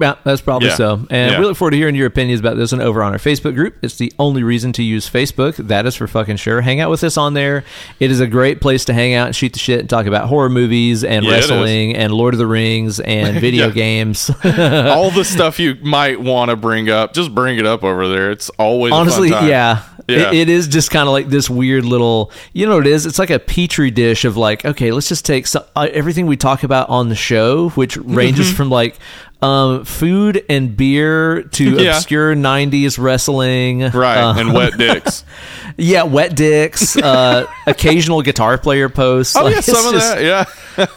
Yeah 0.00 0.14
that's 0.24 0.40
probably 0.40 0.68
Yeah. 0.68 0.74
so. 0.76 1.06
And 1.10 1.32
Yeah. 1.32 1.38
we 1.40 1.44
look 1.44 1.56
forward 1.56 1.72
to 1.72 1.76
hearing 1.76 1.94
your 1.94 2.06
opinions 2.06 2.40
about 2.40 2.56
this 2.56 2.72
one 2.72 2.80
over 2.80 3.02
on 3.02 3.12
our 3.12 3.18
facebook 3.18 3.54
group. 3.54 3.74
It's 3.82 3.96
the 3.96 4.12
only 4.18 4.42
reason 4.42 4.72
to 4.74 4.82
use 4.82 5.08
facebook. 5.08 5.56
That 5.56 5.84
is 5.86 5.94
for 5.94 6.06
fucking 6.06 6.36
sure. 6.36 6.60
Hang 6.62 6.80
out 6.80 6.90
with 6.90 7.04
us 7.04 7.16
on 7.16 7.34
there. 7.34 7.64
It 8.00 8.10
is 8.10 8.20
a 8.20 8.26
great 8.26 8.60
place 8.60 8.84
to 8.86 8.94
hang 8.94 9.14
out 9.14 9.26
and 9.26 9.36
shoot 9.36 9.52
the 9.52 9.58
shit 9.58 9.80
and 9.80 9.90
talk 9.90 10.06
about 10.06 10.28
horror 10.28 10.48
movies 10.48 11.04
and 11.04 11.24
Yeah, 11.24 11.32
wrestling 11.32 11.94
and 11.96 12.12
lord 12.12 12.32
of 12.34 12.38
the 12.38 12.46
rings 12.46 13.00
and 13.00 13.38
video 13.40 13.70
games. 13.70 14.30
All 14.44 15.10
the 15.10 15.24
stuff 15.26 15.58
you 15.58 15.76
might 15.82 16.20
want 16.20 16.50
to 16.50 16.56
bring 16.56 16.88
up, 16.88 17.12
just 17.12 17.34
bring 17.34 17.58
it 17.58 17.66
up 17.66 17.84
over 17.84 18.08
there. 18.08 18.30
It's 18.30 18.48
always 18.58 18.92
a 18.92 18.94
fun 18.94 19.00
honestly 19.02 19.28
yeah, 19.28 19.82
Yeah. 20.08 20.28
It, 20.30 20.34
it 20.34 20.48
is 20.48 20.68
just 20.68 20.90
kind 20.90 21.06
of 21.08 21.12
like 21.12 21.28
this 21.28 21.50
weird 21.50 21.84
little 21.84 22.30
you 22.54 22.66
know 22.66 22.76
what 22.76 22.86
it 22.86 22.92
is? 22.92 23.04
It's 23.04 23.18
like 23.18 23.30
a 23.30 23.38
petri 23.38 23.90
dish 23.90 24.24
of 24.24 24.36
like 24.36 24.64
okay 24.64 24.90
let's 24.90 25.08
just 25.08 25.26
take 25.26 25.46
some, 25.46 25.64
uh, 25.76 25.88
everything 25.92 26.26
we 26.26 26.36
talk 26.36 26.62
about 26.62 26.88
on 26.88 27.08
the 27.08 27.14
show 27.14 27.68
which 27.70 27.96
ranges 27.98 28.52
from 28.52 28.70
like 28.70 28.96
um, 29.42 29.84
food 29.84 30.44
and 30.48 30.76
beer 30.76 31.42
to 31.42 31.70
Yeah. 31.82 31.96
obscure 31.96 32.34
90s 32.34 32.98
wrestling 32.98 33.80
right. 33.80 34.16
uh, 34.18 34.34
and 34.38 34.52
wet 34.54 34.78
dicks. 34.78 35.24
yeah 35.76 36.04
wet 36.04 36.36
dicks 36.36 36.96
uh, 36.96 37.46
occasional 37.66 38.22
guitar 38.22 38.56
player 38.58 38.88
posts 38.88 39.34
Oh 39.36 39.44
Like, 39.44 39.54
yeah, 39.56 39.60
some 39.62 39.94
of 39.94 40.00
that. 40.00 40.22
Yeah. 40.22 40.44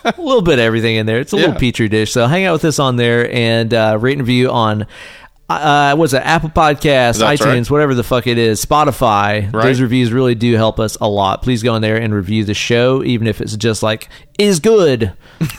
a 0.03 0.21
little 0.21 0.41
bit 0.41 0.53
of 0.53 0.59
everything 0.59 0.95
in 0.95 1.05
there. 1.05 1.19
It's 1.19 1.33
a 1.33 1.37
little 1.37 1.55
petri 1.55 1.89
dish. 1.89 2.11
So 2.11 2.27
hang 2.27 2.45
out 2.45 2.53
with 2.53 2.65
us 2.65 2.79
on 2.79 2.95
there 2.97 3.31
and 3.33 3.73
uh, 3.73 3.97
rate 3.99 4.13
and 4.13 4.21
review 4.21 4.51
on. 4.51 4.85
Uh, 5.47 5.95
what's 5.95 6.11
it? 6.13 6.23
Apple 6.23 6.49
Podcasts, 6.49 7.19
That's 7.19 7.39
iTunes, 7.39 7.45
right. 7.65 7.69
whatever 7.71 7.93
the 7.93 8.03
fuck 8.03 8.25
it 8.25 8.39
is, 8.39 8.65
Spotify. 8.65 9.53
Right. 9.53 9.63
Those 9.65 9.79
reviews 9.79 10.11
really 10.11 10.33
do 10.33 10.55
help 10.55 10.79
us 10.79 10.97
a 10.99 11.07
lot. 11.07 11.43
Please 11.43 11.61
go 11.61 11.75
in 11.75 11.83
there 11.83 11.97
and 11.97 12.15
review 12.15 12.43
the 12.45 12.55
show, 12.55 13.03
even 13.03 13.27
if 13.27 13.41
it's 13.41 13.55
just 13.55 13.83
like 13.83 14.09
is 14.39 14.59
good, 14.59 15.13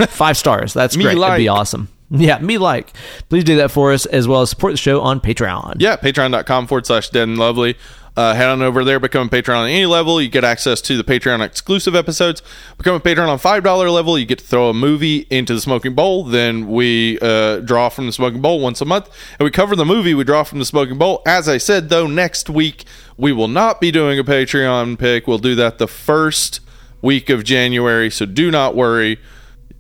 five 0.09 0.37
stars. 0.37 0.75
That's 0.75 0.97
great. 0.97 1.17
That'd 1.17 1.39
be 1.39 1.47
awesome. 1.47 1.87
Yeah, 2.11 2.39
me 2.39 2.59
like. 2.59 2.93
Please 3.29 3.45
do 3.45 3.57
that 3.57 3.71
for 3.71 3.93
us 3.93 4.07
as 4.07 4.29
well 4.29 4.43
as 4.43 4.51
support 4.51 4.73
the 4.73 4.79
show 4.79 5.01
on 5.01 5.21
Patreon. 5.21 5.77
Yeah, 5.79 5.97
patreon.com 5.97 6.67
forward 6.67 6.87
slash 6.87 7.11
dead 7.11 7.29
and 7.29 7.39
lovely. 7.39 7.77
Uh, 8.17 8.35
head 8.35 8.49
on 8.49 8.63
over 8.63 8.83
there, 8.83 8.99
become 8.99 9.27
a 9.27 9.31
patron 9.31 9.59
on 9.59 9.69
any 9.69 9.85
level. 9.85 10.23
You 10.23 10.31
get 10.31 10.43
access 10.43 10.81
to 10.83 10.97
the 10.97 11.05
Patreon 11.05 11.45
exclusive 11.45 11.95
episodes. 11.95 12.41
Become 12.79 12.95
a 12.95 13.01
patron 13.01 13.29
on 13.29 13.39
$5 13.39 13.93
level. 13.93 14.19
You 14.19 14.25
get 14.25 14.39
to 14.39 14.45
throw 14.45 14.71
a 14.71 14.75
movie 14.75 15.27
into 15.29 15.53
the 15.53 15.61
smoking 15.61 15.95
bowl. 15.95 16.25
Then 16.25 16.67
we 16.67 17.19
uh, 17.21 17.59
draw 17.59 17.91
from 17.91 18.07
the 18.07 18.13
smoking 18.13 18.41
bowl 18.41 18.61
once 18.61 18.81
a 18.81 18.87
month. 18.87 19.11
And 19.39 19.45
we 19.45 19.51
cover 19.51 19.77
the 19.77 19.85
movie 19.85 20.15
we 20.15 20.25
draw 20.25 20.45
from 20.45 20.61
the 20.61 20.65
smoking 20.65 20.97
bowl. 20.97 21.21
As 21.27 21.47
I 21.47 21.59
said, 21.59 21.91
though, 21.91 22.07
next 22.07 22.49
week 22.49 22.87
we 23.19 23.33
will 23.33 23.49
not 23.49 23.83
be 23.83 23.91
doing 23.91 24.19
a 24.19 24.25
Patreon 24.25 24.99
pick. 24.99 25.27
We'll 25.27 25.37
do 25.37 25.55
that 25.57 25.77
the 25.77 25.89
first 25.89 26.61
week 27.03 27.29
of 27.29 27.45
January. 27.45 28.11
So 28.11 28.25
do 28.25 28.51
not 28.51 28.75
worry. 28.75 29.19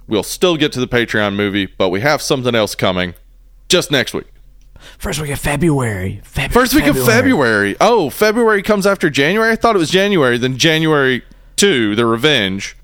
We'll 0.08 0.22
still 0.22 0.56
get 0.56 0.72
to 0.72 0.80
the 0.80 0.86
Patreon 0.88 1.34
movie, 1.34 1.66
but 1.66 1.88
we 1.88 2.00
have 2.00 2.22
something 2.22 2.54
else 2.54 2.74
coming 2.74 3.14
just 3.68 3.90
next 3.90 4.14
week. 4.14 4.26
First 4.98 5.20
week 5.20 5.30
of 5.30 5.40
February. 5.40 6.20
Feb- 6.24 6.52
First 6.52 6.74
week 6.74 6.86
of 6.86 6.96
February. 7.04 7.74
Oh, 7.80 8.08
February 8.10 8.62
comes 8.62 8.86
after 8.86 9.10
January. 9.10 9.50
I 9.50 9.56
thought 9.56 9.74
it 9.74 9.78
was 9.80 9.90
January. 9.90 10.38
Then 10.38 10.56
January 10.58 11.22
two, 11.56 11.94
the 11.96 12.06
revenge. 12.06 12.76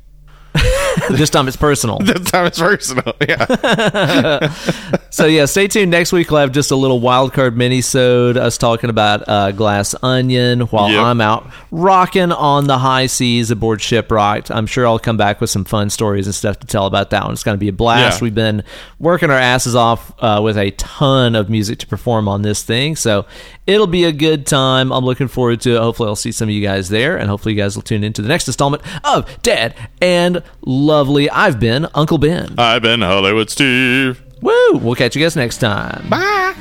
this 1.10 1.30
time 1.30 1.48
it's 1.48 1.56
personal. 1.56 1.98
This 2.02 2.30
time 2.30 2.46
it's 2.46 2.58
personal. 2.58 3.14
Yeah, 3.26 4.52
So 5.10 5.26
yeah, 5.26 5.44
stay 5.44 5.68
tuned. 5.68 5.90
Next 5.90 6.12
week 6.12 6.30
we'll 6.30 6.40
have 6.40 6.52
just 6.52 6.70
a 6.70 6.76
little 6.76 6.98
wild 7.00 7.32
card 7.34 7.56
mini-sode, 7.56 8.36
us 8.36 8.56
talking 8.56 8.88
about 8.90 9.28
uh, 9.28 9.52
Glass 9.52 9.94
Onion 10.02 10.60
while 10.62 10.90
Yep. 10.90 11.00
I'm 11.04 11.20
out 11.20 11.50
rocking 11.70 12.32
on 12.32 12.66
the 12.66 12.78
high 12.78 13.06
seas 13.06 13.50
aboard 13.50 13.80
Shipwrecked. 13.82 14.50
I'm 14.50 14.66
sure 14.66 14.86
I'll 14.86 14.98
come 14.98 15.16
back 15.16 15.40
with 15.40 15.50
some 15.50 15.64
fun 15.64 15.90
stories 15.90 16.26
and 16.26 16.34
stuff 16.34 16.58
to 16.60 16.66
tell 16.66 16.86
about 16.86 17.10
that 17.10 17.24
one. 17.24 17.32
It's 17.32 17.42
going 17.42 17.56
to 17.56 17.60
be 17.60 17.68
a 17.68 17.72
blast. 17.72 18.20
Yeah. 18.20 18.24
We've 18.24 18.34
been 18.34 18.64
working 18.98 19.30
our 19.30 19.38
asses 19.38 19.74
off 19.74 20.12
uh, 20.18 20.40
with 20.42 20.56
a 20.56 20.70
ton 20.72 21.34
of 21.34 21.50
music 21.50 21.78
to 21.80 21.86
perform 21.86 22.26
on 22.28 22.42
this 22.42 22.62
thing, 22.62 22.96
so 22.96 23.26
it'll 23.66 23.86
be 23.86 24.04
a 24.04 24.12
good 24.12 24.46
time. 24.46 24.92
I'm 24.92 25.04
looking 25.04 25.28
forward 25.28 25.60
to 25.62 25.76
it. 25.76 25.78
Hopefully, 25.78 26.08
I'll 26.08 26.16
see 26.16 26.32
some 26.32 26.48
of 26.48 26.54
you 26.54 26.62
guys 26.62 26.88
there, 26.88 27.16
and 27.18 27.28
hopefully, 27.28 27.54
you 27.54 27.60
guys 27.60 27.76
will 27.76 27.82
tune 27.82 28.02
into 28.04 28.22
the 28.22 28.28
next 28.28 28.46
installment 28.48 28.82
of 29.04 29.28
Dead 29.42 29.74
and 30.00 30.42
Lovely. 30.82 31.30
I've 31.30 31.60
been 31.60 31.86
Uncle 31.94 32.18
Ben. 32.18 32.54
I've 32.58 32.82
been 32.82 33.02
Hollywood 33.02 33.50
Steve. 33.50 34.20
Woo! 34.40 34.52
We'll 34.74 34.96
catch 34.96 35.14
you 35.14 35.22
guys 35.22 35.36
next 35.36 35.58
time. 35.58 36.04
Bye. 36.08 36.54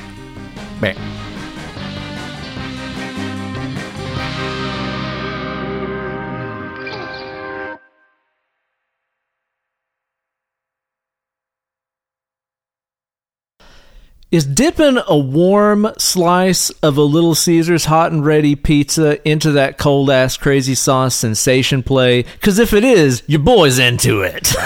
Bye. 0.80 0.96
Is 14.32 14.46
dipping 14.46 14.98
a 15.08 15.18
warm 15.18 15.92
slice 15.98 16.70
of 16.82 16.96
a 16.96 17.02
Little 17.02 17.36
Caesars 17.36 17.84
hot 17.84 18.14
and 18.14 18.26
ready 18.26 18.56
pizza 18.56 19.22
into 19.28 19.52
that 19.52 19.78
cold 19.78 20.10
ass 20.10 20.38
crazy 20.38 20.74
sauce 20.74 21.16
sensation 21.16 21.84
play? 21.84 22.24
Because 22.24 22.58
if 22.58 22.72
it 22.72 22.86
is, 22.86 23.24
your 23.28 23.42
boy's 23.42 23.78
into 23.78 24.22
it. 24.22 24.54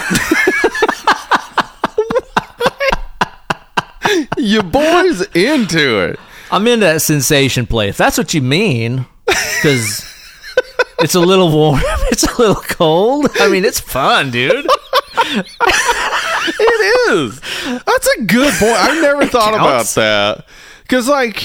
Your 4.38 4.64
boy's 4.64 5.22
into 5.34 6.00
it. 6.00 6.20
I'm 6.52 6.68
into 6.68 6.86
that 6.86 7.02
sensation 7.02 7.66
play. 7.66 7.90
If 7.90 7.98
that's 7.98 8.20
what 8.20 8.36
you 8.36 8.42
mean, 8.42 9.08
because 9.26 10.06
it's 11.00 11.16
a 11.16 11.20
little 11.20 11.52
warm, 11.52 11.82
it's 12.12 12.24
a 12.24 12.38
little 12.38 12.62
cold. 12.62 13.28
I 13.40 13.50
mean, 13.50 13.66
it's 13.66 13.80
fun, 13.80 14.30
dude. 14.30 14.68
It 16.48 17.12
is. 17.12 17.40
That's 17.86 18.08
a 18.18 18.22
good 18.24 18.54
point. 18.54 18.72
I've 18.74 19.02
never 19.02 19.26
thought 19.26 19.54
about 19.54 19.86
that. 19.96 20.46
Because, 20.84 21.08
like, 21.08 21.44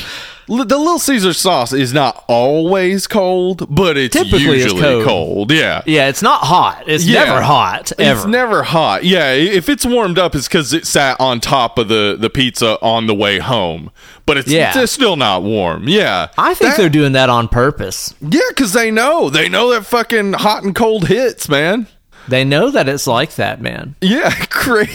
li- 0.49 0.65
the 0.65 0.77
Little 0.77 0.99
Caesar 0.99 1.33
sauce 1.33 1.73
is 1.73 1.95
not 1.95 2.25
always 2.29 3.07
cold, 3.07 3.67
but 3.75 3.97
it's 3.97 4.15
Typically 4.15 4.57
it's 4.61 4.65
usually 4.65 4.83
cold. 4.83 5.05
cold. 5.07 5.53
Yeah. 5.53 5.83
Yeah, 5.87 6.09
it's 6.09 6.21
not 6.23 6.43
hot. 6.43 6.85
It's 6.87 7.07
Yeah. 7.07 7.25
never 7.25 7.41
hot 7.41 7.93
ever. 7.99 8.19
It's 8.19 8.27
never 8.27 8.63
hot. 8.63 9.05
Yeah, 9.05 9.27
i- 9.29 9.33
if 9.37 9.69
it's 9.71 9.87
warmed 9.87 10.19
up, 10.19 10.35
it's 10.35 10.47
because 10.47 10.73
it 10.75 10.87
sat 10.87 11.19
on 11.21 11.41
top 11.41 11.79
of 11.79 11.89
the, 11.89 12.17
the 12.19 12.29
pizza 12.29 12.79
on 12.83 13.07
the 13.07 13.15
way 13.15 13.39
home. 13.39 13.91
But 14.27 14.37
it's, 14.37 14.49
Yeah. 14.49 14.79
it's 14.79 14.93
still 14.93 15.17
not 15.17 15.43
warm. 15.43 15.89
Yeah. 15.89 16.29
I 16.37 16.53
think 16.55 16.77
they're 16.77 16.89
doing 16.91 17.13
that 17.13 17.31
on 17.31 17.49
purpose. 17.49 18.15
Yeah, 18.21 18.41
because 18.51 18.75
they 18.75 18.91
know. 18.91 19.31
They 19.31 19.49
know 19.49 19.71
that 19.71 19.87
fucking 19.87 20.35
hot 20.35 20.63
and 20.65 20.75
cold 20.75 21.07
hits, 21.09 21.49
man. 21.49 21.87
They 22.29 22.45
know 22.45 22.71
that 22.71 22.89
it's 22.89 23.07
like 23.07 23.35
that, 23.37 23.61
man. 23.61 23.95
Yeah, 24.01 24.31
cra- 24.51 24.87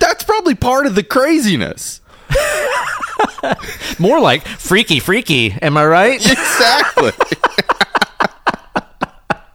That's 0.00 0.24
probably 0.24 0.54
part 0.54 0.86
of 0.86 0.94
the 0.94 1.02
craziness. 1.02 2.00
More 3.98 4.20
like 4.20 4.46
freaky, 4.46 4.98
freaky. 5.00 5.52
Am 5.62 5.76
I 5.76 5.86
right? 5.86 6.20
Exactly. 6.30 7.12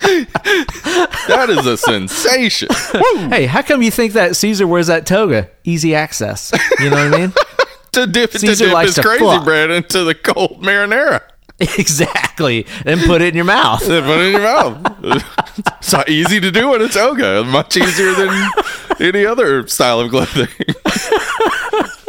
that 0.02 1.48
is 1.50 1.66
a 1.66 1.78
sensation. 1.78 2.70
Woo! 2.94 3.30
Hey, 3.30 3.46
how 3.46 3.62
come 3.62 3.82
you 3.82 3.92
think 3.92 4.14
that 4.14 4.36
Caesar 4.36 4.66
wears 4.68 4.88
that 4.88 5.06
toga? 5.06 5.50
Easy 5.64 5.94
access. 5.96 6.52
You 6.80 6.90
know 6.90 7.10
what 7.10 7.14
I 7.14 7.18
mean? 7.18 7.34
To 7.94 8.08
dip, 8.08 8.32
to 8.32 8.40
Caesar 8.40 8.66
dip 8.66 8.74
likes 8.74 8.96
his 8.96 9.06
crazy 9.06 9.24
fuck. 9.24 9.44
bread 9.44 9.70
into 9.70 10.04
the 10.04 10.16
cold 10.16 10.62
marinara. 10.64 11.22
exactly. 11.78 12.66
And 12.88 13.02
put 13.02 13.22
it 13.22 13.30
in 13.30 13.36
your 13.36 13.46
mouth. 13.46 13.82
Put 13.82 13.92
it 13.92 14.26
in 14.26 14.32
your 14.32 14.42
mouth. 14.42 14.98
it's 15.80 15.94
not 15.94 16.10
easy 16.10 16.40
to 16.40 16.50
do 16.50 16.70
when 16.70 16.82
it's 16.82 16.96
toga. 16.96 17.44
Much 17.44 17.78
easier 17.78 18.14
than 18.14 18.52
any 19.00 19.28
other 19.28 19.68
style 19.68 20.00
of 20.00 20.10
clothing. 20.10 20.48